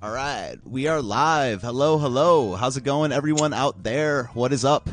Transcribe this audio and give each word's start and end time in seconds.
All 0.00 0.12
right, 0.12 0.54
we 0.64 0.86
are 0.86 1.02
live. 1.02 1.62
Hello, 1.62 1.98
hello. 1.98 2.54
How's 2.54 2.76
it 2.76 2.84
going, 2.84 3.10
everyone 3.10 3.52
out 3.52 3.82
there? 3.82 4.30
What 4.32 4.52
is 4.52 4.64
up? 4.64 4.88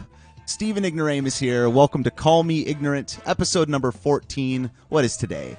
Stephen 0.48 0.84
Ignoramus 0.84 1.38
here. 1.38 1.70
Welcome 1.70 2.04
to 2.06 2.10
Call 2.10 2.42
Me 2.42 2.66
Ignorant, 2.66 3.20
episode 3.24 3.70
number 3.70 3.92
14. 3.92 4.72
What 4.90 5.06
is 5.06 5.16
today? 5.16 5.58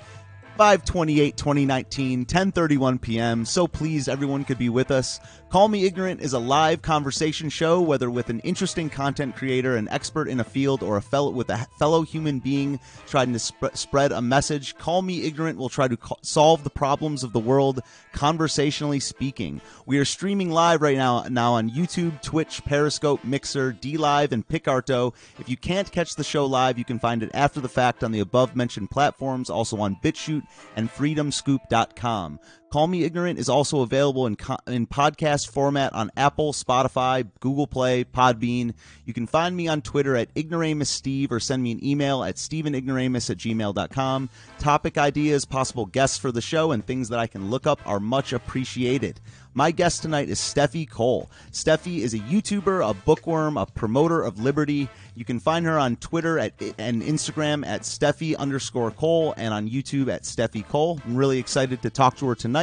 528 0.56 1.36
2019 1.36 2.20
1031 2.20 2.98
p.m 2.98 3.44
so 3.44 3.66
please 3.66 4.08
everyone 4.08 4.44
could 4.44 4.58
be 4.58 4.68
with 4.68 4.90
us. 4.90 5.20
Call 5.48 5.68
me 5.68 5.84
ignorant 5.84 6.20
is 6.20 6.32
a 6.32 6.38
live 6.38 6.82
conversation 6.82 7.48
show 7.48 7.80
whether 7.80 8.10
with 8.10 8.30
an 8.30 8.40
interesting 8.40 8.90
content 8.90 9.36
creator 9.36 9.76
an 9.76 9.88
expert 9.90 10.28
in 10.28 10.40
a 10.40 10.44
field 10.44 10.82
or 10.82 10.96
a 10.96 11.02
fellow 11.02 11.30
with 11.30 11.48
a 11.50 11.66
fellow 11.78 12.02
human 12.02 12.40
being 12.40 12.80
trying 13.06 13.32
to 13.32 13.38
sp- 13.38 13.72
spread 13.74 14.12
a 14.12 14.20
message. 14.20 14.76
Call 14.76 15.02
me 15.02 15.22
ignorant 15.22 15.58
will 15.58 15.68
try 15.68 15.86
to 15.88 15.96
co- 15.96 16.18
solve 16.22 16.64
the 16.64 16.70
problems 16.70 17.22
of 17.22 17.32
the 17.32 17.38
world 17.38 17.80
conversationally 18.12 19.00
speaking. 19.00 19.60
We 19.86 19.98
are 19.98 20.04
streaming 20.04 20.50
live 20.50 20.82
right 20.82 20.96
now 20.96 21.22
now 21.30 21.54
on 21.54 21.70
youtube 21.70 22.20
twitch 22.22 22.64
periscope 22.64 23.24
mixer 23.24 23.72
d 23.72 23.96
live 23.96 24.32
and 24.32 24.46
picarto. 24.46 25.14
If 25.38 25.48
you 25.48 25.56
can't 25.56 25.90
catch 25.92 26.16
the 26.16 26.24
show 26.24 26.46
live 26.46 26.78
you 26.78 26.84
can 26.84 26.98
find 26.98 27.22
it 27.22 27.30
after 27.34 27.60
the 27.60 27.68
fact 27.68 28.02
on 28.02 28.12
the 28.12 28.20
above 28.20 28.56
mentioned 28.56 28.90
platforms 28.90 29.48
also 29.48 29.78
on 29.78 29.96
bitchute 30.02 30.45
and 30.76 30.90
freedomscoop.com. 30.90 32.40
Call 32.68 32.88
Me 32.88 33.04
Ignorant 33.04 33.38
is 33.38 33.48
also 33.48 33.80
available 33.82 34.26
in, 34.26 34.34
co- 34.34 34.58
in 34.66 34.88
podcast 34.88 35.48
format 35.48 35.92
on 35.92 36.10
Apple, 36.16 36.52
Spotify, 36.52 37.26
Google 37.38 37.68
Play, 37.68 38.04
Podbean. 38.04 38.74
You 39.04 39.14
can 39.14 39.28
find 39.28 39.56
me 39.56 39.68
on 39.68 39.82
Twitter 39.82 40.16
at 40.16 40.34
ignoramussteve 40.34 41.30
or 41.30 41.38
send 41.38 41.62
me 41.62 41.70
an 41.70 41.84
email 41.84 42.24
at 42.24 42.34
stephenignoramus 42.34 43.30
at 43.30 43.36
gmail.com. 43.36 44.30
Topic 44.58 44.98
ideas, 44.98 45.44
possible 45.44 45.86
guests 45.86 46.18
for 46.18 46.32
the 46.32 46.40
show, 46.40 46.72
and 46.72 46.84
things 46.84 47.08
that 47.10 47.20
I 47.20 47.28
can 47.28 47.50
look 47.50 47.68
up 47.68 47.80
are 47.86 48.00
much 48.00 48.32
appreciated. 48.32 49.20
My 49.54 49.70
guest 49.70 50.02
tonight 50.02 50.28
is 50.28 50.38
Steffi 50.38 50.90
Cole. 50.90 51.30
Steffi 51.50 52.00
is 52.00 52.12
a 52.12 52.18
YouTuber, 52.18 52.90
a 52.90 52.92
bookworm, 52.92 53.56
a 53.56 53.64
promoter 53.64 54.22
of 54.22 54.38
liberty. 54.38 54.86
You 55.14 55.24
can 55.24 55.40
find 55.40 55.64
her 55.64 55.78
on 55.78 55.96
Twitter 55.96 56.38
at 56.38 56.52
and 56.76 57.00
Instagram 57.00 57.66
at 57.66 57.80
Steffi 57.82 58.36
underscore 58.36 58.90
Cole 58.90 59.32
and 59.38 59.54
on 59.54 59.66
YouTube 59.70 60.12
at 60.12 60.24
Steffi 60.24 60.66
Cole. 60.68 61.00
I'm 61.06 61.16
really 61.16 61.38
excited 61.38 61.80
to 61.80 61.88
talk 61.88 62.18
to 62.18 62.26
her 62.26 62.34
tonight. 62.34 62.55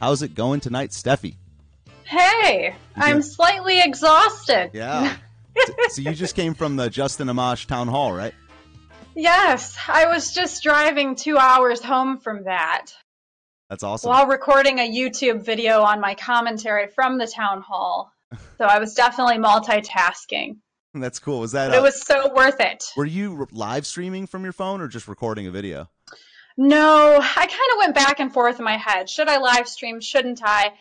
How's 0.00 0.22
it 0.22 0.34
going 0.34 0.60
tonight, 0.60 0.90
Steffi? 0.90 1.36
Hey, 2.04 2.74
I'm 2.96 3.22
slightly 3.22 3.80
exhausted. 3.80 4.70
Yeah. 4.72 5.16
so 5.90 6.02
you 6.02 6.14
just 6.14 6.34
came 6.34 6.54
from 6.54 6.76
the 6.76 6.90
Justin 6.90 7.28
Amash 7.28 7.66
town 7.66 7.88
hall, 7.88 8.12
right? 8.12 8.34
Yes, 9.14 9.76
I 9.88 10.06
was 10.06 10.32
just 10.32 10.62
driving 10.62 11.14
two 11.14 11.38
hours 11.38 11.82
home 11.82 12.18
from 12.18 12.44
that. 12.44 12.86
That's 13.70 13.82
awesome. 13.82 14.10
While 14.10 14.26
recording 14.26 14.78
a 14.78 14.90
YouTube 14.90 15.44
video 15.44 15.82
on 15.82 16.00
my 16.00 16.14
commentary 16.14 16.88
from 16.88 17.18
the 17.18 17.26
town 17.26 17.62
hall. 17.62 18.12
So 18.58 18.64
I 18.64 18.78
was 18.78 18.94
definitely 18.94 19.38
multitasking. 19.38 20.56
That's 20.94 21.18
cool. 21.18 21.40
Was 21.40 21.52
that? 21.52 21.68
But 21.68 21.76
it 21.76 21.80
uh, 21.80 21.82
was 21.82 22.00
so 22.00 22.32
worth 22.34 22.60
it. 22.60 22.84
Were 22.96 23.04
you 23.04 23.46
live 23.52 23.86
streaming 23.86 24.26
from 24.26 24.44
your 24.44 24.52
phone 24.52 24.80
or 24.80 24.88
just 24.88 25.08
recording 25.08 25.46
a 25.46 25.50
video? 25.50 25.88
No, 26.56 27.18
I 27.20 27.46
kind 27.46 27.50
of 27.50 27.78
went 27.78 27.94
back 27.94 28.18
and 28.20 28.32
forth 28.32 28.58
in 28.58 28.64
my 28.64 28.78
head. 28.78 29.10
Should 29.10 29.28
I 29.28 29.38
live 29.38 29.68
stream? 29.68 30.00
Shouldn't 30.00 30.40
I? 30.42 30.72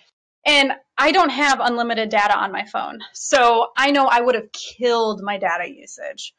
And 0.46 0.72
I 0.98 1.12
don't 1.12 1.30
have 1.30 1.60
unlimited 1.60 2.10
data 2.10 2.38
on 2.38 2.52
my 2.52 2.66
phone. 2.66 3.00
So 3.14 3.68
I 3.76 3.92
know 3.92 4.06
I 4.06 4.22
would 4.22 4.36
have 4.36 4.52
killed 4.52 5.22
my 5.22 5.38
data 5.38 5.70
usage. 5.70 6.34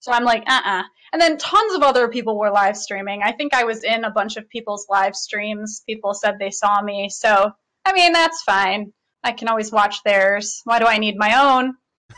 So 0.00 0.12
I'm 0.12 0.24
like, 0.24 0.42
uh 0.46 0.60
uh 0.64 0.82
And 1.12 1.22
then 1.22 1.38
tons 1.38 1.74
of 1.74 1.82
other 1.82 2.08
people 2.08 2.38
were 2.38 2.50
live 2.50 2.76
streaming. 2.76 3.22
I 3.22 3.32
think 3.32 3.54
I 3.54 3.64
was 3.64 3.84
in 3.84 4.04
a 4.04 4.10
bunch 4.10 4.36
of 4.36 4.48
people's 4.48 4.86
live 4.90 5.14
streams. 5.14 5.82
People 5.88 6.12
said 6.12 6.38
they 6.38 6.50
saw 6.50 6.82
me. 6.82 7.08
So, 7.08 7.52
I 7.84 7.92
mean, 7.92 8.12
that's 8.12 8.42
fine. 8.42 8.92
I 9.22 9.32
can 9.32 9.48
always 9.48 9.70
watch 9.70 10.02
theirs. 10.02 10.60
Why 10.64 10.80
do 10.80 10.86
I 10.86 10.98
need 10.98 11.16
my 11.16 11.40
own? 11.40 11.74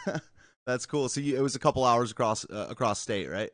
that's 0.67 0.87
cool. 0.87 1.09
So 1.11 1.21
you, 1.21 1.37
it 1.37 1.43
was 1.43 1.55
a 1.55 1.59
couple 1.59 1.85
hours 1.85 2.11
across 2.11 2.45
uh, 2.49 2.67
across 2.71 3.01
state, 3.01 3.31
right? 3.31 3.51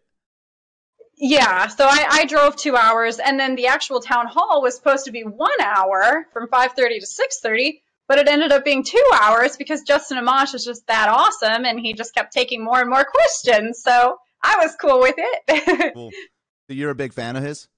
Yeah, 1.22 1.66
so 1.66 1.84
I, 1.84 2.06
I 2.10 2.25
drove 2.25 2.56
two 2.56 2.76
hours, 2.76 3.19
and 3.19 3.38
then 3.38 3.54
the 3.54 3.66
actual 3.66 4.00
town 4.00 4.26
hall 4.26 4.62
was 4.62 4.75
supposed 4.75 5.04
to 5.04 5.12
be 5.12 5.22
one 5.22 5.60
hour 5.62 6.26
from 6.32 6.48
5:30 6.48 7.00
to 7.00 7.06
6:30, 7.06 7.82
but 8.08 8.19
it 8.19 8.26
ended 8.26 8.53
up 8.53 8.64
being 8.64 8.82
two 8.82 9.04
hours 9.20 9.58
because 9.58 9.82
Justin 9.82 10.16
Amash 10.16 10.54
is 10.54 10.64
just 10.64 10.86
that 10.86 11.10
awesome, 11.10 11.66
and 11.66 11.78
he 11.78 11.92
just 11.92 12.14
kept 12.14 12.32
taking 12.32 12.64
more 12.64 12.81
and 12.81 12.88
more 12.88 13.04
questions. 13.04 13.82
So 13.82 14.19
I 14.42 14.56
was 14.62 14.75
cool 14.81 15.00
with 15.00 15.16
it. 15.19 15.94
cool. 15.94 16.10
So 16.10 16.75
you're 16.75 16.91
a 16.91 16.94
big 16.94 17.12
fan 17.12 17.37
of 17.37 17.42
his? 17.42 17.69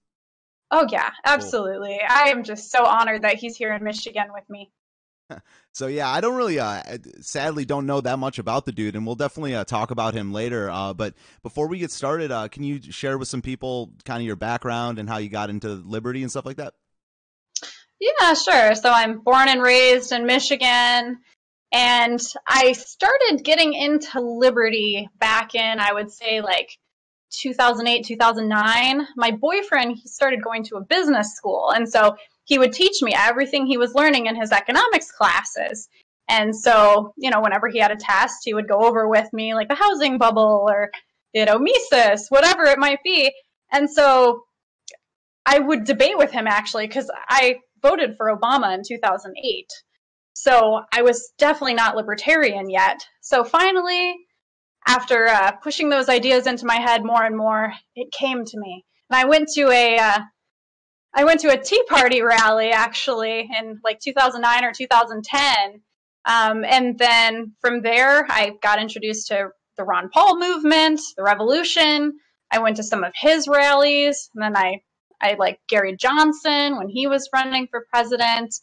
Oh 0.70 0.86
yeah, 0.88 1.10
absolutely. 1.24 1.98
Cool. 1.98 2.16
I 2.16 2.28
am 2.30 2.44
just 2.44 2.70
so 2.70 2.86
honored 2.86 3.22
that 3.22 3.36
he's 3.36 3.56
here 3.56 3.72
in 3.72 3.82
Michigan 3.82 4.32
with 4.32 4.48
me. 4.48 4.70
So 5.72 5.87
yeah, 5.87 6.10
I 6.10 6.21
don't 6.21 6.37
really, 6.37 6.59
uh, 6.59 6.83
sadly, 7.21 7.65
don't 7.65 7.87
know 7.87 8.00
that 8.00 8.19
much 8.19 8.38
about 8.38 8.66
the 8.66 8.72
dude, 8.72 8.97
and 8.97 9.06
we'll 9.06 9.15
definitely 9.15 9.55
uh, 9.55 9.65
talk 9.65 9.91
about 9.91 10.15
him 10.15 10.33
later. 10.33 10.71
Uh, 10.71 10.93
but 10.93 11.15
before 11.43 11.69
we 11.69 11.78
get 11.78 11.91
started, 11.91 12.31
uh, 12.31 12.49
can 12.49 12.65
you 12.65 12.81
share 12.83 13.19
with 13.19 13.28
some 13.28 13.43
people 13.43 13.93
kind 14.05 14.21
of 14.21 14.27
your 14.27 14.37
background 14.37 14.99
and 14.99 15.09
how 15.09 15.19
you 15.19 15.28
got 15.28 15.50
into 15.50 15.69
liberty 15.69 16.22
and 16.22 16.31
stuff 16.31 16.47
like 16.47 16.56
that? 16.56 16.75
Yeah, 18.00 18.34
sure. 18.34 18.75
So 18.75 18.91
I'm 18.91 19.21
born 19.21 19.49
and 19.49 19.62
raised 19.62 20.12
in 20.12 20.27
Michigan, 20.27 21.19
and 21.72 22.21
I 22.47 22.72
started 22.72 23.43
getting 23.44 23.75
into 23.75 24.21
liberty 24.21 25.09
back 25.19 25.54
in, 25.54 25.81
I 25.81 25.93
would 25.93 26.10
say, 26.10 26.41
like 26.41 26.78
2008, 27.31 28.04
2009. 28.04 29.06
My 29.16 29.31
boyfriend, 29.31 29.97
he 29.97 30.09
started 30.09 30.43
going 30.43 30.65
to 30.65 30.77
a 30.77 30.81
business 30.81 31.34
school, 31.34 31.71
and 31.71 31.89
so 31.89 32.16
he 32.52 32.58
would 32.58 32.74
teach 32.74 33.00
me 33.00 33.14
everything 33.16 33.64
he 33.64 33.78
was 33.78 33.94
learning 33.94 34.26
in 34.26 34.38
his 34.38 34.52
economics 34.52 35.10
classes. 35.10 35.88
And 36.28 36.54
so, 36.54 37.14
you 37.16 37.30
know, 37.30 37.40
whenever 37.40 37.66
he 37.68 37.78
had 37.78 37.90
a 37.90 37.96
test, 37.96 38.40
he 38.44 38.52
would 38.52 38.68
go 38.68 38.80
over 38.80 39.08
with 39.08 39.26
me 39.32 39.54
like 39.54 39.70
the 39.70 39.74
housing 39.74 40.18
bubble 40.18 40.66
or, 40.68 40.91
you 41.32 41.46
know, 41.46 41.58
Mises, 41.58 42.26
whatever 42.28 42.64
it 42.64 42.78
might 42.78 42.98
be. 43.02 43.32
And 43.72 43.88
so 43.88 44.42
I 45.46 45.60
would 45.60 45.84
debate 45.84 46.18
with 46.18 46.30
him 46.30 46.46
actually 46.46 46.86
because 46.88 47.10
I 47.26 47.56
voted 47.80 48.16
for 48.18 48.36
Obama 48.36 48.74
in 48.74 48.82
2008. 48.86 49.66
So 50.34 50.82
I 50.92 51.00
was 51.00 51.32
definitely 51.38 51.72
not 51.72 51.96
libertarian 51.96 52.68
yet. 52.68 53.00
So 53.22 53.44
finally, 53.44 54.14
after 54.86 55.26
uh, 55.26 55.52
pushing 55.52 55.88
those 55.88 56.10
ideas 56.10 56.46
into 56.46 56.66
my 56.66 56.76
head 56.76 57.02
more 57.02 57.24
and 57.24 57.34
more, 57.34 57.72
it 57.96 58.12
came 58.12 58.44
to 58.44 58.58
me. 58.58 58.84
And 59.08 59.18
I 59.18 59.24
went 59.24 59.48
to 59.54 59.70
a 59.70 59.96
uh, 59.96 60.18
I 61.14 61.24
went 61.24 61.40
to 61.40 61.50
a 61.50 61.62
Tea 61.62 61.82
Party 61.88 62.22
rally 62.22 62.70
actually 62.70 63.40
in 63.58 63.80
like 63.84 64.00
2009 64.00 64.64
or 64.64 64.72
2010. 64.72 65.80
Um, 66.24 66.64
and 66.64 66.98
then 66.98 67.52
from 67.60 67.82
there, 67.82 68.24
I 68.30 68.52
got 68.62 68.80
introduced 68.80 69.28
to 69.28 69.50
the 69.76 69.84
Ron 69.84 70.08
Paul 70.08 70.38
movement, 70.38 71.00
the 71.16 71.22
revolution. 71.22 72.18
I 72.50 72.60
went 72.60 72.76
to 72.76 72.82
some 72.82 73.04
of 73.04 73.12
his 73.14 73.46
rallies. 73.46 74.30
And 74.34 74.42
then 74.42 74.56
I, 74.56 74.80
I 75.20 75.34
like 75.38 75.60
Gary 75.68 75.96
Johnson 75.96 76.76
when 76.76 76.88
he 76.88 77.06
was 77.06 77.28
running 77.34 77.66
for 77.66 77.86
president. 77.92 78.54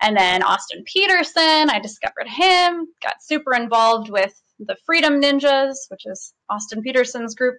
And 0.00 0.14
then 0.14 0.42
Austin 0.42 0.84
Petersen, 0.84 1.70
I 1.70 1.80
discovered 1.80 2.28
him, 2.28 2.86
got 3.02 3.22
super 3.22 3.54
involved 3.54 4.10
with 4.10 4.34
the 4.58 4.76
Freedom 4.84 5.22
Ninjas, 5.22 5.76
which 5.88 6.02
is 6.04 6.34
Austin 6.50 6.82
Petersen's 6.82 7.34
group, 7.34 7.56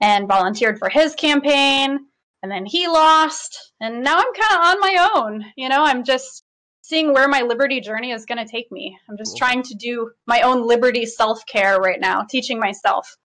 and 0.00 0.28
volunteered 0.28 0.78
for 0.78 0.90
his 0.90 1.14
campaign 1.14 2.00
and 2.46 2.52
then 2.52 2.64
he 2.64 2.86
lost 2.86 3.72
and 3.80 4.04
now 4.04 4.16
i'm 4.16 4.32
kind 4.34 4.54
of 4.54 4.66
on 4.66 4.80
my 4.80 5.10
own 5.16 5.44
you 5.56 5.68
know? 5.68 5.82
I'm 5.82 6.04
just 6.04 6.44
seeing 6.82 7.12
where 7.12 7.26
my 7.26 7.42
liberty 7.42 7.80
journey 7.80 8.12
is 8.12 8.26
going 8.26 8.38
to 8.38 8.48
take 8.48 8.70
me. 8.70 8.96
I'm 9.08 9.16
just 9.16 9.32
cool. 9.32 9.38
trying 9.38 9.62
to 9.64 9.74
do 9.74 10.12
my 10.26 10.42
own 10.42 10.68
liberty 10.68 11.04
self-care 11.04 11.80
right 11.80 12.00
now 12.00 12.22
teaching 12.22 12.60
myself. 12.60 13.16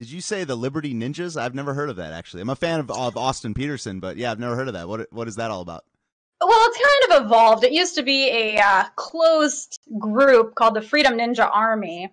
Did 0.00 0.10
you 0.10 0.22
say 0.22 0.44
the 0.44 0.56
liberty 0.56 0.94
ninjas? 0.94 1.38
I've 1.38 1.54
never 1.54 1.74
heard 1.74 1.90
of 1.90 1.96
that 1.96 2.12
actually. 2.12 2.40
I'm 2.40 2.48
a 2.48 2.56
fan 2.56 2.80
of, 2.80 2.90
of 2.90 3.16
austin 3.16 3.52
petersen 3.52 4.00
but 4.00 4.16
yeah 4.16 4.30
i've 4.30 4.40
never 4.40 4.56
heard 4.56 4.68
of 4.68 4.74
that. 4.74 4.88
What, 4.88 5.12
what 5.12 5.28
is 5.28 5.36
that 5.36 5.50
all 5.50 5.60
about? 5.60 5.84
Well 6.40 6.68
it's 6.68 7.10
kind 7.10 7.20
of 7.20 7.26
evolved. 7.26 7.64
It 7.64 7.72
used 7.72 7.94
to 7.96 8.02
be 8.02 8.30
a 8.30 8.58
uh, 8.58 8.84
closed 8.96 9.78
group 9.98 10.54
called 10.54 10.74
the 10.74 10.82
freedom 10.82 11.18
ninja 11.18 11.48
army 11.52 12.10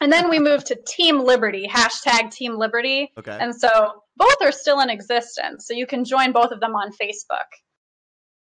and 0.00 0.12
then 0.12 0.30
we 0.30 0.38
moved 0.38 0.66
to 0.66 0.78
Team 0.86 1.20
Liberty, 1.20 1.66
hashtag 1.66 2.30
Team 2.30 2.56
Liberty. 2.56 3.12
Okay. 3.18 3.36
And 3.40 3.54
so 3.54 4.02
both 4.16 4.36
are 4.42 4.52
still 4.52 4.80
in 4.80 4.90
existence. 4.90 5.66
So 5.66 5.74
you 5.74 5.86
can 5.86 6.04
join 6.04 6.32
both 6.32 6.52
of 6.52 6.60
them 6.60 6.74
on 6.74 6.92
Facebook. 6.92 7.46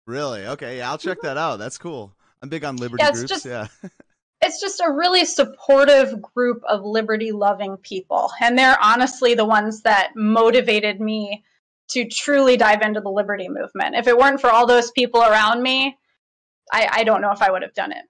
Really? 0.08 0.46
Okay. 0.46 0.78
Yeah, 0.78 0.90
I'll 0.90 0.98
check 0.98 1.18
mm-hmm. 1.20 1.28
that 1.28 1.38
out. 1.38 1.60
That's 1.60 1.78
cool. 1.78 2.14
I'm 2.42 2.50
big 2.50 2.66
on 2.66 2.78
liberty 2.78 3.04
yeah, 3.04 3.12
groups. 3.12 3.30
Just, 3.30 3.46
yeah. 3.46 3.68
it's 4.42 4.60
just 4.60 4.82
a 4.82 4.92
really 4.92 5.26
supportive 5.26 6.22
group 6.22 6.62
of 6.68 6.84
liberty 6.84 7.32
loving 7.32 7.78
people. 7.78 8.32
And 8.42 8.58
they're 8.58 8.82
honestly 8.82 9.36
the 9.36 9.46
ones 9.46 9.82
that 9.84 10.12
motivated 10.16 11.00
me 11.00 11.44
to 11.90 12.08
truly 12.08 12.58
dive 12.58 12.82
into 12.82 13.00
the 13.00 13.10
liberty 13.10 13.48
movement. 13.48 13.96
If 13.96 14.08
it 14.08 14.18
weren't 14.18 14.42
for 14.42 14.50
all 14.50 14.66
those 14.66 14.92
people 14.92 15.22
around 15.22 15.62
me, 15.62 15.98
I, 16.72 16.90
I 16.92 17.04
don't 17.04 17.22
know 17.22 17.32
if 17.32 17.42
I 17.42 17.52
would 17.52 17.62
have 17.62 17.74
done 17.74 17.92
it. 17.92 18.04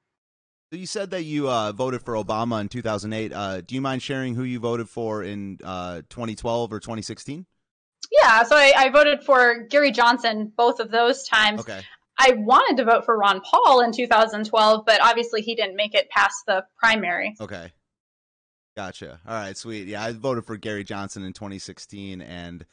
So 0.74 0.78
you 0.78 0.88
said 0.88 1.12
that 1.12 1.22
you 1.22 1.52
uh, 1.52 1.72
voted 1.72 2.02
for 2.02 2.16
Obama 2.16 2.60
in 2.60 2.68
2008. 2.68 3.32
Uh, 3.32 3.62
do 3.62 3.76
you 3.76 3.82
mind 3.82 4.02
sharing 4.02 4.34
who 4.34 4.42
you 4.42 4.58
voted 4.58 4.90
for 4.90 5.22
in 5.22 5.60
uh, 5.64 6.02
2012 6.10 6.74
or 6.74 6.80
2016? 6.80 7.46
Yeah, 8.12 8.42
so 8.42 8.56
I, 8.56 8.74
I, 8.76 8.90
voted 8.90 9.22
for 9.22 9.68
Gary 9.70 9.92
Johnson 9.92 10.52
both 10.58 10.80
of 10.80 10.90
those 10.90 11.28
times. 11.28 11.60
Okay. 11.60 11.80
I 12.18 12.32
I 12.32 12.34
wanted 12.38 12.78
to 12.78 12.86
vote 12.86 13.06
for 13.06 13.16
Ron 13.16 13.42
Paul 13.42 13.82
in 13.82 13.92
2012, 13.92 14.84
but 14.84 15.00
obviously 15.00 15.44
he 15.44 15.54
didn't 15.54 15.76
make 15.76 15.94
it 15.94 16.10
past 16.10 16.38
the 16.48 16.66
primary. 16.80 17.36
Okay. 17.40 17.72
Gotcha. 18.76 19.20
All 19.28 19.36
right, 19.36 19.56
sweet. 19.56 19.88
Yeah, 19.88 20.04
I 20.04 20.12
voted 20.14 20.44
for 20.44 20.58
Gary 20.58 20.84
Johnson 20.84 21.24
in 21.24 21.34
2016, 21.34 22.20
and 22.20 22.66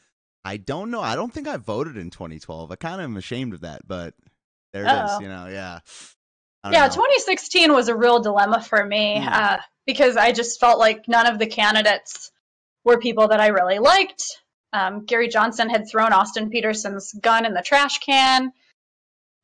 I 0.43 0.57
don't 0.57 0.89
know. 0.89 1.01
I 1.01 1.15
don't 1.15 1.31
think 1.31 1.47
I 1.47 1.57
voted 1.57 1.97
in 1.97 2.09
2012. 2.09 2.71
I 2.71 2.75
kind 2.77 2.99
of 2.99 3.05
am 3.05 3.17
ashamed 3.17 3.53
of 3.53 3.61
that, 3.61 3.87
but 3.87 4.15
there 4.73 4.85
it 4.85 4.87
Uh-oh. 4.87 5.17
is. 5.17 5.21
You 5.21 5.27
know, 5.27 5.45
yeah. 5.45 5.81
Yeah, 6.69 6.87
know. 6.87 6.93
2016 6.93 7.73
was 7.73 7.87
a 7.87 7.95
real 7.95 8.19
dilemma 8.19 8.61
for 8.61 8.85
me 8.85 9.19
Hmm. 9.19 9.27
uh, 9.27 9.57
because 9.85 10.17
I 10.17 10.31
just 10.31 10.59
felt 10.59 10.79
like 10.79 11.07
none 11.07 11.25
of 11.27 11.39
the 11.39 11.47
candidates 11.47 12.31
were 12.83 12.99
people 12.99 13.29
that 13.29 13.39
I 13.39 13.47
really 13.47 13.79
liked. 13.79 14.23
Um, 14.73 15.05
Gary 15.05 15.27
Johnson 15.27 15.69
had 15.69 15.87
thrown 15.89 16.13
Austin 16.13 16.49
Petersen's 16.49 17.13
gun 17.13 17.45
in 17.45 17.53
the 17.53 17.61
trash 17.61 17.99
can. 17.99 18.51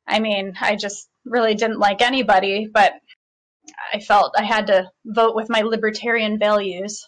I 0.06 0.20
mean, 0.20 0.54
I 0.60 0.76
just 0.76 1.08
really 1.24 1.54
didn't 1.54 1.78
like 1.78 2.00
anybody, 2.00 2.66
but 2.72 2.94
I 3.92 4.00
felt 4.00 4.34
I 4.38 4.44
had 4.44 4.68
to 4.68 4.90
vote 5.04 5.34
with 5.34 5.50
my 5.50 5.60
libertarian 5.60 6.38
values. 6.38 7.06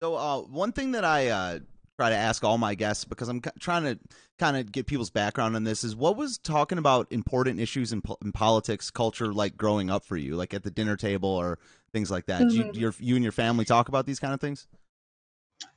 So, 0.00 0.14
uh, 0.14 0.38
one 0.42 0.72
thing 0.72 0.92
that 0.92 1.04
I 1.04 1.28
uh, 1.28 1.58
try 1.96 2.10
to 2.10 2.16
ask 2.16 2.44
all 2.44 2.58
my 2.58 2.74
guests 2.74 3.04
because 3.04 3.28
I'm 3.28 3.40
trying 3.58 3.84
to 3.84 3.98
kind 4.38 4.56
of 4.56 4.70
get 4.70 4.86
people's 4.86 5.10
background 5.10 5.56
on 5.56 5.64
this 5.64 5.82
is 5.82 5.96
what 5.96 6.16
was 6.16 6.38
talking 6.38 6.78
about 6.78 7.10
important 7.10 7.58
issues 7.58 7.92
in, 7.92 8.02
po- 8.02 8.18
in 8.22 8.32
politics, 8.32 8.90
culture, 8.90 9.32
like 9.32 9.56
growing 9.56 9.90
up 9.90 10.04
for 10.04 10.16
you, 10.16 10.36
like 10.36 10.52
at 10.52 10.62
the 10.62 10.70
dinner 10.70 10.96
table 10.96 11.30
or 11.30 11.58
things 11.92 12.10
like 12.10 12.26
that. 12.26 12.48
Do 12.48 12.54
you, 12.54 12.70
your, 12.74 12.94
you 12.98 13.14
and 13.14 13.24
your 13.24 13.32
family 13.32 13.64
talk 13.64 13.88
about 13.88 14.04
these 14.04 14.20
kind 14.20 14.34
of 14.34 14.40
things? 14.40 14.66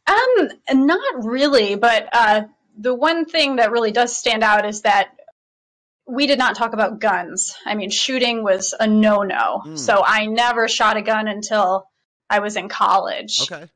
Um, 0.07 0.49
not 0.87 1.23
really, 1.23 1.75
but 1.75 2.09
uh, 2.11 2.41
the 2.77 2.93
one 2.93 3.25
thing 3.25 3.57
that 3.57 3.71
really 3.71 3.91
does 3.91 4.15
stand 4.15 4.43
out 4.43 4.67
is 4.67 4.81
that 4.81 5.11
we 6.05 6.27
did 6.27 6.39
not 6.39 6.55
talk 6.55 6.73
about 6.73 6.99
guns. 6.99 7.55
I 7.65 7.75
mean, 7.75 7.91
shooting 7.91 8.43
was 8.43 8.73
a 8.77 8.87
no-no. 8.87 9.61
Mm. 9.65 9.79
So 9.79 10.03
I 10.05 10.25
never 10.25 10.67
shot 10.67 10.97
a 10.97 11.01
gun 11.01 11.27
until 11.27 11.87
I 12.29 12.39
was 12.39 12.57
in 12.57 12.67
college. 12.67 13.41
Okay. 13.43 13.69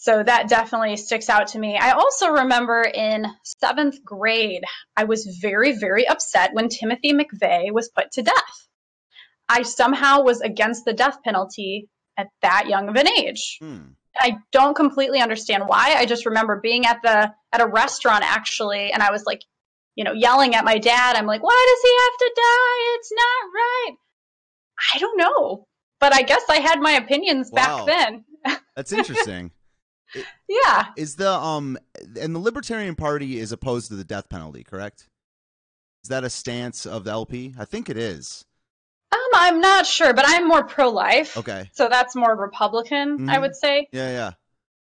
So 0.00 0.22
that 0.22 0.48
definitely 0.48 0.96
sticks 0.96 1.28
out 1.28 1.48
to 1.48 1.58
me. 1.58 1.76
I 1.76 1.90
also 1.90 2.28
remember 2.28 2.82
in 2.82 3.26
seventh 3.42 4.04
grade, 4.04 4.62
I 4.96 5.04
was 5.04 5.38
very, 5.42 5.72
very 5.72 6.06
upset 6.06 6.54
when 6.54 6.68
Timothy 6.68 7.12
McVeigh 7.12 7.72
was 7.72 7.88
put 7.88 8.12
to 8.12 8.22
death. 8.22 8.68
I 9.48 9.62
somehow 9.62 10.22
was 10.22 10.40
against 10.40 10.84
the 10.84 10.92
death 10.92 11.18
penalty 11.24 11.88
at 12.16 12.28
that 12.42 12.68
young 12.68 12.88
of 12.88 12.94
an 12.94 13.08
age. 13.08 13.58
Hmm. 13.60 13.78
I 14.20 14.38
don't 14.52 14.74
completely 14.74 15.20
understand 15.20 15.64
why. 15.66 15.94
I 15.96 16.06
just 16.06 16.26
remember 16.26 16.60
being 16.60 16.86
at 16.86 17.02
the 17.02 17.32
at 17.52 17.60
a 17.60 17.66
restaurant 17.66 18.24
actually, 18.24 18.92
and 18.92 19.02
I 19.02 19.10
was 19.10 19.24
like, 19.26 19.42
you 19.96 20.04
know, 20.04 20.12
yelling 20.12 20.54
at 20.54 20.64
my 20.64 20.78
dad. 20.78 21.16
I'm 21.16 21.26
like, 21.26 21.42
why 21.42 21.66
does 21.68 21.82
he 21.82 21.98
have 22.04 22.18
to 22.18 22.34
die? 22.36 22.94
It's 22.94 23.12
not 23.12 23.50
right. 23.54 23.96
I 24.94 24.98
don't 24.98 25.18
know, 25.18 25.66
but 25.98 26.14
I 26.14 26.22
guess 26.22 26.42
I 26.48 26.58
had 26.58 26.80
my 26.80 26.92
opinions 26.92 27.50
Wow. 27.52 27.84
back 27.84 28.24
then. 28.44 28.58
That's 28.76 28.92
interesting. 28.92 29.50
Yeah. 30.48 30.86
is 30.96 31.16
the 31.16 31.30
um 31.30 31.78
and 32.20 32.34
the 32.34 32.38
Libertarian 32.38 32.94
Party 32.94 33.38
is 33.38 33.52
opposed 33.52 33.88
to 33.88 33.94
the 33.96 34.04
death 34.04 34.28
penalty, 34.28 34.64
correct? 34.64 35.08
Is 36.04 36.08
that 36.10 36.24
a 36.24 36.30
stance 36.30 36.86
of 36.86 37.04
the 37.04 37.10
LP? 37.10 37.54
I 37.58 37.64
think 37.64 37.90
it 37.90 37.96
is. 37.96 38.44
Um, 39.12 39.18
I'm 39.34 39.60
not 39.60 39.86
sure, 39.86 40.12
but 40.14 40.24
I'm 40.28 40.46
more 40.46 40.64
pro-life. 40.64 41.36
Okay. 41.36 41.70
So 41.72 41.88
that's 41.88 42.14
more 42.14 42.34
Republican, 42.36 43.28
I 43.28 43.36
Mhm. 43.36 43.40
would 43.42 43.56
say. 43.56 43.88
Yeah, 43.92 44.10
yeah. 44.10 44.30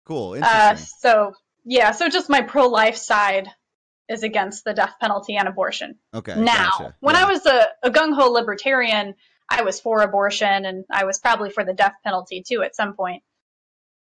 Cool. 0.04 0.38
Uh, 0.42 0.74
so 0.76 1.32
yeah, 1.64 1.92
so 1.92 2.08
just 2.08 2.28
my 2.28 2.42
pro-life 2.42 2.96
side 2.96 3.48
is 4.08 4.22
against 4.22 4.64
the 4.64 4.72
death 4.74 4.94
penalty 5.00 5.36
and 5.36 5.48
abortion. 5.48 5.98
okay. 6.14 6.34
now. 6.40 6.70
gotcha. 6.78 6.96
When 7.00 7.16
Yeah. 7.16 7.26
I 7.26 7.30
was 7.32 7.46
a, 7.46 7.66
a 7.82 7.90
gung 7.90 8.14
ho 8.14 8.30
libertarian, 8.30 9.14
I 9.48 9.62
was 9.62 9.80
for 9.80 10.02
abortion 10.02 10.64
and 10.64 10.84
I 10.90 11.04
was 11.04 11.18
probably 11.18 11.50
for 11.50 11.64
the 11.64 11.72
death 11.74 11.94
penalty 12.04 12.44
too 12.46 12.62
at 12.62 12.76
some 12.76 12.94
point. 12.94 13.22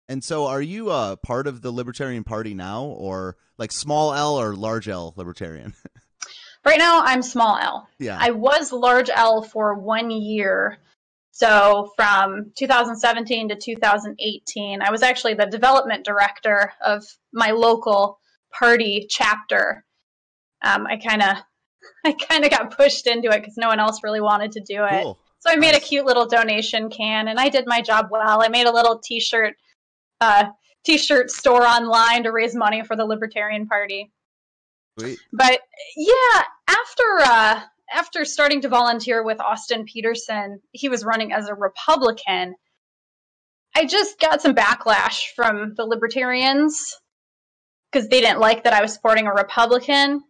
And 0.08 0.24
so, 0.24 0.46
are 0.46 0.62
you 0.62 0.90
uh, 0.92 1.16
part 1.16 1.48
of 1.48 1.62
the 1.62 1.72
Libertarian 1.72 2.24
Party 2.24 2.54
now, 2.54 2.84
or 2.86 3.38
like 3.58 3.72
small 3.72 4.14
L 4.14 4.40
or 4.40 4.56
large 4.56 4.88
L 4.88 5.14
Libertarian? 5.18 5.74
Right 6.66 6.80
now, 6.80 7.02
I'm 7.04 7.22
small 7.22 7.60
L. 7.60 7.88
yeah. 8.00 8.18
I 8.20 8.32
was 8.32 8.72
large 8.74 9.12
L 9.14 9.44
for 9.44 9.76
one 9.76 10.10
year. 10.10 10.80
So 11.30 11.92
from 11.96 12.54
2017 12.58 13.50
to 13.50 13.56
2018, 13.56 14.82
I 14.82 14.90
was 14.90 15.04
actually 15.04 15.36
the 15.36 15.46
development 15.46 16.06
director 16.06 16.74
of 16.84 17.04
my 17.32 17.52
local 17.52 18.18
party 18.52 19.06
chapter. 19.08 19.86
Um, 20.64 20.88
I 20.88 20.98
kind 20.98 21.22
of, 21.22 21.36
I 22.04 22.14
kind 22.14 22.44
of 22.44 22.50
got 22.50 22.76
pushed 22.76 23.06
into 23.06 23.30
it 23.30 23.42
because 23.42 23.58
no 23.58 23.68
one 23.68 23.80
else 23.80 24.00
really 24.04 24.22
wanted 24.22 24.54
to 24.54 24.62
do 24.62 24.86
it. 24.86 25.04
cool. 25.04 25.20
So 25.42 25.52
I 25.52 25.58
made 25.58 25.74
Nice. 25.74 25.84
a 25.86 25.88
cute 25.88 26.06
little 26.08 26.26
donation 26.26 26.90
can, 26.90 27.28
and 27.28 27.40
I 27.40 27.50
did 27.50 27.66
my 27.68 27.82
job 27.82 28.08
well. 28.10 28.42
I 28.42 28.48
made 28.48 28.66
a 28.66 28.74
little 28.74 28.98
T-shirt, 28.98 29.54
uh, 30.22 30.46
T-shirt 30.86 31.32
store 31.32 31.66
online 31.66 32.24
to 32.24 32.32
raise 32.32 32.56
money 32.56 32.84
for 32.84 32.96
the 32.96 33.06
Libertarian 33.06 33.68
Party. 33.68 34.12
Sweet. 35.00 35.20
But 35.34 35.62
yeah, 35.98 36.44
after 36.68 37.04
uh, 37.26 37.62
after 37.94 38.26
starting 38.26 38.62
to 38.62 38.70
volunteer 38.70 39.24
with 39.24 39.42
Austin 39.42 39.86
Petersen, 39.86 40.62
he 40.72 40.90
was 40.90 41.04
running 41.04 41.34
as 41.34 41.48
a 41.48 41.56
Republican. 41.56 42.56
I 43.76 43.86
just 43.86 44.20
got 44.20 44.42
some 44.42 44.56
backlash 44.56 45.34
from 45.36 45.74
the 45.76 45.86
Libertarians 45.86 46.98
because 47.92 48.08
they 48.08 48.22
didn't 48.22 48.40
like 48.40 48.64
that 48.64 48.74
I 48.74 48.82
was 48.82 48.94
supporting 48.94 49.28
a 49.28 49.34
Republican. 49.34 50.22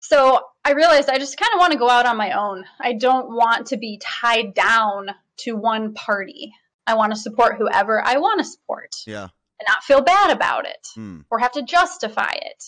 So 0.00 0.40
I 0.64 0.72
realized 0.72 1.08
I 1.08 1.18
just 1.18 1.38
kind 1.38 1.50
of 1.54 1.58
want 1.58 1.72
to 1.72 1.78
go 1.78 1.88
out 1.88 2.06
on 2.06 2.16
my 2.16 2.32
own. 2.32 2.64
I 2.80 2.94
don't 2.94 3.28
want 3.30 3.68
to 3.68 3.76
be 3.76 4.00
tied 4.02 4.54
down 4.54 5.08
to 5.38 5.52
one 5.52 5.94
party. 5.94 6.52
I 6.88 6.94
want 6.94 7.12
to 7.12 7.18
support 7.18 7.56
whoever 7.58 8.02
I 8.04 8.16
want 8.18 8.38
to 8.40 8.44
support 8.44 8.90
Yeah. 9.06 9.28
and 9.60 9.66
not 9.68 9.84
feel 9.84 10.00
bad 10.02 10.30
about 10.30 10.66
it 10.66 10.86
Hmm. 10.94 11.20
or 11.30 11.38
have 11.38 11.52
to 11.52 11.62
justify 11.62 12.32
it. 12.32 12.64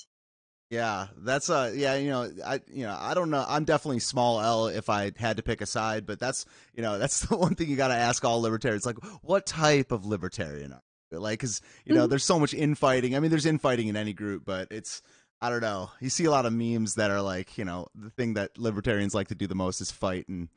Yeah, 0.71 1.09
that's 1.17 1.51
uh 1.51 1.73
yeah, 1.75 1.97
you 1.97 2.11
know, 2.11 2.31
I 2.47 2.61
you 2.73 2.85
know, 2.85 2.97
I 2.99 3.15
don't 3.15 3.31
know. 3.31 3.45
I'm 3.49 3.65
definitely 3.65 3.99
small 3.99 4.41
L 4.41 4.67
if 4.69 4.89
I 4.89 5.11
had 5.17 5.37
to 5.39 5.43
pick 5.43 5.61
a 5.61 5.67
side, 5.67 6.07
but 6.07 6.21
that's, 6.21 6.45
you 6.75 6.83
know, 6.83 6.97
that's 6.99 7.21
the 7.27 7.37
one 7.37 7.55
thing 7.57 7.69
you 7.69 7.77
got 7.77 7.89
to 7.89 7.95
ask 7.95 8.25
all 8.25 8.41
libertarians 8.41 8.87
like 8.87 8.99
what 9.23 9.47
type 9.47 9.91
of 9.91 10.07
libertarian 10.07 10.73
are 10.73 10.83
you? 11.11 11.19
Like 11.19 11.41
cuz 11.41 11.61
you 11.85 11.95
know, 11.95 12.07
Mhm. 12.07 12.11
there's 12.11 12.25
so 12.25 12.39
much 12.39 12.55
infighting. 12.55 13.17
I 13.17 13.21
mean, 13.21 13.31
there's 13.31 13.47
infighting 13.47 13.89
in 13.89 13.97
any 13.97 14.13
group, 14.13 14.45
but 14.45 14.69
it's 14.71 15.03
I 15.43 15.49
don't 15.51 15.63
know. 15.63 15.91
You 16.01 16.11
see 16.11 16.27
a 16.27 16.31
lot 16.31 16.47
of 16.47 16.53
memes 16.53 16.95
that 16.97 17.11
are 17.11 17.23
like, 17.23 17.57
you 17.59 17.65
know, 17.65 17.89
the 17.95 18.11
thing 18.11 18.35
that 18.35 18.57
libertarians 18.59 19.15
like 19.15 19.29
to 19.29 19.35
do 19.35 19.47
the 19.49 19.55
most 19.57 19.81
is 19.81 19.91
fight 19.91 20.29
and 20.29 20.51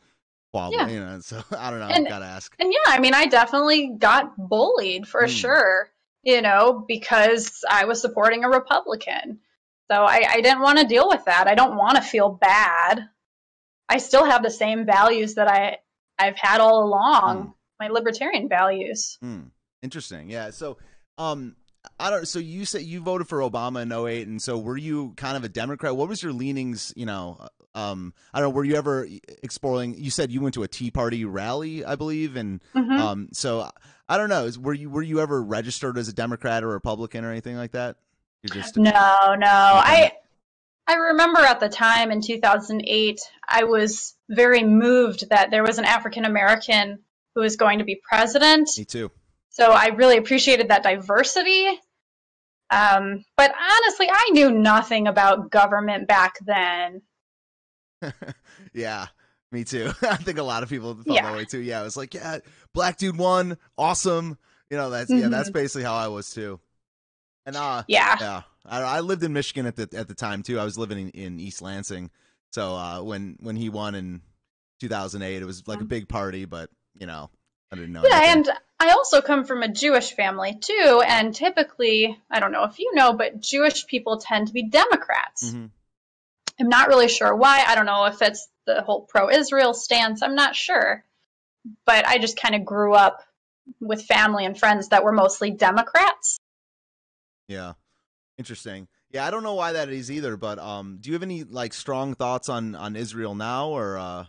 Yeah. 0.53 0.87
you 0.87 0.99
know. 0.99 1.19
So 1.19 1.41
I 1.57 1.69
don't 1.71 1.79
know, 1.79 1.87
And- 1.87 2.07
got 2.07 2.19
to 2.19 2.25
ask. 2.25 2.55
And 2.59 2.71
yeah, 2.71 2.93
I 2.93 2.99
mean, 2.99 3.13
I 3.13 3.25
definitely 3.25 3.95
got 3.97 4.33
bullied 4.37 5.07
for 5.07 5.21
Hmm. 5.23 5.31
sure, 5.31 5.89
you 6.23 6.41
know, 6.41 6.85
because 6.87 7.63
I 7.69 7.85
was 7.85 8.01
supporting 8.01 8.43
a 8.43 8.49
Republican. 8.49 9.39
So 9.91 10.03
I, 10.03 10.23
I 10.29 10.41
didn't 10.41 10.61
want 10.61 10.79
to 10.79 10.85
deal 10.85 11.07
with 11.09 11.25
that. 11.25 11.47
I 11.47 11.55
don't 11.55 11.75
want 11.75 11.95
to 11.97 12.01
feel 12.01 12.29
bad. 12.29 13.07
I 13.89 13.97
still 13.97 14.25
have 14.25 14.41
the 14.43 14.49
same 14.49 14.85
values 14.85 15.35
that 15.35 15.47
I, 15.47 15.77
I've 16.17 16.37
had 16.37 16.61
all 16.61 16.83
along, 16.85 17.43
Hmm. 17.43 17.51
my 17.79 17.87
libertarian 17.89 18.47
values. 18.47 19.17
Hmm. 19.21 19.41
Interesting. 19.81 20.29
Yeah. 20.29 20.51
So, 20.51 20.77
um, 21.17 21.55
I 21.99 22.09
don't. 22.09 22.25
So 22.25 22.39
you 22.39 22.63
said 22.63 22.83
you 22.83 23.01
voted 23.01 23.27
for 23.27 23.39
Obama 23.39 23.81
in 23.81 23.91
08, 23.91 24.25
and 24.27 24.41
so 24.41 24.57
were 24.57 24.77
you 24.77 25.11
kind 25.17 25.35
of 25.35 25.43
a 25.43 25.49
Democrat? 25.49 25.93
What 25.97 26.07
was 26.07 26.23
your 26.23 26.31
leanings? 26.31 26.93
You 26.95 27.05
know, 27.05 27.45
um, 27.75 28.13
I 28.33 28.39
don't 28.39 28.49
know. 28.49 28.55
Were 28.55 28.63
you 28.63 28.75
ever 28.75 29.07
exploring? 29.41 29.95
You 29.97 30.11
said 30.11 30.31
you 30.31 30.41
went 30.41 30.53
to 30.55 30.63
a 30.63 30.67
Tea 30.67 30.91
Party 30.91 31.25
rally, 31.25 31.83
I 31.83 31.95
believe, 31.95 32.35
and 32.35 32.61
Mhm. 32.75 32.99
um, 32.99 33.29
so 33.33 33.69
I 34.07 34.17
don't 34.17 34.29
know. 34.29 34.45
Is- 34.45 34.59
Were 34.59 34.73
you 34.73 34.89
were 34.89 35.01
you 35.01 35.19
ever 35.21 35.41
registered 35.41 35.97
as 35.97 36.07
a 36.07 36.13
Democrat 36.13 36.63
or 36.63 36.67
Republican 36.69 37.25
or 37.25 37.31
anything 37.31 37.55
like 37.55 37.71
that? 37.71 37.95
You're 38.43 38.61
just 38.61 38.77
No, 38.77 38.91
no. 38.91 39.47
I 39.47 40.11
I 40.85 40.95
remember 40.95 41.39
at 41.39 41.59
the 41.61 41.69
time 41.69 42.11
in 42.11 42.21
2008, 42.21 43.21
I 43.47 43.63
was 43.63 44.15
very 44.29 44.63
moved 44.63 45.29
that 45.29 45.49
there 45.49 45.63
was 45.63 45.77
an 45.79 45.85
African 45.85 46.25
American 46.25 46.99
who 47.35 47.41
was 47.41 47.55
going 47.55 47.79
to 47.79 47.85
be 47.85 47.99
president. 48.07 48.69
me 48.77 48.83
too. 48.85 49.09
So 49.49 49.71
I 49.71 49.87
really 49.87 50.17
appreciated 50.17 50.67
that 50.69 50.83
diversity. 50.83 51.79
Um, 52.69 53.23
but 53.37 53.51
honestly, 53.51 54.07
I 54.11 54.29
knew 54.31 54.51
nothing 54.51 55.07
about 55.07 55.51
government 55.51 56.07
back 56.07 56.35
then. 56.45 57.01
yeah, 58.73 59.07
me 59.51 59.63
too. 59.63 59.91
I 60.01 60.15
think 60.17 60.37
a 60.37 60.43
lot 60.43 60.63
of 60.63 60.69
people 60.69 60.95
felt 60.95 61.07
Yeah. 61.07 61.23
that 61.23 61.35
way 61.35 61.45
too. 61.45 61.59
Yeah, 61.59 61.81
it 61.81 61.83
was 61.83 61.97
like, 61.97 62.13
yeah, 62.13 62.39
black 62.73 62.97
dude 62.97 63.17
won, 63.17 63.57
awesome. 63.77 64.37
You 64.69 64.77
know, 64.77 64.89
that's 64.89 65.09
yeah, 65.11 65.27
that's 65.27 65.49
basically 65.51 65.83
how 65.83 65.93
I 65.95 66.07
was 66.07 66.29
too. 66.31 66.59
And 67.45 67.55
uh, 67.55 67.83
Yeah. 67.87 68.15
yeah, 68.19 68.41
I, 68.65 68.81
I 68.81 68.99
lived 69.01 69.23
in 69.23 69.33
Michigan 69.33 69.65
at 69.65 69.75
the 69.75 69.89
at 69.93 70.07
the 70.07 70.15
time 70.15 70.41
too. 70.43 70.59
I 70.59 70.63
was 70.63 70.77
living 70.77 70.97
in, 70.97 71.09
in 71.09 71.39
East 71.39 71.61
Lansing, 71.61 72.09
so 72.51 72.75
uh, 72.75 73.01
when 73.01 73.37
when 73.41 73.55
he 73.55 73.69
won 73.69 73.93
in 73.95 74.21
2008, 74.79 75.41
it 75.41 75.45
was 75.45 75.67
like 75.67 75.81
a 75.81 75.85
big 75.85 76.07
party, 76.09 76.45
but 76.45 76.69
you 76.97 77.05
know, 77.05 77.29
I 77.71 77.75
didn't 77.75 77.91
know. 77.93 78.03
Yeah, 78.03 78.19
anything. 78.23 78.49
and 78.51 78.59
I 78.79 78.91
also 78.91 79.21
come 79.21 79.43
from 79.45 79.61
a 79.63 79.67
Jewish 79.71 80.13
family 80.13 80.57
too, 80.59 81.01
and 81.05 81.35
typically, 81.35 82.17
I 82.31 82.39
don't 82.39 82.51
know 82.51 82.63
if 82.63 82.79
you 82.79 82.91
know, 82.95 83.13
but 83.13 83.39
Jewish 83.41 83.85
people 83.87 84.17
tend 84.17 84.47
to 84.47 84.53
be 84.53 84.63
Democrats. 84.63 85.51
Mhm. 85.51 85.69
I'm 86.59 86.69
not 86.69 86.87
really 86.87 87.07
sure 87.09 87.35
why. 87.35 87.63
I 87.67 87.75
don't 87.75 87.85
know 87.85 88.05
if 88.05 88.21
it's 88.21 88.47
the 88.65 88.81
whole 88.81 89.01
pro 89.01 89.29
Israel 89.29 89.73
stance. 89.73 90.21
I'm 90.21 90.35
not 90.35 90.55
sure. 90.55 91.03
But 91.85 92.05
I 92.07 92.17
just 92.17 92.37
kind 92.37 92.55
of 92.55 92.65
grew 92.65 92.93
up 92.93 93.23
with 93.79 94.03
family 94.03 94.45
and 94.45 94.57
friends 94.57 94.89
that 94.89 95.03
were 95.03 95.11
mostly 95.13 95.51
Democrats. 95.51 96.37
Yeah. 97.47 97.73
Interesting. 98.37 98.87
Yeah, 99.11 99.25
I 99.25 99.31
don't 99.31 99.43
know 99.43 99.53
why 99.53 99.73
that 99.73 99.89
is 99.89 100.11
either, 100.11 100.37
but 100.37 100.59
um 100.59 100.97
do 100.99 101.09
you 101.09 101.13
have 101.13 101.23
any 101.23 101.43
like 101.43 101.73
strong 101.73 102.15
thoughts 102.15 102.49
on 102.49 102.75
on 102.75 102.95
Israel 102.95 103.35
now 103.35 103.69
or 103.69 103.97
uh 103.97 104.25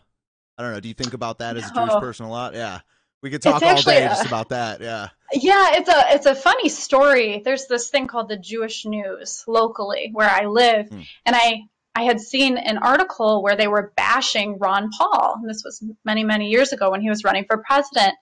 I 0.56 0.62
don't 0.62 0.72
know, 0.72 0.80
do 0.80 0.88
you 0.88 0.94
think 0.94 1.14
about 1.14 1.38
that 1.38 1.56
as 1.56 1.68
a 1.70 1.74
Jewish 1.74 1.94
person 1.94 2.26
a 2.26 2.30
lot? 2.30 2.54
Yeah. 2.54 2.80
We 3.22 3.30
could 3.30 3.42
talk 3.42 3.62
all 3.62 3.80
day 3.82 4.04
a- 4.04 4.08
just 4.08 4.26
about 4.26 4.50
that. 4.50 4.80
Yeah. 4.80 5.08
Yeah, 5.32 5.70
it's 5.72 5.88
a 5.88 6.14
it's 6.14 6.26
a 6.26 6.34
funny 6.34 6.68
story. 6.68 7.40
There's 7.44 7.66
this 7.66 7.88
thing 7.88 8.06
called 8.06 8.28
the 8.28 8.36
Jewish 8.36 8.84
News 8.84 9.42
locally 9.48 10.10
where 10.12 10.28
I 10.30 10.44
live, 10.46 10.88
Hmm. 10.90 11.00
and 11.26 11.34
I 11.34 11.62
I 11.94 12.02
had 12.02 12.20
seen 12.20 12.56
an 12.56 12.78
article 12.78 13.42
where 13.42 13.56
they 13.56 13.68
were 13.68 13.92
bashing 13.96 14.58
Ron 14.58 14.90
Paul. 14.98 15.36
And 15.40 15.48
this 15.48 15.62
was 15.64 15.82
many 16.04 16.24
many 16.24 16.48
years 16.50 16.72
ago 16.72 16.90
when 16.90 17.00
he 17.00 17.08
was 17.08 17.24
running 17.24 17.44
for 17.44 17.62
president. 17.66 18.14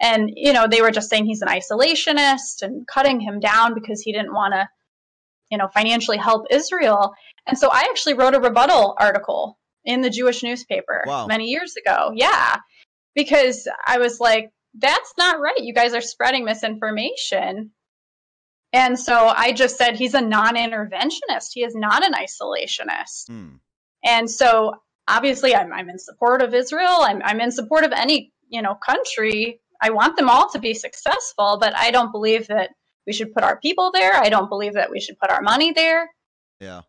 And 0.00 0.30
you 0.34 0.52
know, 0.52 0.66
they 0.66 0.80
were 0.82 0.90
just 0.90 1.10
saying 1.10 1.26
he's 1.26 1.42
an 1.42 1.48
isolationist 1.48 2.62
and 2.62 2.86
cutting 2.86 3.20
him 3.20 3.40
down 3.40 3.74
because 3.74 4.00
he 4.00 4.12
didn't 4.12 4.32
want 4.34 4.54
to 4.54 4.68
you 5.50 5.58
know, 5.58 5.68
financially 5.68 6.16
help 6.16 6.46
Israel. 6.50 7.12
And 7.46 7.58
so 7.58 7.68
I 7.70 7.80
actually 7.90 8.14
wrote 8.14 8.34
a 8.34 8.40
rebuttal 8.40 8.94
article 8.98 9.58
in 9.84 10.00
the 10.00 10.10
Jewish 10.10 10.42
newspaper 10.42 11.02
Wow. 11.06 11.26
many 11.26 11.46
years 11.46 11.74
ago. 11.76 12.12
Yeah. 12.14 12.58
Because 13.14 13.66
I 13.84 13.98
was 13.98 14.20
like, 14.20 14.50
that's 14.78 15.12
not 15.18 15.40
right. 15.40 15.58
You 15.58 15.74
guys 15.74 15.92
are 15.94 16.00
spreading 16.00 16.44
misinformation. 16.44 17.72
And 18.72 18.98
so 18.98 19.32
I 19.34 19.52
just 19.52 19.76
said 19.76 19.96
he's 19.96 20.14
a 20.14 20.20
non 20.20 20.54
interventionist. 20.54 21.50
He 21.52 21.64
is 21.64 21.74
not 21.74 22.04
an 22.04 22.12
isolationist. 22.12 23.26
Hmm. 23.28 23.56
And 24.04 24.30
so 24.30 24.74
obviously 25.08 25.54
I'm, 25.54 25.72
I'm 25.72 25.90
in 25.90 25.98
support 25.98 26.42
of 26.42 26.54
Israel. 26.54 26.98
I'm, 27.00 27.20
I'm 27.22 27.40
in 27.40 27.50
support 27.50 27.84
of 27.84 27.92
any, 27.92 28.32
you 28.48 28.62
know, 28.62 28.74
country. 28.74 29.60
I 29.82 29.90
want 29.90 30.16
them 30.16 30.28
all 30.28 30.48
to 30.50 30.58
be 30.58 30.74
successful, 30.74 31.58
but 31.60 31.74
I 31.76 31.90
don't 31.90 32.12
believe 32.12 32.46
that 32.48 32.70
we 33.06 33.12
should 33.12 33.32
put 33.32 33.42
our 33.42 33.58
people 33.58 33.90
there. 33.92 34.14
I 34.14 34.28
don't 34.28 34.48
believe 34.48 34.74
that 34.74 34.90
we 34.90 35.00
should 35.00 35.18
put 35.18 35.30
our 35.30 35.42
money 35.42 35.72
there. 35.72 36.08
Yeah. 36.60 36.82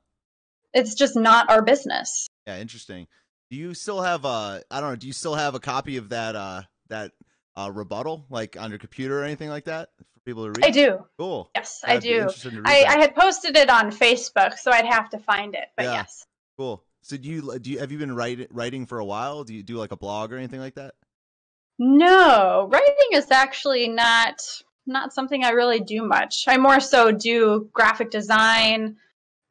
It's 0.74 0.94
just 0.94 1.16
not 1.16 1.50
our 1.50 1.62
business. 1.62 2.28
Yeah, 2.46 2.60
interesting. 2.60 3.08
Do 3.50 3.58
you 3.58 3.74
still 3.74 4.02
have 4.02 4.24
a 4.24 4.62
I 4.70 4.80
don't 4.82 4.92
know, 4.92 4.96
do 4.96 5.08
you 5.08 5.14
still 5.14 5.36
have 5.36 5.56
a 5.56 5.60
copy 5.60 5.98
of 5.98 6.10
that 6.10 6.36
uh 6.36 6.62
that 6.90 7.12
uh 7.58 7.72
rebuttal 7.74 8.26
like 8.30 8.56
on 8.60 8.70
your 8.70 8.80
computer 8.80 9.20
or 9.20 9.24
anything 9.24 9.50
like 9.50 9.66
that 9.66 9.90
people 10.26 10.46
to 10.46 10.52
read? 10.60 10.66
I 10.66 10.70
do. 10.72 11.06
Cool. 11.18 11.50
Yes, 11.56 11.82
I 11.86 11.94
I'd 11.94 12.02
be 12.04 12.10
do. 12.10 12.16
interested 12.16 12.52
to 12.52 12.62
read 12.62 12.68
I. 12.68 12.96
I 12.96 13.00
had 13.00 13.16
posted 13.16 13.58
it 13.58 13.70
on 13.70 13.92
Facebook, 13.92 14.58
so 14.58 14.72
I'd 14.72 14.86
have 14.86 15.10
to 15.12 15.20
find 15.20 15.56
it. 15.56 15.66
But 15.76 15.86
Yeah. 15.86 15.94
yes. 15.94 16.26
Cool. 16.58 16.84
So 17.02 17.18
do 17.18 17.28
you 17.30 17.60
do 17.60 17.72
you 17.72 17.80
have 17.80 17.92
you 17.92 17.98
been 17.98 18.16
writing 18.16 18.48
writing 18.52 18.86
for 18.86 19.00
a 19.00 19.06
while? 19.06 19.44
Do 19.44 19.54
you 19.56 19.64
do 19.64 19.78
like 19.78 19.92
a 19.92 19.98
blog 19.98 20.32
or 20.32 20.38
anything 20.38 20.60
like 20.60 20.76
that? 20.76 20.94
No, 21.80 22.68
writing 22.72 22.94
is 23.14 23.32
actually 23.32 23.88
not 23.88 24.42
not 24.86 25.14
something 25.14 25.44
I 25.44 25.50
really 25.50 25.80
do 25.80 26.04
much. 26.06 26.46
I 26.48 26.58
more 26.58 26.80
so 26.80 27.12
do 27.12 27.70
graphic 27.74 28.12
design, 28.12 28.98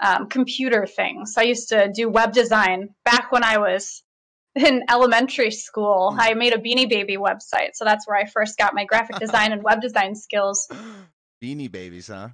um, 0.01 0.29
computer 0.29 0.87
things. 0.87 1.35
I 1.37 1.43
used 1.43 1.69
to 1.71 1.91
do 1.93 2.09
web 2.09 2.33
design 2.33 2.91
back 3.05 3.33
when 3.33 3.43
I 3.45 3.59
was 3.59 4.03
in 4.57 4.83
elementary 4.91 5.51
school. 5.51 6.13
Hmm. 6.13 6.21
I 6.21 6.35
made 6.35 6.53
a 6.55 6.59
Beanie 6.59 6.89
Baby 6.89 7.17
website, 7.17 7.71
so 7.75 7.85
that's 7.85 8.07
where 8.07 8.17
I 8.17 8.25
first 8.27 8.59
got 8.59 8.75
my 8.75 8.85
graphic 8.85 9.17
design 9.21 9.53
and 9.53 9.63
web 9.63 9.81
design 9.81 10.15
skills. 10.15 10.69
Beanie 11.43 11.71
babies, 11.71 12.09
huh? 12.09 12.29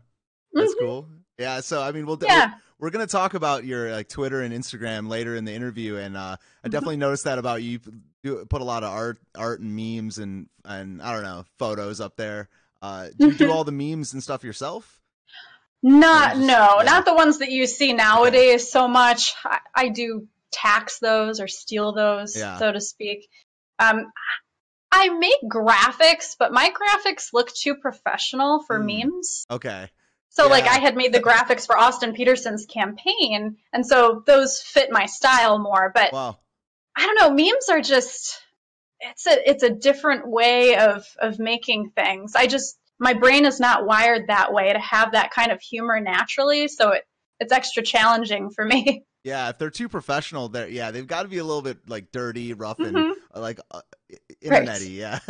That's 0.52 0.74
Mhm. 0.74 0.78
cool. 0.80 1.08
Yeah, 1.38 1.60
so 1.60 1.82
I 1.82 1.92
mean 1.92 2.06
we'll 2.06 2.18
Yeah. 2.22 2.52
we're 2.78 2.90
gonna 2.90 3.06
talk 3.06 3.34
about 3.34 3.64
your 3.64 3.90
like 3.92 4.08
Twitter 4.08 4.40
and 4.40 4.54
Instagram 4.54 5.08
later 5.08 5.34
in 5.36 5.44
the 5.44 5.52
interview, 5.52 5.96
and 5.96 6.16
uh, 6.16 6.36
I 6.64 6.68
Mhm. 6.68 6.70
definitely 6.70 6.96
noticed 6.96 7.24
that 7.24 7.38
about 7.38 7.62
you. 7.62 7.80
You 8.22 8.44
put 8.48 8.60
a 8.62 8.64
lot 8.64 8.82
of 8.82 8.90
art, 8.90 9.18
art 9.36 9.60
and 9.60 9.76
memes, 9.76 10.18
and 10.18 10.48
and 10.64 11.02
I 11.02 11.12
don't 11.12 11.22
know 11.22 11.44
photos 11.58 12.00
up 12.00 12.16
there. 12.16 12.48
Uh, 12.82 13.08
do 13.16 13.26
you 13.28 13.34
do 13.34 13.48
Mhm. 13.48 13.54
all 13.54 13.64
the 13.64 13.72
memes 13.72 14.12
and 14.14 14.22
stuff 14.22 14.42
yourself? 14.44 15.00
Not 15.82 16.34
just- 16.34 16.40
no, 16.46 16.76
yeah. 16.78 16.82
not 16.84 17.04
the 17.04 17.14
ones 17.14 17.38
that 17.38 17.50
you 17.50 17.66
see 17.66 17.92
nowadays 17.92 18.70
so 18.70 18.88
much. 18.88 19.34
I, 19.44 19.60
I 19.74 19.88
do 19.88 20.26
tax 20.56 20.98
those 20.98 21.40
or 21.40 21.48
steal 21.48 21.92
those, 21.92 22.36
Yeah. 22.36 22.58
so 22.58 22.72
to 22.72 22.80
speak. 22.80 23.28
Um, 23.78 24.12
I 24.90 25.10
make 25.10 25.42
graphics, 25.44 26.36
but 26.38 26.52
my 26.52 26.70
graphics 26.70 27.32
look 27.32 27.52
too 27.52 27.74
professional 27.74 28.62
for 28.62 28.78
Hmm. 28.78 28.86
memes. 28.86 29.44
Okay. 29.50 29.90
So 30.30 30.48
like 30.48 30.66
I 30.66 30.78
had 30.80 30.96
made 30.96 31.14
the 31.14 31.20
graphics 31.20 31.66
for 31.66 31.78
Austin 31.78 32.12
Petersen's 32.14 32.66
campaign, 32.66 33.56
and 33.72 33.86
so 33.86 34.22
those 34.26 34.60
fit 34.60 34.90
my 34.90 35.06
style 35.06 35.58
more. 35.58 35.90
But 35.94 36.12
Wow. 36.12 36.38
I 36.94 37.06
don't 37.06 37.18
know, 37.18 37.30
memes 37.30 37.68
are 37.70 37.80
just 37.80 38.42
it's 39.00 39.26
a 39.26 39.50
it's 39.50 39.62
a 39.62 39.70
different 39.70 40.26
way 40.28 40.76
of 40.76 41.06
of 41.18 41.38
making 41.38 41.90
things. 41.90 42.34
I 42.34 42.46
just 42.46 42.78
my 42.98 43.12
brain 43.14 43.44
is 43.46 43.60
not 43.60 43.86
wired 43.86 44.28
that 44.28 44.52
way 44.52 44.72
to 44.72 44.78
have 44.78 45.12
that 45.12 45.30
kind 45.30 45.52
of 45.52 45.60
humor 45.60 46.00
naturally, 46.00 46.68
so 46.68 46.90
it 46.90 47.04
it's 47.40 47.52
extra 47.52 47.82
challenging 47.82 48.50
for 48.50 48.64
me. 48.64 49.04
Yeah, 49.26 49.48
if 49.48 49.58
they're 49.58 49.70
too 49.70 49.88
professional, 49.88 50.48
they're 50.48 50.68
yeah, 50.68 50.92
they've 50.92 51.06
got 51.06 51.22
to 51.24 51.28
be 51.28 51.38
a 51.38 51.44
little 51.44 51.60
bit 51.60 51.78
like 51.88 52.12
dirty, 52.12 52.52
rough, 52.52 52.78
and 52.78 52.96
Mhm. 52.96 53.12
uh, 53.34 53.40
like 53.40 53.58
uh, 53.72 53.80
i- 54.12 54.48
Right. 54.48 54.80
Yeah. 54.82 55.18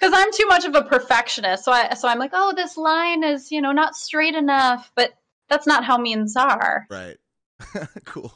Because 0.00 0.14
I'm 0.16 0.32
too 0.32 0.46
much 0.48 0.64
of 0.64 0.74
a 0.74 0.82
perfectionist, 0.82 1.64
so 1.64 1.70
I 1.70 1.94
so 1.94 2.08
I'm 2.08 2.18
like, 2.18 2.32
oh, 2.32 2.52
this 2.56 2.76
line 2.76 3.22
is 3.22 3.52
you 3.52 3.60
know 3.60 3.70
not 3.70 3.94
straight 3.94 4.34
enough, 4.34 4.90
but 4.96 5.12
that's 5.48 5.66
not 5.66 5.84
how 5.84 5.96
memes 5.98 6.36
are. 6.36 6.86
Right. 6.90 7.18
cool. 8.06 8.32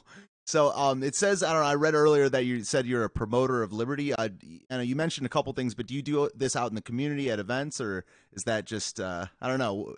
So 0.47 0.71
um, 0.73 1.03
it 1.03 1.17
says 1.17 1.43
I 1.43 1.53
don't 1.53 1.63
know. 1.63 1.69
I 1.69 1.75
read 1.75 1.95
earlier 1.95 2.29
that 2.29 2.45
you 2.45 2.63
said 2.65 2.87
you're 2.87 3.03
a 3.05 3.11
promoter 3.11 3.63
of 3.65 3.73
liberty. 3.73 4.13
I, 4.17 4.31
I 4.71 4.77
know 4.77 4.81
you 4.83 4.95
mentioned 4.95 5.27
a 5.27 5.31
couple 5.31 5.53
things, 5.55 5.75
but 5.75 5.87
do 5.87 5.95
you 5.95 6.03
do 6.03 6.29
this 6.37 6.55
out 6.55 6.69
in 6.71 6.75
the 6.77 6.83
community 6.83 7.31
at 7.31 7.39
events, 7.41 7.81
or 7.81 8.05
is 8.33 8.45
that 8.45 8.65
just 8.67 9.01
uh, 9.01 9.27
I 9.41 9.49
don't 9.49 9.59
know? 9.59 9.97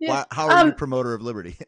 Why, 0.00 0.24
how 0.32 0.48
are 0.48 0.50
you 0.50 0.56
a 0.58 0.70
Um, 0.70 0.74
promoter 0.74 1.14
of 1.14 1.22
liberty? 1.22 1.56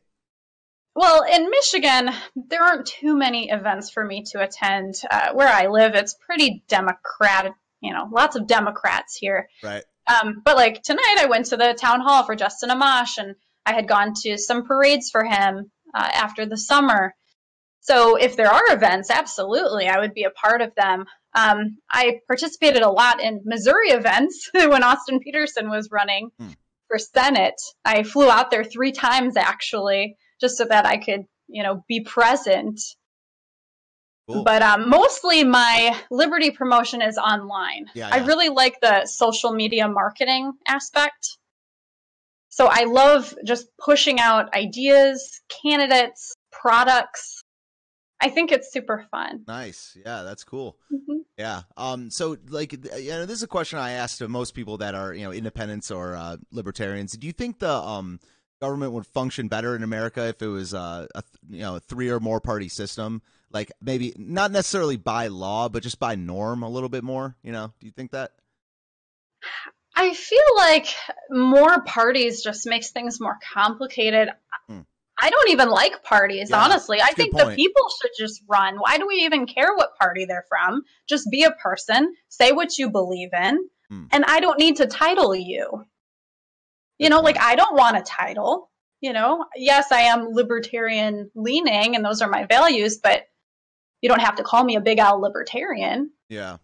Well, 0.97 1.25
in 1.31 1.51
Michigan, 1.51 2.11
there 2.35 2.63
aren't 2.63 2.87
too 2.87 3.15
many 3.17 3.51
events 3.51 3.91
for 3.91 4.03
me 4.03 4.25
to 4.33 4.41
attend. 4.43 4.95
Uh, 5.11 5.33
where 5.35 5.47
I 5.49 5.67
live, 5.67 5.95
it's 5.95 6.15
pretty 6.27 6.65
democratic. 6.69 7.53
You 7.83 7.93
know, 7.93 8.09
lots 8.11 8.35
of 8.35 8.47
Democrats 8.47 9.15
here. 9.17 9.49
right. 9.63 9.85
Um, 10.09 10.41
but 10.45 10.57
like 10.57 10.83
tonight, 10.83 11.17
I 11.19 11.27
went 11.27 11.47
to 11.47 11.57
the 11.59 11.77
town 11.79 12.01
hall 12.01 12.25
for 12.25 12.35
Justin 12.35 12.71
Amash, 12.71 13.19
and 13.19 13.35
I 13.67 13.75
had 13.75 13.87
gone 13.87 14.15
to 14.23 14.39
some 14.39 14.65
parades 14.65 15.11
for 15.11 15.23
him 15.23 15.71
uh, 15.95 16.09
after 16.15 16.47
the 16.47 16.57
summer. 16.57 17.13
So 17.81 18.17
if 18.17 18.35
there 18.37 18.51
are 18.51 18.63
events, 18.73 19.11
absolutely, 19.11 19.89
I 19.89 19.99
would 19.99 20.15
be 20.15 20.25
a 20.25 20.31
part 20.31 20.63
of 20.63 20.75
them. 20.77 21.05
Um, 21.35 21.77
I 21.91 22.21
participated 22.27 22.83
a 22.83 22.91
lot 22.91 23.21
in 23.21 23.43
Missouri 23.45 23.91
events 23.91 24.49
when 24.55 24.83
Austin 24.83 25.21
Petersen 25.21 25.69
was 25.69 25.91
running 25.93 26.31
Hmm. 26.39 26.49
for 26.89 26.99
Senate. 26.99 27.61
I 27.85 28.03
flew 28.03 28.31
out 28.31 28.51
there 28.51 28.65
three 28.65 28.93
times 28.93 29.37
actually, 29.37 30.17
just 30.41 30.57
so 30.57 30.65
that 30.65 30.87
I 30.87 30.97
could, 30.99 31.27
you 31.49 31.63
know, 31.63 31.85
be 31.89 32.01
present. 32.01 32.81
Cool. 34.29 34.43
But 34.43 34.63
um, 34.63 34.89
mostly 34.89 35.45
my 35.45 35.97
Liberty 36.11 36.51
promotion 36.51 37.01
is 37.01 37.17
online. 37.17 37.87
Yeah, 37.95 38.09
I 38.11 38.19
really 38.19 38.49
like 38.49 38.81
the 38.81 39.07
social 39.07 39.53
media 39.53 39.89
marketing 39.89 40.53
aspect. 40.67 41.39
So 42.49 42.69
I 42.71 42.85
love 42.85 43.35
just 43.45 43.69
pushing 43.79 44.19
out 44.19 44.53
ideas, 44.55 45.43
candidates, 45.63 46.35
products. 46.51 47.43
I 48.21 48.31
think 48.31 48.51
it's 48.51 48.73
super 48.73 49.07
fun. 49.11 49.45
Nice. 49.47 49.97
Yeah, 50.05 50.23
that's 50.23 50.43
cool. 50.43 50.79
Mhm. 50.91 51.21
Yeah. 51.37 51.63
Um. 51.77 52.11
So, 52.11 52.39
like, 52.49 52.73
you 52.73 53.11
know, 53.11 53.27
this 53.27 53.37
is 53.37 53.43
a 53.43 53.47
question 53.47 53.79
I 53.79 53.93
asked 53.93 54.19
to 54.19 54.29
most 54.29 54.55
people 54.55 54.79
that 54.79 54.95
are, 54.95 55.13
you 55.13 55.23
know, 55.25 55.33
independents 55.33 55.91
or 55.91 56.17
uh, 56.17 56.39
libertarians. 56.51 57.13
Do 57.13 57.27
you 57.27 57.33
think 57.35 57.59
the 57.59 57.71
um 57.71 58.21
government 58.61 58.93
would 58.93 59.07
function 59.07 59.49
better 59.49 59.77
in 59.77 59.83
America 59.83 60.27
if 60.29 60.41
it 60.43 60.49
was 60.49 60.75
uh, 60.75 61.07
a 61.15 61.23
you 61.49 61.61
know 61.61 61.77
a 61.77 61.81
three 61.81 62.09
or 62.11 62.21
more 62.21 62.41
party 62.41 62.69
system? 62.69 63.23
Like 63.53 63.71
maybe 63.81 64.13
not 64.17 64.51
necessarily 64.51 64.97
by 64.97 65.29
law, 65.29 65.69
but 65.69 65.83
just 65.83 65.99
by 65.99 66.15
norm 66.15 66.63
a 66.63 66.69
little 66.69 66.89
bit 66.89 67.05
more. 67.05 67.37
You 67.43 67.53
know? 67.53 67.73
Do 67.81 67.87
you 67.87 67.93
think 67.93 68.11
that? 68.13 68.33
I 69.95 70.13
feel 70.13 70.41
like 70.57 70.89
more 71.31 71.83
parties 71.83 72.43
just 72.43 72.67
makes 72.67 72.91
things 72.91 73.21
more 73.21 73.39
complicated. 73.55 74.29
Hmm. 74.69 74.81
I 75.19 75.31
don't 75.31 75.51
even 75.51 75.71
like 75.71 76.05
parties, 76.05 76.51
Yeah, 76.51 76.63
honestly. 76.63 77.01
I 77.01 77.07
that's 77.07 77.13
a 77.15 77.17
good 77.17 77.33
think 77.33 77.49
the 77.49 77.57
people 77.57 77.85
should 78.03 78.11
just 78.19 78.43
run. 78.47 78.77
Why 78.77 78.99
do 78.99 79.07
we 79.07 79.25
even 79.25 79.47
care 79.47 79.75
what 79.75 79.97
party 79.97 80.27
they're 80.27 80.45
from? 80.51 80.83
Just 81.09 81.31
be 81.31 81.45
a 81.45 81.53
person, 81.53 82.15
say 82.29 82.53
what 82.53 82.77
you 82.77 82.91
believe 82.91 83.31
in, 83.33 83.69
Hmm. 83.89 84.05
and 84.11 84.25
I 84.27 84.41
don't 84.41 84.59
need 84.59 84.77
to 84.77 84.87
title 84.87 85.35
you. 85.35 85.85
You 86.99 87.09
know, 87.11 87.21
like 87.21 87.39
I 87.41 87.55
don't 87.57 87.77
want 87.77 87.97
a 87.97 88.03
title. 88.03 88.71
You 89.01 89.13
know, 89.13 89.45
yes, 89.55 89.93
I 89.93 90.01
am 90.01 90.29
libertarian 90.33 91.31
leaning 91.35 91.95
and 91.95 92.05
those 92.05 92.23
are 92.23 92.31
my 92.31 92.45
values, 92.47 92.97
but 92.97 93.27
you 94.01 94.09
don't 94.09 94.23
have 94.23 94.37
to 94.37 94.43
call 94.43 94.65
me 94.65 94.77
a 94.77 94.81
big 94.81 94.99
owl 94.99 95.21
libertarian. 95.21 96.11
Yeah. 96.29 96.57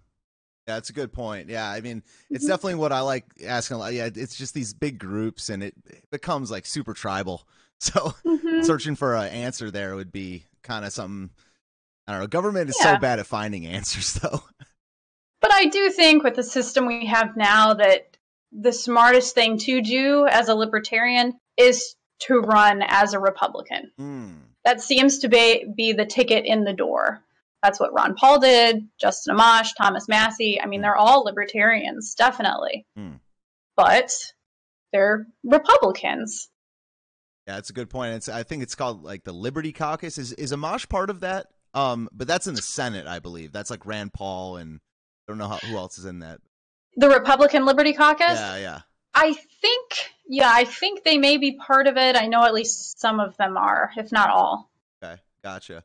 Yeah, 0.66 0.74
that's 0.76 0.90
a 0.90 0.92
good 0.94 1.12
point. 1.12 1.48
Yeah, 1.48 1.68
I 1.68 1.80
mean, 1.80 2.02
it's 2.30 2.44
Mhm. 2.44 2.48
definitely 2.48 2.74
what 2.76 2.92
I 2.92 3.00
like 3.00 3.24
asking. 3.44 3.74
a 3.76 3.78
lot. 3.80 3.92
Yeah, 3.94 4.08
it's 4.14 4.36
just 4.36 4.54
these 4.54 4.72
big 4.72 4.98
groups, 4.98 5.48
and 5.50 5.60
it 5.62 5.74
becomes 6.10 6.50
like 6.50 6.66
super 6.66 6.94
tribal. 6.94 7.46
So 7.80 8.14
Mhm. 8.24 8.64
searching 8.64 8.94
for 8.94 9.16
an 9.16 9.26
answer 9.30 9.68
there 9.72 9.96
would 9.96 10.12
be 10.12 10.44
kind 10.62 10.84
of 10.84 10.92
something. 10.92 11.30
I 12.06 12.12
don't 12.12 12.20
know. 12.20 12.26
Government 12.28 12.70
is 12.70 12.76
Yeah. 12.78 12.94
so 12.94 13.00
bad 13.00 13.18
at 13.18 13.26
finding 13.26 13.66
answers, 13.78 14.14
though. 14.14 14.44
But 15.40 15.52
I 15.52 15.66
do 15.66 15.90
think 15.90 16.22
with 16.22 16.36
the 16.36 16.44
system 16.44 16.86
we 16.86 17.06
have 17.06 17.36
now 17.36 17.74
that 17.74 18.12
the 18.52 18.73
smartest 18.73 19.35
thing 19.35 19.59
to 19.59 19.80
do 19.80 20.26
as 20.26 20.49
a 20.49 20.54
libertarian 20.54 21.35
is 21.56 21.94
to 22.21 22.38
run 22.38 22.82
as 22.87 23.14
a 23.14 23.18
Republican. 23.18 23.90
Hmm. 23.97 24.32
That 24.64 24.80
seems 24.80 25.18
to 25.21 25.28
be, 25.28 25.64
be 25.76 25.92
the 25.92 26.06
ticket 26.06 26.44
in 26.47 26.64
the 26.64 26.73
door. 26.73 27.23
That's 27.62 27.80
what 27.80 27.92
Ron 27.92 28.14
Paul 28.14 28.40
did, 28.40 28.88
Justin 29.00 29.37
Amash, 29.37 29.71
Thomas 29.76 30.09
Massie. 30.09 30.61
I 30.61 30.66
mean, 30.66 30.82
they're 30.82 30.97
all 30.97 31.25
libertarians, 31.25 32.14
definitely. 32.14 32.87
Hmm. 32.97 33.14
But 33.76 34.12
they're 34.92 35.26
Republicans. 35.44 36.49
Yeah, 37.47 37.59
it's 37.59 37.71
a 37.71 37.73
good 37.73 37.90
point. 37.90 38.14
It's 38.14 38.28
I 38.28 38.42
think 38.44 38.62
it's 38.62 38.75
called 38.75 39.02
like 39.02 39.25
the 39.25 39.32
Liberty 39.32 39.73
Caucus. 39.73 40.18
Is 40.18 40.32
is 40.35 40.52
Amash 40.52 40.88
part 40.88 41.11
of 41.11 41.21
that? 41.21 41.47
Um, 41.75 42.09
but 42.12 42.28
that's 42.28 42.47
in 42.47 42.54
the 42.54 42.62
Senate, 42.62 43.06
I 43.06 43.18
believe. 43.18 43.52
That's 43.52 43.71
like 43.71 43.87
Rand 43.87 44.12
Paul 44.12 44.56
and 44.59 44.80
I 45.26 45.32
don't 45.32 45.38
know 45.38 45.49
how, 45.49 45.56
who 45.56 45.76
else 45.76 45.99
is 45.99 46.04
in 46.04 46.21
that. 46.21 46.40
The 46.96 47.08
Republican 47.08 47.64
Liberty 47.64 47.92
Caucus? 47.92 48.38
Yeah, 48.38 48.56
yeah. 48.56 48.80
I 49.14 49.32
think, 49.32 49.92
yeah, 50.26 50.50
I 50.52 50.64
think 50.64 51.04
they 51.04 51.18
may 51.18 51.37
be 51.37 51.52
part 51.52 51.87
of 51.87 51.96
it. 51.96 52.16
I 52.16 52.26
know 52.26 52.44
at 52.44 52.54
least 52.54 52.99
some 53.00 53.20
of 53.20 53.37
them 53.37 53.56
are, 53.56 53.90
if 53.96 54.11
not 54.12 54.30
all. 54.30 54.70
Okay, 55.02 55.20
gotcha. 55.42 55.84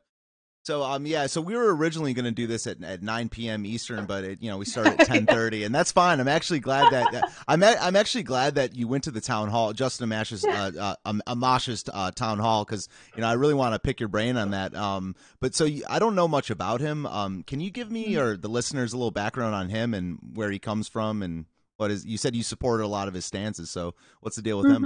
So 0.68 0.82
um 0.82 1.06
yeah, 1.06 1.28
so 1.28 1.40
we 1.40 1.56
were 1.56 1.74
originally 1.74 2.12
going 2.12 2.26
to 2.26 2.30
do 2.30 2.46
this 2.46 2.66
at, 2.66 2.84
at 2.84 3.02
9 3.02 3.30
p.m. 3.30 3.64
Eastern, 3.64 4.04
but 4.04 4.22
it, 4.22 4.42
you 4.42 4.50
know 4.50 4.58
we 4.58 4.66
started 4.66 5.00
at 5.00 5.08
10:30, 5.08 5.64
and 5.64 5.74
that's 5.74 5.92
fine. 5.92 6.20
I'm 6.20 6.28
actually 6.28 6.60
glad 6.60 6.92
that, 6.92 7.10
that 7.10 7.32
I'm 7.48 7.62
a- 7.62 7.78
I'm 7.80 7.96
actually 7.96 8.24
glad 8.24 8.56
that 8.56 8.76
you 8.76 8.86
went 8.86 9.04
to 9.04 9.10
the 9.10 9.22
town 9.22 9.48
hall, 9.48 9.72
Justin 9.72 10.10
Amash's 10.10 10.44
uh, 10.44 10.72
uh, 10.78 10.96
um, 11.06 11.22
Amash's 11.26 11.84
uh, 11.90 12.10
town 12.10 12.38
hall, 12.38 12.66
because 12.66 12.86
you 13.16 13.22
know 13.22 13.28
I 13.28 13.32
really 13.32 13.54
want 13.54 13.76
to 13.76 13.78
pick 13.78 13.98
your 13.98 14.10
brain 14.10 14.36
on 14.36 14.50
that. 14.50 14.74
Um, 14.74 15.16
but 15.40 15.54
so 15.54 15.64
you, 15.64 15.84
I 15.88 15.98
don't 15.98 16.14
know 16.14 16.28
much 16.28 16.50
about 16.50 16.82
him. 16.82 17.06
Um, 17.06 17.44
can 17.44 17.60
you 17.60 17.70
give 17.70 17.90
me 17.90 18.18
or 18.18 18.36
the 18.36 18.48
listeners 18.50 18.92
a 18.92 18.98
little 18.98 19.10
background 19.10 19.54
on 19.54 19.70
him 19.70 19.94
and 19.94 20.18
where 20.34 20.50
he 20.50 20.58
comes 20.58 20.86
from 20.86 21.22
and 21.22 21.46
what 21.78 21.90
is? 21.90 22.04
You 22.04 22.18
said 22.18 22.36
you 22.36 22.42
supported 22.42 22.84
a 22.84 22.88
lot 22.88 23.08
of 23.08 23.14
his 23.14 23.24
stances, 23.24 23.70
so 23.70 23.94
what's 24.20 24.36
the 24.36 24.42
deal 24.42 24.58
with 24.58 24.66
him? 24.76 24.82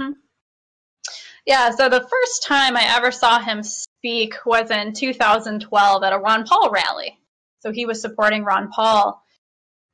Yeah, 1.45 1.71
so 1.71 1.89
the 1.89 1.99
first 2.07 2.43
time 2.43 2.77
I 2.77 2.85
ever 2.95 3.11
saw 3.11 3.39
him 3.39 3.63
speak 3.63 4.33
was 4.45 4.71
in 4.71 4.93
2012 4.93 6.03
at 6.03 6.13
a 6.13 6.17
Ron 6.17 6.45
Paul 6.45 6.71
rally. 6.71 7.19
So 7.59 7.71
he 7.71 7.85
was 7.85 8.01
supporting 8.01 8.43
Ron 8.43 8.69
Paul. 8.71 9.21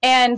And 0.04 0.38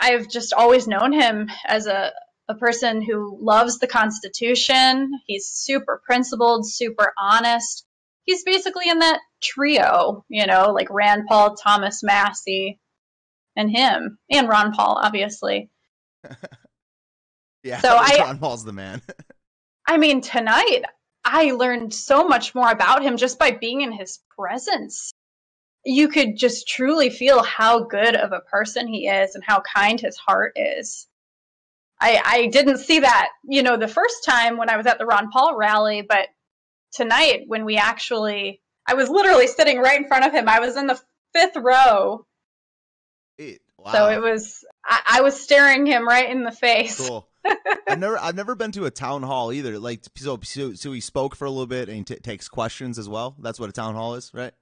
I've 0.00 0.28
just 0.28 0.52
always 0.52 0.86
known 0.88 1.12
him 1.12 1.48
as 1.64 1.86
a, 1.86 2.10
a 2.48 2.54
person 2.54 3.02
who 3.02 3.38
loves 3.40 3.78
the 3.78 3.86
Constitution. 3.86 5.10
He's 5.26 5.46
super 5.46 6.00
principled, 6.04 6.68
super 6.68 7.12
honest. 7.18 7.84
He's 8.24 8.44
basically 8.44 8.88
in 8.88 8.98
that 8.98 9.20
trio, 9.42 10.24
you 10.28 10.46
know, 10.46 10.72
like 10.72 10.88
Rand 10.90 11.24
Paul, 11.28 11.56
Thomas 11.56 12.02
Massie, 12.02 12.78
and 13.56 13.70
him, 13.70 14.18
and 14.30 14.48
Ron 14.48 14.72
Paul, 14.72 14.98
obviously. 15.02 15.70
Yeah, 17.64 17.80
So 17.80 17.88
I- 18.00 18.18
Ron 18.20 18.38
Paul's 18.38 18.64
the 18.64 18.72
man. 18.72 19.02
I 19.88 19.96
mean, 19.96 20.20
tonight 20.20 20.82
I 21.24 21.52
learned 21.52 21.94
so 21.94 22.28
much 22.28 22.54
more 22.54 22.70
about 22.70 23.02
him 23.02 23.16
just 23.16 23.38
by 23.38 23.52
being 23.52 23.80
in 23.80 23.90
his 23.90 24.20
presence. 24.38 25.12
You 25.82 26.08
could 26.08 26.36
just 26.36 26.68
truly 26.68 27.08
feel 27.08 27.42
how 27.42 27.84
good 27.84 28.14
of 28.14 28.32
a 28.32 28.40
person 28.40 28.86
he 28.86 29.08
is 29.08 29.34
and 29.34 29.42
how 29.42 29.62
kind 29.62 29.98
his 29.98 30.18
heart 30.18 30.52
is. 30.56 31.06
I, 32.00 32.20
I 32.22 32.46
didn't 32.48 32.78
see 32.78 33.00
that, 33.00 33.30
you 33.48 33.62
know, 33.62 33.78
the 33.78 33.88
first 33.88 34.24
time 34.26 34.58
when 34.58 34.68
I 34.68 34.76
was 34.76 34.86
at 34.86 34.98
the 34.98 35.06
Ron 35.06 35.30
Paul 35.30 35.56
rally, 35.56 36.02
but 36.02 36.28
tonight 36.92 37.44
when 37.46 37.64
we 37.64 37.76
actually, 37.76 38.60
I 38.86 38.92
was 38.94 39.08
literally 39.08 39.46
sitting 39.46 39.78
right 39.78 39.98
in 39.98 40.06
front 40.06 40.26
of 40.26 40.32
him. 40.32 40.48
I 40.48 40.60
was 40.60 40.76
in 40.76 40.86
the 40.86 41.00
fifth 41.34 41.56
row. 41.56 42.26
It- 43.38 43.62
wow. 43.78 43.92
So 43.92 44.08
it 44.10 44.20
was, 44.20 44.64
I, 44.84 45.00
I 45.06 45.20
was 45.22 45.40
staring 45.40 45.86
him 45.86 46.06
right 46.06 46.28
in 46.28 46.44
the 46.44 46.52
face. 46.52 47.08
Cool. 47.08 47.27
I've 47.88 47.98
never 47.98 48.18
I've 48.18 48.34
never 48.34 48.54
been 48.54 48.72
to 48.72 48.86
a 48.86 48.90
town 48.90 49.22
hall 49.22 49.52
either. 49.52 49.78
Like 49.78 50.04
so 50.16 50.38
so, 50.42 50.74
so 50.74 50.92
he 50.92 51.00
spoke 51.00 51.34
for 51.36 51.44
a 51.44 51.50
little 51.50 51.66
bit 51.66 51.88
and 51.88 51.98
he 51.98 52.04
t- 52.04 52.16
takes 52.16 52.48
questions 52.48 52.98
as 52.98 53.08
well. 53.08 53.36
That's 53.38 53.58
what 53.58 53.68
a 53.68 53.72
town 53.72 53.94
hall 53.94 54.14
is, 54.14 54.32
right? 54.34 54.52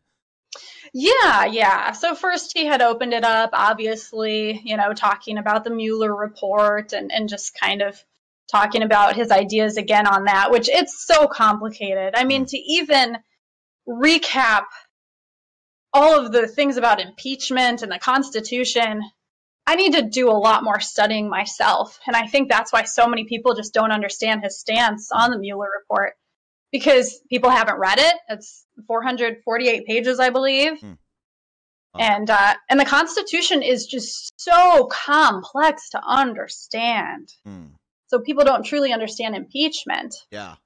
Yeah, 0.93 1.45
yeah. 1.45 1.93
So 1.93 2.15
first 2.15 2.53
he 2.57 2.65
had 2.67 2.81
opened 2.81 3.13
it 3.13 3.25
up, 3.25 3.51
obviously, 3.53 4.61
you 4.65 4.77
know, 4.77 4.93
talking 4.93 5.39
about 5.39 5.65
the 5.65 5.71
Mueller 5.71 6.15
report 6.15 6.93
and, 6.93 7.13
and 7.13 7.29
just 7.29 7.59
kind 7.59 7.83
of 7.83 8.03
talking 8.51 8.83
about 8.83 9.17
his 9.17 9.31
ideas 9.31 9.77
again 9.77 10.07
on 10.07 10.25
that, 10.25 10.51
which 10.51 10.69
it's 10.69 11.05
so 11.05 11.27
complicated. 11.27 12.15
I 12.17 12.25
mean, 12.25 12.45
mm. 12.45 12.51
to 12.51 12.59
even 12.59 13.19
recap 13.89 14.65
all 15.93 16.25
of 16.25 16.33
the 16.33 16.47
things 16.47 16.77
about 16.77 17.01
impeachment 17.01 17.83
and 17.83 17.91
the 17.91 17.99
Constitution, 17.99 19.03
I 19.67 19.75
need 19.75 19.95
to 19.95 20.03
do 20.03 20.31
a 20.31 20.33
lot 20.33 20.63
more 20.63 20.81
studying 20.81 21.29
myself. 21.29 21.99
And 22.07 22.15
I 22.15 22.27
think 22.27 22.49
that's 22.49 22.73
why 22.73 22.85
so 22.85 23.09
many 23.09 23.25
people 23.25 23.55
just 23.55 23.75
don't 23.75 23.91
understand 23.91 24.43
his 24.43 24.59
stance 24.59 25.11
on 25.13 25.31
the 25.31 25.39
Mueller 25.39 25.69
report 25.81 26.15
because 26.71 27.21
people 27.29 27.51
haven't 27.51 27.79
read 27.79 27.99
it. 27.99 28.15
It's 28.29 28.65
448 28.87 29.87
pages, 29.87 30.21
I 30.21 30.31
believe. 30.31 30.79
Hmm. 30.81 30.93
Oh. 31.95 31.99
And 31.99 32.31
uh, 32.31 32.55
and 32.69 32.79
the 32.79 32.85
Constitution 32.85 33.63
is 33.63 33.87
just 33.87 34.33
so 34.37 34.89
complex 34.93 35.91
to 35.91 36.01
understand. 36.07 37.33
Hmm. 37.45 37.67
So 38.09 38.21
people 38.21 38.45
don't 38.45 38.65
truly 38.65 38.93
understand 38.93 39.35
impeachment. 39.35 40.15
Yeah. 40.31 40.57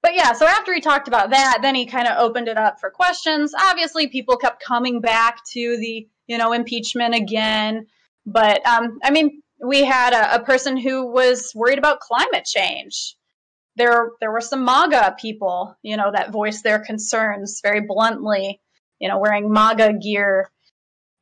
But 0.00 0.14
yeah, 0.14 0.32
so 0.32 0.46
after 0.46 0.72
he 0.72 0.80
talked 0.80 1.08
about 1.08 1.30
that, 1.30 1.58
then 1.60 1.74
he 1.74 1.84
kind 1.84 2.06
of 2.06 2.18
opened 2.18 2.48
it 2.48 2.56
up 2.56 2.80
for 2.80 2.88
questions. 2.88 3.52
Obviously, 3.58 4.06
people 4.06 4.36
kept 4.36 4.62
coming 4.62 5.00
back 5.00 5.44
to 5.52 5.76
the, 5.76 6.08
you 6.26 6.38
know, 6.38 6.52
impeachment 6.52 7.14
again. 7.14 7.88
But 8.30 8.66
um, 8.66 8.98
I 9.02 9.10
mean, 9.10 9.42
we 9.66 9.84
had 9.84 10.12
a, 10.12 10.36
a 10.36 10.44
person 10.44 10.76
who 10.76 11.10
was 11.10 11.50
worried 11.54 11.78
about 11.78 12.00
climate 12.00 12.44
change. 12.44 13.16
There, 13.76 14.10
there 14.20 14.30
were 14.30 14.42
some 14.42 14.64
MAGA 14.64 15.16
people, 15.18 15.74
you 15.82 15.96
know, 15.96 16.10
that 16.12 16.30
voiced 16.30 16.62
their 16.62 16.78
concerns 16.78 17.60
very 17.62 17.80
bluntly, 17.80 18.60
you 18.98 19.08
know, 19.08 19.18
wearing 19.18 19.50
MAGA 19.50 19.94
gear. 20.02 20.50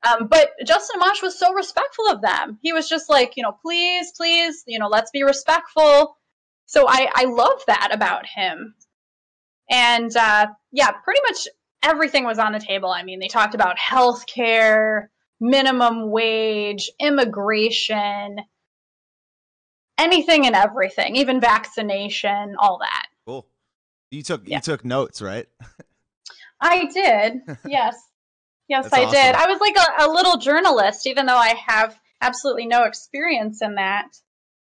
Um, 0.02 0.26
but 0.26 0.50
Justin 0.66 1.00
Amash 1.00 1.22
was 1.22 1.38
so 1.38 1.52
respectful 1.52 2.08
of 2.08 2.22
them. 2.22 2.58
He 2.60 2.72
was 2.72 2.88
just 2.88 3.08
like, 3.08 3.34
you 3.36 3.42
know, 3.42 3.56
please, 3.62 4.12
please, 4.16 4.64
you 4.66 4.78
know, 4.78 4.88
let's 4.88 5.10
be 5.10 5.22
respectful. 5.22 6.16
So 6.66 6.86
I, 6.88 7.08
I 7.14 7.24
love 7.26 7.60
that 7.68 7.90
about 7.92 8.26
him. 8.26 8.74
And 9.70 10.14
uh, 10.16 10.46
yeah, 10.72 10.90
pretty 10.90 11.20
much 11.28 11.46
everything 11.82 12.24
was 12.24 12.38
on 12.38 12.52
the 12.52 12.58
table. 12.58 12.90
I 12.90 13.04
mean, 13.04 13.20
they 13.20 13.28
talked 13.28 13.54
about 13.54 13.76
healthcare, 13.78 15.06
minimum 15.40 16.10
wage, 16.10 16.90
immigration, 17.00 18.36
anything 19.98 20.46
and 20.46 20.54
everything, 20.54 21.16
even 21.16 21.40
vaccination, 21.40 22.56
all 22.58 22.78
that. 22.78 23.06
Cool. 23.26 23.46
You 24.10 24.22
took 24.22 24.42
Yeah. 24.46 24.56
you 24.56 24.60
took 24.62 24.84
notes, 24.84 25.20
right? 25.22 25.46
I 26.60 26.86
did. 26.86 27.40
Yes. 27.66 27.96
Yes, 28.68 28.90
That's 28.90 28.94
I 28.94 29.10
did. 29.10 29.34
I 29.36 29.46
was 29.46 29.60
like 29.60 29.76
a, 29.76 30.06
a 30.06 30.10
little 30.10 30.38
journalist, 30.38 31.06
even 31.06 31.26
though 31.26 31.36
I 31.36 31.54
have 31.68 31.96
absolutely 32.20 32.66
no 32.66 32.82
experience 32.82 33.62
in 33.62 33.76
that. 33.76 34.08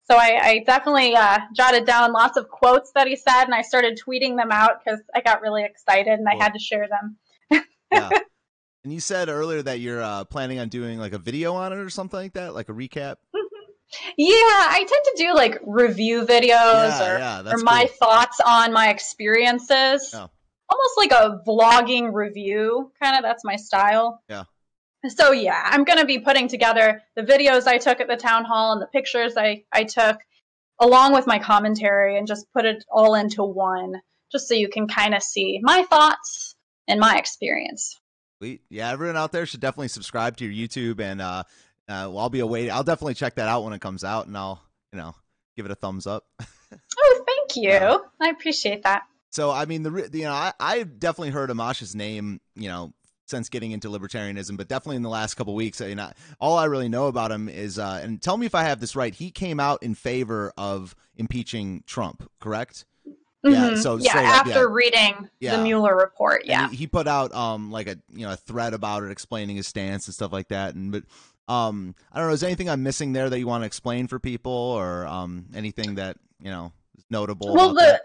So 0.08 0.16
I, 0.16 0.38
I 0.40 0.64
definitely 0.64 1.16
uh, 1.16 1.38
jotted 1.52 1.84
down 1.84 2.12
lots 2.12 2.36
of 2.36 2.48
quotes 2.48 2.92
that 2.94 3.08
he 3.08 3.16
said, 3.16 3.44
and 3.44 3.54
I 3.54 3.62
started 3.62 3.98
tweeting 4.00 4.36
them 4.36 4.52
out 4.52 4.84
because 4.84 5.00
I 5.14 5.20
got 5.20 5.40
really 5.42 5.64
excited 5.64 6.12
and 6.12 6.28
Cool. 6.30 6.40
I 6.40 6.44
had 6.44 6.52
to 6.52 6.60
share 6.60 6.86
them. 6.88 7.64
Yeah. 7.92 8.10
and 8.88 8.94
you 8.94 9.00
said 9.00 9.28
earlier 9.28 9.60
that 9.60 9.80
you're 9.80 10.02
uh, 10.02 10.24
planning 10.24 10.58
on 10.60 10.70
doing 10.70 10.98
like 10.98 11.12
a 11.12 11.18
video 11.18 11.52
on 11.52 11.74
it 11.74 11.76
or 11.76 11.90
something 11.90 12.18
like 12.18 12.32
that, 12.32 12.54
like 12.54 12.70
a 12.70 12.72
recap. 12.72 13.16
Yeah, 14.16 14.32
I 14.32 14.78
tend 14.78 14.88
to 14.88 15.14
do 15.18 15.34
like 15.34 15.60
review 15.66 16.22
videos 16.22 16.48
yeah, 16.48 17.14
or, 17.14 17.18
yeah, 17.18 17.40
or 17.40 17.42
that's 17.42 17.62
my 17.62 17.84
cool. 17.84 17.96
thoughts 18.08 18.40
on 18.40 18.72
my 18.72 18.88
experiences. 18.88 20.10
Oh. 20.14 20.30
Almost 20.70 20.96
like 20.96 21.12
a 21.12 21.42
vlogging 21.46 22.14
review, 22.14 22.90
kind 23.02 23.14
of. 23.14 23.22
That's 23.22 23.44
my 23.44 23.56
style. 23.56 24.22
Yeah. 24.26 24.44
So, 25.06 25.32
yeah, 25.32 25.62
I'm 25.66 25.84
going 25.84 25.98
to 25.98 26.06
be 26.06 26.20
putting 26.20 26.48
together 26.48 27.02
the 27.14 27.22
videos 27.22 27.66
I 27.66 27.76
took 27.76 28.00
at 28.00 28.08
the 28.08 28.16
town 28.16 28.46
hall 28.46 28.72
and 28.72 28.80
the 28.80 28.86
pictures 28.86 29.36
I, 29.36 29.64
I 29.70 29.84
took, 29.84 30.16
along 30.80 31.12
with 31.12 31.26
my 31.26 31.38
commentary, 31.38 32.16
and 32.16 32.26
just 32.26 32.46
put 32.54 32.64
it 32.64 32.86
all 32.90 33.14
into 33.16 33.44
one, 33.44 34.00
just 34.32 34.48
so 34.48 34.54
you 34.54 34.70
can 34.70 34.88
kind 34.88 35.14
of 35.14 35.22
see 35.22 35.60
my 35.62 35.82
thoughts 35.82 36.56
and 36.88 36.98
my 36.98 37.18
experience. 37.18 38.00
Sweet. 38.38 38.62
Yeah, 38.68 38.90
everyone 38.90 39.16
out 39.16 39.32
there 39.32 39.46
should 39.46 39.60
definitely 39.60 39.88
subscribe 39.88 40.36
to 40.36 40.46
your 40.46 40.68
YouTube, 40.68 41.00
and 41.00 41.20
uh, 41.20 41.42
uh, 41.88 42.16
I'll 42.16 42.30
be 42.30 42.40
awaiting. 42.40 42.70
I'll 42.70 42.84
definitely 42.84 43.14
check 43.14 43.34
that 43.36 43.48
out 43.48 43.64
when 43.64 43.72
it 43.72 43.80
comes 43.80 44.04
out, 44.04 44.26
and 44.26 44.36
I'll 44.36 44.62
you 44.92 44.98
know 44.98 45.14
give 45.56 45.66
it 45.66 45.72
a 45.72 45.76
thumbs 45.76 46.06
up. 46.06 46.24
Oh, 47.00 47.24
thank 47.26 47.56
you. 47.56 47.70
Yeah. 47.70 47.96
I 48.20 48.28
appreciate 48.28 48.82
that. 48.82 49.04
So 49.30 49.50
I 49.50 49.64
mean, 49.64 49.82
the 49.82 50.10
you 50.12 50.24
know, 50.24 50.32
I 50.32 50.52
I've 50.60 50.98
definitely 50.98 51.30
heard 51.30 51.48
Amash's 51.48 51.94
name, 51.94 52.42
you 52.54 52.68
know, 52.68 52.92
since 53.26 53.48
getting 53.48 53.70
into 53.72 53.88
libertarianism, 53.88 54.56
but 54.56 54.68
definitely 54.68 54.96
in 54.96 55.02
the 55.02 55.08
last 55.08 55.34
couple 55.34 55.54
weeks. 55.54 55.80
You 55.80 55.94
know, 55.94 56.10
all 56.40 56.58
I 56.58 56.64
really 56.64 56.88
know 56.88 57.06
about 57.06 57.30
him 57.30 57.48
is, 57.48 57.78
uh, 57.78 58.00
and 58.02 58.20
tell 58.20 58.36
me 58.36 58.46
if 58.46 58.54
I 58.54 58.64
have 58.64 58.80
this 58.80 58.96
right. 58.96 59.14
He 59.14 59.30
came 59.30 59.60
out 59.60 59.82
in 59.82 59.94
favor 59.94 60.52
of 60.56 60.94
impeaching 61.16 61.84
Trump, 61.86 62.30
correct? 62.40 62.84
Yeah, 63.44 63.70
Mhm. 63.70 63.82
so 63.82 63.96
yeah, 63.96 64.16
after 64.18 64.50
yeah. 64.50 64.66
reading 64.68 65.30
Yeah. 65.38 65.56
the 65.56 65.62
Mueller 65.62 65.96
report, 65.96 66.44
yeah. 66.44 66.68
he, 66.70 66.76
he 66.76 66.86
put 66.88 67.06
out 67.06 67.32
um 67.34 67.70
like 67.70 67.86
a 67.86 67.96
you 68.12 68.26
know 68.26 68.32
a 68.32 68.36
thread 68.36 68.74
about 68.74 69.04
it, 69.04 69.10
explaining 69.12 69.56
his 69.56 69.66
stance 69.66 70.06
and 70.06 70.14
stuff 70.14 70.32
like 70.32 70.48
that. 70.48 70.74
And 70.74 70.90
but 70.90 71.04
um 71.52 71.94
I 72.12 72.18
don't 72.18 72.28
know, 72.28 72.34
is 72.34 72.40
there 72.40 72.48
anything 72.48 72.68
I'm 72.68 72.82
missing 72.82 73.12
there 73.12 73.30
that 73.30 73.38
you 73.38 73.46
want 73.46 73.62
to 73.62 73.66
explain 73.66 74.08
for 74.08 74.18
people, 74.18 74.52
or 74.52 75.06
um 75.06 75.46
anything 75.54 75.94
that 75.96 76.16
you 76.40 76.50
know 76.50 76.72
is 76.96 77.04
notable? 77.10 77.54
Well, 77.54 77.74
the 77.74 77.80
that? 77.80 78.02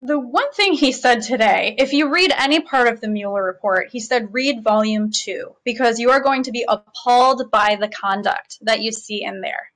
the 0.00 0.18
one 0.18 0.50
thing 0.52 0.72
he 0.72 0.92
said 0.92 1.20
today, 1.22 1.74
if 1.78 1.92
you 1.92 2.10
read 2.10 2.32
any 2.36 2.60
part 2.60 2.88
of 2.88 3.00
the 3.02 3.08
Mueller 3.08 3.44
report, 3.44 3.88
he 3.92 4.00
said 4.00 4.32
read 4.32 4.64
volume 4.64 5.10
two 5.12 5.54
because 5.64 5.98
you 5.98 6.10
are 6.10 6.20
going 6.20 6.42
to 6.44 6.52
be 6.52 6.64
appalled 6.66 7.50
by 7.50 7.76
the 7.78 7.88
conduct 7.88 8.58
that 8.62 8.80
you 8.80 8.92
see 8.92 9.22
in 9.22 9.40
there. 9.42 9.70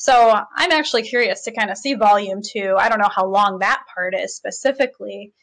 So 0.00 0.34
I'm 0.56 0.72
actually 0.72 1.02
curious 1.02 1.42
to 1.42 1.52
kind 1.52 1.70
of 1.70 1.76
see 1.76 1.92
volume 1.92 2.40
two. 2.42 2.74
I 2.78 2.88
don't 2.88 3.00
know 3.00 3.10
how 3.14 3.26
long 3.26 3.58
that 3.58 3.82
part 3.94 4.14
is 4.14 4.34
specifically, 4.34 5.34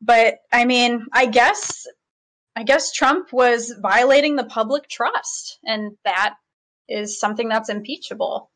but 0.00 0.36
I 0.52 0.64
mean, 0.64 1.06
I 1.12 1.26
guess 1.26 1.88
I 2.54 2.62
guess 2.62 2.92
Trump 2.92 3.32
was 3.32 3.74
violating 3.82 4.36
the 4.36 4.44
public 4.44 4.88
trust, 4.88 5.58
and 5.64 5.96
that 6.04 6.34
is 6.88 7.18
something 7.18 7.48
that's 7.48 7.68
impeachable. 7.68 8.52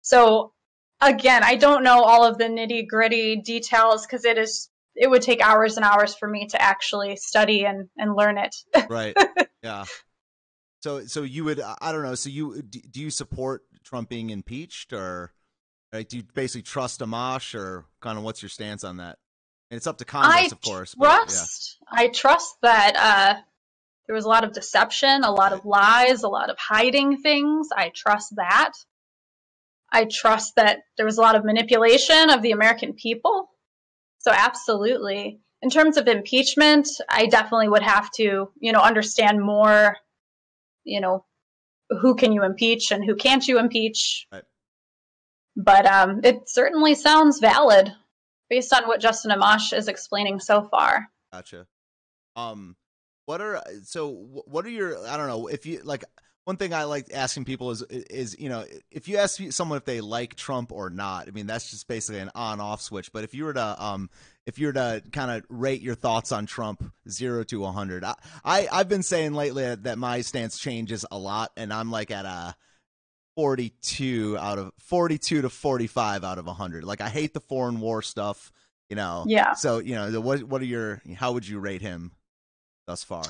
So 0.00 0.54
again, 1.02 1.44
I 1.44 1.56
don't 1.56 1.84
know 1.84 2.02
all 2.02 2.24
of 2.24 2.38
the 2.38 2.44
nitty 2.44 2.88
gritty 2.88 3.36
details 3.36 4.06
because 4.06 4.24
it 4.24 4.38
is 4.38 4.70
it 4.94 5.10
would 5.10 5.20
take 5.20 5.42
hours 5.42 5.76
and 5.76 5.84
hours 5.84 6.14
for 6.14 6.26
me 6.26 6.46
to 6.46 6.62
actually 6.62 7.16
study 7.16 7.66
and, 7.66 7.90
and 7.98 8.16
learn 8.16 8.38
it. 8.38 8.56
right? 8.88 9.14
Yeah. 9.62 9.84
So 10.80 11.04
so 11.04 11.24
you 11.24 11.44
would 11.44 11.60
I 11.60 11.92
don't 11.92 12.04
know. 12.04 12.14
So 12.14 12.30
you 12.30 12.62
do 12.62 13.02
you 13.02 13.10
support 13.10 13.64
Trump 13.84 14.08
being 14.08 14.30
impeached, 14.30 14.92
or 14.92 15.32
like 15.92 16.08
do 16.08 16.18
you 16.18 16.24
basically 16.34 16.62
trust 16.62 17.00
Amash, 17.00 17.54
or 17.54 17.86
kind 18.00 18.18
of 18.18 18.24
what's 18.24 18.42
your 18.42 18.48
stance 18.48 18.84
on 18.84 18.98
that? 18.98 19.18
And 19.70 19.76
it's 19.76 19.86
up 19.86 19.98
to 19.98 20.04
Congress, 20.04 20.52
I 20.52 20.54
of 20.54 20.60
course. 20.60 20.94
but, 20.94 21.06
yeah. 21.06 21.16
trust 21.16 21.78
I 21.90 22.08
trust 22.08 22.56
that 22.62 22.96
uh, 22.96 23.40
there 24.06 24.14
was 24.14 24.24
a 24.24 24.28
lot 24.28 24.44
of 24.44 24.52
deception, 24.52 25.24
a 25.24 25.30
lot 25.30 25.52
of 25.52 25.64
lies, 25.64 26.22
a 26.22 26.28
lot 26.28 26.50
of 26.50 26.58
hiding 26.58 27.18
things. 27.18 27.68
I 27.76 27.90
trust 27.94 28.36
that. 28.36 28.72
I 29.90 30.06
trust 30.10 30.56
that 30.56 30.80
there 30.96 31.06
was 31.06 31.18
a 31.18 31.20
lot 31.20 31.36
of 31.36 31.44
manipulation 31.44 32.30
of 32.30 32.42
the 32.42 32.52
American 32.52 32.94
people. 32.94 33.50
So 34.18 34.30
absolutely. 34.30 35.40
In 35.60 35.70
terms 35.70 35.96
of 35.96 36.08
impeachment, 36.08 36.88
I 37.08 37.26
definitely 37.26 37.68
would 37.68 37.82
have 37.82 38.10
to, 38.16 38.50
you 38.58 38.72
know, 38.72 38.80
understand 38.80 39.40
more, 39.40 39.96
you 40.84 41.00
know, 41.00 41.24
who 42.00 42.14
can 42.14 42.32
you 42.32 42.44
impeach 42.44 42.90
and 42.90 43.04
who 43.04 43.14
can't 43.14 43.46
you 43.46 43.58
impeach. 43.58 44.26
Right. 44.32 44.44
But 45.56 45.86
um, 45.86 46.20
it 46.24 46.48
certainly 46.48 46.94
sounds 46.94 47.38
valid 47.38 47.92
based 48.48 48.72
on 48.74 48.84
what 48.84 49.00
Justin 49.00 49.30
Amash 49.30 49.76
is 49.76 49.88
explaining 49.88 50.40
so 50.40 50.62
far. 50.62 51.08
Gotcha. 51.32 51.66
Um, 52.36 52.76
what 53.26 53.40
are 53.40 53.62
so? 53.84 54.10
What 54.46 54.66
are 54.66 54.70
your? 54.70 55.06
I 55.06 55.16
don't 55.16 55.28
know 55.28 55.46
if 55.46 55.66
you 55.66 55.80
like. 55.84 56.04
One 56.44 56.56
thing 56.56 56.74
I 56.74 56.84
like 56.84 57.06
asking 57.14 57.44
people 57.44 57.70
is 57.70 57.82
is 57.82 58.36
you 58.38 58.48
know 58.48 58.64
if 58.90 59.06
you 59.06 59.18
ask 59.18 59.40
someone 59.50 59.76
if 59.76 59.84
they 59.84 60.00
like 60.00 60.34
Trump 60.34 60.72
or 60.72 60.90
not. 60.90 61.28
I 61.28 61.30
mean 61.30 61.46
that's 61.46 61.70
just 61.70 61.86
basically 61.86 62.20
an 62.20 62.30
on 62.34 62.60
off 62.60 62.82
switch. 62.82 63.12
But 63.12 63.24
if 63.24 63.32
you 63.32 63.44
were 63.44 63.54
to 63.54 63.82
um 63.82 64.10
if 64.46 64.58
you 64.58 64.66
were 64.68 64.72
to 64.72 65.02
kind 65.12 65.30
of 65.30 65.44
rate 65.48 65.82
your 65.82 65.94
thoughts 65.94 66.32
on 66.32 66.46
Trump 66.46 66.82
zero 67.08 67.44
to 67.44 67.60
one 67.60 67.74
hundred, 67.74 68.04
I, 68.04 68.14
I 68.44 68.68
I've 68.72 68.88
been 68.88 69.02
saying 69.02 69.34
lately 69.34 69.74
that 69.74 69.98
my 69.98 70.20
stance 70.22 70.58
changes 70.58 71.04
a 71.10 71.18
lot, 71.18 71.52
and 71.56 71.72
I'm 71.72 71.90
like 71.90 72.10
at 72.10 72.24
a 72.24 72.54
42 73.36 74.36
out 74.38 74.58
of 74.58 74.72
42 74.78 75.42
to 75.42 75.48
45 75.48 76.22
out 76.22 76.36
of 76.38 76.44
100 76.46 76.84
like 76.84 77.00
i 77.00 77.08
hate 77.08 77.32
the 77.32 77.40
foreign 77.40 77.80
war 77.80 78.02
stuff 78.02 78.52
you 78.90 78.96
know 78.96 79.24
Yeah. 79.26 79.54
so 79.54 79.78
you 79.78 79.94
know 79.94 80.20
what 80.20 80.42
what 80.42 80.60
are 80.60 80.66
your 80.66 81.00
how 81.16 81.32
would 81.32 81.48
you 81.48 81.58
rate 81.58 81.80
him 81.80 82.12
thus 82.86 83.02
far 83.02 83.22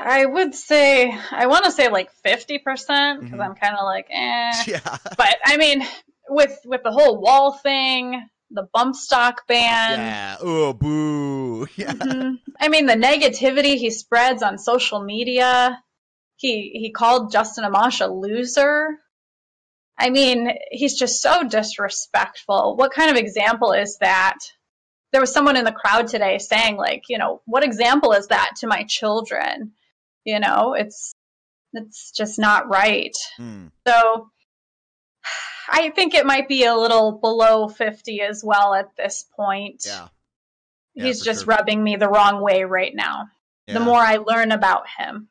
I 0.00 0.24
would 0.24 0.54
say 0.54 1.12
I 1.32 1.46
want 1.48 1.64
to 1.64 1.72
say 1.72 1.88
like 1.90 2.10
fifty 2.12 2.58
percent 2.58 3.20
because 3.20 3.38
Mhm. 3.40 3.44
I'm 3.44 3.54
kind 3.56 3.76
of 3.76 3.84
like 3.84 4.06
eh. 4.10 4.64
yeah 4.68 4.96
But 5.16 5.36
I 5.44 5.56
mean, 5.56 5.84
with 6.28 6.56
with 6.64 6.82
the 6.84 6.92
whole 6.92 7.20
wall 7.20 7.52
thing, 7.52 8.24
the 8.50 8.68
bump 8.72 8.96
stock 8.96 9.46
ban. 9.46 9.98
yeah 9.98 10.36
oh 10.40 10.72
boo 10.72 11.66
yeah 11.76 11.92
mhm. 11.92 12.38
I 12.60 12.68
mean, 12.68 12.86
the 12.86 12.94
negativity 12.94 13.76
he 13.76 13.90
spreads 13.90 14.42
on 14.42 14.58
social 14.58 15.02
media. 15.02 15.82
He 16.36 16.70
he 16.74 16.90
called 16.90 17.32
Justin 17.32 17.64
Amash 17.64 18.00
a 18.00 18.10
loser. 18.10 18.98
I 19.98 20.10
mean, 20.10 20.50
he's 20.70 20.98
just 20.98 21.20
so 21.20 21.48
disrespectful. 21.48 22.76
What 22.76 22.92
kind 22.92 23.10
of 23.10 23.16
example 23.16 23.72
is 23.72 23.98
that? 24.00 24.38
There 25.12 25.20
was 25.20 25.32
someone 25.32 25.56
in 25.56 25.64
the 25.64 25.72
crowd 25.72 26.06
today 26.06 26.38
saying, 26.38 26.76
like, 26.76 27.04
you 27.08 27.18
know, 27.18 27.40
what 27.46 27.64
example 27.64 28.12
is 28.12 28.28
that 28.28 28.52
to 28.58 28.66
my 28.66 28.84
children? 28.88 29.72
You 30.24 30.38
know, 30.40 30.74
it's 30.74 31.14
it's 31.72 32.12
just 32.12 32.38
not 32.38 32.68
right. 32.68 33.14
Hmm. 33.36 33.68
So 33.86 34.30
I 35.70 35.90
think 35.90 36.14
it 36.14 36.24
might 36.26 36.48
be 36.48 36.64
a 36.64 36.74
little 36.74 37.12
below 37.12 37.68
50 37.68 38.20
as 38.22 38.42
well 38.44 38.74
at 38.74 38.96
this 38.96 39.24
point. 39.36 39.84
yeah 39.86 40.08
Yeah, 40.94 41.04
He's 41.04 41.22
just 41.22 41.44
sure. 41.44 41.54
rubbing 41.54 41.82
me 41.82 41.96
the 41.96 42.08
wrong 42.08 42.40
way 42.42 42.64
right 42.64 42.94
now. 42.94 43.28
yeah. 43.66 43.74
The 43.74 43.80
more 43.80 44.00
I 44.00 44.16
learn 44.16 44.50
about 44.52 44.84
him. 44.98 45.28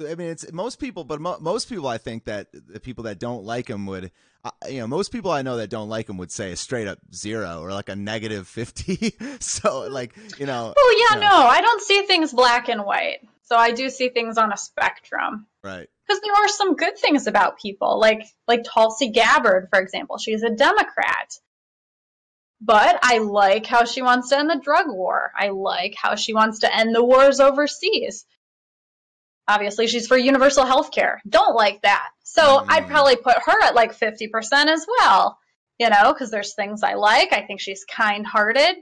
I 0.00 0.14
mean, 0.16 0.28
it's 0.30 0.50
most 0.52 0.80
people, 0.80 1.04
but 1.04 1.20
mo- 1.20 1.38
most 1.40 1.68
people, 1.68 1.86
I 1.86 1.98
think 1.98 2.24
that 2.24 2.48
the 2.52 2.80
people 2.80 3.04
that 3.04 3.18
don't 3.20 3.44
like 3.44 3.68
him 3.68 3.86
would, 3.86 4.10
uh, 4.44 4.50
you 4.68 4.80
know, 4.80 4.86
most 4.88 5.12
people 5.12 5.30
I 5.30 5.42
know 5.42 5.56
that 5.58 5.70
don't 5.70 5.88
like 5.88 6.08
him 6.08 6.16
would 6.18 6.32
say 6.32 6.50
a 6.52 6.56
straight 6.56 6.88
up 6.88 6.98
zero 7.14 7.60
or 7.60 7.70
like 7.72 7.88
a 7.88 7.94
negative 7.94 8.48
fifty. 8.48 9.14
so, 9.40 9.82
like, 9.88 10.16
you 10.40 10.46
know, 10.46 10.74
Oh, 10.76 11.08
yeah, 11.10 11.18
Yeah. 11.20 11.28
no, 11.28 11.36
I 11.46 11.60
don't 11.60 11.80
see 11.82 12.02
things 12.02 12.32
black 12.32 12.68
and 12.68 12.84
white. 12.84 13.20
So 13.44 13.56
I 13.56 13.70
do 13.70 13.90
see 13.90 14.08
things 14.08 14.38
on 14.38 14.52
a 14.52 14.56
spectrum. 14.56 15.46
right? 15.62 15.88
Because 16.06 16.20
there 16.20 16.34
are 16.34 16.48
some 16.48 16.74
good 16.76 16.98
things 16.98 17.26
about 17.26 17.58
people, 17.58 17.98
like 18.00 18.22
like 18.48 18.64
Tulsi 18.64 19.10
Gabbard, 19.10 19.68
for 19.70 19.80
example. 19.80 20.18
She's 20.18 20.42
a 20.42 20.50
Democrat. 20.50 21.32
But 22.60 22.98
I 23.02 23.18
like 23.18 23.66
how 23.66 23.84
she 23.84 24.02
wants 24.02 24.28
to 24.28 24.38
end 24.38 24.48
the 24.48 24.60
drug 24.62 24.86
war. 24.88 25.32
I 25.36 25.48
like 25.48 25.94
how 25.96 26.14
she 26.14 26.32
wants 26.32 26.60
to 26.60 26.74
end 26.74 26.94
the 26.94 27.04
wars 27.04 27.40
overseas. 27.40 28.24
Obviously, 29.48 29.88
she's 29.88 30.06
for 30.06 30.16
universal 30.16 30.64
health 30.64 30.92
care. 30.92 31.20
Don't 31.28 31.56
like 31.56 31.82
that. 31.82 32.08
So 32.22 32.42
Mm. 32.60 32.66
I'd 32.68 32.86
probably 32.88 33.16
put 33.16 33.36
her 33.44 33.62
at 33.64 33.74
like 33.74 33.98
50% 33.98 34.28
as 34.68 34.86
well, 34.88 35.38
you 35.78 35.90
know, 35.90 36.12
because 36.12 36.30
there's 36.30 36.54
things 36.54 36.84
I 36.84 36.94
like. 36.94 37.32
I 37.32 37.42
think 37.42 37.60
she's 37.60 37.84
kind 37.84 38.24
hearted. 38.24 38.76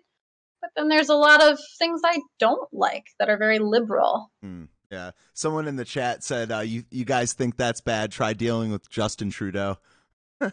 But 0.61 0.71
then 0.77 0.89
there's 0.89 1.09
a 1.09 1.15
lot 1.15 1.43
of 1.43 1.59
things 1.79 2.03
I 2.05 2.21
don't 2.39 2.69
like 2.75 3.07
that 3.19 3.31
are 3.31 3.39
very 3.39 3.59
liberal. 3.61 4.31
Hmm. 4.43 4.65
Yeah. 4.90 5.12
Someone 5.35 5.68
in 5.68 5.76
the 5.76 5.85
chat 5.85 6.24
said, 6.24 6.50
uh, 6.50 6.61
"You 6.61 6.85
you 6.90 7.05
guys 7.05 7.33
think 7.33 7.57
that's 7.57 7.81
bad? 7.81 8.11
Try 8.11 8.33
dealing 8.33 8.70
with 8.70 8.88
Justin 8.90 9.31
Trudeau." 9.31 9.79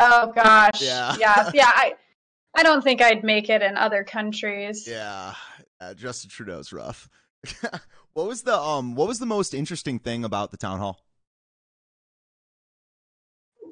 Oh 0.00 0.30
gosh. 0.32 0.80
Yeah. 0.80 1.16
Yeah. 1.18 1.50
Yeah. 1.52 1.72
I 1.74 1.94
I 2.58 2.62
don't 2.62 2.82
think 2.82 3.00
I'd 3.00 3.22
make 3.22 3.48
it 3.48 3.62
in 3.62 3.76
other 3.76 4.04
countries. 4.04 4.86
Yeah, 4.88 5.34
uh, 5.80 5.94
Justin 5.94 6.30
Trudeau's 6.30 6.72
rough. 6.72 7.08
what 8.14 8.26
was 8.26 8.42
the 8.42 8.58
um? 8.58 8.94
What 8.96 9.06
was 9.06 9.20
the 9.20 9.26
most 9.26 9.54
interesting 9.54 9.98
thing 9.98 10.24
about 10.24 10.50
the 10.50 10.56
town 10.56 10.80
hall? 10.80 11.00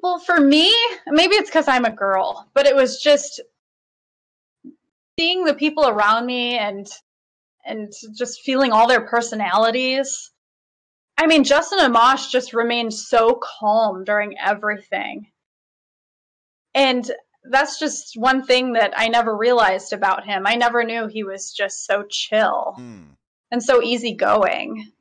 Well, 0.01 0.19
for 0.19 0.39
me, 0.39 0.73
maybe 1.07 1.35
it's 1.35 1.49
because 1.49 1.67
I'm 1.67 1.83
a 1.83 1.91
girl, 1.91 2.47
but 2.53 2.65
it 2.65 2.75
was 2.75 3.01
just 3.01 3.41
seeing 5.19 5.43
the 5.43 5.55
people 5.55 5.87
around 5.87 6.25
me 6.25 6.57
and 6.57 6.87
and 7.67 7.91
just 8.15 8.41
feeling 8.41 8.71
all 8.71 8.87
their 8.87 9.05
personalities. 9.05 10.31
I 11.17 11.27
mean, 11.27 11.43
Justin 11.43 11.79
Amash 11.79 12.29
just 12.31 12.53
remained 12.53 12.93
so 12.93 13.39
calm 13.59 14.03
during 14.03 14.35
everything. 14.37 15.27
And 16.73 17.09
that's 17.43 17.79
just 17.79 18.15
one 18.15 18.45
thing 18.45 18.73
that 18.73 18.93
I 18.95 19.07
never 19.07 19.35
realized 19.35 19.93
about 19.93 20.25
him. 20.25 20.45
I 20.45 20.55
never 20.55 20.83
knew 20.83 21.07
he 21.07 21.23
was 21.23 21.53
just 21.53 21.85
so 21.85 22.03
chill 22.09 22.73
Hmm. 22.75 23.03
and 23.51 23.63
so 23.63 23.81
easygoing. 23.81 24.91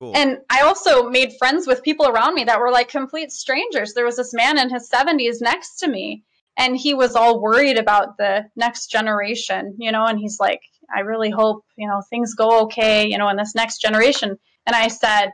Cool. 0.00 0.16
And 0.16 0.38
I 0.48 0.62
also 0.62 1.08
made 1.08 1.36
friends 1.38 1.66
with 1.66 1.82
people 1.82 2.06
around 2.06 2.34
me 2.34 2.44
that 2.44 2.60
were 2.60 2.70
like 2.70 2.88
complete 2.88 3.32
strangers. 3.32 3.94
There 3.94 4.04
was 4.04 4.16
this 4.16 4.32
man 4.32 4.58
in 4.58 4.70
his 4.70 4.88
70s 4.88 5.40
next 5.40 5.76
to 5.80 5.88
me, 5.88 6.22
and 6.56 6.76
he 6.76 6.94
was 6.94 7.16
all 7.16 7.40
worried 7.40 7.78
about 7.78 8.16
the 8.16 8.48
next 8.56 8.88
generation, 8.88 9.74
you 9.78 9.90
know, 9.92 10.06
and 10.06 10.18
he's 10.18 10.38
like, 10.40 10.62
I 10.94 11.00
really 11.00 11.30
hope, 11.30 11.64
you 11.76 11.88
know, 11.88 12.02
things 12.08 12.34
go 12.34 12.62
okay, 12.62 13.08
you 13.08 13.18
know, 13.18 13.28
in 13.28 13.36
this 13.36 13.54
next 13.54 13.80
generation. 13.80 14.38
And 14.66 14.76
I 14.76 14.88
said, 14.88 15.30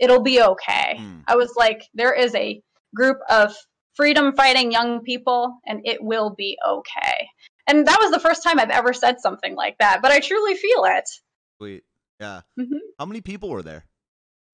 it'll 0.00 0.22
be 0.22 0.42
okay. 0.42 0.96
Hmm. 0.98 1.20
I 1.26 1.36
was 1.36 1.54
like, 1.56 1.82
there 1.94 2.12
is 2.12 2.34
a 2.34 2.62
group 2.94 3.18
of 3.30 3.54
freedom 3.94 4.34
fighting 4.34 4.72
young 4.72 5.02
people, 5.02 5.58
and 5.66 5.80
it 5.84 6.02
will 6.02 6.34
be 6.36 6.58
okay. 6.66 7.28
And 7.66 7.86
that 7.86 7.98
was 8.00 8.10
the 8.10 8.20
first 8.20 8.42
time 8.42 8.58
I've 8.58 8.70
ever 8.70 8.92
said 8.92 9.20
something 9.20 9.54
like 9.54 9.78
that, 9.78 10.00
but 10.02 10.10
I 10.10 10.20
truly 10.20 10.54
feel 10.54 10.84
it. 10.84 11.08
Sweet. 11.58 11.84
Yeah. 12.20 12.40
Mhm. 12.58 12.78
How 12.98 13.06
many 13.06 13.20
people 13.20 13.50
were 13.50 13.62
there? 13.62 13.84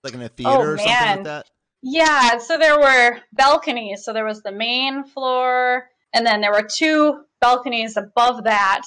Like 0.05 0.15
in 0.15 0.23
a 0.23 0.29
theater 0.29 0.75
or 0.75 0.79
something 0.79 0.95
like 0.95 1.25
that? 1.25 1.51
Yeah, 1.83 2.39
so 2.39 2.59
there 2.59 2.79
were 2.79 3.19
balconies. 3.33 4.05
So 4.05 4.13
there 4.13 4.25
was 4.25 4.43
the 4.43 4.53
main 4.53 5.05
floor, 5.05 5.89
and 6.13 6.27
then 6.27 6.41
there 6.41 6.53
were 6.53 6.69
two 6.77 7.25
balconies 7.41 7.97
above 7.97 8.45
that, 8.45 8.83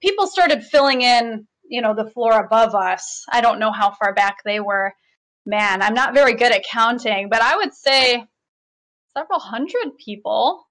people 0.00 0.26
started 0.26 0.62
filling 0.64 1.02
in, 1.02 1.46
you 1.68 1.82
know, 1.82 1.94
the 1.94 2.10
floor 2.10 2.38
above 2.38 2.74
us. 2.74 3.24
I 3.30 3.40
don't 3.40 3.58
know 3.58 3.72
how 3.72 3.90
far 3.92 4.12
back 4.14 4.38
they 4.44 4.60
were. 4.60 4.92
Man, 5.44 5.82
I'm 5.82 5.94
not 5.94 6.14
very 6.14 6.34
good 6.34 6.52
at 6.52 6.64
counting, 6.64 7.28
but 7.28 7.40
I 7.42 7.56
would 7.56 7.72
say 7.74 8.24
several 9.16 9.38
hundred 9.38 9.96
people. 9.98 10.66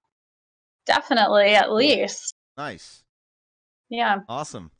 Definitely, 0.86 1.54
at 1.54 1.72
least. 1.72 2.34
Nice. 2.56 3.02
Yeah. 3.88 4.20
Awesome. 4.28 4.70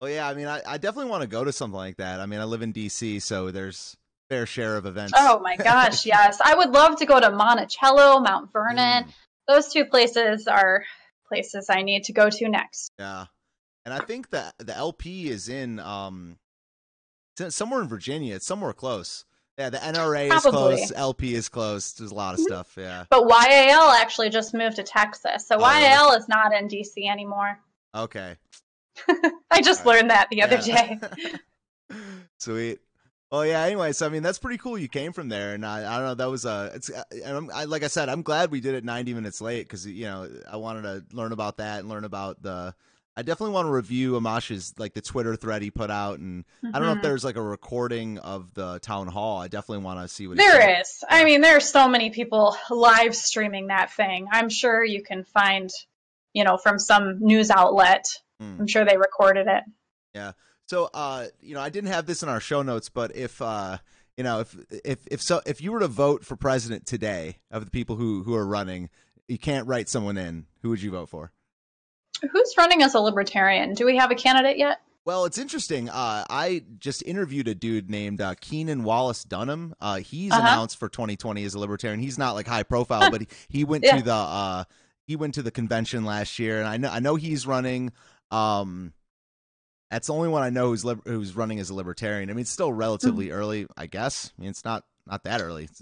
Well, 0.00 0.10
yeah, 0.10 0.28
I 0.28 0.34
mean, 0.34 0.46
I, 0.46 0.60
I 0.66 0.78
definitely 0.78 1.10
want 1.10 1.22
to 1.22 1.28
go 1.28 1.42
to 1.44 1.52
something 1.52 1.76
like 1.76 1.96
that. 1.96 2.20
I 2.20 2.26
mean, 2.26 2.40
I 2.40 2.44
live 2.44 2.62
in 2.62 2.72
DC, 2.72 3.20
so 3.22 3.50
there's 3.50 3.96
fair 4.28 4.46
share 4.46 4.76
of 4.76 4.86
events. 4.86 5.14
Oh 5.16 5.40
my 5.40 5.56
gosh, 5.56 6.04
yes. 6.06 6.38
I 6.44 6.54
would 6.54 6.70
love 6.70 6.96
to 6.98 7.06
go 7.06 7.18
to 7.18 7.30
Monticello, 7.30 8.20
Mount 8.20 8.52
Vernon. 8.52 9.04
Mm, 9.04 9.12
Those 9.48 9.72
two 9.72 9.84
places 9.86 10.46
are 10.46 10.84
places 11.28 11.68
I 11.70 11.82
need 11.82 12.04
to 12.04 12.12
go 12.12 12.28
to 12.30 12.48
next. 12.48 12.90
yeah, 12.98 13.24
and 13.90 14.02
I 14.02 14.04
think 14.04 14.30
that 14.30 14.54
the 14.58 14.76
LP 14.76 15.28
is 15.28 15.48
in 15.48 15.80
um 15.80 16.36
somewhere 17.48 17.80
in 17.80 17.88
Virginia. 17.88 18.34
It's 18.34 18.46
somewhere 18.46 18.72
close. 18.72 19.24
Yeah, 19.56 19.70
the 19.70 19.78
NRA 19.78 20.32
is 20.32 20.42
close. 20.42 20.92
LP 20.92 21.34
is 21.34 21.48
close. 21.48 21.92
There's 21.92 22.10
a 22.12 22.14
lot 22.14 22.34
of 22.34 22.40
stuff. 22.40 22.74
Yeah. 22.78 23.04
But 23.10 23.26
YAL 23.28 23.90
actually 23.90 24.28
just 24.30 24.54
moved 24.54 24.76
to 24.76 24.82
Texas. 24.84 25.46
So 25.48 25.56
Oh, 25.56 25.68
really? 25.68 25.82
YAL 25.82 26.12
is 26.12 26.28
not 26.28 26.52
in 26.54 26.68
DC 26.68 27.10
anymore. 27.10 27.58
Okay. 27.94 28.36
I 29.50 29.60
just 29.62 29.84
right. 29.84 29.96
learned 29.96 30.10
that 30.10 30.28
the 30.30 30.42
other 30.42 30.58
Yeah. 30.62 30.94
day. 30.94 30.98
Sweet. 32.38 32.78
Well, 33.30 33.44
yeah. 33.44 33.62
Anyway, 33.62 33.92
so 33.92 34.06
I 34.06 34.08
mean, 34.10 34.22
that's 34.22 34.38
pretty 34.38 34.58
cool. 34.58 34.78
You 34.78 34.88
came 34.88 35.12
from 35.12 35.28
there, 35.28 35.54
and 35.54 35.66
I, 35.66 35.80
I 35.92 35.96
don't 35.98 36.06
know. 36.06 36.14
That 36.14 36.30
was 36.30 36.44
a. 36.44 36.70
it's. 36.74 36.90
uh, 36.90 37.02
And 37.12 37.36
I'm, 37.36 37.50
I, 37.52 37.64
like 37.64 37.82
I 37.82 37.88
said, 37.88 38.08
I'm 38.08 38.22
glad 38.22 38.50
we 38.50 38.60
did 38.60 38.74
it 38.74 38.84
90 38.84 39.12
minutes 39.14 39.40
late 39.40 39.64
because 39.64 39.86
you 39.86 40.04
know 40.04 40.28
I 40.50 40.56
wanted 40.56 40.82
to 40.82 41.04
learn 41.14 41.32
about 41.32 41.58
that 41.58 41.80
and 41.80 41.88
learn 41.88 42.04
about 42.04 42.42
the. 42.42 42.74
I 43.18 43.22
definitely 43.22 43.54
want 43.54 43.66
to 43.66 43.72
review 43.72 44.12
Amash's 44.12 44.74
like 44.78 44.94
the 44.94 45.00
Twitter 45.00 45.34
thread 45.34 45.60
he 45.60 45.72
put 45.72 45.90
out, 45.90 46.20
and 46.20 46.44
I 46.62 46.78
don't 46.78 46.82
know 46.82 46.92
if 46.92 46.98
Mhm. 46.98 47.02
there's 47.02 47.24
like 47.24 47.34
a 47.34 47.42
recording 47.42 48.18
of 48.18 48.54
the 48.54 48.78
town 48.78 49.08
hall. 49.08 49.40
I 49.40 49.48
definitely 49.48 49.82
want 49.84 50.00
to 50.00 50.06
see 50.06 50.28
what. 50.28 50.36
There 50.36 50.80
is. 50.80 51.02
I 51.08 51.24
mean, 51.24 51.40
there 51.40 51.56
are 51.56 51.60
so 51.60 51.88
many 51.88 52.10
people 52.10 52.56
live 52.70 53.16
streaming 53.16 53.66
that 53.66 53.90
thing. 53.92 54.28
I'm 54.30 54.48
sure 54.48 54.84
you 54.84 55.02
can 55.02 55.24
find, 55.24 55.68
you 56.32 56.44
know, 56.44 56.58
from 56.58 56.78
some 56.78 57.18
news 57.18 57.50
outlet. 57.50 58.04
Hmm. 58.40 58.60
I'm 58.60 58.66
sure 58.68 58.84
they 58.84 58.96
recorded 58.96 59.48
it. 59.48 59.64
Yeah. 60.14 60.32
So, 60.66 60.88
uh, 60.94 61.26
you 61.40 61.54
know, 61.54 61.60
I 61.60 61.70
didn't 61.70 61.90
have 61.90 62.06
this 62.06 62.22
in 62.22 62.28
our 62.28 62.38
show 62.40 62.62
notes, 62.62 62.88
but 62.88 63.16
if, 63.16 63.42
uh, 63.42 63.78
you 64.16 64.22
know, 64.22 64.38
if 64.40 64.54
if 64.84 64.98
if 65.10 65.20
so, 65.20 65.40
if 65.44 65.60
you 65.60 65.72
were 65.72 65.80
to 65.80 65.88
vote 65.88 66.24
for 66.24 66.36
president 66.36 66.86
today, 66.86 67.38
of 67.50 67.64
the 67.64 67.70
people 67.72 67.96
who 67.96 68.22
who 68.22 68.36
are 68.36 68.46
running, 68.46 68.90
you 69.26 69.38
can't 69.38 69.66
write 69.66 69.88
someone 69.88 70.16
in. 70.16 70.46
Who 70.62 70.68
would 70.70 70.82
you 70.82 70.92
vote 70.92 71.08
for? 71.08 71.32
Who's 72.30 72.54
running 72.58 72.82
as 72.82 72.94
a 72.94 73.00
libertarian? 73.00 73.74
Do 73.74 73.84
we 73.86 73.96
have 73.96 74.10
a 74.10 74.14
candidate 74.14 74.58
yet? 74.58 74.80
Well, 75.04 75.24
it's 75.24 75.38
interesting. 75.38 75.88
Uh, 75.88 76.24
I 76.28 76.64
just 76.78 77.02
interviewed 77.02 77.48
a 77.48 77.54
dude 77.54 77.88
named 77.90 78.20
uh, 78.20 78.34
Keenan 78.40 78.84
Wallace 78.84 79.24
Dunham. 79.24 79.74
Uh, 79.80 79.96
he's 80.00 80.32
Uh-huh. 80.32 80.40
announced 80.42 80.78
for 80.78 80.88
2020 80.88 81.44
as 81.44 81.54
a 81.54 81.58
libertarian. 81.58 82.00
He's 82.00 82.18
not 82.18 82.34
like 82.34 82.46
high 82.46 82.62
profile, 82.62 83.10
but 83.10 83.22
he, 83.22 83.28
he 83.48 83.64
went 83.64 83.84
Yeah. 83.84 83.96
to 83.96 84.02
the 84.02 84.12
uh, 84.12 84.64
he 85.06 85.16
went 85.16 85.34
to 85.34 85.42
the 85.42 85.50
convention 85.50 86.04
last 86.04 86.38
year, 86.38 86.58
and 86.58 86.68
I 86.68 86.76
know 86.76 86.90
I 86.90 86.98
know 87.00 87.14
he's 87.16 87.46
running. 87.46 87.92
Um, 88.30 88.92
that's 89.90 90.08
the 90.08 90.12
only 90.12 90.28
one 90.28 90.42
I 90.42 90.50
know 90.50 90.68
who's 90.68 90.84
lib- 90.84 91.06
who's 91.06 91.34
running 91.34 91.58
as 91.60 91.70
a 91.70 91.74
libertarian. 91.74 92.28
I 92.28 92.34
mean, 92.34 92.42
it's 92.42 92.50
still 92.50 92.72
relatively 92.72 93.28
Mm-hmm. 93.28 93.34
early, 93.38 93.66
I 93.78 93.86
guess. 93.86 94.32
I 94.36 94.42
mean, 94.42 94.50
it's 94.50 94.64
not 94.66 94.84
not 95.06 95.24
that 95.24 95.40
early. 95.40 95.64
It's 95.64 95.80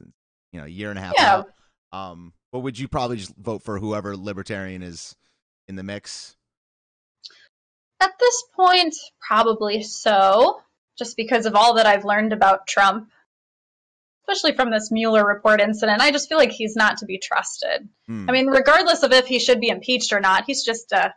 you 0.52 0.60
know 0.60 0.66
a 0.66 0.68
year 0.68 0.90
and 0.90 0.98
a 0.98 1.02
half 1.02 1.14
Yeah. 1.18 1.34
out. 1.38 1.50
Um, 1.92 2.32
but 2.52 2.60
would 2.60 2.78
you 2.78 2.86
probably 2.86 3.16
just 3.16 3.34
vote 3.36 3.62
for 3.64 3.80
whoever 3.80 4.16
libertarian 4.16 4.82
is 4.84 5.16
in 5.68 5.76
the 5.76 5.82
mix? 5.82 6.36
At 8.00 8.18
this 8.18 8.44
point, 8.54 8.94
probably 9.20 9.82
so, 9.82 10.60
just 10.98 11.16
because 11.16 11.46
of 11.46 11.54
all 11.54 11.74
that 11.74 11.86
I've 11.86 12.04
learned 12.04 12.32
about 12.32 12.66
Trump, 12.66 13.10
especially 14.28 14.54
from 14.54 14.70
this 14.70 14.90
Mueller 14.90 15.24
report 15.26 15.60
incident. 15.60 16.02
I 16.02 16.10
just 16.10 16.28
feel 16.28 16.38
like 16.38 16.50
he's 16.50 16.76
not 16.76 16.98
to 16.98 17.06
be 17.06 17.18
trusted. 17.18 17.88
Hmm. 18.06 18.28
I 18.28 18.32
mean, 18.32 18.48
regardless 18.48 19.02
of 19.02 19.12
if 19.12 19.26
he 19.26 19.38
should 19.38 19.60
be 19.60 19.68
impeached 19.68 20.12
or 20.12 20.20
not, 20.20 20.44
he's 20.46 20.64
just 20.64 20.92
a 20.92 21.14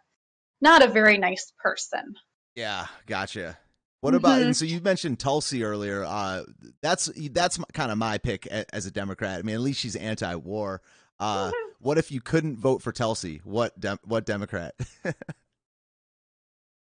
not 0.62 0.84
a 0.84 0.88
very 0.88 1.18
nice 1.18 1.52
person. 1.58 2.16
Yeah, 2.56 2.88
gotcha. 3.08 3.58
What 4.02 4.14
about 4.16 4.40
Mhm. 4.40 4.46
and 4.46 4.58
so 4.58 4.66
you 4.66 4.80
mentioned 4.80 5.20
Tulsi 5.20 5.64
earlier? 5.64 6.04
Uh, 6.06 6.44
that's 6.82 7.10
that's 7.32 7.60
kind 7.74 7.92
of 7.92 7.98
my 7.98 8.18
pick 8.18 8.48
as 8.48 8.86
a 8.86 8.92
Democrat. 8.92 9.40
I 9.40 9.42
mean, 9.42 9.56
at 9.56 9.62
least 9.62 9.80
she's 9.82 9.96
anti-war. 9.96 10.82
Uh, 11.20 11.52
what 11.80 11.98
if 11.98 12.12
you 12.12 12.22
couldn't 12.22 12.58
vote 12.58 12.82
for 12.82 12.92
Tulsi? 12.92 13.42
What 13.44 13.78
dem- 13.80 14.00
what 14.06 14.26
Democrat? 14.26 14.74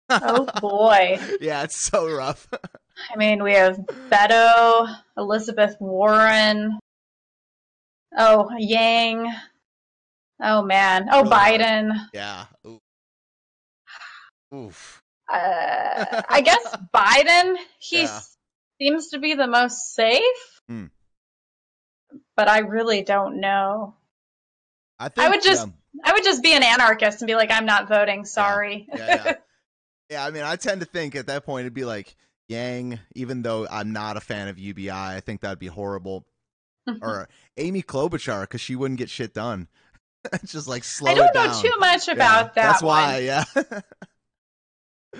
Oh 0.08 0.46
boy. 0.60 1.18
yeah, 1.40 1.62
it's 1.64 1.76
so 1.76 2.08
rough. 2.10 2.48
I 3.12 3.16
mean, 3.16 3.42
we 3.42 3.52
have 3.54 3.76
Beto, 4.10 4.94
Elizabeth 5.16 5.76
Warren, 5.80 6.78
oh, 8.16 8.48
Yang. 8.58 9.32
Oh 10.42 10.62
man. 10.62 11.08
Oh, 11.10 11.22
Really. 11.22 11.34
Biden. 11.34 11.90
yeah. 12.12 12.44
Ooh. 12.66 12.78
Oof. 14.54 15.02
Uh, 15.32 16.22
I 16.28 16.40
guess 16.44 16.76
Biden, 16.94 17.56
he 17.78 18.02
Yeah. 18.02 18.20
seems 18.80 19.08
to 19.08 19.18
be 19.18 19.34
the 19.34 19.46
most 19.48 19.94
safe. 19.94 20.22
Hmm. 20.68 20.86
But 22.36 22.48
I 22.48 22.58
really 22.58 23.02
don't 23.02 23.40
know. 23.40 23.94
I 24.98 25.08
think 25.08 25.30
would 25.30 25.42
just- 25.42 25.66
yeah. 25.66 25.72
I 26.04 26.12
would 26.12 26.24
just 26.24 26.42
be 26.42 26.52
an 26.54 26.62
anarchist 26.62 27.22
and 27.22 27.26
be 27.26 27.34
like, 27.34 27.50
I'm 27.50 27.64
not 27.66 27.88
voting. 27.88 28.24
Sorry. 28.24 28.86
yeah, 28.94 29.22
yeah. 29.24 29.34
Yeah, 30.08 30.24
I 30.24 30.30
mean, 30.30 30.44
I 30.44 30.54
tend 30.54 30.82
to 30.82 30.86
think 30.86 31.16
at 31.16 31.26
that 31.26 31.44
point 31.44 31.62
it'd 31.62 31.74
be 31.74 31.84
like 31.84 32.14
Yang, 32.48 33.00
even 33.16 33.42
though 33.42 33.66
I'm 33.68 33.92
not 33.92 34.16
a 34.16 34.20
fan 34.20 34.46
of 34.46 34.56
UBI, 34.56 34.88
I 34.92 35.18
think 35.20 35.40
that'd 35.40 35.58
be 35.58 35.66
horrible. 35.66 36.24
Mm-hmm. 36.88 37.02
Or 37.04 37.28
Amy 37.56 37.82
Klobuchar, 37.82 38.42
because 38.42 38.60
she 38.60 38.76
wouldn't 38.76 38.98
get 38.98 39.10
shit 39.10 39.34
done. 39.34 39.66
It's 40.32 40.52
just 40.52 40.68
like 40.68 40.84
slow 40.84 41.10
I 41.10 41.14
don't 41.14 41.34
know 41.34 41.60
too 41.60 41.72
much 41.80 42.06
Yeah, 42.08 42.14
about 42.14 42.54
that. 42.54 42.62
That's 42.62 42.82
one. 42.82 43.02
why, 43.02 43.18
yeah. 43.18 43.44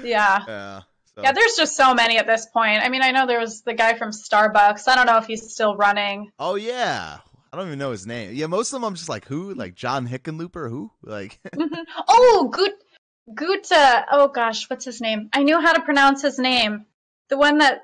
Yeah. 0.02 0.42
yeah. 0.46 0.80
So, 1.14 1.22
Yeah, 1.22 1.32
there's 1.32 1.54
just 1.56 1.76
so 1.76 1.94
many 1.94 2.18
at 2.18 2.26
this 2.26 2.46
point. 2.46 2.82
I 2.82 2.88
mean, 2.88 3.02
I 3.02 3.10
know 3.12 3.26
there 3.26 3.40
was 3.40 3.62
the 3.62 3.74
guy 3.74 3.94
from 3.96 4.10
Starbucks. 4.10 4.86
I 4.88 4.94
don't 4.94 5.06
know 5.06 5.16
if 5.18 5.26
he's 5.26 5.52
still 5.52 5.76
running. 5.76 6.30
oh 6.38 6.54
yeah. 6.56 7.18
I 7.56 7.60
don't 7.60 7.68
even 7.68 7.78
know 7.78 7.90
his 7.90 8.06
name. 8.06 8.34
Yeah, 8.34 8.46
most 8.46 8.68
of 8.68 8.72
them 8.72 8.84
I'm 8.84 8.94
just 8.94 9.08
like 9.08 9.24
who? 9.24 9.54
Like 9.54 9.74
John 9.74 10.06
Hickenlooper? 10.06 10.68
Who? 10.68 10.90
Like 11.02 11.40
Mhm. 11.54 11.84
oh, 12.08 12.50
Gut, 12.52 12.72
Guta. 13.34 14.04
Oh 14.10 14.28
gosh, 14.28 14.68
what's 14.68 14.84
his 14.84 15.00
name? 15.00 15.30
I 15.32 15.42
knew 15.42 15.58
how 15.60 15.72
to 15.72 15.80
pronounce 15.80 16.20
his 16.20 16.38
name. 16.38 16.84
The 17.30 17.38
one 17.38 17.58
that 17.58 17.80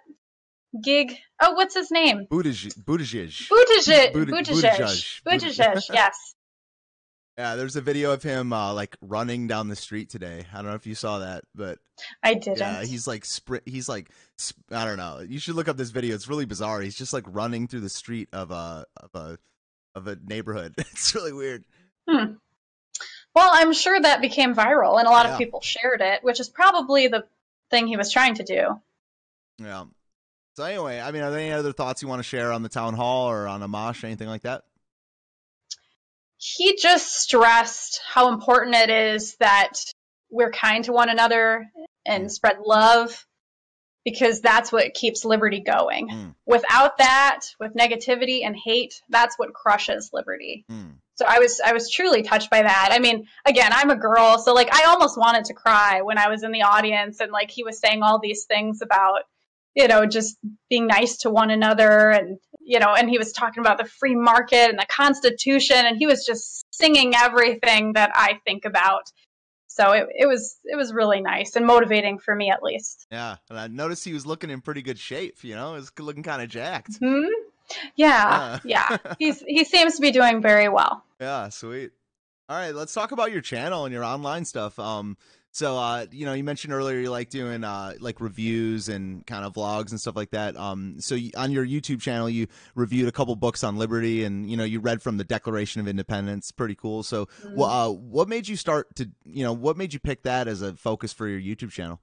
gig. 0.84 1.16
Oh, 1.40 1.52
what's 1.54 1.74
his 1.74 1.90
name? 1.90 2.26
Buttigieg. 2.30 2.74
Buttigieg. 2.84 3.48
Buttigieg. 3.48 4.12
Buttig- 4.12 4.28
Buttigieg. 4.28 4.78
Buttigieg. 4.78 5.20
Buttigieg. 5.26 5.82
Yes, 5.94 6.34
Yeah, 7.38 7.56
there's 7.56 7.76
a 7.76 7.80
video 7.80 8.12
of 8.12 8.22
him 8.22 8.52
uh, 8.52 8.74
like 8.74 8.94
running 9.00 9.46
down 9.46 9.68
the 9.68 9.76
street 9.76 10.10
today. 10.10 10.44
I 10.52 10.56
don't 10.56 10.66
know 10.66 10.74
if 10.74 10.86
you 10.86 10.94
saw 10.94 11.20
that, 11.20 11.44
but 11.54 11.78
I 12.22 12.34
didn't. 12.34 12.58
Yeah, 12.58 12.84
he's 12.84 13.06
like 13.08 13.24
sprint. 13.24 13.64
He's 13.66 13.88
like 13.88 14.10
sp- 14.36 14.60
I 14.70 14.84
don't 14.84 14.98
know. 14.98 15.24
You 15.26 15.38
should 15.38 15.54
look 15.54 15.68
up 15.68 15.78
this 15.78 15.90
video. 15.90 16.14
It's 16.14 16.28
really 16.28 16.44
bizarre. 16.44 16.82
He's 16.82 16.96
just 16.96 17.12
like 17.14 17.24
running 17.26 17.66
through 17.68 17.80
the 17.80 17.88
street 17.88 18.28
of 18.34 18.50
a 18.50 18.84
of 18.98 19.10
a 19.14 19.38
of 19.94 20.06
a 20.06 20.16
neighborhood. 20.16 20.74
It's 20.78 21.14
really 21.14 21.32
weird. 21.32 21.64
Hmm. 22.08 22.34
Well, 23.34 23.50
I'm 23.52 23.72
sure 23.72 23.98
that 23.98 24.20
became 24.20 24.54
viral, 24.54 24.98
and 24.98 25.06
a 25.06 25.10
lot 25.10 25.26
Yeah. 25.26 25.32
of 25.32 25.38
people 25.38 25.60
shared 25.62 26.00
it, 26.02 26.22
which 26.22 26.38
is 26.40 26.48
probably 26.48 27.08
the 27.08 27.24
thing 27.70 27.86
he 27.86 27.96
was 27.96 28.12
trying 28.12 28.34
to 28.34 28.42
do. 28.44 28.80
Yeah. 29.58 29.84
So 30.56 30.64
anyway, 30.64 31.00
I 31.00 31.10
mean, 31.12 31.22
are 31.22 31.30
there 31.30 31.40
any 31.40 31.52
other 31.52 31.72
thoughts 31.72 32.02
you 32.02 32.08
want 32.08 32.18
to 32.20 32.24
share 32.28 32.52
on 32.52 32.62
the 32.62 32.68
town 32.68 32.92
hall 32.94 33.30
or 33.30 33.46
on 33.48 33.62
Amash, 33.62 34.04
anything 34.04 34.28
like 34.28 34.42
that? 34.42 34.64
he 36.44 36.76
just 36.76 37.14
stressed 37.22 38.00
how 38.04 38.28
important 38.32 38.74
it 38.74 38.90
is 38.90 39.36
that 39.36 39.74
we're 40.28 40.50
kind 40.50 40.84
to 40.84 40.92
one 40.92 41.08
another 41.08 41.70
and 42.04 42.32
spread 42.32 42.56
love 42.66 43.24
because 44.04 44.40
that's 44.40 44.72
what 44.72 44.94
keeps 44.94 45.24
liberty 45.24 45.60
going. 45.60 46.08
Mm. 46.08 46.34
Without 46.46 46.98
that, 46.98 47.40
with 47.60 47.74
negativity 47.74 48.44
and 48.44 48.56
hate, 48.56 49.00
that's 49.08 49.38
what 49.38 49.54
crushes 49.54 50.10
liberty. 50.12 50.64
Hmm. 50.68 50.92
So 51.14 51.26
I 51.28 51.38
was 51.38 51.60
I 51.64 51.72
was 51.72 51.90
truly 51.90 52.22
touched 52.22 52.50
by 52.50 52.62
that. 52.62 52.88
I 52.90 52.98
mean, 52.98 53.26
again, 53.44 53.70
I'm 53.72 53.90
a 53.90 53.96
girl, 53.96 54.38
so 54.38 54.54
like 54.54 54.74
I 54.74 54.90
almost 54.90 55.18
wanted 55.18 55.44
to 55.46 55.54
cry 55.54 56.00
when 56.02 56.18
I 56.18 56.28
was 56.28 56.42
in 56.42 56.52
the 56.52 56.62
audience 56.62 57.20
and 57.20 57.30
like 57.30 57.50
he 57.50 57.64
was 57.64 57.78
saying 57.78 58.02
all 58.02 58.18
these 58.18 58.44
things 58.44 58.80
about 58.82 59.20
you 59.74 59.88
know 59.88 60.06
just 60.06 60.36
being 60.68 60.86
nice 60.86 61.18
to 61.18 61.30
one 61.30 61.50
another 61.50 62.10
and 62.10 62.38
you 62.60 62.78
know 62.78 62.94
and 62.94 63.08
he 63.08 63.18
was 63.18 63.32
talking 63.32 63.60
about 63.60 63.78
the 63.78 63.84
free 63.84 64.16
market 64.16 64.70
and 64.70 64.78
the 64.78 64.86
constitution 64.88 65.76
and 65.76 65.96
he 65.96 66.06
was 66.06 66.24
just 66.24 66.64
singing 66.70 67.14
everything 67.14 67.92
that 67.92 68.10
I 68.14 68.40
think 68.44 68.64
about. 68.64 69.02
So 69.74 69.92
it, 69.92 70.08
it 70.14 70.26
was 70.26 70.58
it 70.64 70.76
was 70.76 70.92
really 70.92 71.20
nice 71.20 71.56
and 71.56 71.66
motivating 71.66 72.18
for 72.18 72.34
me 72.34 72.50
at 72.50 72.62
least. 72.62 73.06
Yeah, 73.10 73.36
and 73.48 73.58
I 73.58 73.68
noticed 73.68 74.04
he 74.04 74.12
was 74.12 74.26
looking 74.26 74.50
in 74.50 74.60
pretty 74.60 74.82
good 74.82 74.98
shape. 74.98 75.42
You 75.42 75.54
know, 75.54 75.70
he 75.70 75.76
was 75.76 75.92
looking 75.98 76.22
kind 76.22 76.42
of 76.42 76.48
jacked. 76.48 76.98
Hmm? 76.98 77.24
Yeah, 77.96 78.58
yeah. 78.64 78.98
He's 79.18 79.40
he 79.46 79.64
seems 79.64 79.96
to 79.96 80.02
be 80.02 80.10
doing 80.10 80.42
very 80.42 80.68
well. 80.68 81.02
Yeah, 81.20 81.48
sweet. 81.48 81.92
All 82.48 82.56
right, 82.56 82.74
let's 82.74 82.92
talk 82.92 83.12
about 83.12 83.32
your 83.32 83.40
channel 83.40 83.86
and 83.86 83.94
your 83.94 84.04
online 84.04 84.44
stuff. 84.44 84.78
Um, 84.78 85.16
so 85.52 85.76
uh, 85.76 86.06
you 86.10 86.24
know, 86.26 86.32
you 86.32 86.42
mentioned 86.42 86.72
earlier 86.72 86.98
you 86.98 87.10
like 87.10 87.28
doing 87.28 87.62
uh, 87.62 87.92
like 88.00 88.20
reviews 88.20 88.88
and 88.88 89.26
kind 89.26 89.44
of 89.44 89.52
vlogs 89.52 89.90
and 89.90 90.00
stuff 90.00 90.16
like 90.16 90.30
that. 90.30 90.56
Um, 90.56 90.96
so 90.98 91.14
you, 91.14 91.30
on 91.36 91.52
your 91.52 91.66
YouTube 91.66 92.00
channel, 92.00 92.28
you 92.28 92.46
reviewed 92.74 93.06
a 93.06 93.12
couple 93.12 93.36
books 93.36 93.62
on 93.62 93.76
liberty, 93.76 94.24
and 94.24 94.50
you 94.50 94.56
know, 94.56 94.64
you 94.64 94.80
read 94.80 95.02
from 95.02 95.18
the 95.18 95.24
Declaration 95.24 95.80
of 95.80 95.86
Independence. 95.88 96.50
Pretty 96.50 96.74
cool. 96.74 97.02
So, 97.02 97.26
Mhm. 97.26 97.54
well, 97.54 97.70
uh, 97.70 97.90
what 97.92 98.28
made 98.28 98.48
you 98.48 98.56
start 98.56 98.94
to, 98.96 99.10
you 99.24 99.44
know, 99.44 99.52
what 99.52 99.76
made 99.76 99.92
you 99.92 100.00
pick 100.00 100.22
that 100.22 100.48
as 100.48 100.62
a 100.62 100.74
focus 100.74 101.12
for 101.12 101.28
your 101.28 101.40
YouTube 101.40 101.70
channel? 101.70 102.00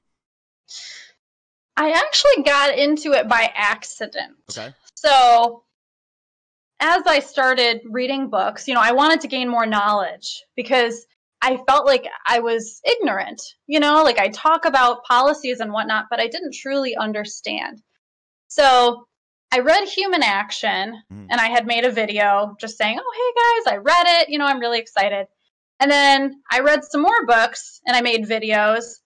I 1.76 1.92
actually 1.92 2.44
got 2.44 2.78
into 2.78 3.14
it 3.14 3.28
by 3.28 3.52
accident. 3.56 4.36
Okay. 4.52 4.74
So, 4.96 5.64
as 6.80 7.04
I 7.08 7.20
started 7.20 7.82
reading 7.86 8.30
books, 8.30 8.68
you 8.68 8.74
know, 8.74 8.82
I 8.82 8.92
wanted 8.92 9.22
to 9.22 9.28
gain 9.28 9.50
more 9.50 9.66
knowledge 9.66 10.44
because 10.56 11.06
I 11.42 11.58
felt 11.68 11.86
like 11.86 12.06
I 12.26 12.40
was 12.40 12.82
ignorant. 12.84 13.42
You 13.68 13.80
know, 13.80 14.04
like 14.04 14.20
I 14.20 14.28
talk 14.30 14.66
about 14.66 15.04
policies 15.06 15.60
and 15.60 15.72
whatnot, 15.72 16.06
but 16.10 16.20
I 16.20 16.28
didn't 16.28 16.54
truly 16.54 16.96
understand. 16.96 17.82
So, 18.48 19.06
I 19.52 19.60
read 19.60 19.88
Human 19.88 20.22
Action 20.22 21.02
Mhm. 21.12 21.28
and 21.32 21.42
I 21.42 21.48
had 21.48 21.66
made 21.66 21.84
a 21.84 21.92
video 21.92 22.56
just 22.60 22.78
saying, 22.78 23.00
oh, 23.02 23.14
hey 23.16 23.72
guys, 23.72 23.74
I 23.74 23.78
read 23.78 24.22
it. 24.22 24.30
You 24.30 24.38
know, 24.38 24.46
I'm 24.46 24.60
really 24.60 24.80
excited. 24.80 25.28
And 25.80 25.90
then 25.90 26.44
I 26.52 26.60
read 26.60 26.84
some 26.84 27.02
more 27.02 27.26
books 27.26 27.82
and 27.88 27.96
I 27.98 28.02
made 28.02 28.28
videos 28.28 29.00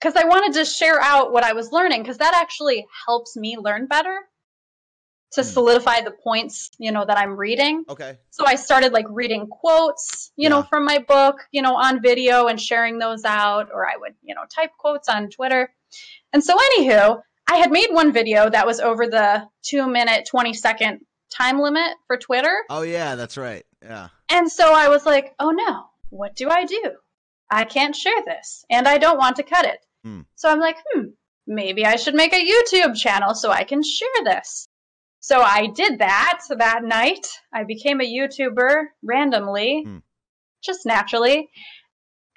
because 0.00 0.16
I 0.16 0.24
wanted 0.24 0.54
to 0.54 0.64
share 0.64 1.00
out 1.00 1.32
what 1.32 1.44
I 1.44 1.52
was 1.52 1.70
learning 1.70 2.02
because 2.02 2.18
that 2.18 2.34
actually 2.34 2.86
helps 3.06 3.36
me 3.36 3.56
learn 3.56 3.86
better 3.86 4.28
to 5.34 5.42
Hmm. 5.42 5.46
solidify 5.48 6.00
the 6.02 6.10
points, 6.10 6.70
you 6.78 6.92
know, 6.92 7.04
that 7.04 7.16
I'm 7.18 7.36
reading. 7.36 7.84
Okay. 7.88 8.18
So 8.30 8.44
I 8.46 8.54
started 8.56 8.92
like 8.92 9.06
reading 9.08 9.46
quotes, 9.48 10.30
you 10.36 10.48
know, 10.48 10.62
from 10.62 10.84
my 10.84 10.98
book, 10.98 11.36
you 11.52 11.62
know, 11.62 11.74
on 11.76 12.02
video 12.02 12.46
and 12.48 12.60
sharing 12.60 12.98
those 12.98 13.24
out, 13.24 13.68
or 13.72 13.86
I 13.86 13.96
would, 13.96 14.14
you 14.22 14.34
know, 14.34 14.42
type 14.54 14.70
quotes 14.78 15.08
on 15.08 15.30
Twitter. 15.30 15.72
And 16.32 16.42
so, 16.44 16.54
anywho, 16.56 17.20
I 17.50 17.56
had 17.56 17.70
made 17.70 17.88
one 17.90 18.12
video 18.12 18.48
that 18.48 18.66
was 18.66 18.80
over 18.80 19.06
the 19.06 19.46
two 19.62 19.86
minute, 19.86 20.26
20 20.26 20.54
second 20.54 21.00
time 21.30 21.58
limit 21.60 21.94
for 22.06 22.16
Twitter. 22.18 22.54
Oh 22.70 22.82
yeah, 22.82 23.14
that's 23.14 23.36
right. 23.38 23.64
Yeah. 23.82 24.08
And 24.30 24.50
so 24.52 24.72
I 24.74 24.88
was 24.88 25.04
like, 25.06 25.34
oh 25.38 25.50
no, 25.50 25.84
what 26.10 26.36
do 26.36 26.48
I 26.50 26.64
do? 26.66 26.92
I 27.50 27.64
can't 27.64 27.96
share 27.96 28.22
this 28.26 28.64
and 28.70 28.86
I 28.86 28.98
don't 28.98 29.18
want 29.18 29.36
to 29.36 29.42
cut 29.42 29.64
it. 29.66 29.78
Hmm. 30.04 30.20
So 30.36 30.50
I'm 30.50 30.60
like, 30.60 30.76
hmm, 30.92 31.04
maybe 31.46 31.84
I 31.86 31.96
should 31.96 32.14
make 32.14 32.32
a 32.32 32.36
YouTube 32.52 32.96
channel 32.96 33.34
so 33.34 33.50
I 33.50 33.64
can 33.64 33.82
share 33.82 34.08
this. 34.24 34.68
So 35.22 35.40
I 35.40 35.68
did 35.68 36.00
that 36.00 36.40
that 36.50 36.82
night. 36.82 37.26
I 37.54 37.62
became 37.62 38.00
a 38.00 38.04
YouTuber 38.04 38.86
randomly, 39.04 39.84
Hmm. 39.84 39.98
just 40.64 40.84
naturally. 40.84 41.48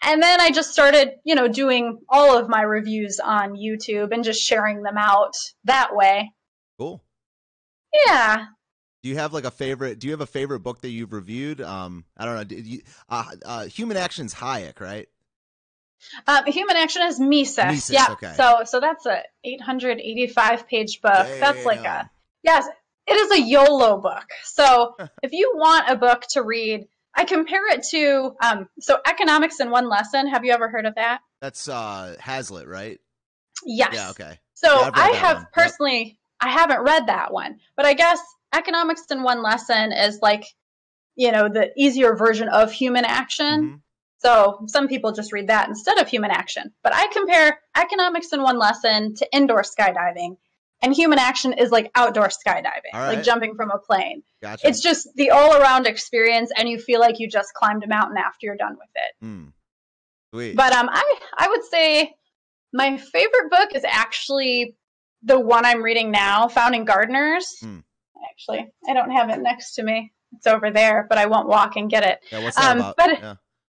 And 0.03 0.21
then 0.21 0.39
I 0.39 0.51
just 0.51 0.71
started, 0.71 1.13
you 1.23 1.33
know, 1.33 1.47
doing 1.47 1.99
all 2.07 2.37
of 2.37 2.47
my 2.47 2.61
reviews 2.61 3.19
on 3.19 3.55
YouTube 3.55 4.11
and 4.13 4.23
just 4.23 4.39
sharing 4.39 4.83
them 4.83 4.97
out 4.99 5.33
that 5.63 5.95
way. 5.95 6.31
Cool. 6.77 7.03
Yeah. 8.05 8.45
Do 9.01 9.09
you 9.09 9.15
have 9.17 9.33
like 9.33 9.45
a 9.45 9.51
favorite? 9.51 9.97
Do 9.97 10.05
you 10.05 10.11
have 10.13 10.21
a 10.21 10.27
favorite 10.27 10.59
book 10.59 10.81
that 10.81 10.89
you've 10.89 11.13
reviewed? 11.13 11.61
Um, 11.61 12.05
I 12.15 12.25
don't 12.25 12.35
know. 12.35 12.43
Did 12.43 12.67
you, 12.67 12.81
uh, 13.09 13.25
uh, 13.43 13.65
Human 13.65 13.97
Action's 13.97 14.35
Hayek, 14.35 14.79
right? 14.79 15.07
Um, 16.27 16.45
Human 16.45 16.75
Action 16.75 17.01
is 17.03 17.19
Mises. 17.19 17.57
Mises, 17.57 17.89
yeah. 17.89 18.07
okay. 18.11 18.33
So 18.35 18.61
so 18.65 18.79
that's 18.79 19.07
a 19.07 19.23
885 19.43 20.67
page 20.67 21.01
book. 21.01 21.27
That's 21.39 21.65
like 21.65 21.83
a 21.85 22.09
yes. 22.45 22.67
It 23.07 23.13
is 23.13 23.31
a 23.31 23.41
YOLO 23.41 23.99
book. 24.01 24.25
So 24.43 24.95
if 25.23 25.31
you 25.31 25.53
want 25.55 25.89
a 25.89 25.95
book 25.95 26.23
to 26.31 26.41
read, 26.41 26.87
I 27.13 27.25
compare 27.25 27.67
it 27.71 27.83
to 27.91 28.35
um, 28.41 28.67
so 28.79 28.97
economics 29.07 29.59
in 29.59 29.69
one 29.69 29.87
lesson. 29.89 30.27
Have 30.27 30.43
you 30.45 30.51
ever 30.53 30.67
heard 30.69 30.85
of 30.85 30.95
that? 30.95 31.19
That's 31.41 31.67
uh 31.67 32.15
Hazlitt, 32.19 32.67
right? 32.67 32.99
Yes. 33.65 33.93
Yeah. 33.93 34.09
Okay. 34.11 34.39
So 34.53 34.67
Yeah, 34.79 34.91
I 34.93 35.09
have 35.11 35.35
one. 35.37 35.43
Yep. 35.43 35.51
personally, 35.53 36.19
I 36.41 36.49
haven't 36.49 36.81
read 36.81 37.07
that 37.07 37.31
one, 37.31 37.59
but 37.77 37.85
I 37.85 37.93
guess 37.93 38.19
economics 38.53 39.05
in 39.11 39.23
one 39.23 39.41
lesson 39.43 39.91
is 39.91 40.19
like, 40.21 40.45
you 41.15 41.31
know, 41.31 41.47
the 41.47 41.71
easier 41.77 42.15
version 42.15 42.49
of 42.49 42.71
human 42.71 43.05
action. 43.05 43.63
Mhm. 43.63 43.81
So 44.19 44.65
some 44.67 44.87
people 44.87 45.11
just 45.11 45.31
read 45.31 45.47
that 45.47 45.67
instead 45.69 45.99
of 45.99 46.07
human 46.07 46.31
action. 46.31 46.73
But 46.83 46.93
I 46.95 47.07
compare 47.07 47.59
economics 47.77 48.33
in 48.33 48.41
one 48.41 48.57
lesson 48.57 49.15
to 49.15 49.27
indoor 49.31 49.61
skydiving, 49.61 50.37
and 50.81 50.93
human 50.93 51.19
action 51.19 51.53
is 51.53 51.71
like 51.71 51.91
outdoor 51.95 52.27
skydiving, 52.27 52.93
right. 52.93 53.15
like 53.15 53.23
jumping 53.23 53.55
from 53.55 53.71
a 53.71 53.77
plane. 53.77 54.21
Gotcha. 54.41 54.67
It's 54.67 54.81
just 54.81 55.07
the 55.15 55.31
all 55.31 55.55
around 55.55 55.87
experience, 55.87 56.51
and 56.55 56.69
you 56.69 56.79
feel 56.79 56.99
like 56.99 57.19
you 57.19 57.27
just 57.27 57.53
climbed 57.53 57.83
a 57.83 57.87
mountain 57.87 58.17
after 58.17 58.45
you're 58.45 58.57
done 58.57 58.73
with 58.73 58.89
it. 58.95 59.25
Hmm. 59.25 59.45
Sweet. 60.33 60.55
But 60.55 60.73
um, 60.73 60.89
I 60.91 61.19
I 61.37 61.47
would 61.49 61.63
say 61.63 62.13
my 62.73 62.97
favorite 62.97 63.49
book 63.49 63.69
is 63.73 63.83
actually 63.85 64.75
the 65.23 65.39
one 65.39 65.65
I'm 65.65 65.81
reading 65.81 66.11
now, 66.11 66.47
Founding 66.49 66.85
Gardeners. 66.85 67.57
Hmm. 67.61 67.79
Actually, 68.29 68.67
I 68.87 68.93
don't 68.93 69.11
have 69.11 69.29
it 69.29 69.39
next 69.39 69.75
to 69.75 69.83
me. 69.83 70.11
It's 70.33 70.47
over 70.47 70.71
there, 70.71 71.05
but 71.07 71.17
I 71.17 71.27
won't 71.27 71.47
walk 71.47 71.77
and 71.77 71.89
get 71.89 72.03
it. 72.03 72.19
yeah. 72.31 72.43
What's 72.43 72.57
that 72.57 72.71
um, 72.71 72.77
about? 72.77 72.97
but- 72.97 73.19
yeah. 73.19 73.35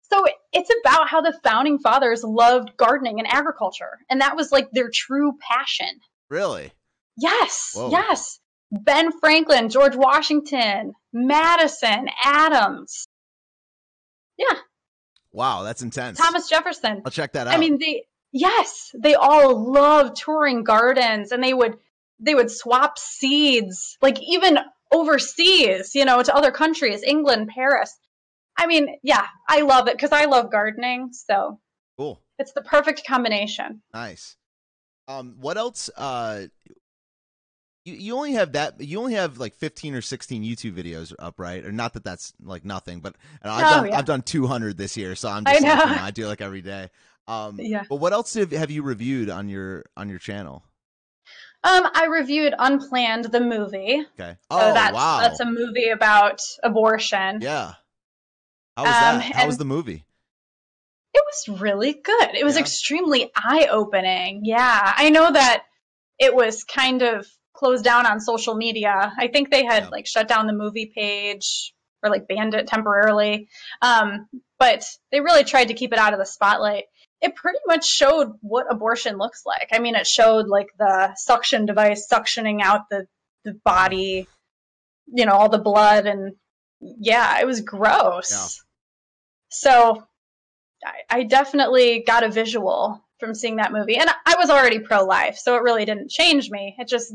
So 0.09 0.23
it's 0.53 0.69
about 0.85 1.09
how 1.09 1.19
the 1.19 1.37
founding 1.43 1.79
fathers 1.79 2.23
loved 2.23 2.77
gardening 2.77 3.19
and 3.19 3.27
agriculture, 3.27 3.99
and 4.09 4.21
that 4.21 4.37
was 4.37 4.53
like 4.53 4.71
their 4.71 4.89
true 4.91 5.33
passion. 5.41 5.99
Really? 6.29 6.71
Yes, 7.17 7.71
Whoa. 7.75 7.89
yes. 7.91 8.39
Ben 8.71 9.17
Franklin, 9.19 9.69
George 9.69 9.95
Washington, 9.95 10.93
Madison, 11.13 12.07
Adams, 12.23 13.07
Yeah. 14.37 14.57
Wow, 15.31 15.63
that's 15.63 15.81
intense. 15.81 16.17
Thomas 16.17 16.49
Jefferson. 16.49 17.01
I'll 17.05 17.11
check 17.11 17.33
that 17.33 17.47
out. 17.47 17.53
I 17.53 17.57
mean, 17.57 17.77
they 17.79 18.05
yes, 18.31 18.91
they 18.97 19.15
all 19.15 19.71
loved 19.71 20.15
touring 20.17 20.63
gardens, 20.63 21.31
and 21.31 21.43
they 21.43 21.53
would 21.53 21.77
they 22.19 22.33
would 22.35 22.49
swap 22.51 22.97
seeds, 22.97 23.97
like 24.01 24.19
even 24.21 24.57
overseas, 24.91 25.93
you 25.93 26.05
know, 26.05 26.21
to 26.23 26.35
other 26.35 26.51
countries, 26.51 27.03
England, 27.03 27.49
Paris. 27.53 27.95
I 28.57 28.65
mean, 28.67 28.97
yeah, 29.03 29.27
I 29.47 29.61
love 29.61 29.87
it 29.87 29.93
because 29.95 30.11
I 30.11 30.25
love 30.25 30.51
gardening, 30.51 31.09
so 31.13 31.59
cool. 31.97 32.21
it's 32.39 32.53
the 32.53 32.61
perfect 32.61 33.05
combination. 33.05 33.81
Nice. 33.93 34.35
Um, 35.07 35.35
what 35.39 35.57
else? 35.57 35.89
Uh, 35.95 36.47
you 37.87 37.93
you 37.93 38.15
only 38.15 38.33
have 38.33 38.51
that. 38.53 38.79
You 38.81 38.99
only 38.99 39.13
have 39.13 39.37
like 39.37 39.55
fifteen 39.55 39.95
or 39.95 40.01
sixteen 40.01 40.43
YouTube 40.43 40.73
videos 40.73 41.13
up, 41.17 41.39
right? 41.39 41.63
Or 41.65 41.71
not 41.71 41.93
that 41.93 42.03
that's 42.03 42.33
like 42.43 42.65
nothing, 42.65 42.99
but 42.99 43.15
and 43.41 43.51
I've 43.51 43.65
Oh, 43.65 43.69
done 43.81 43.87
yeah. 43.89 43.97
I've 43.97 44.05
done 44.05 44.21
two 44.21 44.47
hundred 44.47 44.77
this 44.77 44.97
year, 44.97 45.15
so 45.15 45.29
I'm 45.29 45.43
I 45.47 45.53
just 45.53 45.63
like, 45.65 45.77
know. 45.77 45.83
you 45.91 45.95
know, 45.97 46.01
I 46.03 46.11
do 46.11 46.27
like 46.27 46.41
every 46.41 46.61
day. 46.61 46.89
Um, 47.27 47.57
Yeah. 47.59 47.83
But 47.89 47.97
what 47.97 48.13
else 48.13 48.33
have, 48.35 48.51
have 48.51 48.71
you 48.71 48.83
reviewed 48.83 49.29
on 49.29 49.49
your 49.49 49.85
on 49.95 50.09
your 50.09 50.19
channel? 50.19 50.63
Um, 51.63 51.87
I 51.95 52.05
reviewed 52.05 52.53
Unplanned, 52.57 53.25
the 53.25 53.41
movie. 53.41 54.03
Okay. 54.19 54.33
So 54.33 54.37
Oh 54.51 54.73
that's 54.73 54.93
wow. 54.93 55.19
that's 55.21 55.39
a 55.39 55.45
movie 55.45 55.89
about 55.89 56.39
abortion. 56.63 57.39
yeah. 57.41 57.73
How 58.77 58.83
was 58.83 58.95
Um, 58.95 59.19
that? 59.19 59.21
How 59.35 59.47
was 59.47 59.57
the 59.57 59.65
movie? 59.65 60.05
It 61.13 61.23
was 61.25 61.59
really 61.61 61.93
good. 61.93 62.35
It 62.35 62.43
was 62.43 62.55
Yeah? 62.55 62.61
extremely 62.61 63.31
eye 63.35 63.67
opening. 63.71 64.41
Yeah. 64.45 64.93
I 64.95 65.09
know 65.09 65.31
that 65.31 65.63
it 66.19 66.35
was 66.35 66.63
kind 66.63 67.01
of 67.01 67.25
closed 67.57 67.83
down 67.83 68.05
on 68.05 68.19
social 68.19 68.55
media. 68.55 69.11
I 69.17 69.27
think 69.27 69.49
they 69.49 69.65
had 69.65 69.83
Yeah. 69.83 69.89
like 69.89 70.07
shut 70.07 70.27
down 70.27 70.47
the 70.47 70.53
movie 70.53 70.91
page 70.93 71.73
or 72.03 72.09
like 72.09 72.27
banned 72.27 72.53
it 72.53 72.67
temporarily. 72.67 73.49
Um, 73.81 74.27
but 74.59 74.83
they 75.11 75.19
really 75.19 75.43
tried 75.43 75.69
to 75.69 75.73
keep 75.73 75.91
it 75.93 75.99
out 75.99 76.13
of 76.13 76.19
the 76.19 76.25
spotlight. 76.25 76.85
It 77.21 77.35
pretty 77.35 77.59
much 77.65 77.85
showed 77.85 78.33
what 78.41 78.67
abortion 78.71 79.17
looks 79.17 79.43
like. 79.45 79.69
I 79.71 79.79
mean, 79.79 79.95
it 79.95 80.05
showed 80.05 80.47
like 80.47 80.67
the 80.77 81.15
suction 81.15 81.65
device 81.65 82.07
suctioning 82.11 82.61
out 82.61 82.81
the, 82.91 83.07
the 83.43 83.53
body, 83.65 84.27
you 85.07 85.25
know, 85.25 85.33
all 85.33 85.49
the 85.49 85.57
blood 85.57 86.05
and 86.05 86.35
yeah, 86.79 87.39
it 87.41 87.47
was 87.47 87.61
gross. 87.61 88.31
Yeah. 88.31 88.63
So 89.49 90.03
I, 90.85 91.19
I 91.19 91.23
definitely 91.23 92.03
got 92.05 92.23
a 92.23 92.29
visual 92.29 93.03
from 93.19 93.33
seeing 93.33 93.55
that 93.55 93.71
movie. 93.71 93.97
And 93.97 94.09
I 94.27 94.35
was 94.37 94.51
already 94.51 94.77
pro 94.77 95.03
life, 95.03 95.37
so 95.37 95.55
it 95.55 95.63
really 95.63 95.85
didn't 95.85 96.11
change 96.11 96.51
me. 96.51 96.75
It 96.77 96.87
just 96.87 97.13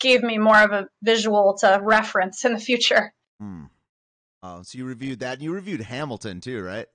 gave 0.00 0.22
me 0.22 0.38
more 0.38 0.60
of 0.60 0.72
a 0.72 0.88
visual 1.02 1.56
to 1.60 1.80
reference 1.82 2.44
in 2.44 2.52
the 2.52 2.58
future. 2.58 3.12
Hmm. 3.40 3.64
Oh, 4.42 4.62
so 4.62 4.78
you 4.78 4.84
reviewed 4.84 5.20
that. 5.20 5.40
You 5.40 5.52
reviewed 5.52 5.80
Hamilton 5.80 6.40
too, 6.40 6.62
right? 6.62 6.86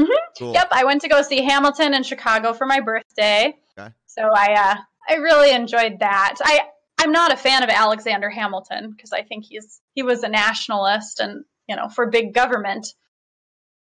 Mhm. 0.00 0.08
Cool. 0.38 0.52
Yep, 0.52 0.68
I 0.70 0.84
went 0.84 1.02
to 1.02 1.08
go 1.08 1.22
see 1.22 1.42
Hamilton 1.42 1.94
in 1.94 2.02
Chicago 2.02 2.52
for 2.52 2.66
my 2.66 2.80
birthday. 2.80 3.56
Okay. 3.78 3.92
So 4.06 4.22
I 4.22 4.54
uh, 4.54 4.76
I 5.08 5.14
really 5.16 5.52
enjoyed 5.52 6.00
that. 6.00 6.36
I 6.42 6.68
I'm 6.98 7.12
not 7.12 7.32
a 7.32 7.36
fan 7.36 7.62
of 7.62 7.70
Alexander 7.70 8.28
Hamilton 8.28 8.90
because 8.90 9.12
I 9.12 9.22
think 9.22 9.44
he's 9.44 9.80
he 9.94 10.02
was 10.02 10.22
a 10.22 10.28
nationalist 10.28 11.20
and 11.20 11.44
you 11.68 11.76
know 11.76 11.88
for 11.88 12.06
big 12.06 12.34
government. 12.34 12.86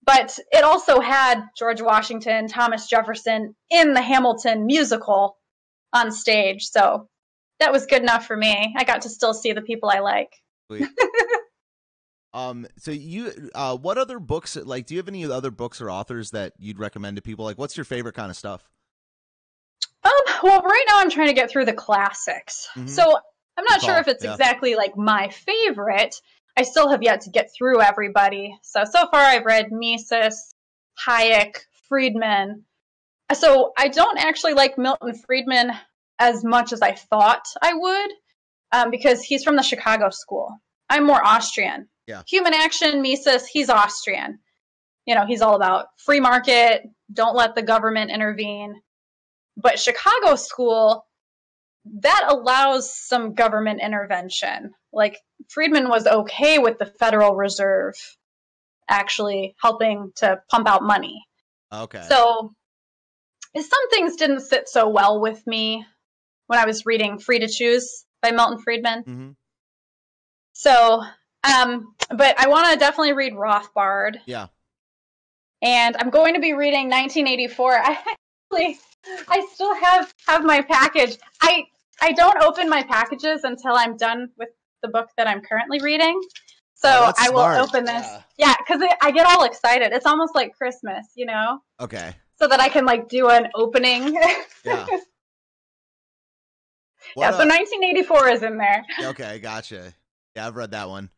But 0.06 0.38
it 0.52 0.64
also 0.64 1.00
had 1.00 1.44
George 1.58 1.82
Washington, 1.82 2.48
Thomas 2.48 2.88
Jefferson 2.88 3.56
in 3.70 3.94
the 3.94 4.02
Hamilton 4.02 4.66
musical 4.66 5.38
on 5.94 6.12
stage. 6.12 6.66
So 6.66 7.08
that 7.60 7.72
was 7.72 7.86
good 7.86 8.02
enough 8.02 8.26
for 8.26 8.36
me. 8.36 8.74
I 8.78 8.84
got 8.84 9.02
to 9.04 9.10
still 9.10 9.34
see 9.34 9.54
the 9.54 9.62
people 9.62 9.90
I 9.90 10.00
like. 10.00 10.34
Um, 12.34 12.66
so 12.78 12.92
you, 12.92 13.32
uh, 13.54 13.78
what 13.78 13.98
other 13.98 14.20
books? 14.20 14.56
Like, 14.56 14.88
do 14.88 14.96
you 14.96 15.00
have 15.00 15.08
any 15.08 15.24
other 15.26 15.52
books 15.52 15.80
or 15.80 15.92
authors 15.92 16.32
that 16.32 16.54
you'd 16.58 16.80
recommend 16.80 17.18
to 17.18 17.22
people? 17.22 17.46
Like, 17.46 17.60
what's 17.60 17.78
your 17.78 17.84
favorite 17.84 18.16
kind 18.16 18.32
of 18.32 18.36
stuff? 18.36 18.68
Um, 20.04 20.12
well, 20.42 20.62
right 20.62 20.84
now 20.88 20.96
I'm 20.98 21.12
trying 21.12 21.28
to 21.28 21.34
get 21.34 21.50
through 21.50 21.66
the 21.66 21.74
classics. 21.74 22.68
Mhm. 22.76 22.90
So 22.90 23.04
I'm 23.56 23.66
not 23.66 23.80
Good 23.80 23.86
sure 23.86 23.94
call, 23.94 24.02
if 24.02 24.08
it's 24.08 24.24
yeah. 24.24 24.32
exactly 24.32 24.76
like 24.76 24.98
my 24.98 25.30
favorite. 25.30 26.20
I 26.58 26.64
still 26.64 26.90
have 26.90 27.04
yet 27.04 27.22
to 27.22 27.30
get 27.30 27.52
through 27.56 27.82
everybody. 27.82 28.58
So, 28.64 28.84
so 28.84 29.08
far 29.12 29.22
I've 29.22 29.46
read 29.46 29.72
Mises, 29.72 30.56
Hayek, 31.08 31.58
Friedman. 31.88 32.66
So 33.34 33.74
I 33.78 33.88
don't 33.88 34.18
actually 34.20 34.54
like 34.54 34.78
Milton 34.78 35.16
Friedman 35.16 35.72
as 36.24 36.44
much 36.44 36.72
as 36.72 36.82
I 36.82 36.94
thought 36.94 37.46
I 37.62 37.74
would 37.74 38.12
um, 38.72 38.92
because 38.92 39.22
he's 39.22 39.44
from 39.44 39.58
the 39.58 39.62
Chicago 39.62 40.10
school. 40.10 40.58
I'm 40.90 41.06
more 41.06 41.26
Austrian. 41.26 41.90
Yeah. 42.08 42.24
Human 42.28 42.54
action, 42.54 43.02
Mises, 43.02 43.46
he's 43.46 43.70
Austrian. 43.70 44.40
You 45.06 45.16
know, 45.16 45.26
he's 45.26 45.42
all 45.42 45.56
about 45.56 45.88
free 45.98 46.22
market, 46.22 46.84
don't 47.12 47.36
let 47.36 47.56
the 47.56 47.62
government 47.62 48.10
intervene. 48.10 48.82
But 49.58 49.80
Chicago 49.80 50.36
school, 50.36 51.06
that 52.00 52.26
allows 52.30 52.98
some 52.98 53.34
government 53.34 53.82
intervention. 53.82 54.72
Like 54.94 55.20
Friedman 55.50 55.90
was 55.90 56.08
okay 56.08 56.58
with 56.58 56.80
the 56.80 56.86
Federal 56.86 57.36
Reserve 57.36 57.96
actually 58.90 59.56
helping 59.62 60.14
to 60.16 60.40
pump 60.50 60.68
out 60.70 60.84
money. 60.84 61.22
Okay. 61.72 62.04
So 62.08 62.54
some 63.56 63.90
things 63.90 64.16
didn't 64.16 64.42
sit 64.42 64.70
so 64.70 64.88
well 64.88 65.20
with 65.20 65.46
me 65.46 65.86
when 66.54 66.60
I 66.62 66.66
was 66.66 66.86
reading 66.86 67.18
Free 67.18 67.40
to 67.40 67.48
Choose 67.48 68.06
by 68.22 68.30
Milton 68.30 68.60
Friedman. 68.60 69.02
hmm 69.02 69.30
So, 70.54 71.02
um, 71.44 71.96
but 72.16 72.40
I 72.40 72.48
want 72.48 72.72
to 72.72 72.78
definitely 72.78 73.14
read 73.14 73.34
Rothbard, 73.34 74.18
Yeah. 74.28 74.48
and 75.64 75.98
I'm 75.98 76.12
going 76.12 76.36
to 76.36 76.40
be 76.40 76.54
reading 76.54 76.92
1984. 76.92 77.74
I 77.74 77.98
actually, 78.54 78.80
I 79.28 79.48
still 79.52 79.74
have 79.74 80.14
have 80.28 80.44
my 80.44 80.62
package. 80.62 81.18
I 81.42 81.64
I 82.04 82.12
don't 82.12 82.38
open 82.44 82.70
my 82.70 82.84
packages 82.84 83.44
until 83.46 83.74
I'm 83.74 83.98
done 83.98 84.30
with 84.38 84.50
the 84.84 84.90
book 84.90 85.10
that 85.18 85.28
I'm 85.28 85.42
currently 85.42 85.80
reading. 85.80 86.22
So 86.76 86.88
Oh, 86.92 87.14
I 87.18 87.32
will 87.32 87.40
smart. 87.40 87.62
open 87.68 87.86
this. 87.86 88.06
Yeah. 88.06 88.22
Yeah, 88.38 88.56
because 88.60 88.88
I 89.02 89.10
get 89.10 89.26
all 89.26 89.44
excited. 89.46 89.92
It's 89.92 90.06
almost 90.06 90.36
like 90.36 90.54
Christmas, 90.56 91.08
you 91.16 91.26
know, 91.26 91.62
Okay. 91.80 92.14
so 92.40 92.48
that 92.48 92.60
I 92.60 92.70
can 92.70 92.86
like 92.86 93.10
do 93.10 93.30
an 93.30 93.48
opening. 93.56 94.16
Yeah. 94.64 94.88
Yeah, 97.18 97.32
so 97.32 97.44
uh, 97.44 97.48
1984 97.48 98.30
is 98.30 98.44
in 98.44 98.58
there. 98.58 98.84
okay, 99.02 99.40
gotcha. 99.40 99.94
Yeah, 100.36 100.48
I've 100.48 100.56
read 100.56 100.72
that 100.72 100.90
one. 100.90 101.10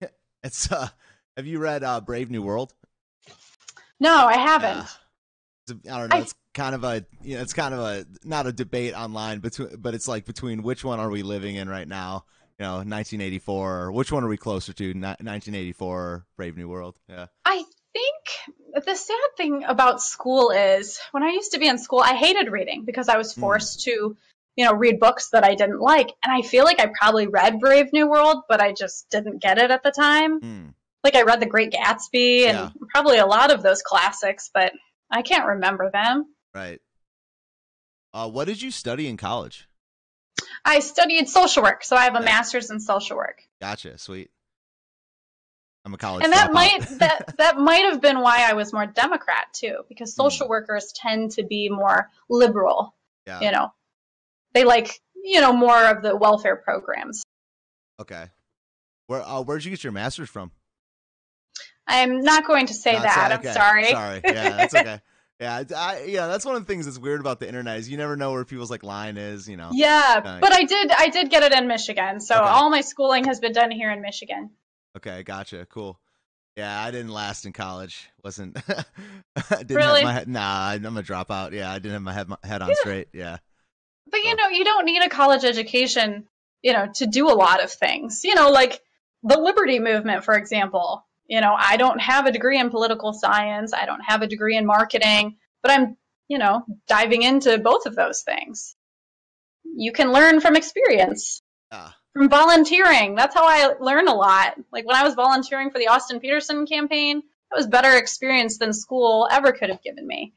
It's 0.42 0.70
uh, 0.70 0.88
have 1.36 1.46
you 1.46 1.58
read 1.58 1.82
uh, 1.82 2.00
Brave 2.02 2.30
New 2.30 2.42
World? 2.42 2.74
No, 3.98 4.14
I 4.14 4.34
haven't. 4.36 4.86
A- 5.70 5.90
I 5.90 5.98
don't 6.00 6.10
know. 6.10 6.18
It's 6.18 6.34
kind 6.52 6.74
of 6.74 6.84
a 6.84 7.04
you 7.22 7.36
know, 7.36 7.42
it's 7.42 7.54
kind 7.54 7.72
of 7.72 7.80
a 7.80 8.04
not 8.24 8.46
a 8.46 8.52
debate 8.52 8.94
online 8.94 9.38
between, 9.40 9.76
but 9.78 9.94
it's 9.94 10.06
like 10.06 10.26
between 10.26 10.62
which 10.62 10.84
one 10.84 11.00
are 11.00 11.08
we 11.08 11.22
living 11.22 11.56
in 11.56 11.68
right 11.68 11.88
now? 11.88 12.26
You 12.58 12.64
know, 12.66 12.74
1984, 12.74 13.80
or 13.80 13.92
which 13.92 14.12
one 14.12 14.22
are 14.22 14.28
we 14.28 14.36
closer 14.36 14.72
to? 14.74 14.84
1984 14.92 16.00
or 16.00 16.26
Brave 16.36 16.56
New 16.56 16.68
World? 16.68 16.98
Yeah. 17.08 17.26
I 17.44 17.64
think 17.92 18.84
the 18.84 18.94
sad 18.94 19.16
thing 19.36 19.64
about 19.64 20.02
school 20.02 20.50
is 20.50 21.00
when 21.12 21.22
I 21.22 21.30
used 21.30 21.52
to 21.52 21.58
be 21.58 21.66
in 21.66 21.78
school, 21.78 22.00
I 22.00 22.14
hated 22.14 22.52
reading 22.52 22.84
because 22.84 23.08
I 23.08 23.16
was 23.16 23.32
Hmm. 23.34 23.40
forced 23.40 23.80
to, 23.84 24.16
you 24.56 24.64
know, 24.64 24.72
read 24.74 25.00
books 25.00 25.30
that 25.30 25.44
I 25.44 25.54
didn't 25.54 25.80
like. 25.80 26.08
And 26.22 26.32
I 26.32 26.42
feel 26.42 26.64
like 26.64 26.80
I 26.80 26.90
probably 27.00 27.26
read 27.26 27.58
Brave 27.60 27.92
New 27.92 28.08
World, 28.08 28.42
but 28.48 28.60
I 28.60 28.72
just 28.72 29.08
didn't 29.10 29.42
get 29.42 29.58
it 29.58 29.70
at 29.70 29.82
the 29.82 29.90
time. 29.90 30.40
Hmm. 30.40 30.66
Like 31.02 31.16
I 31.16 31.22
read 31.22 31.40
The 31.40 31.46
Great 31.46 31.72
Gatsby 31.72 32.46
and 32.46 32.56
Yeah. 32.58 32.70
probably 32.92 33.18
a 33.18 33.26
lot 33.26 33.52
of 33.52 33.62
those 33.62 33.82
classics, 33.82 34.50
but 34.54 34.72
I 35.10 35.22
can't 35.22 35.46
remember 35.46 35.90
them. 35.90 36.26
Right. 36.54 36.80
Uh, 38.12 38.28
what 38.30 38.46
did 38.46 38.62
you 38.62 38.70
study 38.70 39.08
in 39.08 39.16
college? 39.16 39.68
I 40.64 40.78
studied 40.78 41.28
social 41.28 41.62
work, 41.62 41.84
so 41.84 41.96
I 41.96 42.04
have 42.04 42.14
a 42.14 42.20
Yeah. 42.20 42.24
master's 42.24 42.70
in 42.70 42.80
social 42.80 43.16
work. 43.16 43.42
Gotcha. 43.60 43.98
Sweet. 43.98 44.30
I'm 45.84 45.92
a 45.92 45.98
college. 45.98 46.24
and 46.24 46.32
that 46.32 46.52
might 46.52 46.80
that 47.00 47.34
that 47.36 47.58
might 47.58 47.82
have 47.84 48.00
been 48.00 48.20
why 48.20 48.48
I 48.48 48.54
was 48.54 48.72
more 48.72 48.86
Democrat 48.86 49.48
too, 49.52 49.84
because 49.88 50.14
Hmm. 50.14 50.22
social 50.22 50.48
workers 50.48 50.92
tend 50.94 51.32
to 51.32 51.42
be 51.42 51.68
more 51.68 52.10
liberal. 52.30 52.94
Yeah. 53.26 53.40
You 53.40 53.50
know, 53.52 53.72
they 54.54 54.64
like 54.64 55.00
you 55.22 55.40
know 55.40 55.52
more 55.52 55.84
of 55.86 56.02
the 56.02 56.16
welfare 56.16 56.56
programs. 56.56 57.22
Okay. 58.00 58.24
Where 59.06 59.22
uh, 59.22 59.42
where'd 59.42 59.64
you 59.64 59.70
get 59.70 59.84
your 59.84 59.92
master's 59.92 60.30
from? 60.30 60.50
I'm 61.86 62.20
not 62.22 62.46
going 62.46 62.66
to 62.68 62.74
say 62.74 62.94
Not 62.94 63.02
that. 63.02 63.42
say- 63.42 63.48
I'm 63.50 63.54
sorry. 63.54 63.84
Sorry. 63.90 64.20
Yeah, 64.24 64.48
that's 64.56 64.74
okay. 64.74 65.00
yeah, 65.40 65.62
I, 65.76 66.04
yeah, 66.06 66.26
that's 66.28 66.44
one 66.46 66.56
of 66.56 66.62
the 66.62 66.72
things 66.72 66.86
that's 66.86 66.98
weird 66.98 67.20
about 67.20 67.40
the 67.40 67.46
internet 67.46 67.78
is 67.78 67.90
you 67.90 67.98
never 67.98 68.16
know 68.16 68.32
where 68.32 68.44
people's 68.44 68.70
like 68.70 68.82
line 68.82 69.16
is. 69.18 69.46
You 69.48 69.56
know. 69.58 69.68
Yeah, 69.72 70.20
but 70.40 70.52
I 70.52 70.62
did 70.64 70.90
I 70.90 71.08
did 71.08 71.30
get 71.30 71.42
it 71.42 71.52
in 71.52 71.68
Michigan, 71.68 72.20
so 72.20 72.36
Okay. 72.36 72.44
all 72.48 72.70
my 72.70 72.80
schooling 72.80 73.24
has 73.24 73.40
been 73.40 73.52
done 73.52 73.70
here 73.70 73.90
in 73.90 74.00
Michigan. 74.00 74.50
Okay, 74.96 75.22
gotcha. 75.24 75.66
Cool. 75.68 75.98
Yeah, 76.56 76.80
I 76.82 76.90
didn't 76.92 77.10
last 77.12 77.46
in 77.46 77.52
college. 77.52 78.08
Wasn't 78.22 78.56
I 78.68 78.84
didn't 79.58 79.76
Really? 79.76 80.00
have 80.02 80.04
my 80.04 80.12
head, 80.12 80.28
nah, 80.28 80.68
I'm 80.68 80.96
a 80.96 81.02
dropout. 81.02 81.50
Yeah, 81.52 81.70
I 81.70 81.80
didn't 81.80 81.92
have 81.94 82.02
my 82.02 82.12
head 82.12 82.28
my 82.28 82.36
head 82.44 82.62
on 82.62 82.68
Yeah. 82.68 82.74
straight. 82.78 83.08
Yeah. 83.12 83.36
But 84.14 84.22
you 84.22 84.36
know, 84.36 84.46
you 84.48 84.62
don't 84.62 84.84
need 84.84 85.02
a 85.02 85.08
college 85.08 85.42
education, 85.42 86.28
you 86.62 86.72
know, 86.72 86.86
to 86.94 87.06
do 87.06 87.28
a 87.28 87.34
lot 87.34 87.64
of 87.64 87.72
things. 87.72 88.20
You 88.22 88.36
know, 88.36 88.52
like 88.52 88.80
the 89.24 89.36
liberty 89.36 89.80
movement, 89.80 90.24
for 90.24 90.34
example. 90.34 91.04
You 91.26 91.40
know, 91.40 91.52
I 91.58 91.76
don't 91.78 92.00
have 92.00 92.26
a 92.26 92.30
degree 92.30 92.60
in 92.60 92.70
political 92.70 93.12
science. 93.12 93.72
I 93.74 93.86
don't 93.86 94.02
have 94.06 94.22
a 94.22 94.28
degree 94.28 94.56
in 94.56 94.66
marketing, 94.66 95.38
but 95.62 95.72
I'm, 95.72 95.96
you 96.28 96.38
know, 96.38 96.64
diving 96.86 97.22
into 97.22 97.58
both 97.58 97.86
of 97.86 97.96
those 97.96 98.22
things. 98.22 98.76
You 99.64 99.90
can 99.90 100.12
learn 100.12 100.40
from 100.40 100.54
experience, 100.54 101.42
Yeah. 101.72 101.90
from 102.12 102.28
volunteering. 102.28 103.16
That's 103.16 103.34
how 103.34 103.46
I 103.48 103.74
learn 103.80 104.06
a 104.06 104.14
lot. 104.14 104.54
Like 104.70 104.86
when 104.86 104.94
I 104.94 105.02
was 105.02 105.14
volunteering 105.14 105.72
for 105.72 105.78
the 105.78 105.88
Austin 105.88 106.20
Petersen 106.20 106.66
campaign, 106.66 107.20
that 107.50 107.56
was 107.56 107.66
better 107.66 107.96
experience 107.96 108.58
than 108.58 108.72
school 108.72 109.26
ever 109.28 109.50
could 109.50 109.70
have 109.70 109.82
given 109.82 110.06
me. 110.06 110.34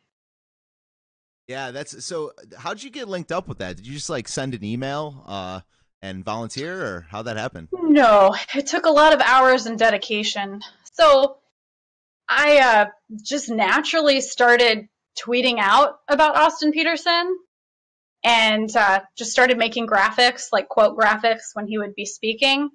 Yeah, 1.48 1.72
that's 1.72 2.04
so 2.06 2.34
how'd 2.58 2.84
you 2.84 2.90
get 2.90 3.08
linked 3.08 3.32
up 3.32 3.48
with 3.48 3.60
that? 3.60 3.78
Did 3.78 3.88
you 3.88 3.94
just 3.94 4.10
like 4.10 4.28
send 4.28 4.54
an 4.54 4.64
email 4.64 5.24
uh 5.26 5.62
and 6.02 6.24
volunteer 6.24 6.84
or 6.84 7.08
how'd 7.10 7.26
that 7.26 7.38
happened? 7.38 7.70
No, 7.72 8.36
it 8.54 8.68
took 8.68 8.86
a 8.86 8.92
lot 8.92 9.14
of 9.14 9.22
hours 9.22 9.66
and 9.66 9.80
dedication. 9.80 10.62
So 10.94 11.38
I 12.30 12.58
uh, 12.60 12.86
just 13.24 13.50
naturally 13.50 14.22
started 14.22 14.90
tweeting 15.18 15.58
out 15.60 16.00
about 16.08 16.36
Austin 16.36 16.72
Petersen 16.72 17.38
and 18.24 18.76
uh, 18.76 19.00
just 19.18 19.32
started 19.32 19.58
making 19.58 19.88
graphics, 19.88 20.48
like 20.52 20.68
quote 20.68 20.98
graphics, 20.98 21.54
when 21.54 21.68
he 21.68 21.78
would 21.78 21.96
be 21.96 22.06
speaking. 22.06 22.70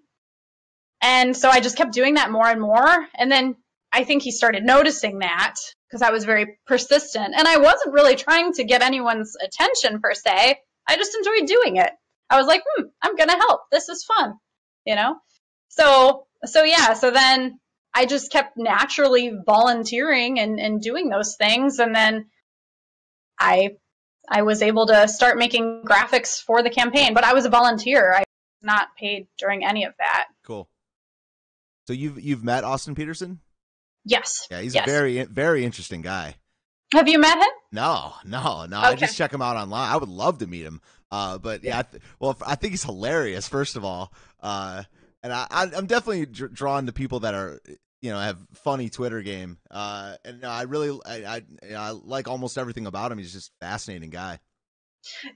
And 1.01 1.37
so 1.37 1.51
I 1.51 1.61
just 1.61 1.77
kept 1.77 1.93
doing 1.93 2.15
that 2.15 2.31
more 2.31 2.49
and 2.49 2.61
more. 2.61 3.07
And 3.15 3.31
then 3.31 3.57
I 3.93 4.05
think 4.05 4.23
he 4.23 4.31
started 4.31 4.65
noticing 4.65 5.19
that 5.19 5.57
because 5.87 6.03
I 6.03 6.11
was 6.11 6.25
very 6.25 6.59
persistent. 6.67 7.35
And 7.37 7.47
I 7.47 7.59
wasn't 7.59 7.93
really 7.93 8.17
trying 8.17 8.55
to 8.55 8.65
get 8.65 8.83
anyone's 8.83 9.37
attention 9.37 10.01
per 10.01 10.15
se. 10.15 10.57
I 10.89 10.97
just 10.97 11.15
enjoyed 11.15 11.47
doing 11.47 11.77
it. 11.77 11.91
I 12.31 12.39
was 12.39 12.47
like, 12.47 12.63
hmm, 12.67 12.87
I'm 13.03 13.15
going 13.15 13.29
to 13.29 13.37
help. 13.37 13.63
This 13.71 13.91
is 13.91 14.05
fun, 14.05 14.35
you 14.87 14.97
know? 14.97 15.17
So, 15.69 16.27
so 16.47 16.65
yeah, 16.65 16.95
so 16.95 17.11
then 17.11 17.59
I 17.95 18.07
just 18.07 18.33
kept 18.33 18.57
naturally 18.57 19.33
volunteering 19.45 20.41
and, 20.41 20.59
and 20.59 20.81
doing 20.81 21.11
those 21.11 21.37
things. 21.37 21.79
And 21.79 21.95
then 21.95 22.27
I, 23.39 23.77
I 24.29 24.43
was 24.43 24.63
able 24.63 24.87
to 24.87 25.07
start 25.09 25.37
making 25.37 25.85
graphics 25.85 26.43
for 26.43 26.63
the 26.63 26.71
campaign, 26.71 27.13
but 27.13 27.25
I 27.25 27.35
was 27.35 27.45
a 27.45 27.51
volunteer. 27.51 28.13
I 28.15 28.21
was 28.21 28.27
not 28.63 28.89
paid 28.99 29.27
during 29.39 29.65
any 29.65 29.85
of 29.85 29.93
that. 29.99 30.29
Cool. 30.43 30.71
So 31.87 31.93
you've 31.93 32.21
you've 32.23 32.45
met 32.45 32.65
Austin 32.65 32.95
Petersen? 32.95 33.41
Yes. 34.05 34.47
Yeah, 34.51 34.61
he's 34.61 34.75
yes. 34.75 34.87
a 34.87 34.91
very 34.91 35.25
very 35.25 35.65
interesting 35.65 36.03
guy. 36.03 36.37
Have 36.93 37.09
you 37.09 37.19
met 37.19 37.39
him? 37.39 37.49
No, 37.73 38.13
no, 38.25 38.67
no. 38.67 38.79
I 38.79 38.95
just 38.95 39.17
check 39.17 39.33
him 39.33 39.41
out 39.41 39.57
online. 39.57 39.91
I 39.91 39.97
would 39.97 40.11
love 40.11 40.39
to 40.39 40.47
meet 40.47 40.65
him. 40.65 40.83
Uh, 41.11 41.39
but 41.39 41.65
yeah, 41.65 41.79
I 41.79 41.83
th- 41.83 42.03
well, 42.21 42.37
I 42.47 42.55
think 42.55 42.73
he's 42.73 42.85
hilarious. 42.85 43.49
First 43.49 43.77
of 43.77 43.85
all, 43.85 44.13
uh, 44.41 44.83
and 45.23 45.33
I, 45.33 45.47
I'm 45.51 45.87
definitely 45.87 46.27
dr- 46.27 46.53
drawn 46.53 46.87
to 46.87 46.93
people 46.93 47.21
that 47.21 47.35
are 47.35 47.61
you 48.01 48.11
know 48.11 48.19
have 48.19 48.39
funny 48.53 48.91
Twitter 48.91 49.23
game. 49.23 49.59
Uh, 49.71 50.17
and 50.25 50.45
I 50.45 50.63
really 50.63 50.99
I, 51.07 51.37
I 51.37 51.43
I 51.75 51.91
like 51.91 52.29
almost 52.29 52.59
everything 52.59 52.87
about 52.87 53.13
him. 53.13 53.19
He's 53.19 53.33
just 53.33 53.53
a 53.61 53.67
fascinating 53.67 54.11
guy. 54.11 54.41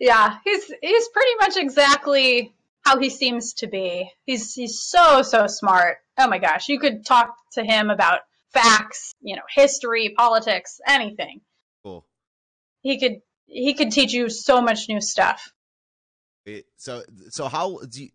Yeah, 0.00 0.36
he's 0.44 0.64
he's 0.82 1.08
pretty 1.08 1.36
much 1.40 1.56
exactly 1.56 2.54
how 2.82 2.98
he 2.98 3.10
seems 3.10 3.54
to 3.54 3.66
be. 3.66 4.10
He's 4.24 4.54
he's 4.54 4.80
so 4.80 5.22
so 5.22 5.46
smart. 5.46 5.98
Oh 6.18 6.28
my 6.28 6.38
gosh, 6.38 6.68
you 6.68 6.78
could 6.78 7.06
talk 7.06 7.34
to 7.52 7.64
him 7.64 7.90
about 7.90 8.20
facts, 8.52 9.14
you 9.20 9.36
know, 9.36 9.42
history, 9.54 10.14
politics, 10.16 10.80
anything. 10.86 11.40
Cool. 11.84 12.04
He 12.82 12.98
could 12.98 13.20
he 13.46 13.74
could 13.74 13.92
teach 13.92 14.12
you 14.12 14.28
so 14.28 14.60
much 14.60 14.88
new 14.88 15.00
stuff. 15.00 15.52
It- 16.44 16.66
So 16.76 17.02
so 17.30 17.48
how 17.48 17.78
do 17.88 18.04
you, 18.04 18.10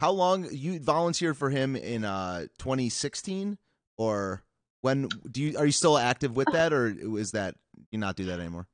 how 0.00 0.10
long 0.12 0.48
you 0.50 0.80
volunteered 0.80 1.36
for 1.36 1.50
him 1.50 1.76
in 1.76 2.04
uh 2.04 2.46
2016 2.58 3.58
or 3.96 4.42
when 4.80 5.08
do 5.30 5.42
you 5.42 5.56
are 5.58 5.66
you 5.66 5.72
still 5.72 5.96
active 5.98 6.36
with 6.36 6.48
that 6.52 6.72
or 6.72 6.88
is 7.18 7.32
that 7.32 7.54
you 7.90 7.98
not 7.98 8.16
do 8.16 8.24
that 8.26 8.40
anymore? 8.40 8.66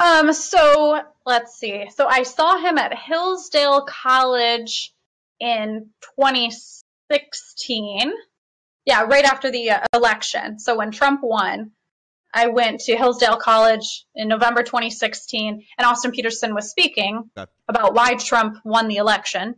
Um, 0.00 0.32
so 0.32 1.00
let's 1.24 1.54
see. 1.54 1.88
So 1.94 2.06
I 2.08 2.24
saw 2.24 2.58
him 2.58 2.78
at 2.78 2.92
Hillsdale 2.98 3.82
College 3.82 4.92
in 5.38 5.90
2016. 6.16 8.12
Yeah, 8.84 9.02
right 9.04 9.24
after 9.24 9.50
the 9.50 9.70
uh, 9.70 9.80
election. 9.94 10.58
So 10.58 10.76
when 10.76 10.90
Trump 10.90 11.20
won, 11.22 11.70
I 12.32 12.48
went 12.48 12.80
to 12.80 12.96
Hillsdale 12.96 13.36
College 13.36 14.04
in 14.14 14.28
November 14.28 14.62
2016, 14.62 15.64
and 15.78 15.86
Austin 15.86 16.10
Petersen 16.10 16.54
was 16.54 16.70
speaking 16.70 17.30
Okay. 17.38 17.50
about 17.68 17.94
why 17.94 18.14
Trump 18.14 18.56
won 18.64 18.88
the 18.88 18.96
election. 18.96 19.54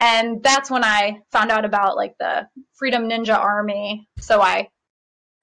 And 0.00 0.42
that's 0.42 0.70
when 0.70 0.84
I 0.84 1.18
found 1.32 1.50
out 1.50 1.64
about 1.64 1.96
like 1.96 2.14
the 2.20 2.46
Freedom 2.74 3.08
Ninja 3.08 3.36
Army. 3.36 4.08
So 4.20 4.40
I 4.40 4.68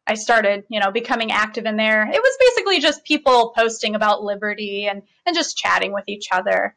I 0.08 0.14
started, 0.14 0.64
you 0.70 0.80
know, 0.80 0.92
becoming 0.92 1.32
active 1.32 1.66
in 1.66 1.78
there. 1.78 2.04
It 2.08 2.22
was 2.22 2.38
basically 2.40 2.80
just 2.80 3.04
people 3.04 3.54
posting 3.58 3.96
about 3.96 4.24
liberty 4.24 4.88
and 4.88 5.02
and 5.26 5.36
just 5.36 5.58
chatting 5.58 5.92
with 5.94 6.06
each 6.08 6.30
other. 6.32 6.76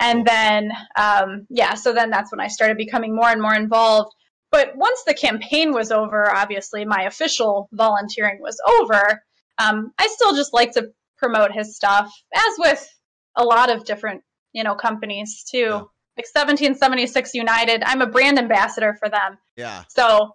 And 0.00 0.24
then, 0.26 0.70
um, 0.96 1.46
yeah, 1.50 1.74
so 1.74 1.92
then 1.92 2.10
that's 2.10 2.30
when 2.32 2.40
I 2.40 2.48
started 2.48 2.76
becoming 2.76 3.14
more 3.14 3.28
and 3.28 3.42
more 3.42 3.54
involved. 3.54 4.12
But 4.50 4.76
once 4.76 5.02
the 5.06 5.14
campaign 5.14 5.72
was 5.72 5.90
over, 5.90 6.34
obviously 6.34 6.84
my 6.84 7.02
official 7.02 7.68
volunteering 7.72 8.38
was 8.40 8.60
over. 8.80 9.22
Um, 9.58 9.92
I 9.98 10.06
still 10.08 10.34
just 10.34 10.54
like 10.54 10.72
to 10.72 10.92
promote 11.18 11.52
his 11.52 11.76
stuff, 11.76 12.12
as 12.34 12.54
with 12.58 12.88
a 13.36 13.44
lot 13.44 13.70
of 13.70 13.84
different, 13.84 14.22
you 14.52 14.64
know, 14.64 14.74
companies 14.74 15.44
too. 15.48 15.58
Yeah. 15.58 15.82
Like 16.16 16.26
1776 16.34 17.34
United, 17.34 17.82
I'm 17.84 18.00
a 18.00 18.06
brand 18.06 18.38
ambassador 18.38 18.96
for 18.98 19.08
them. 19.08 19.38
Yeah. 19.56 19.84
So 19.88 20.32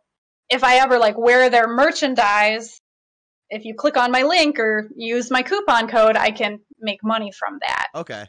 if 0.50 0.64
I 0.64 0.78
ever 0.78 0.98
like 0.98 1.18
wear 1.18 1.50
their 1.50 1.68
merchandise, 1.68 2.80
if 3.50 3.66
you 3.66 3.76
click 3.76 3.98
on 3.98 4.12
my 4.12 4.24
link 4.24 4.60
or 4.60 4.90
use 4.96 5.30
my 5.30 5.42
coupon 5.42 5.88
code, 5.88 6.16
I 6.16 6.32
can 6.32 6.60
make 6.80 7.00
money 7.04 7.32
from 7.32 7.60
that. 7.62 7.88
Okay. 7.96 8.26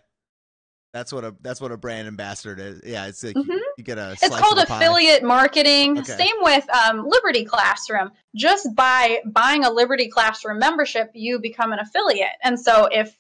That's 0.95 1.12
what 1.12 1.24
a 1.24 1.34
that's 1.42 1.61
what 1.61 1.72
a 1.72 1.76
brand 1.76 2.07
ambassador 2.09 2.57
is. 2.57 2.80
Yeah, 2.84 3.07
it's 3.07 3.22
like 3.22 3.34
Mhm. 3.34 3.49
you, 3.49 3.72
you 3.78 3.84
get 3.84 3.99
a 3.99 4.12
It's 4.12 4.28
called 4.28 4.57
of 4.57 4.61
the 4.62 4.66
pie. 4.66 4.76
affiliate 4.82 5.24
marketing. 5.24 5.99
Okay. 5.99 6.16
Same 6.16 6.36
with 6.40 6.64
um, 6.70 7.07
Liberty 7.09 7.45
Classroom. 7.45 8.12
Just 8.36 8.72
by 8.76 9.18
buying 9.26 9.64
a 9.64 9.70
Liberty 9.70 10.09
Classroom 10.09 10.61
membership, 10.61 11.11
you 11.12 11.40
become 11.40 11.72
an 11.72 11.80
affiliate. 11.80 12.36
And 12.45 12.59
so 12.59 12.86
if 12.92 13.12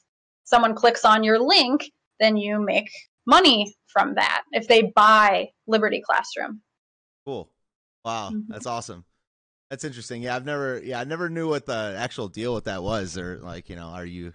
someone 0.44 0.76
clicks 0.76 1.04
on 1.04 1.24
your 1.24 1.40
link, 1.40 1.90
then 2.20 2.36
you 2.36 2.60
make 2.60 2.90
money 3.26 3.74
from 3.88 4.14
that 4.14 4.44
if 4.52 4.68
they 4.68 4.82
buy 4.94 5.48
Liberty 5.66 6.00
Classroom. 6.00 6.62
Cool. 7.26 7.50
Wow, 8.04 8.30
Mhm. 8.30 8.44
that's 8.50 8.66
awesome. 8.66 9.04
That's 9.70 9.82
interesting. 9.82 10.22
Yeah, 10.22 10.36
I've 10.36 10.44
never 10.46 10.80
yeah, 10.80 11.00
I 11.00 11.04
never 11.04 11.28
knew 11.28 11.48
what 11.48 11.66
the 11.66 11.96
actual 11.98 12.28
deal 12.28 12.54
with 12.54 12.64
that 12.66 12.84
was 12.84 13.18
or 13.18 13.38
like, 13.38 13.68
you 13.68 13.74
know, 13.74 13.88
are 13.88 14.06
you 14.06 14.32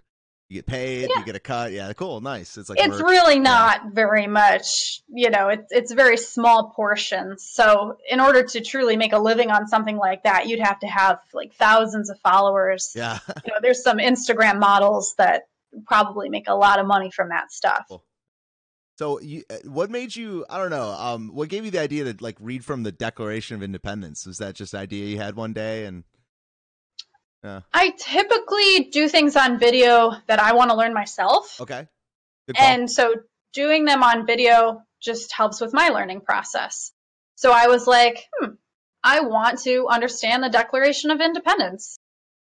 you 0.50 0.56
get 0.58 0.66
paid, 0.66 1.10
Yeah. 1.10 1.20
you 1.20 1.26
get 1.26 1.36
a 1.36 1.40
cut. 1.40 1.72
Yeah, 1.72 1.94
cool, 1.94 2.22
nice. 2.22 2.58
It's 2.58 2.70
like 2.70 2.80
it's 2.80 2.90
merch. 3.00 3.02
really 3.02 3.40
not 3.40 3.94
very 3.94 4.26
much 4.28 4.66
you 5.08 5.30
know 5.30 5.50
it's 5.50 5.72
it's 5.72 5.92
very 5.94 6.18
small 6.18 6.72
portions 6.76 7.48
so 7.52 7.98
in 8.10 8.20
order 8.20 8.44
to 8.44 8.62
truly 8.62 8.96
make 8.98 9.14
a 9.14 9.18
living 9.20 9.50
on 9.52 9.68
something 9.68 9.98
like 9.98 10.24
that 10.24 10.48
you'd 10.48 10.60
have 10.60 10.80
to 10.80 10.88
have 10.88 11.20
like 11.34 11.54
thousands 11.56 12.10
of 12.10 12.20
followers 12.20 12.92
Yeah. 12.96 13.20
you 13.46 13.52
know 13.52 13.58
there's 13.62 13.84
some 13.84 13.98
instagram 13.98 14.60
models 14.60 15.16
that 15.18 15.44
probably 15.88 16.30
make 16.30 16.48
a 16.48 16.54
lot 16.54 16.80
of 16.80 16.86
money 16.88 17.10
from 17.12 17.30
that 17.30 17.52
stuff 17.52 17.86
Cool. 17.88 18.04
So 18.98 19.20
you 19.22 19.44
uh, 19.50 19.58
what 19.66 19.90
made 19.90 20.16
you 20.16 20.46
I 20.50 20.58
don't 20.58 20.70
know, 20.72 20.90
um 20.90 21.30
what 21.34 21.50
gave 21.50 21.64
you 21.66 21.72
the 21.72 21.80
idea 21.80 22.12
to 22.12 22.24
like 22.24 22.38
read 22.40 22.64
from 22.66 22.84
the 22.84 22.92
Declaration 22.92 23.56
of 23.56 23.64
Independence? 23.64 24.26
Was 24.26 24.38
that 24.40 24.56
just 24.56 24.74
an 24.74 24.80
idea 24.82 25.06
you 25.08 25.18
had 25.18 25.36
one 25.36 25.54
day 25.54 25.86
and 25.86 26.04
i 27.74 27.92
typically 27.98 28.90
do 28.92 29.08
things 29.08 29.36
on 29.36 29.60
video 29.60 30.14
that 30.28 30.40
i 30.40 30.54
want 30.54 30.70
to 30.70 30.76
learn 30.76 30.94
myself 30.94 31.60
okay. 31.62 31.88
And 32.58 32.90
so 32.90 33.14
doing 33.54 33.86
them 33.86 34.04
on 34.04 34.26
video 34.26 34.82
just 35.02 35.32
helps 35.34 35.62
with 35.62 35.74
my 35.74 35.90
learning 35.90 36.22
process. 36.22 36.92
So 37.36 37.52
I 37.52 37.68
was 37.68 37.88
like, 37.88 38.26
hmm, 38.38 38.54
I 39.04 39.22
want 39.22 39.60
to 39.62 39.88
understand 39.88 40.44
the 40.44 40.50
Declaration 40.50 41.12
of 41.12 41.22
Independence. 41.22 41.98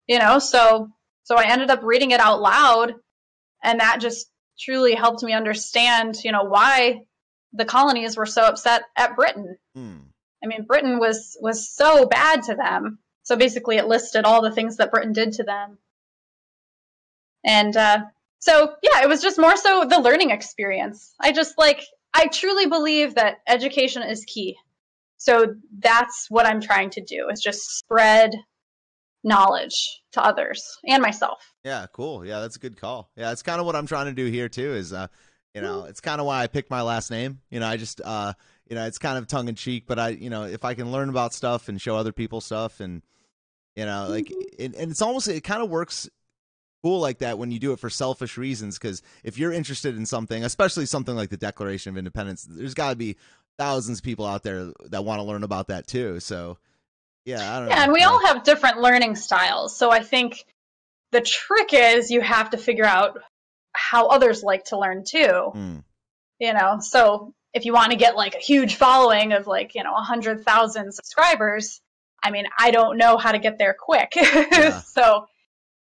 You 0.07 0.19
know, 0.19 0.39
so 0.39 0.89
so 1.25 1.37
I 1.37 1.47
ended 1.47 1.71
up 1.71 1.83
reading 1.83 2.11
it 2.11 2.21
out 2.21 2.41
loud 2.41 2.95
and 3.63 3.81
that 3.81 4.01
just 4.01 4.29
truly 4.59 4.95
helped 4.95 5.23
me 5.23 5.33
understand, 5.33 6.17
you 6.25 6.33
know, 6.33 6.45
why 6.45 7.03
the 7.53 7.65
colonies 7.65 8.17
were 8.17 8.27
so 8.27 8.43
upset 8.43 8.83
at 8.97 9.15
Britain. 9.15 9.57
Hmm. 9.75 9.99
I 10.43 10.49
mean, 10.49 10.65
Britain 10.65 10.99
was 10.99 11.37
was 11.41 11.71
so 11.71 12.07
bad 12.07 12.43
to 12.45 12.55
them. 12.57 12.99
So 13.23 13.37
basically, 13.37 13.77
it 13.77 13.87
listed 13.87 14.25
all 14.25 14.43
the 14.43 14.51
things 14.51 14.77
that 14.77 14.91
Britain 14.91 15.13
did 15.13 15.33
to 15.35 15.45
them. 15.45 15.79
And 17.45 17.77
uh, 17.77 17.99
so, 18.39 18.75
yeah, 18.83 19.03
it 19.03 19.09
was 19.09 19.23
just 19.23 19.39
more 19.39 19.57
so 19.57 19.85
the 19.85 20.01
learning 20.01 20.31
experience. 20.31 21.15
I 21.21 21.33
just 21.33 21.59
like, 21.59 21.83
I 22.15 22.27
truly 22.27 22.67
believe 22.67 23.15
that 23.15 23.39
education 23.47 24.03
is 24.03 24.25
key. 24.25 24.57
So 25.17 25.55
that's 25.79 26.27
what 26.29 26.47
I'm 26.47 26.61
trying 26.61 26.91
to 26.91 27.01
do 27.01 27.29
is 27.31 27.41
just 27.41 27.79
spread 27.79 28.35
knowledge 29.25 30.03
to 30.13 30.25
others 30.25 30.79
and 30.85 31.01
myself. 31.01 31.53
Yeah, 31.65 31.87
cool. 31.93 32.27
Yeah, 32.27 32.41
that's 32.41 32.57
a 32.57 32.59
good 32.59 32.81
call. 32.81 33.11
Yeah, 33.17 33.29
that's 33.29 33.43
kind 33.43 33.61
of 33.61 33.67
what 33.67 33.77
I'm 33.77 33.87
trying 33.87 34.07
to 34.07 34.13
do 34.13 34.27
here 34.27 34.49
too. 34.49 34.75
Is 34.75 34.93
uh, 34.93 35.07
you 35.55 35.61
know, 35.61 35.85
it's 35.85 36.01
kind 36.01 36.21
of 36.21 36.27
why 36.27 36.43
I 36.43 36.47
picked 36.49 36.71
my 36.71 36.83
last 36.83 37.11
name. 37.11 37.41
You 37.51 37.61
know, 37.61 37.67
I 37.67 37.77
just 37.77 38.01
uh, 38.05 38.33
you 38.69 38.77
know, 38.77 38.87
it's 38.87 38.99
kind 38.99 39.19
of 39.19 39.27
tongue 39.27 39.49
in 39.49 39.55
cheek, 39.55 39.85
but 39.87 39.99
I, 39.99 40.09
you 40.11 40.31
know, 40.31 40.45
if 40.45 40.65
I 40.65 40.75
can 40.75 40.93
learn 40.93 41.09
about 41.09 41.35
stuff 41.35 41.69
and 41.69 41.81
show 41.81 41.97
other 41.97 42.13
people 42.13 42.41
stuff, 42.41 42.81
and 42.81 43.03
you 43.77 43.87
know, 43.87 44.07
like, 44.09 44.33
and, 44.59 44.75
and 44.75 44.91
it's 44.91 45.03
almost 45.03 45.29
it 45.29 45.43
kind 45.43 45.63
of 45.63 45.71
works 45.71 46.09
cool 46.83 47.01
like 47.01 47.19
that 47.19 47.39
when 47.39 47.51
you 47.51 47.59
do 47.59 47.73
it 47.73 47.79
for 47.79 47.91
selfish 47.91 48.37
reasons. 48.37 48.79
Because 48.79 49.03
if 49.25 49.39
you're 49.39 49.53
interested 49.53 49.97
in 49.97 50.07
something, 50.07 50.45
especially 50.45 50.87
something 50.87 51.15
like 51.15 51.31
the 51.31 51.37
Declaration 51.37 51.91
of 51.91 51.99
Independence, 51.99 52.47
there's 52.49 52.75
got 52.75 52.91
to 52.91 52.97
be 52.97 53.17
thousands 53.59 53.99
of 53.99 54.05
people 54.05 54.27
out 54.27 54.43
there 54.43 54.73
that 54.91 55.05
want 55.05 55.21
to 55.21 55.25
learn 55.25 55.45
about 55.45 55.69
that 55.69 55.87
too. 55.87 56.21
So, 56.21 56.59
yeah, 57.25 57.57
I 57.57 57.61
don't 57.61 57.69
know. 57.69 57.75
And 57.75 57.93
we 57.93 58.03
all 58.03 58.25
have 58.27 58.45
different 58.45 58.81
learning 58.81 59.17
styles. 59.17 59.77
So 59.77 59.91
I 59.91 60.03
think 60.03 60.45
the 61.13 61.21
trick 61.21 61.73
is 61.73 62.11
you 62.11 62.21
have 62.21 62.51
to 62.51 62.59
figure 62.59 62.85
out 62.85 63.19
how 63.75 64.09
others 64.09 64.43
like 64.43 64.65
to 64.65 64.79
learn 64.79 65.05
too. 65.09 65.51
Hmm. 65.53 65.77
You 66.39 66.53
know, 66.55 66.79
so 66.81 67.35
if 67.55 67.65
you 67.65 67.73
want 67.73 67.91
to 67.93 67.97
get 67.97 68.17
like 68.17 68.35
a 68.35 68.39
huge 68.39 68.77
following 68.77 69.33
of 69.33 69.47
like, 69.47 69.75
you 69.75 69.83
know, 69.83 69.93
100,000 69.93 70.93
subscribers, 70.93 71.81
I 72.23 72.31
mean, 72.31 72.47
I 72.59 72.71
don't 72.71 72.97
know 72.99 73.17
how 73.19 73.33
to 73.33 73.39
get 73.39 73.59
there 73.59 73.77
quick. 73.79 74.13
Yeah. 74.17 74.81
so 74.81 75.27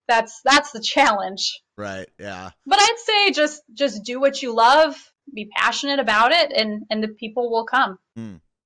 that's 0.07 0.41
that's 0.43 0.71
the 0.71 0.81
challenge. 0.81 1.61
right. 1.77 2.07
Yeah. 2.19 2.51
But 2.65 2.79
I'd 2.81 2.97
say 3.05 3.31
just 3.31 3.61
just 3.73 4.03
do 4.03 4.19
what 4.19 4.41
you 4.41 4.53
love, 4.55 4.95
be 5.33 5.45
passionate 5.55 5.99
about 5.99 6.31
it 6.31 6.51
and 6.51 6.83
and 6.89 7.03
the 7.03 7.07
people 7.09 7.49
will 7.51 7.65
come. 7.65 7.97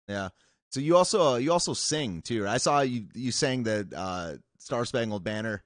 Yeah. 0.07 0.29
So 0.69 0.79
you 0.79 0.97
also 0.97 1.33
uh, 1.33 1.37
you 1.37 1.51
also 1.51 1.73
sing 1.73 2.21
too. 2.21 2.47
I 2.47 2.57
saw 2.57 2.81
you 2.81 3.07
you 3.13 3.31
sang 3.31 3.63
the 3.63 3.87
uh, 3.95 4.35
Star 4.59 4.85
Spangled 4.85 5.23
Banner. 5.23 5.63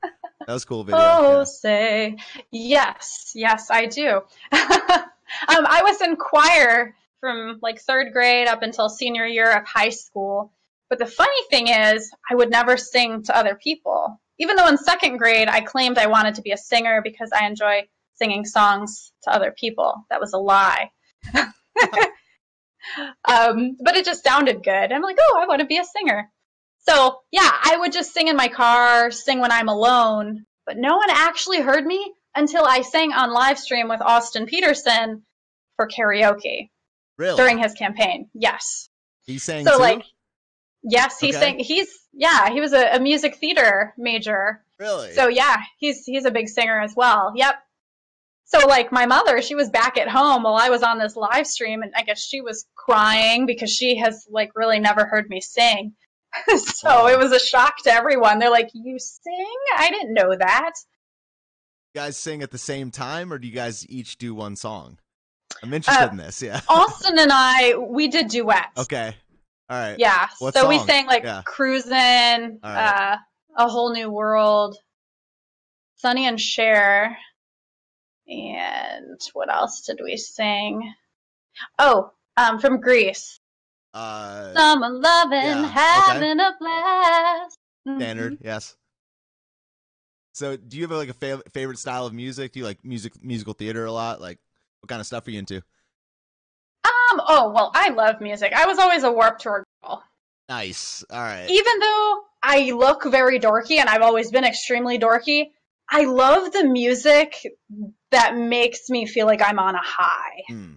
That 0.47 0.53
was 0.53 0.63
a 0.63 0.67
cool 0.67 0.83
video. 0.83 0.99
Oh, 1.01 1.37
Yeah. 1.39 1.43
say 1.43 2.17
yes, 2.51 3.31
yes, 3.35 3.69
I 3.69 3.85
do. 3.85 4.07
um, 4.51 5.65
I 5.65 5.81
was 5.83 6.01
in 6.01 6.15
choir 6.15 6.95
from 7.19 7.59
like 7.61 7.79
third 7.81 8.13
grade 8.13 8.47
up 8.47 8.61
until 8.61 8.89
senior 8.89 9.25
year 9.25 9.51
of 9.51 9.65
high 9.65 9.89
school. 9.89 10.53
But 10.89 10.99
the 10.99 11.05
funny 11.05 11.43
thing 11.49 11.67
is, 11.67 12.11
I 12.29 12.35
would 12.35 12.49
never 12.49 12.77
sing 12.77 13.23
to 13.23 13.35
other 13.35 13.55
people. 13.55 14.19
Even 14.39 14.55
though 14.55 14.67
in 14.67 14.77
second 14.77 15.17
grade 15.17 15.47
I 15.47 15.61
claimed 15.61 15.97
I 15.97 16.07
wanted 16.07 16.35
to 16.35 16.41
be 16.41 16.51
a 16.51 16.57
singer 16.57 17.01
because 17.03 17.29
I 17.33 17.45
enjoy 17.45 17.87
singing 18.15 18.45
songs 18.45 19.11
to 19.23 19.31
other 19.31 19.53
people. 19.57 20.05
That 20.09 20.19
was 20.19 20.33
a 20.33 20.37
lie. 20.37 20.91
um, 21.35 21.47
but 23.83 23.95
it 23.95 24.05
just 24.05 24.23
sounded 24.23 24.63
good. 24.63 24.91
I'm 24.91 25.01
like, 25.01 25.17
oh, 25.19 25.39
I 25.41 25.47
want 25.47 25.61
to 25.61 25.67
be 25.67 25.77
a 25.77 25.83
singer. 25.83 26.31
So 26.87 27.19
yeah, 27.31 27.49
I 27.49 27.77
would 27.77 27.91
just 27.91 28.13
sing 28.13 28.29
in 28.29 28.35
my 28.35 28.47
car, 28.47 29.11
sing 29.11 29.39
when 29.39 29.51
I'm 29.51 29.67
alone, 29.67 30.45
but 30.65 30.77
no 30.77 30.95
one 30.97 31.09
actually 31.09 31.61
heard 31.61 31.85
me 31.85 32.13
until 32.33 32.65
I 32.65 32.81
sang 32.81 33.11
on 33.13 33.33
live 33.33 33.59
stream 33.59 33.89
with 33.89 34.01
Austin 34.01 34.45
Petersen 34.45 35.23
for 35.75 35.87
karaoke 35.87 36.69
Really? 37.19 37.37
during 37.37 37.59
his 37.59 37.73
campaign. 37.73 38.29
Yes. 38.33 38.89
he 39.25 39.37
sang 39.37 39.65
So 39.65 39.73
too. 39.73 39.79
like, 39.79 40.03
yes, 40.81 41.19
he 41.19 41.29
Okay. 41.29 41.37
sang. 41.39 41.59
He's 41.59 41.87
yeah, 42.13 42.49
he 42.49 42.59
was 42.61 42.73
a, 42.73 42.95
a 42.95 42.99
music 42.99 43.35
theater 43.35 43.93
major. 43.97 44.63
really? 44.79 45.11
So 45.13 45.27
yeah, 45.27 45.57
he's 45.77 46.03
he's 46.05 46.25
a 46.25 46.31
big 46.31 46.47
singer 46.49 46.79
as 46.81 46.95
well. 46.95 47.33
Yep. 47.35 47.55
So 48.45 48.65
like 48.67 48.91
my 48.91 49.05
mother, 49.05 49.43
she 49.43 49.53
was 49.53 49.69
back 49.69 49.97
at 49.99 50.07
home 50.09 50.41
while 50.41 50.55
I 50.55 50.69
was 50.69 50.81
on 50.81 50.97
this 50.97 51.15
live 51.15 51.45
stream, 51.45 51.83
and 51.83 51.91
I 51.95 52.01
guess 52.01 52.19
she 52.19 52.41
was 52.41 52.65
crying 52.75 53.45
because 53.45 53.69
she 53.69 53.97
has 53.97 54.25
like 54.31 54.51
really 54.55 54.79
never 54.79 55.05
heard 55.05 55.29
me 55.29 55.39
sing. 55.41 55.93
so 56.57 56.87
Wow. 56.89 57.07
it 57.07 57.19
was 57.19 57.31
a 57.31 57.39
shock 57.39 57.75
to 57.83 57.93
everyone. 57.93 58.39
They're 58.39 58.49
like, 58.49 58.69
"You 58.73 58.97
sing? 58.97 59.55
I 59.77 59.89
didn't 59.91 60.13
know 60.15 60.35
that." 60.35 60.71
you 61.93 62.01
guys 62.01 62.17
sing 62.17 62.41
at 62.41 62.51
the 62.51 62.57
same 62.57 62.91
time, 62.91 63.33
or 63.33 63.37
do 63.39 63.47
you 63.47 63.53
guys 63.53 63.85
each 63.89 64.17
do 64.17 64.33
one 64.33 64.55
song? 64.55 64.97
I'm 65.63 65.73
interested 65.73 66.07
Uh, 66.07 66.11
in 66.11 66.17
this. 66.17 66.41
Yeah. 66.41 66.61
Austin 66.69 67.19
and 67.19 67.31
I, 67.33 67.75
we 67.77 68.07
did 68.07 68.29
duets. 68.29 68.77
Okay. 68.77 69.15
All 69.69 69.77
right. 69.79 69.97
Yeah. 69.99 70.27
What 70.39 70.53
so 70.53 70.67
we 70.67 70.79
sang 70.79 71.05
like 71.07 71.23
Yeah. 71.23 71.41
Cruisin', 71.45 72.59
right. 72.63 73.13
uh, 73.13 73.17
A 73.57 73.67
Whole 73.69 73.91
New 73.93 74.09
World, 74.09 74.77
Sonny 75.97 76.25
and 76.27 76.39
Cher, 76.39 77.17
and 78.27 79.19
what 79.33 79.49
else 79.51 79.81
did 79.81 79.99
we 80.03 80.17
sing? 80.17 80.93
Oh, 81.77 82.11
um, 82.37 82.59
from 82.59 82.79
Grease. 82.79 83.39
Uh, 83.93 84.53
Someone 84.53 85.01
loving, 85.01 85.39
yeah, 85.41 85.65
okay. 85.65 85.73
having 85.73 86.39
a 86.39 86.51
blast. 86.59 87.57
Mhm. 87.87 87.97
standard. 87.97 88.37
Yes. 88.41 88.75
So, 90.33 90.55
do 90.57 90.77
you 90.77 90.83
have 90.83 90.91
like 90.91 91.09
a 91.09 91.13
fav- 91.13 91.51
favorite 91.53 91.79
style 91.79 92.05
of 92.05 92.13
music? 92.13 92.53
Do 92.53 92.59
you 92.59 92.65
like 92.65 92.83
music, 92.85 93.13
musical 93.23 93.53
theater 93.53 93.85
a 93.85 93.91
lot? 93.91 94.21
Like, 94.21 94.37
what 94.81 94.89
kind 94.89 94.99
of 95.01 95.07
stuff 95.07 95.27
are 95.27 95.31
you 95.31 95.39
into? 95.39 95.57
Um, 96.83 97.21
oh, 97.27 97.51
well, 97.53 97.71
I 97.73 97.89
love 97.89 98.21
music. 98.21 98.53
I 98.53 98.65
was 98.65 98.79
always 98.79 99.03
a 99.03 99.11
Warped 99.11 99.41
Tour 99.41 99.63
girl. 99.83 100.03
Nice. 100.47 101.03
All 101.09 101.19
right. 101.19 101.47
Even 101.49 101.79
though 101.79 102.21
I 102.41 102.71
look 102.71 103.03
very 103.05 103.39
dorky 103.39 103.77
and 103.77 103.89
I've 103.89 104.01
always 104.01 104.31
been 104.31 104.45
extremely 104.45 104.97
dorky, 104.97 105.49
I 105.89 106.05
love 106.05 106.51
the 106.51 106.65
music 106.65 107.35
that 108.11 108.35
makes 108.35 108.89
me 108.89 109.05
feel 109.05 109.25
like 109.25 109.41
I'm 109.41 109.59
on 109.59 109.75
a 109.75 109.81
high. 109.83 110.43
Hmm. 110.47 110.73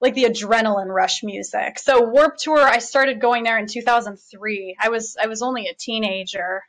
like 0.00 0.14
the 0.14 0.24
adrenaline 0.24 0.88
rush 0.88 1.22
music. 1.22 1.78
So 1.78 2.02
Warped 2.02 2.40
Tour, 2.40 2.58
I 2.58 2.78
started 2.78 3.20
going 3.20 3.44
there 3.44 3.58
in 3.58 3.66
2003. 3.68 4.76
I 4.80 4.88
was 4.88 5.16
I 5.22 5.28
was 5.28 5.42
only 5.42 5.68
a 5.68 5.74
teenager, 5.74 6.62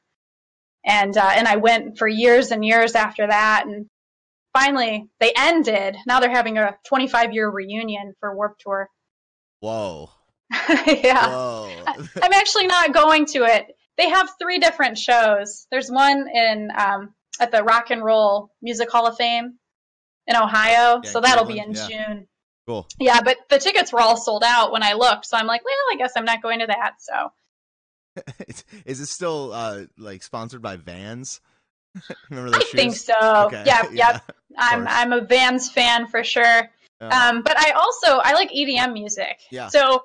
and 0.86 1.18
uh, 1.18 1.32
and 1.36 1.48
I 1.48 1.56
went 1.56 1.98
for 1.98 2.08
years 2.08 2.52
and 2.52 2.64
years 2.64 2.94
after 2.96 3.26
that. 3.26 3.66
And 3.66 3.88
finally, 4.54 5.10
they 5.20 5.34
ended. 5.36 5.98
Now 6.06 6.20
they're 6.20 6.30
having 6.30 6.58
a 6.58 6.76
25 6.88 7.34
year 7.34 7.50
reunion 7.50 8.14
for 8.20 8.36
Warped 8.36 8.62
Tour. 8.62 8.90
Whoa. 9.60 10.10
yeah, 10.88 11.28
Whoa. 11.30 11.84
I'm 12.22 12.34
actually 12.34 12.68
not 12.68 12.94
going 12.94 13.26
to 13.28 13.44
it. 13.46 13.68
They 13.98 14.10
have 14.10 14.30
three 14.42 14.60
different 14.60 14.98
shows. 14.98 15.68
There's 15.72 15.90
one 15.90 16.28
in 16.34 16.70
um, 16.76 17.14
at 17.40 17.52
the 17.52 17.64
Rock 17.64 17.90
and 17.92 18.04
Roll 18.04 18.52
Music 18.62 18.90
Hall 18.92 19.08
of 19.08 19.16
Fame 19.18 19.58
in 20.28 20.36
Ohio, 20.36 21.02
Yeah, 21.04 21.10
so 21.10 21.22
that'll 21.22 21.46
be 21.46 21.60
in 21.60 21.74
Cleveland, 21.74 21.92
June. 21.92 22.28
cool. 22.68 22.88
Yeah, 23.00 23.22
but 23.22 23.38
the 23.50 23.60
tickets 23.60 23.92
were 23.94 24.00
all 24.02 24.18
sold 24.18 24.44
out 24.46 24.72
when 24.72 24.84
I 24.84 24.94
looked, 24.94 25.26
so 25.26 25.38
I'm 25.38 25.48
like, 25.48 25.64
well, 25.64 25.74
I 25.92 25.96
guess 25.98 26.14
I'm 26.16 26.26
not 26.26 26.42
going 26.42 26.60
to 26.60 26.68
that. 26.68 26.94
So 27.00 27.32
Is 28.86 29.00
it 29.00 29.08
still 29.08 29.52
uh 29.54 29.84
like 29.98 30.24
sponsored 30.24 30.62
by 30.62 30.76
Vans? 30.78 31.42
Remember 32.30 32.52
those 32.52 32.62
I 32.62 32.66
think 32.66 32.96
so. 32.96 33.14
Okay, 33.48 33.64
Yep, 33.66 33.90
yeah, 33.94 34.12
yep. 34.14 34.32
I'm. 34.58 34.88
I'm 34.88 35.14
a 35.14 35.22
Vans 35.22 35.70
fan 35.72 36.08
for 36.08 36.24
sure. 36.24 36.70
Um, 37.02 37.42
but 37.42 37.58
I 37.60 37.72
also 37.72 38.18
I 38.24 38.34
like 38.34 38.50
EDM 38.52 38.94
music. 38.94 39.40
Yeah. 39.52 39.68
So 39.68 40.04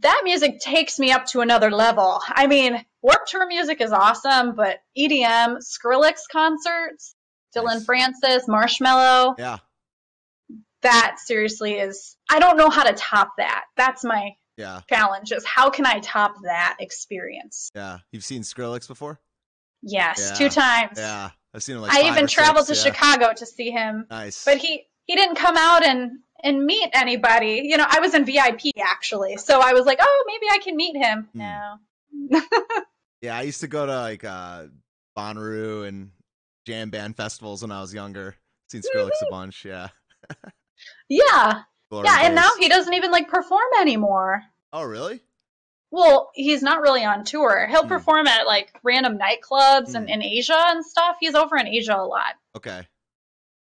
that 0.00 0.20
music 0.24 0.60
takes 0.60 0.98
me 0.98 1.12
up 1.12 1.24
to 1.26 1.40
another 1.40 1.70
level. 1.70 2.20
I 2.28 2.46
mean, 2.46 2.84
Warped 3.00 3.28
Tour 3.30 3.46
music 3.46 3.80
is 3.80 3.90
awesome, 3.92 4.54
but 4.54 4.80
EDM, 4.98 5.58
Skrillex 5.58 6.20
concerts, 6.30 7.14
Dillon 7.54 7.76
Nice. 7.78 7.84
Francis, 7.86 8.46
Marshmello, 8.48 9.34
yeah. 9.38 9.58
that 10.82 11.16
seriously 11.24 11.74
is 11.74 12.16
I 12.30 12.38
don't 12.38 12.56
know 12.56 12.68
how 12.70 12.82
to 12.84 12.92
top 12.92 13.30
that. 13.38 13.64
That's 13.76 14.04
my 14.04 14.32
Yeah. 14.58 14.80
challenge 14.90 15.32
is 15.32 15.44
how 15.46 15.70
can 15.70 15.86
I 15.86 16.00
top 16.00 16.34
that 16.42 16.76
experience? 16.80 17.70
Yeah. 17.74 17.98
You've 18.10 18.24
seen 18.24 18.42
Skrillex 18.42 18.86
before? 18.88 19.20
Yes, 19.82 20.18
Yeah. 20.30 20.34
two 20.34 20.48
times. 20.48 20.98
Yeah. 20.98 21.30
I've 21.54 21.62
seen 21.62 21.76
him 21.76 21.82
like 21.82 21.92
I 21.92 22.08
even 22.08 22.26
traveled 22.26 22.66
six, 22.66 22.82
to 22.82 22.88
yeah. 22.88 22.94
Chicago 22.94 23.32
to 23.36 23.44
see 23.46 23.70
him, 23.70 24.06
Nice. 24.10 24.44
but 24.44 24.56
he 24.58 24.86
he 25.04 25.16
didn't 25.16 25.36
come 25.36 25.56
out 25.56 25.84
and 25.84 26.20
and 26.42 26.64
meet 26.64 26.88
anybody. 26.94 27.62
You 27.64 27.76
know, 27.76 27.86
I 27.88 28.00
was 28.00 28.14
in 28.14 28.24
VIP 28.24 28.72
actually, 28.82 29.36
so 29.36 29.60
I 29.60 29.72
was 29.74 29.84
like, 29.84 29.98
oh, 30.00 30.24
maybe 30.26 30.46
I 30.50 30.58
can 30.58 30.76
meet 30.76 30.96
him. 30.96 31.28
Hmm. 31.34 31.38
No. 32.30 32.40
Yeah, 33.20 33.36
I 33.38 33.42
used 33.42 33.60
to 33.60 33.68
go 33.68 33.86
to 33.86 33.92
like 34.00 34.24
uh 34.24 34.64
Bonnaroo 35.16 35.86
and 35.86 36.10
jam 36.66 36.90
band 36.90 37.16
festivals 37.16 37.62
when 37.62 37.70
I 37.70 37.80
was 37.80 37.94
younger. 37.94 38.34
Seen 38.68 38.80
Skrillex 38.82 39.10
a 39.26 39.30
bunch, 39.30 39.64
yeah. 39.64 39.88
Yeah, 41.08 41.62
Glory 41.90 42.06
yeah, 42.06 42.18
and 42.22 42.34
days. 42.34 42.42
now 42.44 42.50
he 42.58 42.68
doesn't 42.68 42.94
even 42.94 43.10
like 43.10 43.28
perform 43.28 43.62
anymore. 43.80 44.42
Oh, 44.72 44.82
really? 44.84 45.20
Well, 45.92 46.30
he's 46.34 46.62
not 46.62 46.80
really 46.80 47.04
on 47.04 47.22
tour. 47.24 47.66
He'll 47.70 47.82
Hmm. 47.82 47.88
perform 47.88 48.26
at 48.26 48.46
like 48.46 48.72
random 48.82 49.18
nightclubs 49.18 49.94
and 49.94 50.06
Hmm. 50.08 50.14
in 50.14 50.22
Asia 50.22 50.56
and 50.58 50.84
stuff. 50.84 51.16
He's 51.20 51.34
over 51.34 51.56
in 51.56 51.68
Asia 51.68 51.94
a 51.96 52.02
lot. 52.04 52.34
Okay. 52.56 52.88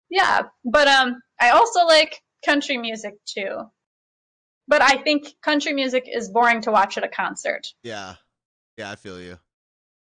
Yeah, 0.08 0.42
but 0.64 0.86
um, 0.88 1.20
I 1.40 1.50
also 1.50 1.84
like 1.84 2.22
country 2.44 2.78
music 2.78 3.14
too. 3.26 3.70
But 4.68 4.82
I 4.82 5.02
think 5.02 5.26
country 5.42 5.72
music 5.72 6.04
is 6.06 6.28
boring 6.30 6.60
to 6.62 6.70
watch 6.70 6.96
at 6.96 7.04
a 7.04 7.08
concert. 7.08 7.66
Yeah. 7.82 8.14
Yeah, 8.76 8.90
I 8.90 8.94
feel 8.96 9.20
you. 9.20 9.38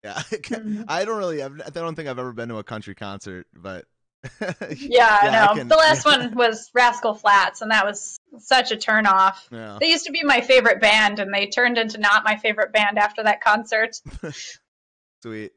Yeah. 0.03 0.19
Mhm. 0.31 0.85
I 0.87 1.05
don't 1.05 1.17
really 1.17 1.41
I've, 1.41 1.59
I 1.65 1.69
don't 1.71 1.95
think 1.95 2.07
I've 2.07 2.19
ever 2.19 2.33
been 2.33 2.49
to 2.49 2.57
a 2.57 2.63
country 2.63 2.93
concert, 2.95 3.47
but 3.53 3.85
Yeah, 4.77 5.17
I 5.21 5.29
know. 5.31 5.55
can- 5.55 5.67
the 5.67 5.75
last 5.75 6.05
yeah. 6.05 6.17
one 6.17 6.35
was 6.35 6.69
Rascal 6.73 7.15
Flatts, 7.15 7.61
and 7.61 7.71
that 7.71 7.85
was 7.85 8.19
such 8.39 8.71
a 8.71 8.77
turn 8.77 9.05
off. 9.05 9.47
Yeah. 9.51 9.77
They 9.79 9.89
used 9.89 10.05
to 10.05 10.11
be 10.11 10.23
my 10.23 10.41
favorite 10.41 10.79
band, 10.79 11.19
and 11.19 11.33
they 11.33 11.47
turned 11.47 11.77
into 11.77 11.97
not 11.97 12.23
my 12.23 12.37
favorite 12.37 12.71
band 12.71 12.97
after 12.97 13.23
that 13.23 13.41
concert. 13.41 13.99
Sweet. 15.23 15.51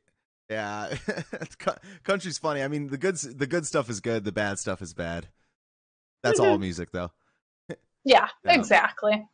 Yeah. 0.51 0.95
Country's 2.05 2.39
funny. 2.39 2.63
I 2.63 2.69
mean, 2.69 2.89
the 2.89 2.99
good 2.99 3.17
the 3.17 3.47
good 3.47 3.67
stuff 3.67 3.89
is 3.89 4.01
good, 4.01 4.25
the 4.25 4.33
bad 4.33 4.59
stuff 4.59 4.83
is 4.83 4.93
bad. 4.93 5.29
That's 6.23 6.39
all 6.41 6.53
mm-hmm. 6.53 6.63
music 6.63 6.91
though. 6.93 7.11
Yeah, 8.05 8.29
Yeah. 8.45 8.55
exactly. 8.55 9.27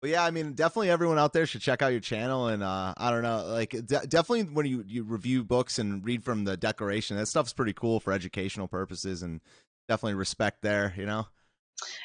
But 0.00 0.10
yeah, 0.10 0.24
I 0.24 0.30
mean, 0.30 0.54
definitely 0.54 0.90
everyone 0.90 1.18
out 1.18 1.32
there 1.32 1.44
should 1.44 1.60
check 1.60 1.82
out 1.82 1.88
your 1.88 2.00
channel 2.00 2.48
and 2.48 2.62
uh 2.62 2.94
I 2.96 3.10
don't 3.10 3.22
know, 3.22 3.44
like 3.46 3.70
de- 3.70 4.06
definitely 4.06 4.44
when 4.44 4.66
you 4.66 4.82
you 4.86 5.04
review 5.04 5.44
books 5.44 5.78
and 5.78 6.04
read 6.04 6.24
from 6.24 6.44
the 6.44 6.56
declaration, 6.56 7.16
that 7.16 7.26
stuff's 7.26 7.52
pretty 7.52 7.74
cool 7.74 8.00
for 8.00 8.12
educational 8.12 8.66
purposes 8.66 9.22
and 9.22 9.40
definitely 9.88 10.14
respect 10.14 10.62
there, 10.62 10.94
you 10.96 11.04
know. 11.04 11.26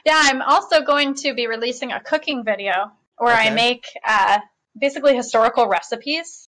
Yeah, 0.06 0.20
I'm 0.22 0.42
also 0.42 0.82
going 0.82 1.16
to 1.16 1.34
be 1.34 1.48
releasing 1.48 1.92
a 1.92 2.00
cooking 2.00 2.44
video 2.44 2.92
where 3.18 3.36
I 3.36 3.50
make 3.50 3.86
uh, 4.06 4.40
basically 4.80 5.16
historical 5.16 5.68
recipes. 5.68 6.48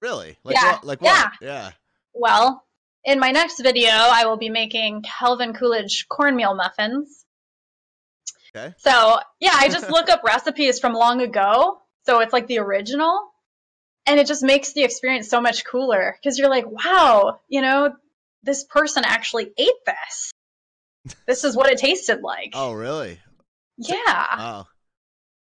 Really? 0.00 0.36
Like 0.44 0.56
Yeah, 0.56 0.72
what? 0.72 0.84
Like 0.84 1.02
what? 1.02 1.32
Yeah. 1.40 1.70
Well, 2.14 2.64
in 3.04 3.18
my 3.18 3.30
next 3.30 3.60
video, 3.60 3.90
I 3.90 4.26
will 4.26 4.36
be 4.36 4.50
making 4.50 5.02
Calvin 5.02 5.52
Coolidge 5.52 6.06
cornmeal 6.08 6.54
muffins. 6.54 7.24
Okay. 8.54 8.74
So, 8.78 9.18
yeah, 9.38 9.52
I 9.54 9.68
just 9.68 9.90
look 9.90 10.08
up 10.08 10.22
recipes 10.24 10.78
from 10.78 10.94
long 10.94 11.20
ago. 11.20 11.78
So 12.06 12.20
it's 12.20 12.32
like 12.32 12.46
the 12.46 12.58
original. 12.58 13.28
And 14.06 14.18
it 14.18 14.26
just 14.26 14.42
makes 14.42 14.72
the 14.72 14.82
experience 14.82 15.28
so 15.28 15.40
much 15.40 15.64
cooler 15.64 16.16
because 16.20 16.38
you're 16.38 16.48
like, 16.48 16.66
wow, 16.66 17.40
you 17.48 17.60
know, 17.62 17.92
this 18.42 18.64
person 18.64 19.04
actually 19.06 19.52
ate 19.56 19.70
this. 19.86 20.32
This 21.26 21.44
is 21.44 21.56
what 21.56 21.70
it 21.70 21.78
tasted 21.78 22.22
like. 22.22 22.52
Oh, 22.54 22.72
really? 22.72 23.20
yeah. 23.76 24.26
Oh. 24.38 24.66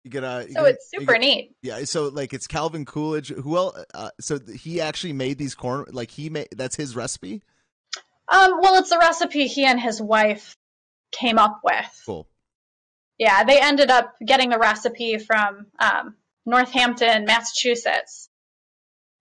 You 0.04 0.10
get 0.10 0.24
a 0.24 0.46
So 0.52 0.64
it's 0.64 0.90
super 0.90 1.18
neat. 1.18 1.54
Yeah, 1.60 1.84
so 1.84 2.08
like 2.08 2.32
it's 2.32 2.46
Calvin 2.46 2.84
Coolidge. 2.84 3.28
Who 3.28 3.56
else? 3.56 3.78
Uh, 3.92 4.10
so 4.20 4.38
he 4.38 4.80
actually 4.80 5.12
made 5.12 5.38
these 5.38 5.54
corn. 5.54 5.86
Like 5.90 6.10
he 6.10 6.30
made 6.30 6.48
that's 6.56 6.76
his 6.76 6.94
recipe. 6.94 7.42
Um, 8.32 8.60
well, 8.60 8.76
it's 8.76 8.92
a 8.92 8.98
recipe 8.98 9.46
he 9.48 9.64
and 9.64 9.80
his 9.80 10.00
wife 10.00 10.54
came 11.12 11.38
up 11.38 11.60
with. 11.64 12.02
Cool. 12.06 12.28
Yeah, 13.18 13.44
they 13.44 13.60
ended 13.60 13.90
up 13.90 14.14
getting 14.24 14.50
the 14.50 14.58
recipe 14.58 15.18
from 15.18 15.66
um, 15.80 16.14
Northampton, 16.46 17.24
Massachusetts, 17.24 18.28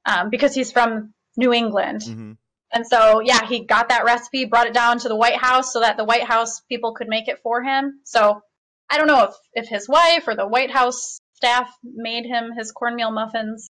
um, 0.06 0.30
because 0.30 0.54
he's 0.54 0.72
from 0.72 1.14
New 1.36 1.52
England. 1.54 2.04
hmm 2.04 2.32
And 2.72 2.86
so, 2.86 3.22
yeah, 3.22 3.45
he 3.48 3.66
got 3.66 3.89
that 3.89 4.06
recipe, 4.06 4.45
brought 4.45 4.68
it 4.68 4.74
down 4.74 5.00
to 5.00 5.08
the 5.08 5.16
White 5.16 5.38
House 5.38 5.74
so 5.74 5.80
that 5.80 5.98
the 5.98 6.04
White 6.04 6.24
House 6.24 6.62
people 6.70 6.93
could 6.93 7.08
make 7.08 7.28
it 7.28 7.39
for 7.41 7.64
him. 7.64 8.02
So 8.04 8.41
I 8.89 8.98
don't 8.98 9.08
know 9.08 9.24
if, 9.24 9.36
if 9.54 9.68
his 9.68 9.89
wife 9.89 10.28
or 10.28 10.36
the 10.36 10.48
White 10.48 10.72
House 10.72 11.20
staff 11.34 11.70
made 11.84 12.26
him 12.26 12.52
his 12.58 12.72
cornmeal 12.72 13.12
muffins. 13.12 13.70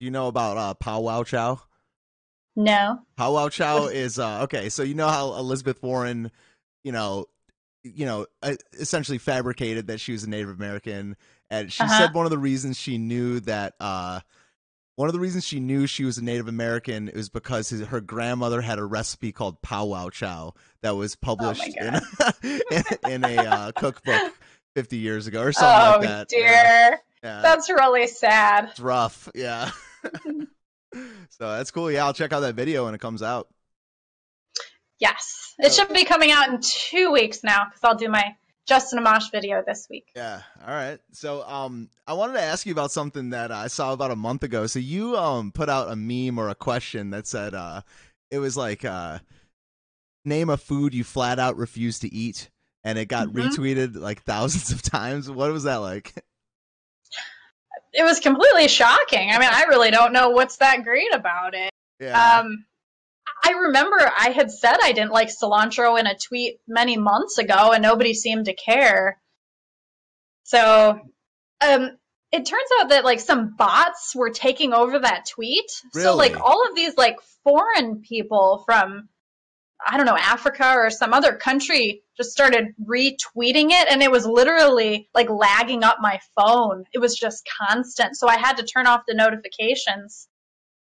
You 0.00 0.10
know 0.10 0.28
about 0.28 0.56
uh, 0.56 0.74
Pow 0.74 1.00
Wow 1.00 1.22
Chow? 1.24 1.60
No. 2.54 3.00
Pow 3.16 3.32
Wow 3.32 3.48
Chow 3.48 3.86
is 3.86 4.18
uh, 4.18 4.42
okay. 4.42 4.68
So 4.68 4.82
you 4.82 4.94
know 4.94 5.08
how 5.08 5.34
Elizabeth 5.36 5.82
Warren, 5.82 6.30
you 6.84 6.92
know, 6.92 7.26
you 7.94 8.06
know, 8.06 8.26
uh, 8.42 8.54
essentially 8.74 9.18
fabricated 9.18 9.86
that 9.88 10.00
she 10.00 10.12
was 10.12 10.24
a 10.24 10.30
Native 10.30 10.50
American, 10.50 11.16
and 11.50 11.72
she 11.72 11.82
Uh-huh. 11.82 11.98
said 11.98 12.14
one 12.14 12.26
of 12.26 12.30
the 12.30 12.38
reasons 12.38 12.76
she 12.76 12.98
knew 12.98 13.40
that. 13.40 13.74
Uh, 13.80 14.20
one 14.96 15.10
of 15.10 15.12
the 15.12 15.20
reasons 15.20 15.44
she 15.44 15.60
knew 15.60 15.86
she 15.86 16.06
was 16.06 16.16
a 16.16 16.24
Native 16.24 16.48
American 16.48 17.08
is 17.10 17.28
because 17.28 17.68
his, 17.68 17.82
her 17.88 18.00
grandmother 18.00 18.62
had 18.62 18.78
a 18.78 18.84
recipe 18.84 19.30
called 19.30 19.60
Pow 19.60 19.84
Wow 19.84 20.08
Chow 20.08 20.54
that 20.80 20.96
was 20.96 21.14
published 21.16 21.68
in, 21.76 22.00
in, 22.70 22.82
in 23.06 23.24
a 23.24 23.36
uh, 23.36 23.72
cookbook 23.72 24.32
50 24.74 24.96
years 24.96 25.26
ago 25.26 25.42
or 25.42 25.52
something 25.52 25.86
oh, 25.86 25.98
like 25.98 26.08
that. 26.08 26.28
dear. 26.30 26.48
Yeah. 26.48 26.96
Yeah. 27.22 27.40
That's 27.42 27.68
really 27.68 28.06
sad. 28.06 28.68
It's 28.70 28.80
rough. 28.80 29.28
Yeah. 29.34 29.70
so 30.94 31.40
that's 31.40 31.70
cool. 31.70 31.90
Yeah, 31.90 32.06
I'll 32.06 32.14
check 32.14 32.32
out 32.32 32.40
that 32.40 32.54
video 32.54 32.86
when 32.86 32.94
it 32.94 33.00
comes 33.00 33.22
out. 33.22 33.48
Yes. 34.98 35.45
It 35.58 35.72
should 35.72 35.88
be 35.92 36.04
coming 36.04 36.30
out 36.30 36.48
in 36.48 36.60
two 36.62 37.10
weeks 37.12 37.42
now 37.42 37.64
because 37.66 37.80
I'll 37.82 37.94
do 37.96 38.08
my 38.08 38.36
Justin 38.66 38.98
Amash 39.02 39.30
video 39.30 39.62
this 39.66 39.86
week. 39.88 40.08
Yeah. 40.14 40.42
All 40.66 40.74
right. 40.74 40.98
So, 41.12 41.42
um, 41.46 41.88
I 42.06 42.12
wanted 42.14 42.34
to 42.34 42.42
ask 42.42 42.66
you 42.66 42.72
about 42.72 42.90
something 42.90 43.30
that 43.30 43.50
I 43.52 43.68
saw 43.68 43.92
about 43.92 44.10
a 44.10 44.16
month 44.16 44.42
ago. 44.42 44.66
So 44.66 44.78
you 44.80 45.16
um 45.16 45.52
put 45.52 45.68
out 45.68 45.90
a 45.90 45.96
meme 45.96 46.38
or 46.38 46.48
a 46.48 46.54
question 46.54 47.10
that 47.10 47.26
said 47.26 47.54
uh, 47.54 47.80
it 48.30 48.38
was 48.38 48.56
like 48.56 48.84
uh, 48.84 49.20
name 50.24 50.50
a 50.50 50.56
food 50.56 50.94
you 50.94 51.04
flat 51.04 51.38
out 51.38 51.56
refuse 51.56 52.00
to 52.00 52.12
eat, 52.12 52.50
and 52.84 52.98
it 52.98 53.06
got 53.06 53.28
Mhm. 53.28 53.48
retweeted 53.50 53.96
like 53.96 54.22
thousands 54.24 54.72
of 54.72 54.82
times. 54.82 55.30
What 55.30 55.52
was 55.52 55.62
that 55.64 55.76
like? 55.76 56.12
It 57.98 58.02
was 58.02 58.20
completely 58.20 58.68
shocking. 58.68 59.30
I 59.30 59.38
mean, 59.38 59.48
I 59.50 59.62
really 59.70 59.90
don't 59.90 60.12
know 60.12 60.28
what's 60.28 60.58
that 60.58 60.82
great 60.84 61.14
about 61.14 61.54
it. 61.54 61.70
Yeah. 61.98 62.40
Um, 62.40 62.66
I 63.44 63.50
remember 63.50 63.96
I 63.98 64.30
had 64.30 64.50
said 64.50 64.76
I 64.82 64.92
didn't 64.92 65.12
like 65.12 65.28
cilantro 65.28 65.98
in 65.98 66.06
a 66.06 66.16
tweet 66.16 66.58
many 66.66 66.96
months 66.96 67.38
ago, 67.38 67.72
and 67.72 67.82
nobody 67.82 68.14
seemed 68.14 68.46
to 68.46 68.54
care. 68.54 69.20
So, 70.44 71.00
um, 71.60 71.90
it 72.32 72.46
turns 72.46 72.70
out 72.80 72.90
that 72.90 73.04
like 73.04 73.20
some 73.20 73.54
bots 73.56 74.14
were 74.14 74.30
taking 74.30 74.72
over 74.72 74.98
that 74.98 75.26
tweet. 75.26 75.70
So, 75.92 76.16
like 76.16 76.40
all 76.40 76.66
of 76.68 76.74
these 76.74 76.96
like 76.96 77.16
foreign 77.44 78.00
people 78.00 78.62
from 78.66 79.08
I 79.84 79.96
don't 79.96 80.06
know 80.06 80.16
Africa 80.16 80.72
or 80.74 80.90
some 80.90 81.12
other 81.12 81.36
country 81.36 82.02
just 82.16 82.32
started 82.32 82.74
retweeting 82.82 83.70
it, 83.70 83.90
and 83.90 84.02
it 84.02 84.10
was 84.10 84.26
literally 84.26 85.08
like 85.14 85.28
lagging 85.30 85.84
up 85.84 85.98
my 86.00 86.18
phone. 86.34 86.84
It 86.92 86.98
was 86.98 87.14
just 87.14 87.48
constant, 87.60 88.16
so 88.16 88.28
I 88.28 88.38
had 88.38 88.56
to 88.56 88.64
turn 88.64 88.86
off 88.86 89.02
the 89.06 89.14
notifications 89.14 90.28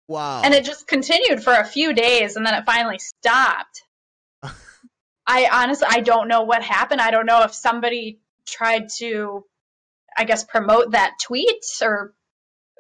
wow. 0.07 0.41
and 0.43 0.53
it 0.53 0.63
just 0.65 0.87
continued 0.87 1.43
for 1.43 1.53
a 1.53 1.65
few 1.65 1.93
days 1.93 2.35
and 2.35 2.45
then 2.45 2.53
it 2.53 2.65
finally 2.65 2.99
stopped 2.99 3.83
i 5.27 5.47
honestly 5.51 5.87
i 5.89 5.99
don't 6.01 6.27
know 6.27 6.41
what 6.43 6.61
happened 6.63 7.01
i 7.01 7.11
don't 7.11 7.25
know 7.25 7.43
if 7.43 7.53
somebody 7.53 8.19
tried 8.45 8.89
to 8.89 9.43
i 10.17 10.23
guess 10.25 10.43
promote 10.43 10.91
that 10.91 11.13
tweet 11.23 11.63
or 11.81 12.13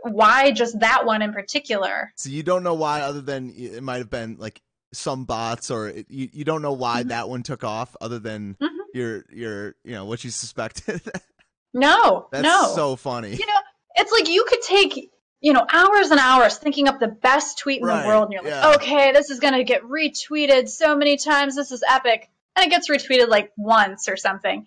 why 0.03 0.51
just 0.51 0.79
that 0.81 1.05
one 1.05 1.21
in 1.21 1.31
particular 1.31 2.11
so 2.17 2.29
you 2.29 2.43
don't 2.43 2.63
know 2.63 2.73
why, 2.73 2.99
other 3.01 3.21
than 3.21 3.53
it 3.55 3.81
might 3.81 3.99
have 3.99 4.09
been 4.09 4.35
like 4.37 4.61
some 4.93 5.23
bots, 5.25 5.71
or 5.71 5.87
it, 5.87 6.05
you 6.09 6.27
you 6.33 6.43
don't 6.43 6.61
know 6.61 6.73
why 6.73 7.03
Mhm. 7.03 7.07
that 7.07 7.29
one 7.29 7.41
took 7.41 7.63
off, 7.63 7.95
other 8.01 8.19
than 8.19 8.55
Mhm. 8.61 8.77
your 8.93 9.25
your 9.31 9.75
you 9.85 9.93
know 9.93 10.03
what 10.05 10.23
you 10.25 10.29
suspected. 10.29 11.01
no 11.73 12.27
That's 12.31 12.43
no 12.43 12.73
so 12.75 12.95
funny. 12.97 13.31
you 13.33 13.45
know 13.47 13.59
it's 13.95 14.11
like 14.11 14.27
you 14.27 14.43
could 14.47 14.61
take 14.61 15.09
you 15.43 15.51
know 15.53 15.65
hours 15.71 16.09
and 16.09 16.19
hours 16.19 16.57
thinking 16.57 16.87
up 16.87 16.99
the 16.99 17.07
best 17.09 17.59
tweet 17.59 17.81
in 17.81 17.85
Right, 17.85 18.01
the 18.01 18.07
world 18.07 18.23
and 18.23 18.33
you're 18.33 18.43
like 18.43 18.51
yeah. 18.51 18.75
okay 18.75 19.11
this 19.11 19.29
is 19.29 19.39
going 19.39 19.53
to 19.53 19.63
get 19.63 19.83
retweeted 19.83 20.67
so 20.69 20.95
many 20.95 21.17
times. 21.17 21.55
This 21.55 21.71
is 21.71 21.83
epic. 21.87 22.29
And 22.55 22.65
it 22.65 22.69
gets 22.69 22.89
retweeted 22.89 23.27
like 23.27 23.51
once 23.57 24.07
or 24.07 24.15
something. 24.15 24.65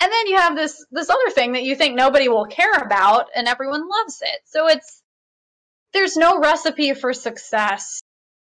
And 0.00 0.12
then 0.12 0.26
you 0.26 0.36
have 0.36 0.54
this 0.54 0.84
this 0.90 1.08
other 1.08 1.30
thing 1.30 1.52
that 1.52 1.62
you 1.62 1.74
think 1.74 1.94
nobody 1.96 2.28
will 2.28 2.44
care 2.44 2.72
about 2.74 3.28
and 3.34 3.48
everyone 3.48 3.88
loves 3.88 4.20
it. 4.22 4.40
So 4.44 4.68
it's 4.68 5.02
there's 5.92 6.16
no 6.16 6.38
recipe 6.40 6.92
for 6.92 7.14
success. 7.14 8.00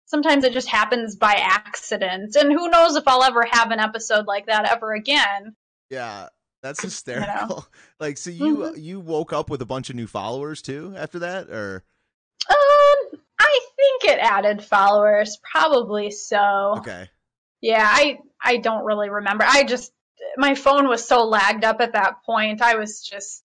Sometimes 0.06 0.43
it 0.43 0.54
just 0.54 0.68
happens 0.68 1.16
by 1.16 1.36
accident. 1.36 2.36
And 2.36 2.52
who 2.52 2.70
knows 2.70 2.95
if 2.98 3.08
i'll 3.08 3.24
ever 3.24 3.48
have 3.50 3.72
an 3.72 3.80
episode 3.80 4.28
like 4.28 4.48
that 4.48 4.70
ever 4.70 4.93
again. 4.93 5.56
Yeah, 5.89 6.28
that's 6.62 6.82
hysterical. 6.82 7.66
like, 7.99 8.18
so 8.18 8.30
you 8.30 8.58
Mhm. 8.58 8.82
you 8.82 8.99
woke 8.99 9.34
up 9.34 9.49
with 9.49 9.62
a 9.62 9.66
bunch 9.66 9.89
of 9.89 9.95
new 9.95 10.08
followers 10.08 10.62
too 10.62 10.93
after 10.97 11.20
that, 11.20 11.49
or 11.49 11.84
Um, 12.49 13.20
I 13.39 13.60
think 13.76 14.03
it 14.05 14.20
added 14.20 14.64
followers, 14.64 15.38
probably 15.51 16.12
so. 16.12 16.76
okay, 16.78 17.10
Yeah, 17.62 17.86
I 17.86 18.20
I 18.41 18.58
don't 18.58 18.86
really 18.86 19.10
remember. 19.10 19.45
I 19.47 19.64
just 19.64 19.91
my 20.38 20.55
phone 20.55 20.88
was 20.88 21.08
so 21.08 21.26
lagged 21.26 21.64
up 21.64 21.82
at 21.82 21.93
that 21.93 22.24
point. 22.26 22.62
I 22.62 22.76
was 22.76 23.01
just 23.01 23.43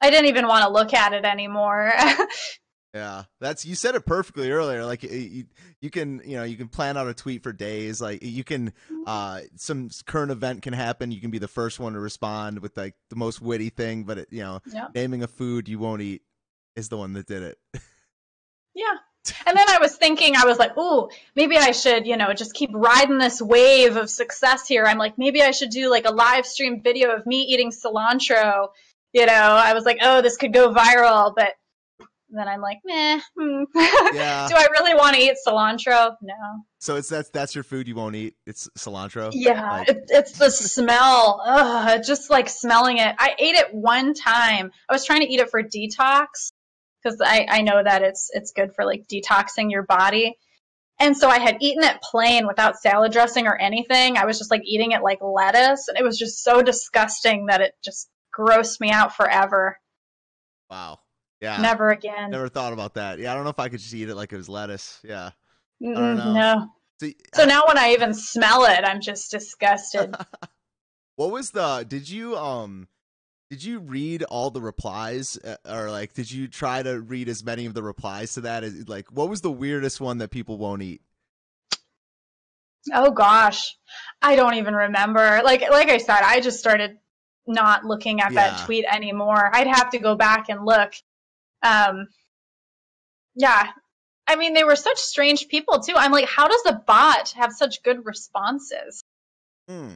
I 0.00 0.10
didn't 0.10 0.26
even 0.26 0.46
want 0.46 0.64
to 0.64 0.70
look 0.72 0.94
at 0.94 1.12
it 1.12 1.24
anymore. 1.24 1.92
yeah, 2.94 3.24
that's 3.40 3.64
you 3.64 3.74
said 3.74 3.94
it 3.94 4.06
perfectly 4.06 4.50
earlier. 4.50 4.84
Like, 4.84 5.02
you 5.02 5.44
you 5.80 5.90
can 5.90 6.22
you 6.24 6.36
know 6.36 6.44
you 6.44 6.56
can 6.56 6.68
plan 6.68 6.96
out 6.96 7.08
a 7.08 7.14
tweet 7.14 7.42
for 7.42 7.52
days. 7.52 8.00
Like, 8.00 8.22
you 8.22 8.44
can 8.44 8.72
uh 9.06 9.40
some 9.56 9.90
current 10.06 10.30
event 10.30 10.62
can 10.62 10.72
happen. 10.72 11.12
You 11.12 11.20
can 11.20 11.30
be 11.30 11.38
the 11.38 11.48
first 11.48 11.78
one 11.78 11.92
to 11.92 12.00
respond 12.00 12.60
with 12.60 12.76
like 12.76 12.94
the 13.10 13.16
most 13.16 13.40
witty 13.40 13.70
thing, 13.70 14.04
but 14.04 14.18
it, 14.18 14.28
you 14.30 14.42
know, 14.42 14.60
yeah. 14.72 14.88
naming 14.94 15.22
a 15.22 15.28
food 15.28 15.68
you 15.68 15.78
won't 15.78 16.02
eat 16.02 16.22
is 16.76 16.88
the 16.88 16.96
one 16.96 17.12
that 17.14 17.26
did 17.26 17.42
it. 17.42 17.58
Yeah. 18.74 18.94
And 19.46 19.56
then 19.56 19.68
I 19.68 19.78
was 19.78 19.96
thinking, 19.96 20.36
I 20.36 20.44
was 20.46 20.58
like, 20.58 20.78
ooh, 20.78 21.08
maybe 21.34 21.58
I 21.58 21.72
should, 21.72 22.06
you 22.06 22.16
know, 22.16 22.32
just 22.32 22.54
keep 22.54 22.70
riding 22.72 23.18
this 23.18 23.42
wave 23.42 23.96
of 23.96 24.08
success 24.08 24.68
here. 24.68 24.84
I'm 24.86 24.98
like, 24.98 25.18
maybe 25.18 25.42
I 25.42 25.50
should 25.50 25.70
do 25.70 25.90
like 25.90 26.06
a 26.06 26.12
live 26.12 26.46
stream 26.46 26.80
video 26.80 27.10
of 27.10 27.26
me 27.26 27.42
eating 27.42 27.70
cilantro. 27.70 28.68
You 29.12 29.26
know, 29.26 29.32
I 29.32 29.74
was 29.74 29.84
like, 29.84 29.98
oh, 30.00 30.22
this 30.22 30.36
could 30.36 30.52
go 30.52 30.72
viral. 30.72 31.34
But 31.34 31.54
then 32.30 32.46
I'm 32.48 32.60
like, 32.60 32.78
meh. 32.84 33.20
hmm. 33.38 33.62
Yeah. 34.14 34.48
do 34.48 34.54
I 34.56 34.66
really 34.72 34.94
want 34.94 35.16
to 35.16 35.22
eat 35.22 35.34
cilantro? 35.46 36.14
No. 36.22 36.34
So 36.78 36.96
it's 36.96 37.08
that's 37.08 37.30
that's 37.30 37.54
your 37.54 37.64
food 37.64 37.88
you 37.88 37.94
won't 37.94 38.16
eat. 38.16 38.34
It's 38.46 38.68
cilantro. 38.78 39.30
Yeah, 39.32 39.70
Like- 39.70 39.88
it, 39.88 40.04
it's 40.08 40.32
the 40.38 40.50
smell. 40.50 41.42
Ugh, 41.44 42.02
just 42.04 42.30
like 42.30 42.48
smelling 42.48 42.98
it. 42.98 43.14
I 43.18 43.34
ate 43.38 43.54
it 43.54 43.72
one 43.74 44.14
time. 44.14 44.70
I 44.88 44.92
was 44.92 45.04
trying 45.04 45.20
to 45.20 45.32
eat 45.32 45.40
it 45.40 45.50
for 45.50 45.62
detox 45.62 46.52
because 47.02 47.20
I, 47.24 47.46
I 47.48 47.62
know 47.62 47.82
that 47.82 48.02
it's 48.02 48.30
it's 48.32 48.52
good 48.52 48.74
for 48.74 48.84
like 48.84 49.06
detoxing 49.08 49.70
your 49.70 49.82
body. 49.84 50.36
And 51.00 51.16
so 51.16 51.28
I 51.28 51.38
had 51.38 51.58
eaten 51.60 51.84
it 51.84 52.02
plain 52.02 52.46
without 52.48 52.76
salad 52.76 53.12
dressing 53.12 53.46
or 53.46 53.56
anything. 53.56 54.16
I 54.16 54.24
was 54.26 54.36
just 54.36 54.50
like 54.50 54.62
eating 54.64 54.90
it 54.92 55.00
like 55.02 55.18
lettuce, 55.22 55.86
and 55.86 55.96
it 55.96 56.02
was 56.02 56.18
just 56.18 56.42
so 56.42 56.60
disgusting 56.60 57.46
that 57.46 57.60
it 57.60 57.74
just 57.84 58.08
grossed 58.36 58.80
me 58.80 58.90
out 58.90 59.14
forever. 59.14 59.78
Wow. 60.68 60.98
Yeah. 61.40 61.60
Never 61.60 61.90
again. 61.90 62.30
Never 62.30 62.48
thought 62.48 62.72
about 62.72 62.94
that. 62.94 63.18
Yeah, 63.18 63.32
I 63.32 63.34
don't 63.34 63.44
know 63.44 63.50
if 63.50 63.58
I 63.58 63.68
could 63.68 63.80
just 63.80 63.94
eat 63.94 64.08
it 64.08 64.14
like 64.14 64.32
it 64.32 64.36
was 64.36 64.48
lettuce. 64.48 64.98
Yeah. 65.04 65.30
No. 65.80 66.68
So, 67.00 67.08
So 67.34 67.44
now 67.44 67.62
when 67.68 67.78
I 67.78 67.92
even 67.92 68.12
smell 68.12 68.64
it, 68.64 68.80
I'm 68.84 69.00
just 69.00 69.30
disgusted. 69.30 70.16
what 71.16 71.30
was 71.30 71.50
the? 71.52 71.84
Did 71.88 72.08
you 72.10 72.36
um? 72.36 72.88
Did 73.50 73.64
you 73.64 73.78
read 73.78 74.24
all 74.24 74.50
the 74.50 74.60
replies, 74.60 75.38
uh, 75.38 75.56
or 75.66 75.90
like, 75.90 76.12
did 76.12 76.30
you 76.30 76.48
try 76.48 76.82
to 76.82 77.00
read 77.00 77.30
as 77.30 77.42
many 77.42 77.64
of 77.64 77.72
the 77.72 77.82
replies 77.82 78.34
to 78.34 78.42
that? 78.42 78.62
As, 78.62 78.86
like, 78.90 79.10
what 79.10 79.30
was 79.30 79.40
the 79.40 79.50
weirdest 79.50 80.02
one 80.02 80.18
that 80.18 80.30
people 80.30 80.58
won't 80.58 80.82
eat? 80.82 81.00
Oh 82.92 83.10
gosh, 83.10 83.76
I 84.22 84.36
don't 84.36 84.54
even 84.54 84.74
remember. 84.74 85.40
Like 85.44 85.62
like 85.70 85.88
I 85.88 85.98
said, 85.98 86.20
I 86.22 86.40
just 86.40 86.58
started 86.58 86.98
not 87.46 87.84
looking 87.84 88.20
at 88.20 88.32
Yeah. 88.32 88.50
that 88.50 88.64
tweet 88.66 88.84
anymore. 88.90 89.50
I'd 89.54 89.66
have 89.66 89.90
to 89.90 89.98
go 89.98 90.14
back 90.14 90.48
and 90.48 90.64
look. 90.64 90.92
Um, 91.62 92.08
yeah, 93.34 93.70
I 94.26 94.36
mean 94.36 94.54
they 94.54 94.64
were 94.64 94.76
such 94.76 94.98
strange 94.98 95.48
people 95.48 95.80
too. 95.80 95.94
I'm 95.96 96.12
like, 96.12 96.28
how 96.28 96.48
does 96.48 96.62
a 96.66 96.74
bot 96.86 97.30
have 97.30 97.52
such 97.52 97.82
good 97.82 98.04
responses? 98.04 99.02
Hmm. 99.68 99.90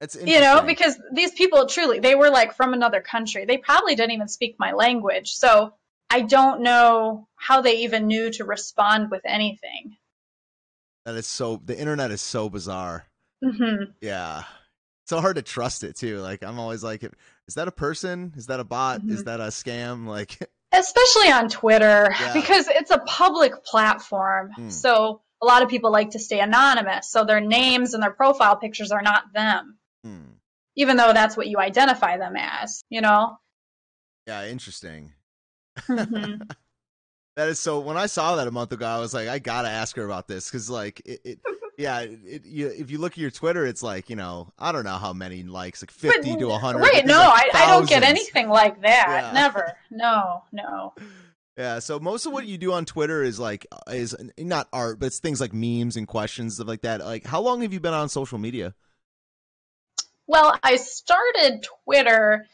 That's 0.00 0.14
You 0.14 0.40
know, 0.40 0.62
because 0.66 0.98
these 1.12 1.32
people 1.32 1.66
truly 1.66 2.00
they 2.00 2.14
were 2.14 2.30
like 2.30 2.54
from 2.54 2.72
another 2.72 3.00
country. 3.00 3.44
They 3.44 3.58
probably 3.58 3.94
didn't 3.94 4.12
even 4.12 4.28
speak 4.28 4.56
my 4.58 4.72
language, 4.72 5.32
so 5.32 5.74
I 6.08 6.22
don't 6.22 6.62
know 6.62 7.28
how 7.36 7.60
they 7.60 7.78
even 7.78 8.06
knew 8.06 8.30
to 8.32 8.44
respond 8.44 9.10
with 9.10 9.22
anything. 9.24 9.96
that 11.04 11.14
is 11.16 11.26
so. 11.26 11.60
The 11.64 11.78
internet 11.78 12.10
is 12.10 12.22
so 12.22 12.48
bizarre. 12.48 13.06
hmm 13.42 13.84
Yeah. 14.00 14.44
So 15.06 15.20
hard 15.20 15.36
to 15.36 15.42
trust 15.42 15.82
it 15.82 15.96
too. 15.96 16.18
Like 16.20 16.42
I'm 16.42 16.58
always 16.58 16.82
like, 16.84 17.02
is 17.02 17.54
that 17.56 17.68
a 17.68 17.72
person? 17.72 18.32
Is 18.36 18.46
that 18.46 18.60
a 18.60 18.64
bot? 18.64 19.02
Is 19.08 19.22
Mhm. 19.22 19.24
that 19.24 19.40
a 19.40 19.44
scam? 19.44 20.06
Like, 20.06 20.38
especially 20.72 21.30
on 21.30 21.48
Twitter 21.48 22.14
Yeah. 22.18 22.32
because 22.32 22.68
it's 22.68 22.90
a 22.90 22.98
public 22.98 23.64
platform. 23.64 24.50
Hmm. 24.54 24.68
So 24.70 25.22
a 25.42 25.46
lot 25.46 25.62
of 25.62 25.68
people 25.68 25.90
like 25.90 26.10
to 26.10 26.18
stay 26.18 26.40
anonymous. 26.40 27.10
So 27.10 27.24
their 27.24 27.40
names 27.40 27.94
and 27.94 28.02
their 28.02 28.10
profile 28.10 28.56
pictures 28.56 28.90
are 28.92 29.02
not 29.02 29.32
them, 29.32 29.78
hmm. 30.04 30.32
even 30.76 30.96
though 30.96 31.12
that's 31.12 31.36
what 31.36 31.46
you 31.48 31.58
identify 31.58 32.16
them 32.18 32.34
as, 32.36 32.84
you 32.90 33.00
know? 33.00 33.38
yeah, 34.26 34.46
interesting. 34.46 35.12
Mhm. 35.78 36.50
That 37.36 37.48
is 37.48 37.60
so. 37.60 37.78
When 37.80 37.96
I 37.96 38.06
saw 38.06 38.36
that 38.36 38.48
a 38.48 38.50
month 38.50 38.72
ago, 38.72 38.84
I 38.84 38.98
was 38.98 39.14
like, 39.14 39.28
I 39.28 39.38
gotta 39.38 39.68
ask 39.68 39.96
her 39.96 40.04
about 40.04 40.26
this 40.28 40.50
because, 40.50 40.68
like, 40.68 41.00
it, 41.06 41.20
it 41.24 41.38
yeah, 41.80 42.00
it, 42.00 42.44
you, 42.44 42.68
if 42.68 42.90
you 42.90 42.98
look 42.98 43.12
at 43.12 43.18
your 43.18 43.30
Twitter, 43.30 43.64
it's 43.64 43.82
like, 43.82 44.10
you 44.10 44.16
know, 44.16 44.52
I 44.58 44.70
don't 44.70 44.84
know 44.84 44.98
how 44.98 45.14
many 45.14 45.42
likes, 45.42 45.82
like 45.82 45.90
fifty 45.90 46.36
to 46.36 46.50
hundred. 46.50 46.82
Wait, 46.82 47.06
no, 47.06 47.18
I, 47.18 47.48
I 47.54 47.66
don't 47.66 47.88
get 47.88 48.02
anything 48.02 48.50
like 48.50 48.82
that. 48.82 49.06
Yeah. 49.08 49.32
Never. 49.32 49.72
No, 49.90 50.42
no. 50.52 50.92
Yeah, 51.56 51.78
so 51.78 51.98
most 51.98 52.26
of 52.26 52.32
what 52.32 52.46
you 52.46 52.58
do 52.58 52.72
on 52.72 52.84
Twitter 52.84 53.22
is 53.22 53.40
like 53.40 53.66
is 53.90 54.14
not 54.38 54.68
art, 54.72 55.00
but 55.00 55.06
it's 55.06 55.20
things 55.20 55.40
like 55.40 55.54
memes 55.54 55.96
and 55.96 56.06
questions 56.06 56.56
stuff 56.56 56.68
like 56.68 56.82
that. 56.82 57.00
Like, 57.00 57.24
how 57.24 57.40
long 57.40 57.62
have 57.62 57.72
you 57.72 57.80
been 57.80 57.94
on 57.94 58.08
social 58.08 58.38
media? 58.38 58.74
Well, 60.26 60.56
I 60.62 60.76
started 60.76 61.66
Twitter 61.84 62.46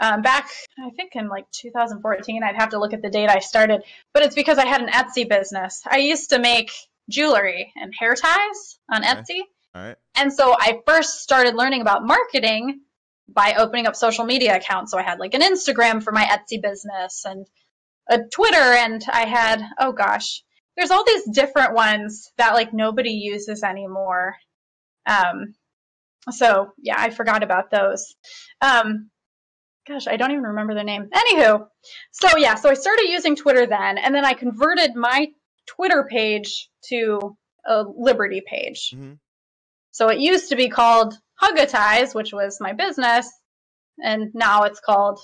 um, 0.00 0.22
back, 0.22 0.50
I 0.84 0.90
think 0.90 1.14
in 1.14 1.28
like 1.28 1.50
2014. 1.52 2.42
I'd 2.42 2.56
have 2.56 2.70
to 2.70 2.78
look 2.78 2.92
at 2.92 3.00
the 3.00 3.10
date 3.10 3.30
I 3.30 3.38
started, 3.38 3.82
but 4.12 4.24
it's 4.24 4.34
because 4.34 4.58
I 4.58 4.66
had 4.66 4.82
an 4.82 4.88
Etsy 4.88 5.28
business. 5.28 5.82
I 5.88 5.98
used 5.98 6.30
to 6.30 6.40
make 6.40 6.72
jewelry 7.08 7.72
and 7.76 7.92
hair 7.98 8.14
ties 8.14 8.78
on 8.90 9.04
Okay. 9.04 9.14
Etsy, 9.14 9.40
All 9.74 9.82
right. 9.82 9.96
And 10.16 10.32
so 10.32 10.54
I 10.58 10.80
first 10.86 11.20
started 11.22 11.54
learning 11.54 11.80
about 11.80 12.04
marketing 12.04 12.80
by 13.28 13.54
opening 13.58 13.86
up 13.86 13.96
social 13.96 14.24
media 14.24 14.56
accounts. 14.56 14.92
So 14.92 14.98
I 14.98 15.02
had 15.02 15.18
like 15.18 15.34
an 15.34 15.40
Instagram 15.40 16.02
for 16.02 16.12
my 16.12 16.24
Etsy 16.24 16.60
business 16.60 17.24
and 17.24 17.46
a 18.08 18.18
Twitter, 18.18 18.56
and 18.56 19.02
I 19.10 19.26
had, 19.26 19.62
oh 19.78 19.92
gosh, 19.92 20.42
there's 20.76 20.90
all 20.90 21.04
these 21.04 21.24
different 21.32 21.74
ones 21.74 22.30
that 22.36 22.54
like 22.54 22.72
nobody 22.72 23.10
uses 23.10 23.62
anymore. 23.62 24.36
Um, 25.06 25.54
so 26.30 26.72
yeah, 26.78 26.96
I 26.98 27.10
forgot 27.10 27.42
about 27.42 27.70
those. 27.70 28.14
Um, 28.60 29.10
gosh, 29.86 30.06
I 30.06 30.16
don't 30.16 30.30
even 30.30 30.44
remember 30.44 30.74
their 30.74 30.84
name. 30.84 31.08
Anywho, 31.12 31.66
so 32.12 32.36
yeah, 32.36 32.54
so 32.54 32.70
I 32.70 32.74
started 32.74 33.08
using 33.08 33.36
Twitter 33.36 33.66
then, 33.66 33.98
and 33.98 34.14
then 34.14 34.24
I 34.24 34.34
converted 34.34 34.94
my 34.94 35.28
Twitter 35.66 36.06
page 36.08 36.68
to 36.88 37.36
a 37.66 37.84
Liberty 37.96 38.42
page. 38.46 38.92
Mhm. 38.94 39.18
So 39.90 40.08
it 40.08 40.18
used 40.18 40.48
to 40.48 40.56
be 40.56 40.68
called 40.68 41.14
Hugatize, 41.40 42.14
which 42.14 42.32
was 42.32 42.58
my 42.60 42.72
business, 42.72 43.30
and 44.02 44.30
now 44.34 44.62
it's 44.64 44.80
called 44.80 45.20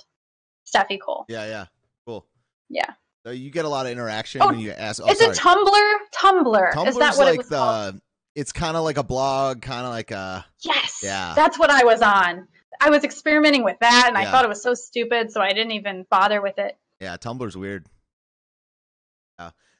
Steffi 0.65 0.99
Cole. 1.01 1.25
Yeah, 1.27 1.45
yeah. 1.47 1.65
Cool. 2.05 2.25
Yeah. 2.69 2.93
So 3.25 3.31
you 3.31 3.49
get 3.51 3.65
a 3.65 3.69
lot 3.69 3.85
of 3.85 3.91
interaction 3.91 4.41
Oh, 4.41 4.47
when 4.47 4.59
you 4.59 4.71
ask. 4.71 5.01
Oh, 5.03 5.09
is 5.09 5.17
sorry. 5.19 5.31
it 5.31 5.37
Tumblr? 5.37 5.93
Tumblr. 6.15 6.73
Tumblr's 6.73 6.89
is 6.89 6.97
that 6.97 7.15
what 7.17 7.25
like 7.25 7.33
it 7.33 7.37
was 7.39 7.49
the. 7.49 7.57
called? 7.57 8.01
It's 8.35 8.51
kind 8.51 8.77
of 8.77 8.83
like 8.83 8.97
a 8.97 9.03
blog, 9.03 9.61
kind 9.61 9.85
of 9.85 9.91
like 9.91 10.11
a. 10.11 10.45
Yes. 10.61 10.99
Yeah. 11.03 11.33
That's 11.35 11.57
what 11.59 11.69
I 11.69 11.83
was 11.83 12.01
on. 12.01 12.47
I 12.79 12.89
was 12.91 13.03
experimenting 13.03 13.63
with 13.65 13.77
that, 13.81 14.05
and 14.07 14.17
I 14.17 14.31
thought 14.31 14.45
it 14.45 14.47
was 14.47 14.63
so 14.63 14.73
stupid, 14.73 15.31
so 15.31 15.41
I 15.41 15.49
didn't 15.49 15.71
even 15.71 16.05
bother 16.09 16.41
with 16.41 16.57
it. 16.59 16.77
Yeah, 17.01 17.17
Tumblr's 17.17 17.57
weird. 17.57 17.87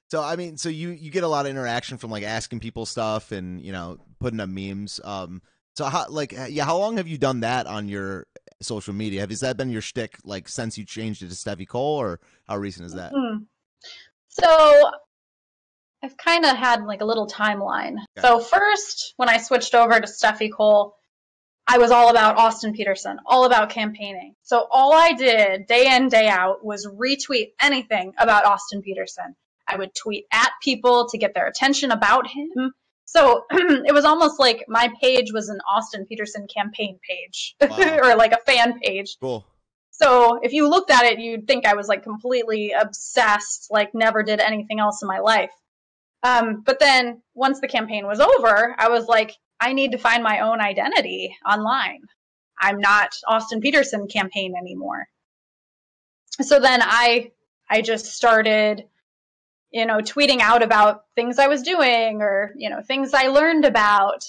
So 0.09 0.23
I 0.23 0.35
mean, 0.35 0.57
so 0.57 0.69
you 0.69 0.89
you 0.89 1.11
get 1.11 1.23
a 1.23 1.27
lot 1.27 1.45
of 1.45 1.51
interaction 1.51 1.97
from 1.97 2.09
like 2.09 2.23
asking 2.23 2.59
people 2.59 2.85
stuff 2.85 3.31
and 3.31 3.61
you 3.61 3.71
know 3.71 3.97
putting 4.19 4.39
up 4.39 4.49
memes. 4.49 4.99
Um. 5.03 5.41
So 5.75 5.85
how 5.85 6.07
like 6.09 6.33
yeah, 6.49 6.65
how 6.65 6.77
long 6.77 6.97
have 6.97 7.07
you 7.07 7.17
done 7.17 7.41
that 7.41 7.67
on 7.67 7.87
your 7.87 8.25
social 8.61 8.93
media? 8.93 9.21
Have 9.21 9.29
has 9.29 9.39
that 9.41 9.55
been 9.55 9.69
your 9.69 9.81
shtick 9.81 10.17
like 10.23 10.49
since 10.49 10.77
you 10.77 10.85
changed 10.85 11.21
it 11.21 11.29
to 11.29 11.35
Steffi 11.35 11.67
Cole, 11.67 11.97
or 11.97 12.19
how 12.47 12.57
recent 12.57 12.87
is 12.87 12.93
that? 12.93 13.11
Hmm. 13.15 13.43
So 14.29 14.91
I've 16.03 16.17
kind 16.17 16.45
of 16.45 16.57
had 16.57 16.85
like 16.85 17.01
a 17.01 17.05
little 17.05 17.27
timeline. 17.27 17.97
Okay. 18.17 18.27
So 18.27 18.39
first, 18.39 19.13
when 19.17 19.29
I 19.29 19.37
switched 19.37 19.75
over 19.75 19.99
to 19.99 20.07
Steffi 20.07 20.49
Cole, 20.51 20.95
I 21.67 21.77
was 21.77 21.91
all 21.91 22.09
about 22.09 22.37
Austin 22.37 22.73
Petersen, 22.73 23.19
all 23.25 23.45
about 23.45 23.69
campaigning. 23.69 24.33
So 24.41 24.67
all 24.71 24.93
I 24.93 25.13
did 25.13 25.67
day 25.67 25.95
in, 25.95 26.07
day 26.07 26.27
out 26.27 26.65
was 26.65 26.87
retweet 26.87 27.51
anything 27.61 28.13
about 28.17 28.45
Austin 28.45 28.81
Petersen. 28.81 29.35
I 29.69 29.77
would 29.77 29.93
tweet 29.95 30.25
at 30.31 30.51
people 30.63 31.07
to 31.09 31.17
get 31.17 31.33
their 31.33 31.47
attention 31.47 31.91
about 31.91 32.27
him. 32.27 32.73
So 33.05 33.45
it 33.51 33.93
was 33.93 34.05
almost 34.05 34.39
like 34.39 34.65
my 34.67 34.91
page 35.01 35.31
was 35.33 35.49
an 35.49 35.59
Austin 35.69 36.05
Petersen 36.05 36.47
campaign 36.53 36.99
page 37.07 37.55
Wow. 37.61 37.99
or 38.03 38.15
like 38.15 38.33
a 38.33 38.37
fan 38.45 38.79
page. 38.79 39.17
Cool. 39.21 39.45
So 39.91 40.39
if 40.41 40.53
you 40.53 40.69
looked 40.69 40.91
at 40.91 41.03
it, 41.05 41.19
you'd 41.19 41.45
think 41.47 41.65
I 41.65 41.75
was 41.75 41.87
like 41.87 42.03
completely 42.03 42.71
obsessed, 42.71 43.67
like 43.69 43.93
never 43.93 44.23
did 44.23 44.39
anything 44.39 44.79
else 44.79 45.01
in 45.01 45.07
my 45.07 45.19
life. 45.19 45.51
Um, 46.23 46.63
but 46.65 46.79
then 46.79 47.21
once 47.33 47.59
the 47.59 47.67
campaign 47.67 48.05
was 48.05 48.19
over, 48.19 48.75
I 48.77 48.89
was 48.89 49.07
like, 49.07 49.35
I 49.59 49.73
need 49.73 49.91
to 49.91 49.97
find 49.97 50.23
my 50.23 50.39
own 50.39 50.61
identity 50.61 51.35
online. 51.49 52.01
I'm 52.61 52.79
not 52.79 53.09
Austin 53.27 53.61
Petersen 53.61 54.07
campaign 54.07 54.53
anymore. 54.57 55.07
So 56.41 56.59
then 56.59 56.79
I 56.81 57.31
I 57.69 57.81
just 57.81 58.05
started, 58.07 58.85
you 59.71 59.85
know, 59.85 59.97
tweeting 59.99 60.39
out 60.39 60.63
about 60.63 61.03
things 61.15 61.37
I 61.39 61.47
was 61.47 61.61
doing 61.63 62.21
or, 62.21 62.53
you 62.55 62.69
know, 62.69 62.81
things 62.81 63.13
I 63.13 63.27
learned 63.27 63.65
about. 63.65 64.23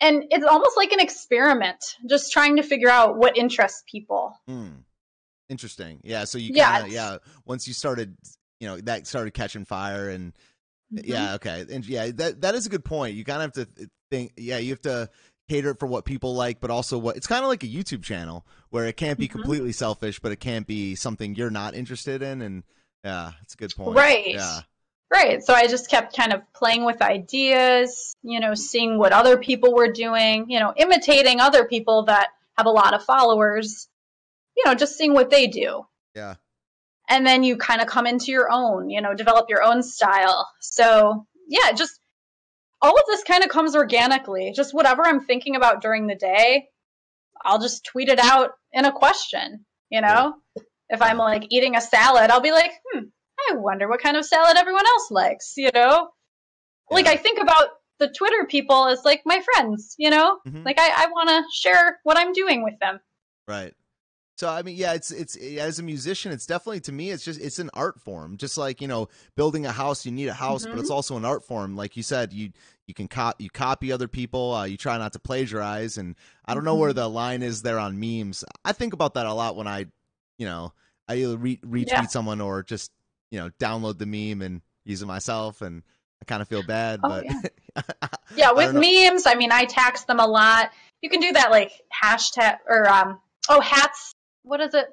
And 0.00 0.24
it's 0.30 0.44
almost 0.44 0.76
like 0.76 0.92
an 0.92 1.00
experiment, 1.00 1.82
just 2.08 2.32
trying 2.32 2.56
to 2.56 2.62
figure 2.62 2.90
out 2.90 3.16
what 3.16 3.36
interests 3.36 3.82
people. 3.90 4.34
Hmm. 4.46 4.68
Interesting. 5.48 6.00
Yeah. 6.04 6.24
So 6.24 6.38
you 6.38 6.50
Yeah, 6.54 6.70
kind 6.72 6.86
of 6.86 6.92
yeah. 6.92 7.18
Once 7.44 7.66
you 7.68 7.74
started, 7.74 8.16
you 8.60 8.68
know, 8.68 8.78
that 8.82 9.06
started 9.06 9.32
catching 9.34 9.64
fire, 9.64 10.08
and 10.10 10.32
Mm-hmm. 10.94 11.10
yeah, 11.10 11.34
okay, 11.34 11.64
and 11.68 11.84
yeah, 11.84 12.12
that 12.12 12.42
that 12.42 12.54
is 12.54 12.66
a 12.66 12.68
good 12.68 12.84
point. 12.84 13.16
You 13.16 13.24
kind 13.24 13.42
of 13.42 13.56
have 13.56 13.66
to 13.76 13.88
think. 14.08 14.34
Yeah, 14.36 14.58
you 14.58 14.70
have 14.70 14.82
to 14.82 15.10
cater 15.48 15.70
it 15.70 15.80
for 15.80 15.86
what 15.88 16.04
people 16.04 16.36
like, 16.36 16.60
but 16.60 16.70
also 16.70 16.96
what 16.96 17.16
it's 17.16 17.26
kind 17.26 17.42
of 17.42 17.48
like 17.48 17.64
a 17.64 17.66
YouTube 17.66 18.04
channel 18.04 18.46
where 18.70 18.84
it 18.84 18.96
can't 18.96 19.18
be 19.18 19.26
Mhm. 19.26 19.32
completely 19.32 19.72
selfish, 19.72 20.20
but 20.20 20.30
it 20.30 20.36
can't 20.38 20.64
be 20.64 20.94
something 20.94 21.34
you're 21.34 21.50
not 21.50 21.74
interested 21.74 22.22
in. 22.22 22.40
And 22.40 22.62
yeah, 23.06 23.30
it's 23.42 23.54
a 23.54 23.56
good 23.56 23.72
point. 23.76 23.96
Right. 23.96 24.34
Yeah. 24.34 24.60
Right. 25.12 25.40
So 25.42 25.54
I 25.54 25.68
just 25.68 25.88
kept 25.88 26.16
kind 26.16 26.32
of 26.32 26.40
playing 26.52 26.84
with 26.84 27.00
ideas, 27.00 28.16
you 28.22 28.40
know, 28.40 28.54
seeing 28.54 28.98
what 28.98 29.12
other 29.12 29.36
people 29.36 29.72
were 29.72 29.92
doing, 29.92 30.46
you 30.48 30.58
know, 30.58 30.74
imitating 30.76 31.38
other 31.40 31.64
people 31.66 32.06
that 32.06 32.30
have 32.56 32.66
a 32.66 32.70
lot 32.70 32.94
of 32.94 33.04
followers, 33.04 33.88
you 34.56 34.64
know, 34.66 34.74
just 34.74 34.96
seeing 34.96 35.14
what 35.14 35.30
they 35.30 35.46
do. 35.46 35.86
Yeah. 36.16 36.34
And 37.08 37.24
then 37.24 37.44
you 37.44 37.56
kind 37.56 37.80
of 37.80 37.86
come 37.86 38.08
into 38.08 38.32
your 38.32 38.50
own, 38.50 38.90
you 38.90 39.00
know, 39.00 39.14
develop 39.14 39.46
your 39.48 39.62
own 39.62 39.84
style. 39.84 40.48
So, 40.60 41.26
yeah, 41.46 41.70
just 41.70 42.00
all 42.82 42.98
of 42.98 43.04
this 43.06 43.22
kind 43.22 43.44
of 43.44 43.50
comes 43.50 43.76
organically. 43.76 44.52
Just 44.56 44.74
whatever 44.74 45.06
I'm 45.06 45.24
thinking 45.24 45.54
about 45.54 45.80
during 45.80 46.08
the 46.08 46.16
day, 46.16 46.66
I'll 47.44 47.60
just 47.60 47.84
tweet 47.84 48.08
it 48.08 48.18
out 48.18 48.50
in 48.72 48.84
a 48.84 48.90
question, 48.90 49.64
you 49.90 50.00
know? 50.00 50.34
If 50.88 51.02
I'm 51.02 51.18
like 51.18 51.46
eating 51.50 51.76
a 51.76 51.80
salad, 51.80 52.30
I'll 52.30 52.40
be 52.40 52.52
like, 52.52 52.70
hmm, 52.92 53.04
I 53.50 53.54
wonder 53.56 53.88
what 53.88 54.00
kind 54.00 54.16
of 54.16 54.24
salad 54.24 54.56
everyone 54.56 54.86
else 54.86 55.10
likes, 55.10 55.54
you 55.56 55.70
know? 55.74 56.10
Like 56.90 57.06
I 57.06 57.16
think 57.16 57.40
about 57.40 57.68
the 57.98 58.08
Twitter 58.08 58.46
people 58.48 58.86
as 58.86 59.04
like 59.04 59.22
my 59.24 59.40
friends, 59.40 59.94
you 59.98 60.10
know? 60.10 60.38
Mhm. 60.46 60.64
Like 60.64 60.78
I, 60.78 61.04
I 61.04 61.06
want 61.06 61.28
to 61.28 61.42
share 61.52 61.98
what 62.04 62.16
I'm 62.16 62.32
doing 62.32 62.62
with 62.62 62.78
them. 62.80 63.00
Right. 63.48 63.74
So 64.38 64.50
I 64.50 64.62
mean, 64.62 64.76
yeah, 64.76 64.92
it's 64.92 65.10
it's 65.10 65.34
as 65.34 65.78
a 65.78 65.82
musician, 65.82 66.30
it's 66.30 66.44
definitely 66.44 66.80
to 66.80 66.92
me, 66.92 67.10
it's 67.10 67.24
just 67.24 67.40
it's 67.40 67.58
an 67.58 67.70
art 67.72 67.98
form. 68.02 68.36
Just 68.36 68.58
like 68.58 68.82
you 68.82 68.86
know, 68.86 69.08
building 69.34 69.64
a 69.64 69.72
house, 69.72 70.04
you 70.04 70.12
need 70.12 70.28
a 70.28 70.34
house, 70.34 70.66
but 70.66 70.78
it's 70.78 70.90
also 70.90 71.16
an 71.16 71.24
art 71.24 71.42
form. 71.42 71.74
Like 71.74 71.96
you 71.96 72.02
said, 72.02 72.34
you 72.34 72.50
you 72.86 72.92
can 72.92 73.08
cop 73.08 73.40
you 73.40 73.48
copy 73.48 73.90
other 73.92 74.08
people. 74.08 74.52
Uh, 74.52 74.64
you 74.64 74.76
try 74.76 74.98
not 74.98 75.14
to 75.14 75.18
plagiarize, 75.18 75.96
and 75.96 76.16
I 76.44 76.52
don't 76.52 76.64
know 76.64 76.74
where 76.76 76.92
the 76.92 77.08
line 77.08 77.42
is 77.42 77.62
there 77.62 77.78
on 77.78 77.98
memes. 77.98 78.44
I 78.62 78.72
think 78.72 78.92
about 78.92 79.14
that 79.14 79.24
a 79.24 79.32
lot 79.32 79.56
when 79.56 79.66
I, 79.66 79.86
you 80.38 80.46
know, 80.46 80.72
I 81.08 81.16
either 81.16 81.36
re- 81.36 81.60
retweet 81.64 81.88
Yeah. 81.88 82.02
someone 82.06 82.40
or 82.40 82.62
just 82.62 82.90
you 83.30 83.38
know 83.38 83.50
download 83.58 83.98
the 83.98 84.06
meme 84.06 84.42
and 84.42 84.60
use 84.84 85.02
it 85.02 85.06
myself, 85.06 85.62
and 85.62 85.82
I 86.22 86.24
kind 86.24 86.40
of 86.42 86.48
feel 86.48 86.62
bad, 86.62 87.00
Oh, 87.04 87.08
but 87.08 87.24
Yeah, 88.34 88.48
I 88.50 88.52
with 88.52 88.74
memes, 88.74 89.26
I 89.26 89.34
mean, 89.34 89.52
I 89.52 89.64
tax 89.64 90.04
them 90.04 90.20
a 90.20 90.26
lot. 90.26 90.70
You 91.02 91.10
can 91.10 91.20
do 91.20 91.32
that 91.32 91.50
like 91.50 91.72
hashtag 92.02 92.58
or 92.68 92.88
um 92.88 93.20
oh 93.48 93.60
hats. 93.60 94.12
What 94.42 94.60
is 94.60 94.74
it? 94.74 94.86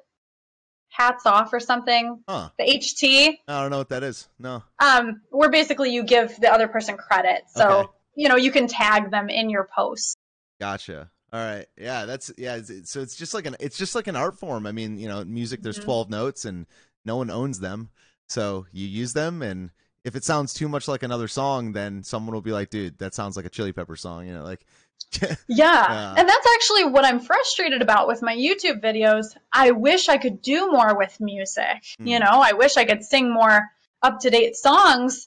Hats 0.88 1.26
off 1.26 1.52
or 1.52 1.58
something. 1.60 2.22
huh? 2.28 2.50
The 2.58 2.64
HT. 2.64 3.38
I 3.48 3.62
don't 3.62 3.70
know 3.70 3.78
what 3.78 3.88
that 3.88 4.04
is. 4.04 4.28
No. 4.38 4.62
Um, 4.78 5.22
where 5.30 5.50
basically 5.50 5.92
you 5.92 6.04
give 6.04 6.36
the 6.40 6.52
other 6.52 6.68
person 6.68 6.96
credit. 6.96 7.42
So 7.48 7.68
Okay. 7.68 7.88
you 8.16 8.28
know 8.28 8.36
you 8.36 8.52
can 8.52 8.68
tag 8.68 9.10
them 9.10 9.28
in 9.28 9.50
your 9.50 9.68
post. 9.74 10.16
Gotcha. 10.60 11.10
All 11.34 11.40
right. 11.40 11.66
Yeah, 11.76 12.04
that's 12.04 12.30
yeah. 12.38 12.60
So 12.84 13.00
it's 13.00 13.16
just 13.16 13.34
like 13.34 13.44
an 13.46 13.56
it's 13.58 13.76
just 13.76 13.96
like 13.96 14.06
an 14.06 14.14
art 14.14 14.38
form. 14.38 14.66
I 14.66 14.72
mean, 14.72 14.98
you 14.98 15.08
know, 15.08 15.24
music. 15.24 15.62
There's 15.62 15.80
Mhm. 15.80 15.84
twelve 15.84 16.08
notes, 16.08 16.44
and 16.44 16.66
no 17.04 17.16
one 17.16 17.28
owns 17.28 17.58
them, 17.58 17.90
so 18.28 18.66
you 18.72 18.86
use 18.86 19.14
them. 19.14 19.42
And 19.42 19.70
if 20.04 20.14
it 20.14 20.22
sounds 20.22 20.54
too 20.54 20.68
much 20.68 20.86
like 20.86 21.02
another 21.02 21.26
song, 21.26 21.72
then 21.72 22.04
someone 22.04 22.34
will 22.34 22.40
be 22.40 22.52
like, 22.52 22.70
"Dude, 22.70 22.98
that 22.98 23.14
sounds 23.14 23.36
like 23.36 23.46
a 23.46 23.50
Chili 23.50 23.72
Pepper 23.72 23.96
song." 23.96 24.28
You 24.28 24.34
know, 24.34 24.44
like 24.44 24.64
Yeah. 25.20 25.36
Yeah. 25.48 26.14
And 26.16 26.28
that's 26.28 26.46
actually 26.54 26.84
what 26.84 27.04
I'm 27.04 27.18
frustrated 27.18 27.82
about 27.82 28.06
with 28.06 28.22
my 28.22 28.36
YouTube 28.36 28.80
videos. 28.80 29.36
I 29.52 29.72
wish 29.72 30.08
I 30.08 30.18
could 30.18 30.40
do 30.40 30.70
more 30.70 30.96
with 30.96 31.20
music. 31.20 31.82
You 31.98 32.18
Mm. 32.18 32.20
know, 32.20 32.40
I 32.42 32.52
wish 32.52 32.76
I 32.76 32.84
could 32.84 33.02
sing 33.02 33.32
more 33.32 33.60
up 34.02 34.20
to 34.20 34.30
date 34.30 34.54
songs, 34.54 35.26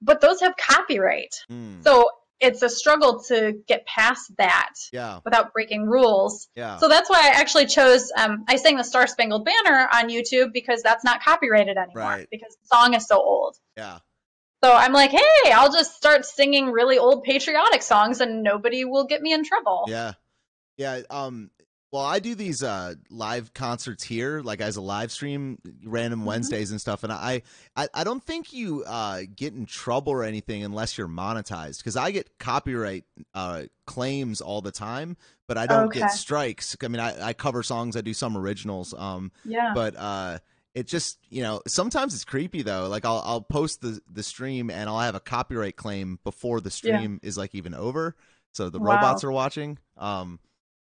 but 0.00 0.22
those 0.22 0.40
have 0.40 0.56
copyright. 0.56 1.34
mm, 1.50 1.84
So 1.84 2.08
it's 2.42 2.60
a 2.62 2.68
struggle 2.68 3.22
to 3.28 3.52
get 3.68 3.86
past 3.86 4.32
that 4.36 4.74
yeah, 4.92 5.20
without 5.24 5.52
breaking 5.52 5.86
rules. 5.86 6.48
yeah, 6.56 6.76
So 6.78 6.88
that's 6.88 7.08
why 7.08 7.20
I 7.22 7.40
actually 7.40 7.66
chose, 7.66 8.10
um, 8.16 8.44
I 8.48 8.56
sang 8.56 8.76
the 8.76 8.82
Star 8.84 9.06
Spangled 9.06 9.44
Banner 9.44 9.88
on 9.94 10.08
YouTube 10.10 10.52
because 10.52 10.82
that's 10.82 11.04
not 11.04 11.22
copyrighted 11.22 11.76
anymore 11.76 12.02
Right. 12.02 12.28
because 12.30 12.54
the 12.60 12.66
song 12.76 12.94
is 12.94 13.06
so 13.06 13.16
old. 13.16 13.56
yeah. 13.76 13.98
So 14.64 14.72
I'm 14.72 14.92
like, 14.92 15.10
hey, 15.10 15.50
I'll 15.52 15.72
just 15.72 15.96
start 15.96 16.24
singing 16.24 16.66
really 16.70 16.96
old 16.98 17.24
patriotic 17.24 17.82
songs 17.82 18.20
and 18.20 18.44
nobody 18.44 18.84
will 18.84 19.04
get 19.06 19.20
me 19.20 19.32
in 19.32 19.42
trouble. 19.44 19.86
Yeah. 19.88 20.12
Yeah. 20.76 21.00
Um 21.10 21.50
well 21.92 22.02
I 22.02 22.18
do 22.18 22.34
these 22.34 22.62
uh 22.62 22.94
live 23.10 23.52
concerts 23.54 24.02
here, 24.02 24.40
like 24.40 24.60
as 24.60 24.76
a 24.76 24.80
live 24.80 25.12
stream 25.12 25.58
random 25.84 26.22
Mhm. 26.22 26.24
Wednesdays 26.24 26.70
and 26.70 26.80
stuff. 26.80 27.04
And 27.04 27.12
I, 27.12 27.42
I 27.76 27.88
I 27.94 28.02
don't 28.04 28.22
think 28.24 28.52
you 28.52 28.82
uh 28.84 29.22
get 29.36 29.52
in 29.54 29.66
trouble 29.66 30.12
or 30.12 30.24
anything 30.24 30.64
unless 30.64 30.96
you're 30.98 31.06
monetized. 31.08 31.78
Because 31.78 31.96
I 31.96 32.10
get 32.10 32.38
copyright 32.38 33.04
uh 33.34 33.64
claims 33.86 34.40
all 34.40 34.62
the 34.62 34.72
time, 34.72 35.16
but 35.46 35.58
I 35.58 35.66
don't 35.66 35.86
Okay. 35.86 36.00
get 36.00 36.10
strikes. 36.10 36.76
I 36.82 36.88
mean 36.88 37.00
I, 37.00 37.28
I 37.28 37.32
cover 37.34 37.62
songs, 37.62 37.96
I 37.96 38.00
do 38.00 38.14
some 38.14 38.36
originals. 38.36 38.94
Um 38.94 39.30
Yeah. 39.44 39.72
but 39.74 39.94
uh 39.96 40.38
it 40.74 40.86
just 40.86 41.18
you 41.28 41.42
know 41.42 41.60
sometimes 41.68 42.14
it's 42.14 42.24
creepy 42.24 42.62
though 42.62 42.88
like 42.88 43.04
i'll 43.04 43.22
i'll 43.26 43.42
post 43.42 43.82
the 43.82 44.00
the 44.10 44.22
stream 44.22 44.70
and 44.70 44.88
i'll 44.88 45.00
have 45.00 45.14
a 45.14 45.20
copyright 45.20 45.76
claim 45.76 46.18
before 46.24 46.62
the 46.62 46.70
Yeah. 46.82 46.96
stream 46.96 47.20
is 47.22 47.36
like 47.36 47.54
even 47.54 47.74
over 47.74 48.16
so 48.52 48.70
the 48.70 48.80
Wow. 48.80 48.92
robots 48.92 49.22
are 49.22 49.30
watching. 49.30 49.76
Um, 49.98 50.38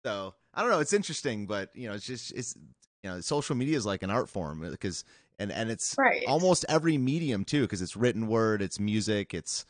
so 0.06 0.36
I 0.54 0.62
don't 0.62 0.72
know. 0.72 0.80
It's 0.80 0.94
interesting, 0.94 1.46
but 1.46 1.70
you 1.76 1.88
know, 1.88 1.94
it's 1.96 2.06
just 2.06 2.32
it's 2.34 2.56
you 3.04 3.10
know, 3.10 3.22
social 3.22 3.56
media 3.56 3.78
is 3.78 3.86
like 3.86 4.04
an 4.04 4.12
art 4.12 4.30
form 4.30 4.68
because 4.70 5.04
and 5.40 5.52
and 5.52 5.72
it's 5.72 5.96
Right. 5.98 6.24
almost 6.28 6.66
every 6.70 6.98
medium 6.98 7.46
too 7.46 7.62
because 7.62 7.82
it's 7.82 7.96
written 7.96 8.28
word, 8.28 8.62
it's 8.62 8.80
music, 8.80 9.34
it's 9.34 9.66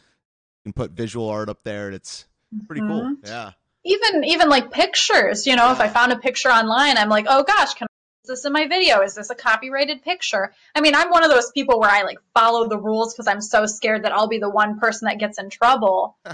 you 0.66 0.72
can 0.72 0.74
put 0.74 0.92
visual 0.92 1.30
art 1.30 1.50
up 1.50 1.64
there. 1.64 1.88
and 1.88 1.96
It's 1.96 2.26
pretty 2.68 2.82
cool. 2.82 3.06
Mhm. 3.06 3.18
Yeah. 3.28 3.52
Even 3.86 4.24
even 4.26 4.50
like 4.50 4.72
pictures, 4.72 5.48
you 5.48 5.56
know, 5.56 5.72
if 5.72 5.80
I 5.80 5.88
found 5.88 6.12
a 6.12 6.18
picture 6.18 6.50
online, 6.50 6.98
I'm 6.98 7.10
like, 7.10 7.26
oh 7.30 7.44
gosh, 7.44 7.74
can 7.74 7.88
I 7.88 7.94
use 8.30 8.38
this 8.40 8.46
in 8.46 8.54
my 8.54 8.68
video? 8.68 9.02
Is 9.02 9.16
this 9.16 9.30
a 9.30 9.36
copyrighted 9.36 10.04
picture? 10.04 10.54
I 10.76 10.82
mean, 10.82 10.94
I'm 10.94 11.10
one 11.10 11.24
of 11.24 11.30
those 11.32 11.52
people 11.52 11.80
where 11.80 11.90
I 11.90 12.04
like 12.04 12.20
follow 12.34 12.68
the 12.68 12.78
rules 12.78 13.14
because 13.14 13.28
I'm 13.28 13.42
so 13.42 13.66
scared 13.66 14.04
that 14.04 14.12
I'll 14.12 14.28
be 14.28 14.38
the 14.40 14.50
one 14.50 14.80
person 14.80 15.06
that 15.08 15.20
gets 15.20 15.40
in 15.40 15.50
trouble. 15.50 16.18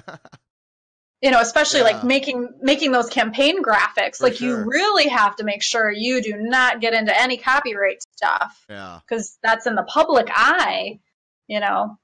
you 1.21 1.31
know 1.31 1.39
especially 1.41 1.79
Yeah. 1.79 1.85
like 1.85 2.03
making 2.03 2.49
making 2.61 2.91
those 2.91 3.09
campaign 3.09 3.63
graphics 3.63 4.17
For 4.17 4.25
like 4.25 4.35
sure. 4.35 4.47
you 4.47 4.69
really 4.69 5.07
have 5.07 5.35
to 5.37 5.43
make 5.43 5.63
sure 5.63 5.91
you 5.91 6.21
do 6.21 6.35
not 6.37 6.79
get 6.81 6.93
into 6.93 7.17
any 7.19 7.37
copyright 7.37 8.03
stuff 8.15 8.63
yeah. 8.69 8.99
because 9.07 9.37
that's 9.41 9.65
in 9.67 9.75
the 9.75 9.83
public 9.83 10.27
eye 10.31 10.99
you 11.47 11.59
know 11.59 11.97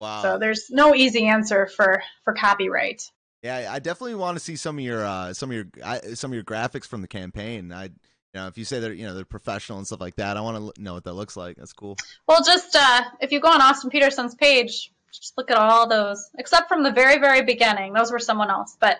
Wow. 0.00 0.20
so 0.22 0.38
there's 0.38 0.66
no 0.70 0.94
easy 0.94 1.26
answer 1.26 1.66
for 1.74 2.02
for 2.24 2.34
copyright 2.34 3.02
Yeah, 3.42 3.68
I 3.70 3.78
definitely 3.78 4.16
want 4.16 4.36
to 4.36 4.44
see 4.44 4.56
some 4.56 4.78
of 4.78 4.84
your 4.84 5.04
uh, 5.06 5.32
some 5.32 5.50
of 5.50 5.54
your 5.56 5.64
I, 5.82 6.00
some 6.14 6.30
of 6.32 6.34
your 6.34 6.44
graphics 6.44 6.86
from 6.86 7.00
the 7.00 7.08
campaign. 7.08 7.72
I, 7.72 7.84
you 7.84 7.90
know, 8.34 8.48
if 8.48 8.58
you 8.58 8.64
say 8.66 8.80
they're 8.80 8.92
you 8.92 9.06
know 9.06 9.14
they're 9.14 9.24
professional 9.24 9.78
and 9.78 9.86
stuff 9.86 10.00
like 10.00 10.16
that, 10.16 10.36
I 10.36 10.42
want 10.42 10.74
to 10.74 10.82
know 10.82 10.92
what 10.92 11.04
that 11.04 11.14
looks 11.14 11.34
like. 11.36 11.56
That's 11.56 11.72
cool. 11.72 11.96
well 12.28 12.42
just 12.44 12.76
uh 12.76 13.04
if 13.20 13.32
you 13.32 13.40
go 13.40 13.48
on 13.48 13.62
austin 13.62 13.88
petersen's 13.88 14.34
page 14.34 14.92
just 15.20 15.36
look 15.36 15.50
at 15.50 15.56
all 15.56 15.88
those 15.88 16.30
except 16.38 16.68
from 16.68 16.82
the 16.82 16.92
very 16.92 17.18
very 17.18 17.42
beginning 17.42 17.92
those 17.92 18.10
were 18.12 18.18
someone 18.18 18.50
else 18.50 18.76
but 18.80 18.98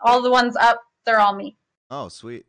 all 0.00 0.22
the 0.22 0.30
ones 0.30 0.56
up 0.56 0.80
they're 1.04 1.20
all 1.20 1.34
me 1.34 1.56
Oh, 1.88 2.08
sweet. 2.08 2.46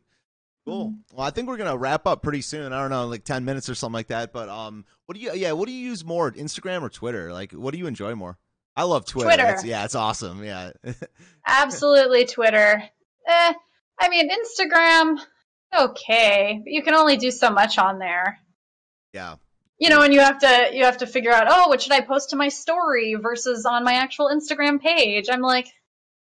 Cool. 0.66 0.88
Mm-hmm. 0.88 1.16
Well, 1.16 1.26
I 1.26 1.30
think 1.30 1.46
we're 1.48 1.58
gonna 1.58 1.76
wrap 1.76 2.08
up 2.08 2.24
pretty 2.24 2.40
soon. 2.40 2.72
I 2.72 2.80
don't 2.80 2.90
know, 2.90 3.06
like 3.06 3.22
ten 3.22 3.44
minutes 3.44 3.68
or 3.68 3.76
something 3.76 3.94
like 3.94 4.08
that. 4.08 4.32
But 4.32 4.48
um, 4.48 4.84
what 5.06 5.16
do 5.16 5.20
you? 5.22 5.32
Yeah, 5.32 5.52
what 5.52 5.68
do 5.68 5.72
you 5.72 5.78
use 5.78 6.04
more, 6.04 6.32
Instagram 6.32 6.82
or 6.82 6.88
Twitter? 6.88 7.32
Like, 7.32 7.52
what 7.52 7.70
do 7.72 7.78
you 7.78 7.86
enjoy 7.86 8.16
more? 8.16 8.36
I 8.76 8.82
love 8.82 9.04
Twitter. 9.04 9.28
Twitter. 9.28 9.48
It's, 9.54 9.64
yeah, 9.64 9.84
it's 9.84 9.94
awesome. 9.94 10.42
Yeah. 10.42 10.72
Absolutely 11.46 12.26
Twitter. 12.26 12.82
Eh, 13.28 13.52
I 14.00 14.08
mean 14.08 14.28
Instagram, 14.28 15.20
okay, 15.78 16.60
but 16.64 16.72
you 16.72 16.82
can 16.82 16.94
only 16.94 17.16
do 17.16 17.30
so 17.30 17.50
much 17.50 17.78
on 17.78 18.00
there. 18.00 18.40
yeah. 19.12 19.36
You 19.78 19.90
know, 19.90 20.02
and 20.02 20.12
you 20.12 20.20
have 20.20 20.38
to 20.40 20.70
you 20.72 20.84
have 20.84 20.98
to 20.98 21.06
figure 21.06 21.32
out, 21.32 21.46
oh, 21.48 21.68
what 21.68 21.80
should 21.80 21.92
I 21.92 22.00
post 22.00 22.30
to 22.30 22.36
my 22.36 22.48
story 22.48 23.14
versus 23.14 23.64
on 23.64 23.84
my 23.84 23.94
actual 23.94 24.26
Instagram 24.28 24.80
page? 24.80 25.26
I'm 25.30 25.40
like, 25.40 25.68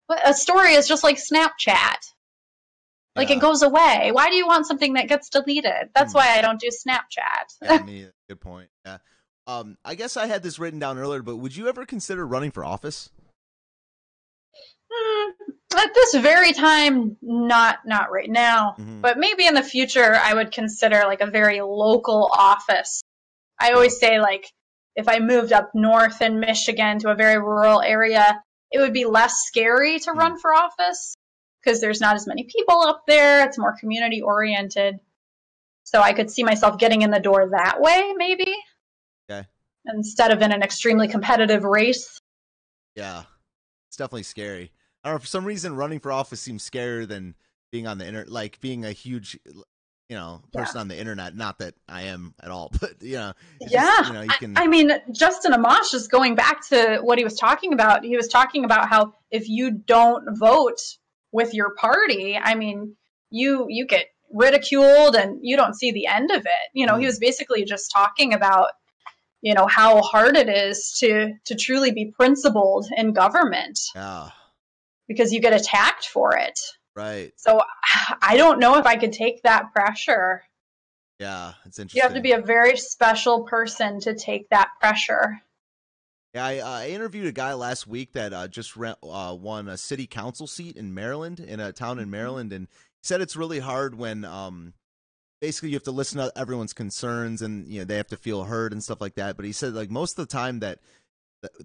what? 0.07 0.21
a 0.27 0.33
story 0.33 0.73
is 0.73 0.87
just 0.87 1.03
like 1.03 1.17
Snapchat. 1.17 1.97
Like 3.15 3.29
Yeah. 3.29 3.37
it 3.37 3.39
goes 3.41 3.61
away. 3.63 4.11
Why 4.13 4.27
do 4.29 4.35
you 4.35 4.45
want 4.45 4.67
something 4.67 4.93
that 4.93 5.07
gets 5.07 5.29
deleted? 5.29 5.89
That's 5.95 6.11
Hmm. 6.13 6.19
why 6.19 6.37
I 6.37 6.41
don't 6.41 6.59
do 6.59 6.69
Snapchat. 6.69 7.87
Yeah, 7.89 8.05
good 8.29 8.39
point. 8.41 8.69
Yeah. 8.85 8.97
Um, 9.47 9.77
I 9.83 9.95
guess 9.95 10.17
I 10.17 10.27
had 10.27 10.43
this 10.43 10.59
written 10.59 10.79
down 10.79 10.99
earlier, 10.99 11.23
but 11.23 11.37
would 11.37 11.55
you 11.57 11.67
ever 11.67 11.83
consider 11.85 12.25
running 12.27 12.51
for 12.51 12.63
office? 12.63 13.09
Hmm, 14.93 15.31
at 15.77 15.93
this 15.95 16.13
very 16.15 16.53
time, 16.53 17.17
not 17.21 17.79
not 17.85 18.11
right 18.11 18.29
now. 18.29 18.75
Mhm. 18.77 19.01
But 19.01 19.17
maybe 19.17 19.47
in 19.47 19.55
the 19.55 19.63
future, 19.63 20.13
I 20.15 20.33
would 20.33 20.51
consider 20.51 21.03
like 21.05 21.21
a 21.21 21.27
very 21.27 21.61
local 21.61 22.29
office. 22.33 23.01
I 23.61 23.71
always 23.73 23.99
say 23.99 24.19
like 24.19 24.45
if 24.95 25.07
I 25.07 25.19
moved 25.19 25.53
up 25.53 25.71
north 25.73 26.21
in 26.21 26.39
Michigan 26.39 26.99
to 26.99 27.11
a 27.11 27.15
very 27.15 27.37
rural 27.37 27.81
area, 27.81 28.41
it 28.71 28.79
would 28.79 28.93
be 28.93 29.05
less 29.05 29.43
scary 29.45 29.99
to 29.99 30.11
hmm. 30.11 30.17
run 30.17 30.39
for 30.39 30.53
office 30.53 31.15
because 31.63 31.79
there's 31.79 32.01
not 32.01 32.15
as 32.15 32.27
many 32.27 32.43
people 32.43 32.81
up 32.81 33.03
there. 33.07 33.45
It's 33.45 33.57
more 33.57 33.75
community 33.79 34.21
oriented. 34.21 34.99
So 35.83 36.01
I 36.01 36.13
could 36.13 36.31
see 36.31 36.43
myself 36.43 36.77
getting 36.77 37.01
in 37.01 37.11
the 37.11 37.19
door 37.19 37.49
that 37.51 37.81
way, 37.81 38.13
maybe. 38.15 38.53
Okay. 39.29 39.47
Instead 39.85 40.31
of 40.31 40.41
in 40.41 40.51
an 40.51 40.63
extremely 40.63 41.07
competitive 41.07 41.63
race. 41.63 42.19
Yeah, 42.95 43.23
it's 43.89 43.97
definitely 43.97 44.23
scary. 44.23 44.71
I 45.03 45.09
don't 45.09 45.15
know. 45.15 45.19
For 45.19 45.27
some 45.27 45.45
reason, 45.45 45.75
running 45.75 45.99
for 45.99 46.11
office 46.11 46.41
seems 46.41 46.67
scarier 46.67 47.07
than 47.07 47.35
being 47.71 47.87
on 47.87 47.97
the 47.97 48.07
internet, 48.07 48.29
like 48.29 48.59
being 48.61 48.85
a 48.85 48.91
huge, 48.91 49.39
you 50.11 50.17
know, 50.17 50.41
person 50.51 50.81
on 50.81 50.89
the 50.89 50.99
internet. 50.99 51.37
Not 51.37 51.59
that 51.59 51.73
I 51.87 52.01
am 52.03 52.33
at 52.43 52.51
all, 52.51 52.69
but 52.81 53.01
you 53.01 53.13
know, 53.15 53.31
yeah. 53.61 53.69
just, 53.99 54.07
you 54.09 54.13
know, 54.13 54.21
you 54.23 54.29
I- 54.29 54.35
can. 54.37 54.57
I, 54.57 54.67
mean, 54.67 54.91
Justin 55.13 55.53
Amash 55.53 55.93
is 55.93 56.09
going 56.09 56.35
back 56.35 56.67
to 56.67 56.99
what 57.01 57.17
he 57.17 57.23
was 57.23 57.35
talking 57.37 57.71
about. 57.71 58.03
He 58.03 58.17
was 58.17 58.27
talking 58.27 58.65
about 58.65 58.89
how 58.89 59.13
if 59.31 59.47
you 59.47 59.71
don't 59.71 60.37
vote 60.37 60.81
with 61.31 61.53
your 61.53 61.73
party, 61.75 62.37
I 62.37 62.55
mean, 62.55 62.97
you 63.29 63.67
you 63.69 63.87
get 63.87 64.07
ridiculed 64.33 65.15
and 65.15 65.39
you 65.41 65.55
don't 65.55 65.75
see 65.75 65.91
the 65.93 66.07
end 66.07 66.29
of 66.29 66.41
it. 66.45 66.67
You 66.73 66.85
know, 66.87 66.97
he 66.97 67.03
Mm. 67.05 67.07
was 67.07 67.19
basically 67.19 67.63
just 67.63 67.89
talking 67.89 68.33
about 68.33 68.67
you 69.41 69.53
know 69.53 69.65
how 69.65 70.01
hard 70.01 70.35
it 70.35 70.49
is 70.49 70.91
to 70.99 71.31
to 71.45 71.55
truly 71.55 71.91
be 71.93 72.11
principled 72.19 72.85
in 72.97 73.13
government 73.13 73.79
yeah, 73.95 74.27
because 75.07 75.31
you 75.31 75.39
get 75.39 75.53
attacked 75.53 76.05
for 76.05 76.35
it. 76.35 76.59
Right. 76.95 77.31
So 77.37 77.61
I 78.21 78.37
don't 78.37 78.59
know 78.59 78.77
if 78.77 78.85
I 78.85 78.95
could 78.95 79.13
take 79.13 79.43
that 79.43 79.73
pressure. 79.73 80.43
Yeah, 81.19 81.53
it's 81.65 81.77
interesting. 81.77 81.99
You 81.99 82.03
have 82.03 82.15
to 82.15 82.21
be 82.21 82.31
a 82.31 82.41
very 82.41 82.77
special 82.77 83.43
person 83.43 83.99
to 84.01 84.15
take 84.15 84.49
that 84.49 84.69
pressure. 84.79 85.41
Yeah, 86.33 86.45
I, 86.45 86.57
uh, 86.59 86.67
I 86.67 86.89
interviewed 86.89 87.27
a 87.27 87.31
guy 87.31 87.53
last 87.53 87.87
week 87.87 88.13
that 88.13 88.33
uh, 88.33 88.47
just 88.47 88.77
re- 88.77 88.95
uh, 89.03 89.35
won 89.39 89.67
a 89.67 89.77
city 89.77 90.07
council 90.07 90.47
seat 90.47 90.77
in 90.77 90.93
Maryland, 90.93 91.39
in 91.39 91.59
a 91.59 91.71
town 91.73 91.97
Mm-hmm. 91.97 92.03
in 92.03 92.09
Maryland, 92.09 92.53
and 92.53 92.67
he 92.69 93.07
said 93.07 93.21
it's 93.21 93.35
really 93.35 93.59
hard 93.59 93.95
when 93.95 94.23
um, 94.23 94.73
basically 95.41 95.69
you 95.69 95.75
have 95.75 95.83
to 95.83 95.91
listen 95.91 96.19
to 96.19 96.31
everyone's 96.35 96.73
concerns 96.73 97.41
and 97.41 97.67
you 97.67 97.79
know 97.79 97.85
they 97.85 97.97
have 97.97 98.07
to 98.07 98.17
feel 98.17 98.45
heard 98.45 98.71
and 98.71 98.83
stuff 98.83 99.01
like 99.01 99.15
that. 99.15 99.35
But 99.35 99.45
he 99.45 99.51
said 99.51 99.73
like 99.73 99.91
most 99.91 100.17
of 100.17 100.27
the 100.27 100.31
time 100.31 100.59
that 100.59 100.79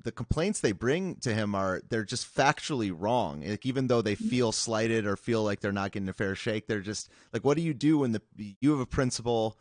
the, 0.03 0.13
complaints 0.13 0.61
they 0.61 0.73
bring 0.73 1.17
to 1.17 1.35
him 1.35 1.55
are 1.55 1.83
they're 1.89 2.05
just 2.05 2.35
factually 2.35 2.95
wrong. 2.97 3.43
Like 3.47 3.67
even 3.67 3.87
though 3.89 4.03
they 4.03 4.15
Mm-hmm. 4.15 4.29
feel 4.29 4.53
slighted 4.53 5.07
or 5.07 5.17
feel 5.17 5.43
like 5.43 5.61
they're 5.61 5.73
not 5.73 5.93
getting 5.93 6.09
a 6.09 6.13
fair 6.15 6.35
shake, 6.35 6.67
they're 6.67 6.81
just 6.81 7.11
like, 7.33 7.45
what 7.45 7.57
do 7.57 7.63
you 7.63 7.75
do 7.75 7.99
when 7.99 8.13
the 8.13 8.23
you 8.61 8.71
have 8.71 8.81
a 8.81 8.87
principle 8.87 9.57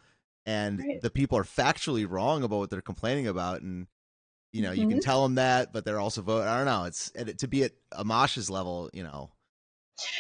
and 0.46 0.80
Right. 0.80 1.02
the 1.02 1.10
people 1.10 1.38
are 1.38 1.44
factually 1.44 2.10
wrong 2.10 2.44
about 2.44 2.58
what 2.58 2.70
they're 2.70 2.82
complaining 2.82 3.28
about 3.28 3.62
and 3.62 3.88
you 4.54 4.62
know 4.62 4.72
you 4.72 4.86
can 4.88 4.98
Mhm. 4.98 5.02
tell 5.02 5.24
them 5.24 5.36
that 5.36 5.74
but 5.74 5.84
they're 5.86 6.00
also 6.00 6.22
vote 6.22 6.44
i 6.48 6.56
don't 6.56 6.66
know 6.66 6.84
it's 6.86 7.12
it, 7.16 7.40
to 7.40 7.48
be 7.48 7.64
at 7.64 7.72
amash's 7.94 8.50
level 8.50 8.90
you 8.94 9.04
know 9.04 9.32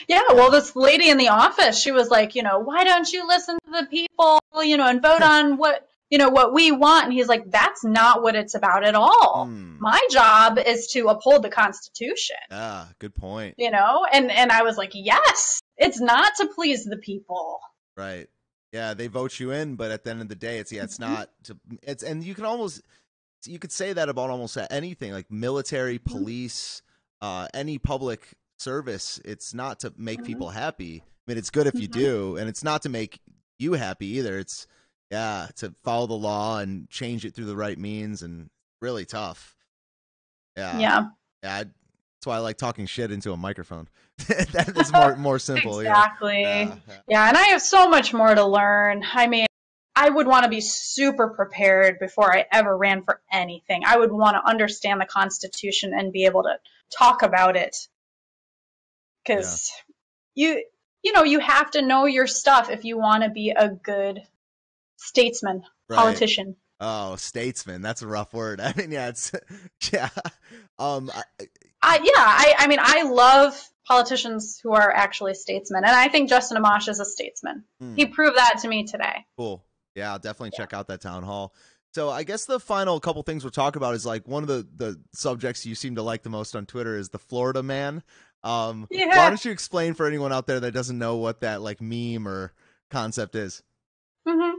Yeah, 0.08 0.22
well, 0.34 0.52
this 0.52 0.76
lady 0.76 1.10
in 1.10 1.18
the 1.18 1.30
office, 1.30 1.80
she 1.80 1.92
was 1.92 2.10
like, 2.10 2.36
you 2.36 2.44
know, 2.44 2.60
why 2.60 2.84
don't 2.84 3.12
you 3.12 3.28
listen 3.28 3.58
to 3.66 3.72
the 3.82 3.88
people, 3.88 4.40
you 4.64 4.78
know, 4.78 4.88
and 4.88 5.02
vote 5.02 5.22
on 5.22 5.58
what, 5.58 5.88
you 6.10 6.18
know, 6.18 6.30
what 6.30 6.54
we 6.54 6.72
want? 6.72 7.06
And 7.06 7.14
he's 7.14 7.28
like, 7.28 7.50
that's 7.50 7.84
not 7.84 8.22
what 8.22 8.36
it's 8.36 8.54
about 8.56 8.84
at 8.86 8.96
all. 8.96 9.46
Hmm, 9.48 9.78
My 9.80 10.00
job 10.12 10.60
is 10.60 10.88
to 10.94 11.08
uphold 11.08 11.44
the 11.44 11.50
Constitution, 11.50 12.38
ah 12.52 12.90
good 13.00 13.16
point 13.16 13.56
you 13.58 13.72
know? 13.72 14.06
And 14.12 14.32
and 14.32 14.52
I 14.52 14.64
was 14.64 14.78
like, 14.78 14.92
yes, 14.94 15.60
it's 15.78 16.00
not 16.00 16.34
to 16.38 16.48
please 16.48 16.86
the 16.86 16.98
people. 16.98 17.60
right 17.98 18.28
yeah 18.74 18.94
they 18.94 19.08
vote 19.08 19.40
you 19.40 19.52
in 19.52 19.76
but 19.76 19.90
at 19.92 20.04
the 20.04 20.10
end 20.10 20.22
of 20.22 20.28
the 20.28 20.36
day 20.36 20.58
it's 20.60 20.70
yeah 20.72 20.84
it's 20.84 21.00
not 21.00 21.30
to 21.44 21.56
it's 21.82 22.04
and 22.04 22.24
you 22.26 22.36
can 22.36 22.44
almost 22.44 22.82
you 23.46 23.58
could 23.58 23.72
say 23.72 23.94
that 23.94 24.10
about 24.10 24.30
almost 24.30 24.58
anything 24.70 25.14
like 25.14 25.32
military 25.32 25.98
Mm-hmm. 26.00 26.12
police 26.20 26.82
uh 27.22 27.48
any 27.54 27.78
public 27.78 28.34
service 28.60 29.22
it's 29.24 29.54
not 29.54 29.80
to 29.80 29.94
make 29.98 30.22
Mhm. 30.22 30.26
people 30.26 30.50
happy 30.50 31.04
i 31.06 31.32
mean 31.32 31.38
it's 31.38 31.50
good 31.52 31.68
if 31.68 31.76
you 31.80 31.88
Mhm. 31.88 31.92
do 32.04 32.38
and 32.38 32.50
it's 32.50 32.64
not 32.66 32.82
to 32.82 32.90
make 32.90 33.22
you 33.60 33.74
happy 33.74 34.08
either 34.18 34.38
it's 34.40 34.68
yeah 35.12 35.48
to 35.56 35.74
follow 35.84 36.08
the 36.08 36.14
law 36.14 36.60
and 36.60 36.90
change 36.90 37.26
it 37.26 37.36
through 37.36 37.46
the 37.46 37.56
right 37.56 37.78
means 37.78 38.22
and 38.22 38.50
really 38.82 39.06
tough 39.06 39.56
yeah 40.58 40.80
yeah, 40.80 41.06
Yeah, 41.44 41.64
that's 42.26 42.26
why 42.26 42.38
I 42.38 42.40
like 42.40 42.58
talking 42.58 42.86
shit 42.86 43.12
into 43.12 43.32
a 43.34 43.38
microphone. 43.38 43.88
that 44.28 44.74
is 44.76 44.92
more 44.92 45.16
more 45.16 45.40
simple. 45.40 45.84
you 45.84 45.90
know? 45.90 45.92
exactly. 45.92 46.42
Yeah, 46.42 46.76
Yeah. 46.88 46.96
yeah. 47.08 47.28
and 47.28 47.38
I 47.38 47.44
have 47.50 47.62
so 47.62 47.90
much 47.90 48.14
more 48.14 48.34
to 48.34 48.46
learn. 48.46 49.04
I 49.14 49.28
mean, 49.28 49.46
I 49.96 50.10
would 50.10 50.28
want 50.28 50.44
to 50.44 50.50
be 50.50 50.62
super 50.62 51.30
prepared 51.30 52.00
before 52.00 52.36
I 52.36 52.46
ever 52.52 52.76
ran 52.76 53.04
for 53.04 53.22
anything. 53.32 53.84
I 53.86 53.98
would 53.98 54.12
want 54.12 54.36
to 54.36 54.50
understand 54.50 55.00
the 55.00 55.06
Constitution 55.06 55.94
and 55.94 56.12
be 56.12 56.26
able 56.26 56.44
to 56.44 56.58
talk 56.98 57.22
about 57.22 57.56
it. 57.56 57.88
Because 59.26 59.72
you, 60.36 60.64
you 61.04 61.14
know, 61.14 61.24
you 61.24 61.40
have 61.40 61.72
to 61.72 61.82
know 61.82 62.06
your 62.06 62.28
stuff 62.28 62.70
if 62.70 62.86
you 62.86 62.98
want 62.98 63.24
to 63.24 63.30
be 63.30 63.52
a 63.52 63.70
good 63.70 64.22
statesman, 65.06 65.64
Right. 65.90 65.98
politician. 65.98 66.56
Oh, 66.80 67.16
statesman. 67.16 67.82
That's 67.82 68.02
a 68.02 68.08
rough 68.08 68.34
word. 68.34 68.60
I 68.62 68.74
mean, 68.76 68.92
yeah, 68.92 69.08
it's 69.10 69.32
yeah. 69.94 70.10
Um, 70.80 71.10
I, 71.14 71.24
I, 71.82 71.96
yeah, 72.04 72.12
I, 72.18 72.56
I 72.60 72.68
mean, 72.68 72.80
I 72.82 73.04
love 73.04 73.62
politicians 73.88 74.60
who 74.62 74.74
are 74.74 74.92
actually 74.92 75.36
statesmen, 75.36 75.84
and 75.86 75.96
I 75.96 76.08
think 76.08 76.30
Justin 76.30 76.62
Amash 76.62 76.90
is 76.90 77.00
a 77.00 77.06
statesman. 77.06 77.64
hmm, 77.80 77.96
He 77.96 78.06
proved 78.08 78.36
that 78.38 78.60
to 78.64 78.68
me 78.68 78.86
today. 78.86 79.26
cool. 79.38 79.64
Yeah, 79.96 80.12
I'll 80.12 80.20
definitely 80.20 80.52
check 80.58 80.74
out 80.74 80.88
that 80.90 81.00
town 81.00 81.24
hall. 81.24 81.54
So 81.94 82.10
I 82.10 82.24
guess 82.24 82.44
the 82.44 82.60
final 82.60 83.00
couple 83.00 83.24
things 83.24 83.46
we'll 83.46 83.52
talk 83.52 83.78
about 83.78 83.96
is 83.96 84.06
like 84.06 84.28
one 84.28 84.44
of 84.44 84.50
the 84.50 84.68
the 84.76 85.02
subjects 85.14 85.66
you 85.66 85.76
seem 85.76 85.96
to 85.96 86.02
like 86.02 86.24
the 86.24 86.30
most 86.30 86.54
on 86.58 86.66
Twitter 86.66 86.98
is 86.98 87.08
the 87.08 87.20
Florida 87.20 87.64
man. 87.64 88.04
Um, 88.44 88.88
Yeah. 88.92 89.08
Why 89.08 89.30
don't 89.30 89.46
you 89.46 89.52
explain 89.54 89.94
for 89.94 90.06
anyone 90.06 90.34
out 90.34 90.48
there 90.48 90.60
that 90.60 90.74
doesn't 90.74 90.98
know 91.00 91.16
what 91.16 91.40
that 91.40 91.62
like 91.62 91.80
meme 91.80 92.28
or 92.28 92.52
concept 92.92 93.36
is? 93.36 93.64
Hmm 94.28 94.52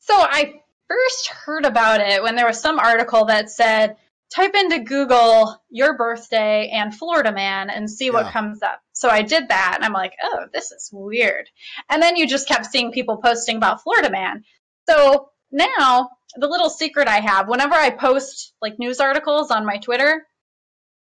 So 0.00 0.14
I 0.14 0.60
first 0.88 1.28
heard 1.28 1.64
about 1.64 2.00
it 2.00 2.22
when 2.22 2.36
there 2.36 2.46
was 2.46 2.60
some 2.60 2.78
article 2.78 3.26
that 3.26 3.50
said, 3.50 3.96
type 4.34 4.54
into 4.54 4.80
Google 4.80 5.62
your 5.70 5.96
birthday 5.96 6.68
and 6.72 6.94
Florida 6.94 7.32
man 7.32 7.70
and 7.70 7.88
see 7.88 8.10
what 8.10 8.26
Yeah. 8.26 8.32
comes 8.32 8.62
up. 8.62 8.80
So 8.92 9.08
I 9.08 9.22
did 9.22 9.48
that 9.48 9.72
and 9.76 9.84
I'm 9.84 9.92
like, 9.92 10.14
oh, 10.22 10.46
this 10.52 10.72
is 10.72 10.90
weird. 10.92 11.48
And 11.88 12.02
then 12.02 12.16
you 12.16 12.26
just 12.26 12.48
kept 12.48 12.66
seeing 12.66 12.90
people 12.92 13.18
posting 13.18 13.56
about 13.56 13.82
Florida 13.82 14.10
man. 14.10 14.44
So 14.88 15.30
now 15.52 16.10
the 16.36 16.48
little 16.48 16.70
secret 16.70 17.06
I 17.06 17.20
have, 17.20 17.48
whenever 17.48 17.74
I 17.74 17.90
post 17.90 18.54
like 18.60 18.78
news 18.78 18.98
articles 19.00 19.50
on 19.50 19.64
my 19.64 19.78
Twitter, 19.78 20.26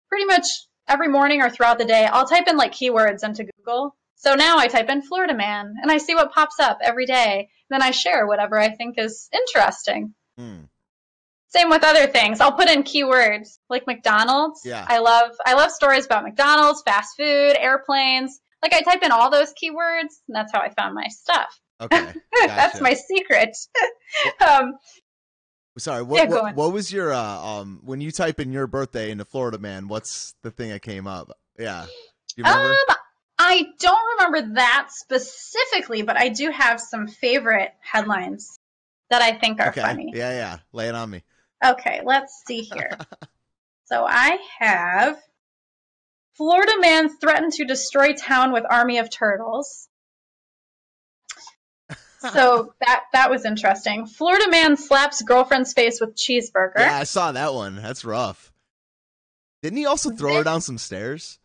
pretty 0.08 0.26
much 0.26 0.48
every 0.88 1.08
morning 1.08 1.42
or 1.42 1.50
throughout 1.50 1.78
the 1.78 1.86
day, 1.86 2.06
I'll 2.06 2.26
type 2.28 2.48
in 2.48 2.58
like 2.58 2.74
keywords 2.74 3.24
into 3.24 3.48
Google. 3.58 3.96
So 4.20 4.36
now 4.36 4.58
I 4.58 4.68
type 4.68 4.90
in 4.90 5.02
Florida 5.02 5.34
man 5.34 5.76
and 5.82 5.90
I 5.90 5.98
see 5.98 6.14
what 6.14 6.34
pops 6.34 6.60
up 6.60 6.80
every 6.84 7.06
day. 7.06 7.48
Then 7.70 7.82
I 7.82 7.92
share 7.92 8.28
whatever 8.28 8.60
I 8.60 8.70
think 8.70 8.96
is 8.98 9.30
interesting. 9.34 10.14
Hmm. 10.38 10.64
Same 11.48 11.70
with 11.70 11.86
other 11.86 12.06
things. 12.06 12.42
I'll 12.42 12.52
put 12.52 12.70
in 12.70 12.84
keywords 12.84 13.60
like 13.70 13.88
McDonald's. 13.88 14.62
Yeah. 14.66 14.86
I 14.88 15.00
love 15.00 15.32
I 15.46 15.54
love 15.54 15.72
stories 15.72 16.06
about 16.06 16.24
McDonald's, 16.24 16.82
fast 16.82 17.16
food, 17.16 17.56
airplanes. 17.58 18.42
Like 18.62 18.74
I 18.74 18.82
type 18.82 19.04
in 19.04 19.12
all 19.12 19.32
those 19.32 19.54
keywords 19.54 20.20
and 20.28 20.36
that's 20.36 20.52
how 20.52 20.60
I 20.60 20.70
found 20.74 20.96
my 20.96 21.08
stuff. 21.08 21.58
Okay, 21.80 22.12
that's 22.46 22.82
my 22.82 22.94
secret. 22.94 23.56
um, 24.46 24.74
sorry. 25.78 26.04
What 26.04 26.18
Yeah, 26.18 26.26
what, 26.26 26.56
what 26.56 26.74
was 26.74 26.92
your 26.92 27.14
uh, 27.14 27.40
um 27.42 27.80
when 27.86 28.02
you 28.02 28.12
type 28.12 28.42
in 28.42 28.52
your 28.52 28.68
birthday 28.68 29.12
into 29.12 29.24
Florida 29.24 29.60
man? 29.60 29.88
What's 29.88 30.36
the 30.44 30.52
thing 30.52 30.72
that 30.72 30.82
came 30.82 31.08
up? 31.08 31.32
Yeah, 31.58 31.86
do 31.86 32.34
you 32.36 32.44
remember? 32.44 32.76
um, 32.90 32.96
I 33.50 33.66
don't 33.80 34.00
remember 34.20 34.54
that 34.56 34.90
specifically, 34.92 36.04
but 36.04 36.16
I 36.16 36.30
do 36.30 36.52
have 36.52 36.80
some 36.80 37.08
favorite 37.08 37.72
headlines 37.80 38.60
that 39.10 39.24
I 39.24 39.32
think 39.40 39.60
are 39.60 39.70
okay, 39.70 39.82
funny. 39.82 40.12
yeah, 40.14 40.32
yeah. 40.32 40.58
Lay 40.72 40.88
it 40.88 40.94
on 40.94 41.10
me. 41.10 41.24
Okay, 41.66 42.02
let's 42.06 42.44
see 42.46 42.62
here. 42.62 42.92
so 43.86 44.06
I 44.08 44.38
have 44.60 45.20
Florida 46.36 46.74
man 46.80 47.10
threatened 47.10 47.54
to 47.54 47.66
destroy 47.66 48.14
town 48.14 48.52
with 48.52 48.66
army 48.70 49.00
of 49.00 49.10
turtles. 49.10 49.90
So 52.20 52.76
that 52.82 53.06
that 53.14 53.32
was 53.32 53.46
interesting. 53.46 54.06
Florida 54.06 54.48
man 54.52 54.78
slaps 54.78 55.24
girlfriend's 55.24 55.74
face 55.74 56.00
with 56.00 56.16
cheeseburger. 56.16 56.78
Yeah, 56.78 56.98
I 56.98 57.04
saw 57.04 57.32
that 57.32 57.56
one. 57.56 57.78
That's 57.78 58.06
rough. 58.06 58.54
Didn't 59.64 59.78
he 59.78 59.88
also 59.88 60.12
throw 60.12 60.36
her 60.36 60.44
down 60.44 60.62
some 60.62 60.78
stairs? 60.78 61.40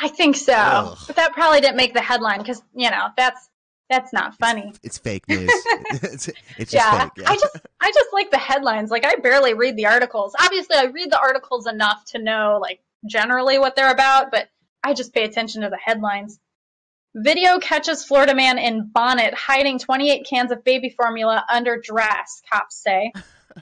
I 0.00 0.08
think 0.08 0.36
so, 0.36 0.54
Ugh. 0.54 0.98
but 1.06 1.16
that 1.16 1.32
probably 1.32 1.60
didn't 1.60 1.76
make 1.76 1.94
the 1.94 2.00
headline 2.00 2.38
because 2.38 2.62
you 2.74 2.90
know 2.90 3.08
that's 3.16 3.48
that's 3.90 4.12
not 4.12 4.34
funny. 4.38 4.72
It's 4.82 4.98
fake 4.98 5.28
news. 5.28 5.50
it's, 5.90 6.28
it's 6.58 6.72
just 6.72 6.74
yeah, 6.74 7.04
fake. 7.04 7.12
Yeah. 7.18 7.30
I 7.30 7.36
just 7.36 7.56
I 7.80 7.92
just 7.92 8.12
like 8.12 8.30
the 8.30 8.38
headlines. 8.38 8.90
Like 8.90 9.04
I 9.04 9.16
barely 9.16 9.54
read 9.54 9.76
the 9.76 9.86
articles. 9.86 10.34
Obviously, 10.40 10.76
I 10.76 10.84
read 10.84 11.10
the 11.10 11.18
articles 11.18 11.66
enough 11.66 12.04
to 12.06 12.18
know 12.18 12.58
like 12.60 12.80
generally 13.06 13.58
what 13.58 13.76
they're 13.76 13.92
about, 13.92 14.30
but 14.30 14.48
I 14.82 14.94
just 14.94 15.14
pay 15.14 15.24
attention 15.24 15.62
to 15.62 15.70
the 15.70 15.78
headlines. 15.78 16.38
Video 17.14 17.58
catches 17.60 18.04
Florida 18.04 18.34
man 18.34 18.58
in 18.58 18.90
bonnet 18.92 19.34
hiding 19.34 19.78
28 19.78 20.26
cans 20.28 20.50
of 20.50 20.64
baby 20.64 20.90
formula 20.90 21.44
under 21.52 21.80
dress, 21.80 22.42
cops 22.50 22.82
say. 22.82 23.12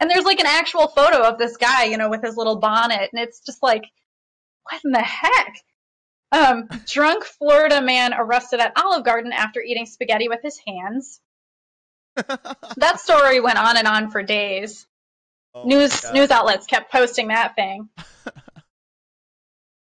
and 0.01 0.09
there's 0.09 0.25
like 0.25 0.41
an 0.41 0.47
actual 0.47 0.89
photo 0.89 1.23
of 1.23 1.39
this 1.39 1.57
guy, 1.59 1.85
you 1.85 1.99
know, 1.99 2.09
with 2.09 2.23
his 2.23 2.37
little 2.37 2.57
bonnet, 2.57 3.11
and 3.13 3.23
it's 3.23 3.41
just 3.41 3.63
like, 3.63 3.85
what 4.63 4.81
in 4.85 4.93
the 4.93 5.03
heck? 5.03 5.57
Um, 6.33 6.69
drunk 6.87 7.25
Florida 7.25 7.83
man 7.83 8.15
arrested 8.15 8.59
at 8.61 8.73
Olive 8.77 9.05
Garden 9.05 9.33
after 9.33 9.61
eating 9.61 9.87
spaghetti 9.87 10.29
with 10.29 10.41
his 10.43 10.59
hands 10.67 11.21
that 12.77 13.01
story 13.01 13.41
went 13.41 13.59
on 13.59 13.77
and 13.77 13.87
on 13.87 14.11
for 14.11 14.23
days. 14.23 14.87
Oh 15.55 15.65
news 15.65 16.05
news 16.13 16.31
outlets 16.31 16.67
kept 16.67 16.91
posting 16.91 17.29
that 17.29 17.55
thing. 17.55 17.89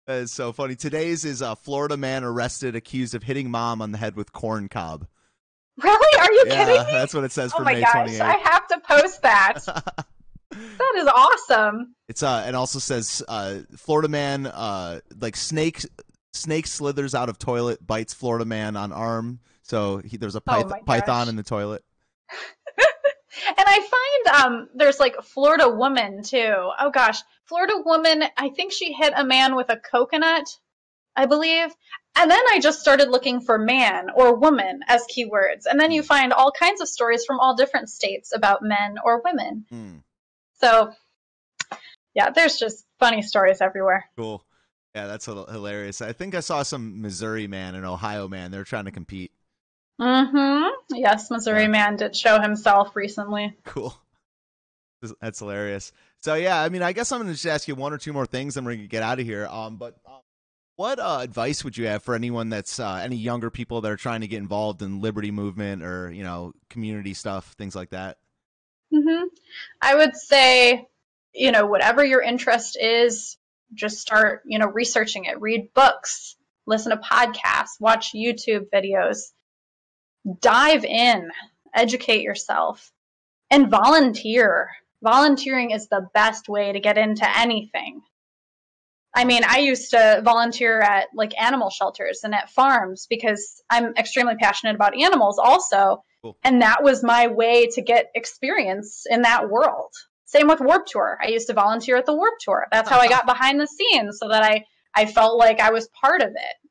That 0.07 0.23
is 0.23 0.31
so 0.31 0.51
funny. 0.51 0.75
Today's 0.75 1.23
is 1.23 1.43
a 1.43 1.55
Florida 1.55 1.95
man 1.95 2.23
arrested 2.23 2.75
accused 2.75 3.13
of 3.13 3.21
hitting 3.21 3.51
mom 3.51 3.79
on 3.79 3.91
the 3.91 3.99
head 3.99 4.15
with 4.15 4.33
corn 4.33 4.67
cob. 4.67 5.05
Really? 5.77 6.19
Are 6.19 6.33
you 6.33 6.45
yeah, 6.47 6.65
kidding 6.65 6.83
me? 6.87 6.91
that's 6.93 7.13
what 7.13 7.25
it 7.25 7.31
says 7.31 7.51
Oh 7.53 7.59
for 7.59 7.63
my 7.63 7.73
May 7.75 7.81
gosh, 7.81 8.09
28th. 8.09 8.21
I 8.21 8.33
have 8.37 8.67
to 8.69 8.79
post 8.79 9.21
that. 9.21 9.59
that 10.49 10.93
is 10.97 11.05
awesome. 11.05 11.93
It's 12.07 12.23
uh, 12.23 12.43
it 12.47 12.55
also 12.55 12.79
says 12.79 13.21
uh, 13.27 13.59
Florida 13.77 14.07
man 14.07 14.47
uh, 14.47 15.01
like 15.21 15.35
snake 15.35 15.85
snake 16.34 16.67
slithers 16.67 17.15
out 17.15 17.30
of 17.30 17.38
toilet, 17.39 17.86
bites 17.86 18.13
Florida 18.13 18.45
man 18.45 18.75
on 18.75 18.91
arm. 18.91 19.39
So 19.63 19.97
he, 19.97 20.17
there's 20.17 20.36
a 20.36 20.41
Oh 20.47 20.51
pyth- 20.63 20.69
my 20.69 20.82
python 20.86 21.30
in 21.30 21.36
the 21.36 21.43
toilet. 21.43 21.84
And 23.47 23.65
I 23.67 23.80
find 24.25 24.43
um 24.43 24.69
there's 24.75 24.99
like 24.99 25.15
Florida 25.23 25.69
woman 25.69 26.23
too. 26.23 26.53
Oh 26.80 26.89
gosh, 26.91 27.19
Florida 27.45 27.75
woman, 27.86 28.23
I 28.38 28.49
think 28.49 28.73
she 28.73 28.91
hit 28.91 29.13
a 29.15 29.23
man 29.23 29.55
with 29.55 29.69
a 29.69 29.77
coconut, 29.77 30.57
I 31.15 31.25
believe. 31.25 31.73
And 32.17 32.30
then 32.30 32.41
I 32.51 32.59
just 32.59 32.82
started 32.82 33.09
looking 33.09 33.39
for 33.39 33.57
man 33.57 34.09
or 34.13 34.36
woman 34.36 34.82
as 34.88 35.05
keywords. 35.15 35.65
And 35.69 35.80
then 35.80 35.91
you 35.91 36.03
find 36.03 36.34
all 36.34 36.51
kinds 36.51 36.82
of 36.82 36.89
stories 36.89 37.23
from 37.25 37.39
all 37.39 37.55
different 37.55 37.89
states 37.89 38.34
about 38.36 38.61
men 38.61 38.97
or 39.03 39.21
women. 39.23 39.65
Hmm, 39.69 39.97
So 40.59 40.91
yeah, 42.13 42.32
there's 42.32 42.57
just 42.57 42.84
funny 42.99 43.21
stories 43.21 43.61
everywhere. 43.61 44.09
cool. 44.17 44.43
Yeah, 44.95 45.07
that's 45.07 45.25
hil- 45.25 45.45
hilarious. 45.45 46.01
I 46.01 46.13
think 46.13 46.33
I 46.35 46.39
saw 46.39 46.63
some 46.63 47.01
Missouri 47.01 47.47
man 47.47 47.75
and 47.75 47.85
Ohio 47.85 48.27
man. 48.27 48.51
They're 48.51 48.63
trying 48.63 48.85
to 48.85 48.91
compete. 48.91 49.31
Mm-hmm. 50.01 50.95
Yes, 50.95 51.29
Missouri 51.29 51.63
Yeah. 51.63 51.67
man 51.67 51.95
did 51.97 52.15
show 52.15 52.39
himself 52.39 52.95
recently. 52.95 53.55
Cool. 53.65 53.93
That's 55.21 55.39
hilarious. 55.39 55.91
So 56.21 56.33
yeah, 56.35 56.61
I 56.61 56.67
mean, 56.69 56.81
I 56.81 56.91
guess 56.91 57.11
I'm 57.11 57.21
gonna 57.21 57.31
just 57.33 57.45
ask 57.45 57.67
you 57.67 57.75
one 57.75 57.93
or 57.93 57.97
two 57.97 58.11
more 58.11 58.25
things, 58.25 58.57
and 58.57 58.65
we're 58.65 58.75
gonna 58.75 58.87
get 58.87 59.03
out 59.03 59.19
of 59.19 59.25
here. 59.25 59.47
Um, 59.47 59.77
but 59.77 59.95
uh, 60.05 60.19
what 60.75 60.99
uh, 60.99 61.19
advice 61.21 61.63
would 61.63 61.77
you 61.77 61.87
have 61.87 62.03
for 62.03 62.15
anyone 62.15 62.49
that's 62.49 62.79
uh, 62.79 62.95
any 62.95 63.15
younger 63.15 63.49
people 63.49 63.79
that 63.81 63.91
are 63.91 63.97
trying 63.97 64.21
to 64.21 64.27
get 64.27 64.39
involved 64.39 64.81
in 64.81 64.99
liberty 65.01 65.31
movement 65.31 65.83
or 65.83 66.11
you 66.11 66.23
know 66.23 66.51
community 66.69 67.13
stuff, 67.13 67.53
things 67.57 67.75
like 67.75 67.91
that? 67.91 68.17
Mm 68.93 69.03
hmm 69.03 69.25
I 69.81 69.95
would 69.95 70.15
say, 70.15 70.87
you 71.33 71.51
know, 71.51 71.65
whatever 71.65 72.03
your 72.03 72.21
interest 72.21 72.77
is, 72.81 73.37
just 73.74 73.99
start, 73.99 74.41
you 74.45 74.59
know, 74.59 74.67
researching 74.67 75.26
it. 75.26 75.39
Read 75.41 75.74
books, 75.74 76.36
listen 76.65 76.91
to 76.91 76.97
podcasts, 76.97 77.80
watch 77.80 78.13
YouTube 78.13 78.65
videos, 78.74 79.32
dive 80.41 80.86
in, 80.86 81.30
educate 81.76 82.22
yourself, 82.22 82.91
and 83.49 83.70
volunteer. 83.70 84.69
Volunteering 85.02 85.72
is 85.72 85.88
the 85.88 86.07
best 86.14 86.49
way 86.49 86.72
to 86.73 86.80
get 86.80 86.98
into 86.98 87.26
anything. 87.38 88.02
I 89.15 89.26
mean, 89.26 89.43
I 89.48 89.60
used 89.60 89.91
to 89.91 90.22
volunteer 90.23 90.80
at 90.81 91.07
like 91.15 91.39
animal 91.41 91.69
shelters 91.69 92.22
and 92.23 92.35
at 92.35 92.52
farms 92.52 93.07
because 93.10 93.61
I'm 93.69 93.95
extremely 93.98 94.35
passionate 94.35 94.76
about 94.76 94.98
animals 94.99 95.39
also. 95.39 96.03
Cool. 96.22 96.38
And 96.43 96.61
that 96.61 96.84
was 96.84 97.03
my 97.03 97.27
way 97.27 97.68
to 97.68 97.81
get 97.81 98.11
experience 98.14 99.06
in 99.10 99.23
that 99.23 99.49
world. 99.49 99.91
Same 100.30 100.47
with 100.47 100.60
Warped 100.61 100.89
Tour. 100.91 101.18
I 101.19 101.30
used 101.30 101.47
to 101.47 101.53
volunteer 101.53 101.97
at 101.97 102.06
the 102.06 102.14
Warped 102.14 102.41
Tour. 102.41 102.68
That's 102.72 102.88
how 102.88 102.99
I 102.99 103.07
got 103.07 103.26
behind 103.26 103.60
the 103.60 103.65
scenes 103.65 104.19
so 104.19 104.27
that 104.30 104.43
I, 104.43 104.64
I 104.95 105.07
felt 105.07 105.39
like 105.39 105.60
I 105.60 105.72
was 105.72 105.88
part 105.99 106.22
of 106.22 106.30
it. 106.30 106.69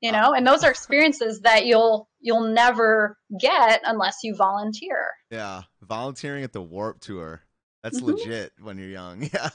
You 0.00 0.10
know, 0.12 0.32
and 0.34 0.44
those 0.46 0.64
are 0.64 0.70
experiences 0.70 1.42
that 1.42 1.66
you'll 1.66 2.08
you'll 2.20 2.48
never 2.52 3.18
get 3.38 3.82
unless 3.84 4.16
you 4.24 4.34
volunteer. 4.34 5.10
Yeah, 5.30 5.62
volunteering 5.82 6.42
at 6.42 6.52
the 6.52 6.62
Warped 6.62 7.02
Tour. 7.02 7.42
That's 7.82 8.00
Mhm. 8.00 8.06
legit 8.06 8.52
when 8.60 8.78
you're 8.78 8.88
young. 8.88 9.30
Yeah. 9.38 9.50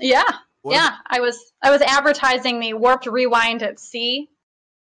Yeah. 0.00 0.22
What 0.62 0.74
yeah, 0.74 0.96
I 1.06 1.20
was 1.20 1.38
I 1.62 1.70
was 1.70 1.82
advertising 1.82 2.60
the 2.60 2.72
Warped 2.74 3.06
Rewind 3.06 3.62
at 3.62 3.78
Sea. 3.78 4.28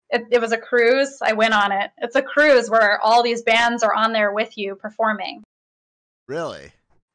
It, 0.09 0.23
it 0.31 0.39
was 0.39 0.51
a 0.51 0.57
cruise. 0.57 1.17
I 1.21 1.33
went 1.33 1.53
on 1.53 1.71
it. 1.71 1.91
It's 1.97 2.15
a 2.15 2.21
cruise 2.21 2.69
where 2.69 2.99
all 3.01 3.21
these 3.23 3.41
bands 3.41 3.83
are 3.83 3.93
on 3.93 4.13
there 4.13 4.31
with 4.33 4.57
you 4.57 4.75
performing. 4.75 5.43
Really? 6.27 6.71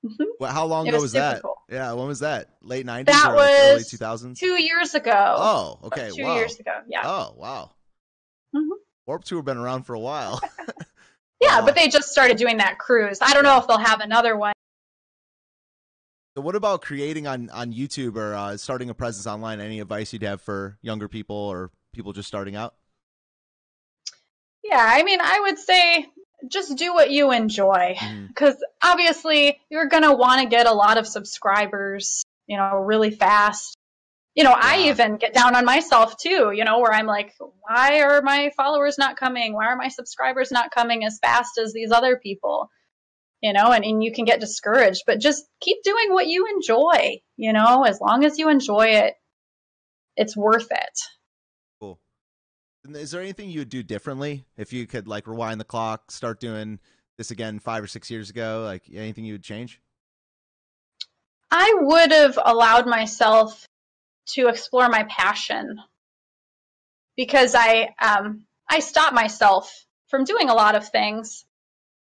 Mhm. 0.06 0.26
Well, 0.38 0.52
how 0.52 0.66
long 0.66 0.86
It 0.86 0.90
ago 0.90 0.98
was 0.98 1.02
was 1.04 1.12
that? 1.14 1.42
cool. 1.42 1.56
Yeah, 1.68 1.92
when 1.94 2.06
was 2.06 2.20
that? 2.20 2.50
Late 2.62 2.86
90s 2.86 3.06
That 3.06 3.30
or 3.30 3.72
early 3.72 3.82
2000s? 3.82 4.38
Two 4.38 4.60
years 4.62 4.94
ago. 4.94 5.34
Oh, 5.38 5.78
okay. 5.84 6.10
Two 6.14 6.22
wow. 6.22 6.36
years 6.36 6.58
ago. 6.60 6.72
Yeah. 6.88 7.02
Oh, 7.04 7.34
wow. 7.36 7.70
Mhm. 8.54 8.68
Warped 9.06 9.26
Tour 9.26 9.42
been 9.42 9.56
around 9.56 9.84
for 9.84 9.94
a 9.94 10.00
while. 10.00 10.40
yeah, 11.40 11.60
wow. 11.60 11.66
but 11.66 11.74
they 11.74 11.88
just 11.88 12.10
started 12.10 12.36
doing 12.36 12.58
that 12.58 12.78
cruise. 12.78 13.18
I 13.20 13.32
don't 13.34 13.44
know 13.44 13.58
if 13.58 13.66
they'll 13.66 13.78
have 13.78 14.00
another 14.00 14.36
one. 14.36 14.52
So 16.36 16.42
what 16.42 16.54
about 16.54 16.82
creating 16.82 17.26
on 17.26 17.48
on 17.50 17.72
YouTube 17.72 18.16
or 18.16 18.34
uh, 18.34 18.56
starting 18.56 18.90
a 18.90 18.94
presence 18.94 19.26
online? 19.26 19.58
Any 19.60 19.80
advice 19.80 20.12
you'd 20.12 20.22
have 20.22 20.40
for 20.42 20.78
younger 20.82 21.08
people 21.08 21.36
or 21.36 21.70
people 21.92 22.12
just 22.12 22.28
starting 22.28 22.54
out? 22.54 22.74
Yeah, 24.62 24.84
I 24.86 25.02
mean, 25.02 25.20
I 25.20 25.40
would 25.40 25.58
say 25.58 26.06
just 26.50 26.76
do 26.76 26.92
what 26.92 27.10
you 27.10 27.32
enjoy 27.32 27.96
mm-hmm. 27.98 28.26
because 28.26 28.56
obviously 28.82 29.58
you're 29.70 29.88
going 29.88 30.02
to 30.02 30.12
want 30.12 30.42
to 30.42 30.48
get 30.48 30.66
a 30.66 30.72
lot 30.72 30.98
of 30.98 31.06
subscribers, 31.06 32.24
you 32.46 32.56
know, 32.56 32.76
really 32.76 33.10
fast. 33.10 33.76
You 34.34 34.44
know, 34.44 34.54
I 34.54 34.88
even 34.88 35.16
get 35.16 35.32
down 35.32 35.56
on 35.56 35.64
myself 35.64 36.16
too, 36.18 36.52
you 36.54 36.64
know, 36.64 36.80
where 36.80 36.92
I'm 36.92 37.06
like, 37.06 37.32
why 37.38 38.02
are 38.02 38.20
my 38.20 38.50
followers 38.54 38.98
not 38.98 39.16
coming? 39.16 39.54
Why 39.54 39.66
are 39.66 39.76
my 39.76 39.88
subscribers 39.88 40.52
not 40.52 40.70
coming 40.70 41.04
as 41.04 41.18
fast 41.18 41.58
as 41.58 41.72
these 41.72 41.90
other 41.90 42.20
people? 42.22 42.68
You 43.40 43.54
know, 43.54 43.72
and, 43.72 43.84
and 43.84 44.04
you 44.04 44.12
can 44.12 44.26
get 44.26 44.40
discouraged, 44.40 45.04
but 45.06 45.20
just 45.20 45.44
keep 45.60 45.82
doing 45.82 46.12
what 46.12 46.26
you 46.26 46.46
enjoy, 46.54 47.20
you 47.36 47.52
know, 47.52 47.84
as 47.84 48.00
long 48.00 48.24
as 48.24 48.38
you 48.38 48.50
enjoy 48.50 48.88
it, 48.88 49.14
it's 50.16 50.36
worth 50.36 50.68
it. 50.70 51.00
Is 52.90 53.10
there 53.10 53.20
anything 53.20 53.50
you 53.50 53.60
would 53.60 53.68
do 53.68 53.82
differently 53.82 54.44
if 54.56 54.72
you 54.72 54.86
could 54.86 55.08
like 55.08 55.26
rewind 55.26 55.60
the 55.60 55.64
clock, 55.64 56.10
start 56.10 56.40
doing 56.40 56.78
this 57.18 57.30
again 57.30 57.58
five 57.58 57.82
or 57.82 57.86
six 57.86 58.10
years 58.10 58.30
ago? 58.30 58.62
Like 58.64 58.84
anything 58.92 59.24
you 59.24 59.34
would 59.34 59.42
change? 59.42 59.80
I 61.50 61.74
would 61.80 62.12
have 62.12 62.38
allowed 62.44 62.86
myself 62.86 63.66
to 64.30 64.48
explore 64.48 64.88
my 64.88 65.04
passion 65.04 65.80
because 67.16 67.54
I 67.54 67.94
um, 68.00 68.44
I 68.68 68.80
stopped 68.80 69.14
myself 69.14 69.86
from 70.08 70.24
doing 70.24 70.48
a 70.48 70.54
lot 70.54 70.74
of 70.74 70.88
things. 70.88 71.44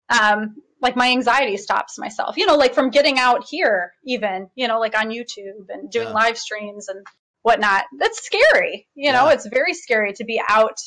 Um, 0.10 0.58
like 0.82 0.96
my 0.96 1.12
anxiety 1.12 1.58
stops 1.58 2.00
myself, 2.00 2.38
you 2.38 2.46
know, 2.46 2.56
like 2.56 2.74
from 2.74 2.90
getting 2.90 3.20
out 3.20 3.46
here, 3.48 3.94
even, 4.04 4.50
you 4.56 4.68
know, 4.68 4.80
like 4.80 4.98
on 4.98 5.10
YouTube 5.10 5.70
and 5.70 5.92
doing 5.92 6.08
Yeah. 6.08 6.14
live 6.14 6.38
streams 6.38 6.90
and 6.90 7.06
whatnot. 7.44 7.84
That's 7.98 8.24
scary, 8.24 8.88
you 8.96 9.12
know, 9.12 9.28
Yeah. 9.28 9.34
it's 9.34 9.48
very 9.48 9.74
scary 9.74 10.14
to 10.14 10.24
be 10.24 10.42
out, 10.48 10.78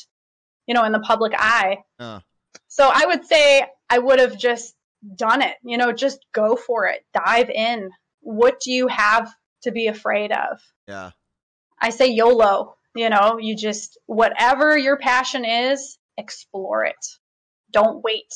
you 0.67 0.75
know, 0.75 0.85
in 0.85 0.93
the 0.93 1.01
public 1.01 1.33
eye. 1.37 1.79
Uh, 1.99 2.21
So 2.69 2.89
I 2.93 3.07
would 3.07 3.25
say 3.27 3.67
I 3.91 3.99
would 3.99 4.19
have 4.21 4.39
just 4.39 4.75
done 5.17 5.43
it, 5.43 5.57
you 5.65 5.77
know, 5.79 5.93
just 5.93 6.25
go 6.33 6.57
for 6.57 6.87
it, 6.87 7.05
dive 7.13 7.51
in. 7.51 7.91
What 8.21 8.61
do 8.61 8.73
you 8.73 8.89
have 8.89 9.33
to 9.63 9.71
be 9.73 9.87
afraid 9.89 10.33
of? 10.33 10.59
yeah. 10.89 11.11
I 11.81 11.91
say 11.91 12.07
YOLO, 12.07 12.77
you 12.95 13.11
know, 13.11 13.39
you 13.39 13.55
just, 13.57 13.99
whatever 14.07 14.79
your 14.79 14.97
passion 14.97 15.45
is, 15.45 15.99
explore 16.17 16.85
it. 16.85 17.05
Don't 17.73 18.03
wait. 18.03 18.33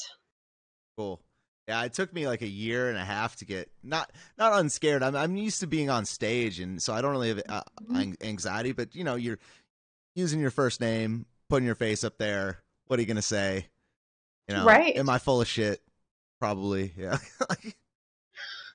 Cool. 0.99 1.21
Yeah, 1.69 1.85
it 1.85 1.93
took 1.93 2.15
me 2.15 2.27
like 2.27 2.41
a 2.41 2.49
year 2.49 2.89
and 2.89 2.97
a 2.97 3.05
half 3.05 3.37
to 3.37 3.45
get 3.45 3.71
not 3.83 4.11
not 4.39 4.59
unscared. 4.59 5.03
I'm 5.03 5.15
I'm 5.15 5.37
used 5.37 5.61
to 5.61 5.67
being 5.67 5.91
on 5.91 6.07
stage, 6.07 6.61
and 6.61 6.83
so 6.83 6.95
I 6.95 7.03
don't 7.03 7.11
really 7.11 7.29
have 7.29 7.43
uh, 7.47 7.63
anxiety. 8.23 8.73
But 8.73 8.95
you 8.95 9.05
know, 9.05 9.17
you're 9.17 9.39
using 10.15 10.41
your 10.41 10.51
first 10.51 10.81
name, 10.81 11.27
putting 11.51 11.67
your 11.67 11.75
face 11.75 12.05
up 12.05 12.17
there. 12.17 12.63
What 12.87 12.99
are 12.99 13.03
you 13.03 13.07
gonna 13.07 13.21
say? 13.21 13.67
You 14.49 14.57
know, 14.57 14.65
Right. 14.65 14.97
Am 14.97 15.11
I 15.11 15.19
full 15.19 15.43
of 15.43 15.47
shit? 15.47 15.83
Probably. 16.41 16.95
Yeah. 16.97 17.19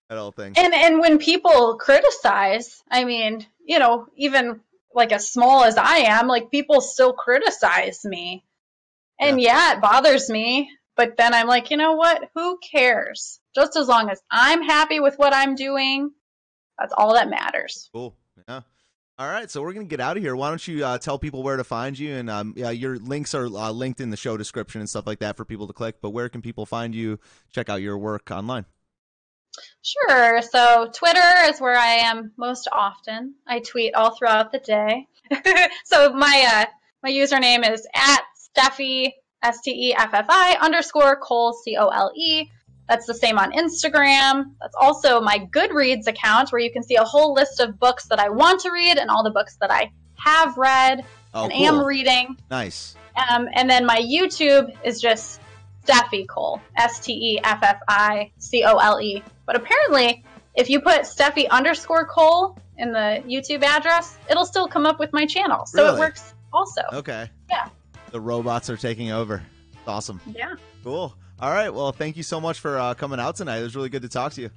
that 0.10 0.18
whole 0.18 0.32
thing. 0.32 0.53
And 0.56 0.76
and 0.76 0.99
when 0.99 1.18
people 1.18 1.78
criticize, 1.78 2.84
I 2.91 3.06
mean, 3.06 3.44
you 3.65 3.80
know, 3.80 4.06
even 4.18 4.60
like 4.94 5.11
as 5.11 5.28
small 5.28 5.64
as 5.64 5.78
I 5.78 5.98
am, 5.98 6.28
like 6.28 6.52
people 6.52 6.80
still 6.80 7.14
criticize 7.14 8.06
me. 8.06 8.44
And 9.20 9.41
yeah, 9.41 9.74
it 9.74 9.82
bothers 9.82 10.30
me, 10.30 10.70
but 10.95 11.18
then 11.18 11.34
I'm 11.34 11.48
like, 11.48 11.72
you 11.72 11.78
know 11.78 11.94
what? 11.94 12.30
Who 12.36 12.57
cares? 12.60 13.40
Just 13.56 13.76
as 13.76 13.88
long 13.88 14.10
as 14.10 14.22
I'm 14.32 14.61
happy 14.61 14.99
with 14.99 15.15
what 15.15 15.34
I'm 15.34 15.56
doing, 15.56 16.11
that's 16.78 16.94
all 16.98 17.14
that 17.14 17.30
matters. 17.30 17.90
Cool. 17.94 18.15
Yeah. 18.48 18.61
All 19.20 19.28
right, 19.28 19.49
so 19.49 19.61
we're 19.61 19.74
gonna 19.74 19.86
get 19.86 19.99
out 19.99 20.18
of 20.18 20.24
here. 20.24 20.36
Why 20.36 20.49
don't 20.49 20.68
you 20.68 20.84
uh, 20.84 20.98
tell 20.98 21.20
people 21.20 21.44
where 21.44 21.57
to 21.57 21.64
find 21.64 21.98
you? 21.98 22.15
And 22.15 22.32
um, 22.32 22.53
yeah, 22.57 22.72
your 22.72 22.98
links 22.98 23.36
are 23.36 23.45
uh, 23.45 23.72
linked 23.72 24.02
in 24.02 24.10
the 24.10 24.18
show 24.18 24.38
description 24.38 24.82
and 24.82 24.90
stuff 24.90 25.06
like 25.06 25.20
that 25.20 25.38
for 25.38 25.45
people 25.45 25.68
to 25.68 25.74
click. 25.74 25.98
But 26.02 26.10
where 26.10 26.30
can 26.30 26.41
people 26.41 26.65
find 26.65 26.95
you? 26.95 27.20
Check 27.52 27.70
out 27.70 27.82
your 27.82 27.98
work 27.98 28.32
online. 28.32 28.65
Sure. 29.84 30.41
So 30.41 30.90
Twitter 30.91 31.22
is 31.44 31.61
where 31.61 31.78
I 31.78 31.94
am 31.94 32.32
most 32.38 32.68
often. 32.72 33.36
I 33.48 33.60
tweet 33.60 33.94
all 33.94 34.15
throughout 34.15 34.52
the 34.52 34.60
day. 34.60 35.07
so 35.86 36.11
my 36.14 36.48
uh, 36.52 36.65
my 37.03 37.11
username 37.11 37.70
is 37.70 37.86
at 37.94 38.24
Steffi 38.57 39.11
S 39.44 39.61
T 39.61 39.90
E 39.90 39.94
F 39.95 40.14
F 40.14 40.26
I 40.30 40.57
underscore 40.61 41.15
Cole 41.18 41.53
C 41.53 41.76
O 41.78 41.88
L 41.90 42.11
E. 42.15 42.49
That's 42.90 43.06
the 43.06 43.14
same 43.14 43.38
on 43.40 43.52
Instagram. 43.53 44.52
That's 44.60 44.76
also 44.80 45.22
my 45.22 45.40
Goodreads 45.52 46.07
account 46.07 46.52
where 46.52 46.60
you 46.61 46.72
can 46.72 46.84
see 46.84 46.95
a 46.95 47.03
whole 47.03 47.34
list 47.34 47.60
of 47.60 47.80
books 47.80 48.06
that 48.07 48.20
I 48.20 48.30
want 48.30 48.61
to 48.61 48.72
read 48.72 48.98
and 48.98 49.10
all 49.10 49.24
the 49.24 49.32
books 49.32 49.56
that 49.61 49.72
I 49.72 49.91
have 50.18 50.57
read 50.57 51.06
Oh, 51.34 51.44
and 51.45 51.53
cool. 51.53 51.65
am 51.65 51.84
reading. 51.86 52.38
nice. 52.52 52.95
Um, 53.32 53.48
and 53.53 53.70
then 53.70 53.86
my 53.86 53.98
YouTube 53.99 54.72
is 54.84 54.99
just 55.02 55.40
Steffi 55.86 56.28
Cole, 56.28 56.61
S 56.78 56.99
T 56.99 57.14
E 57.14 57.40
F 57.44 57.60
F 57.61 57.80
I 57.88 58.32
C 58.40 58.64
O 58.65 58.78
L 58.78 58.99
E. 59.02 59.24
But 59.45 59.56
apparently, 59.56 60.24
if 60.56 60.70
you 60.70 60.80
put 60.80 61.02
Steffi 61.02 61.49
underscore 61.49 62.06
Cole 62.06 62.57
in 62.78 62.91
the 62.91 63.24
YouTube 63.28 63.64
address, 63.64 64.18
it'll 64.30 64.45
still 64.45 64.68
come 64.68 64.86
up 64.86 64.99
with 64.99 65.11
my 65.14 65.26
channel. 65.26 65.65
So 65.65 65.84
Really? 65.84 65.95
it 65.98 65.99
works 65.99 66.34
also. 66.52 66.82
Okay. 66.94 67.30
Yeah. 67.49 67.70
The 68.14 68.22
robots 68.22 68.69
are 68.69 68.77
taking 68.77 69.10
over. 69.10 69.41
It's 69.72 69.88
awesome. 69.88 70.22
Yeah. 70.27 70.53
Cool. 70.84 71.15
All 71.40 71.49
right. 71.49 71.73
Well, 71.73 71.91
thank 71.91 72.15
you 72.15 72.22
so 72.22 72.40
much 72.40 72.60
for 72.60 72.77
uh, 72.77 72.94
coming 72.94 73.19
out 73.19 73.38
tonight. 73.38 73.57
It 73.57 73.64
was 73.64 73.76
really 73.76 73.90
good 73.90 74.03
to 74.03 74.07
talk 74.07 74.34
to 74.34 74.41
you. 74.41 74.52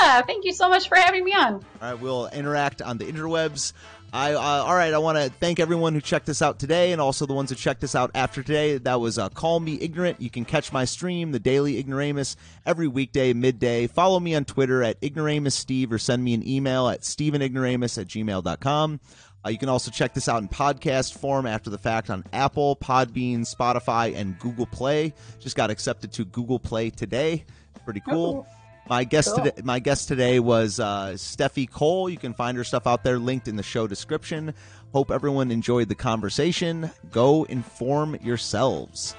Yeah. 0.00 0.22
Thank 0.22 0.44
you 0.44 0.52
so 0.52 0.68
much 0.68 0.88
for 0.88 0.96
having 0.96 1.24
me 1.24 1.32
on. 1.32 1.54
All 1.54 1.62
right, 1.80 1.94
we'll 1.94 2.26
interact 2.26 2.82
on 2.82 2.98
the 2.98 3.04
interwebs. 3.04 3.74
I 4.12 4.32
uh, 4.32 4.40
all 4.40 4.74
right. 4.74 4.92
I 4.94 4.98
want 4.98 5.18
to 5.18 5.28
thank 5.38 5.60
everyone 5.60 5.92
who 5.92 6.00
checked 6.00 6.28
us 6.30 6.40
out 6.40 6.58
today, 6.58 6.92
and 6.92 7.00
also 7.00 7.26
the 7.26 7.34
ones 7.34 7.50
who 7.50 7.56
checked 7.56 7.84
us 7.84 7.94
out 7.94 8.10
after 8.14 8.42
today. 8.42 8.78
That 8.78 9.00
was 9.00 9.18
uh, 9.18 9.28
Call 9.28 9.60
Me 9.60 9.78
Ignorant. 9.80 10.20
You 10.20 10.30
can 10.30 10.44
catch 10.46 10.72
my 10.72 10.84
stream, 10.86 11.30
the 11.30 11.38
Daily 11.38 11.78
Ignoramus, 11.78 12.34
every 12.64 12.88
weekday 12.88 13.34
midday. 13.34 13.86
Follow 13.86 14.18
me 14.18 14.34
on 14.34 14.46
Twitter 14.46 14.82
at 14.82 14.98
Ignoramus 15.02 15.54
Steve, 15.54 15.92
or 15.92 15.98
send 15.98 16.24
me 16.24 16.32
an 16.32 16.46
email 16.46 16.88
at 16.88 17.02
StephenIgnoramus 17.02 18.00
at 18.00 18.06
gmail.com. 18.08 19.00
Uh, 19.48 19.50
you 19.50 19.56
can 19.56 19.70
also 19.70 19.90
check 19.90 20.12
this 20.12 20.28
out 20.28 20.42
in 20.42 20.48
podcast 20.48 21.16
form 21.16 21.46
after 21.46 21.70
the 21.70 21.78
fact 21.78 22.10
on 22.10 22.22
Apple, 22.34 22.76
Podbean, 22.76 23.40
Spotify, 23.40 24.14
and 24.14 24.38
Google 24.38 24.66
Play. 24.66 25.14
Just 25.40 25.56
got 25.56 25.70
accepted 25.70 26.12
to 26.12 26.26
Google 26.26 26.58
Play 26.58 26.90
today. 26.90 27.46
Pretty 27.86 28.00
cool. 28.00 28.46
My 28.90 29.04
guest 29.04 29.28
Cool. 29.34 29.44
today, 29.44 29.62
my 29.64 29.78
guest 29.78 30.06
today 30.06 30.38
was 30.38 30.78
uh, 30.80 31.12
Steffi 31.14 31.70
Cole. 31.70 32.10
You 32.10 32.18
can 32.18 32.34
find 32.34 32.58
her 32.58 32.64
stuff 32.64 32.86
out 32.86 33.04
there, 33.04 33.18
linked 33.18 33.48
in 33.48 33.56
the 33.56 33.62
show 33.62 33.86
description. 33.86 34.52
Hope 34.92 35.10
everyone 35.10 35.50
enjoyed 35.50 35.88
the 35.88 35.94
conversation. 35.94 36.90
Go 37.10 37.44
inform 37.44 38.16
yourselves. 38.22 39.14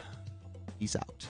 Peace 0.79 0.95
out. 0.95 1.25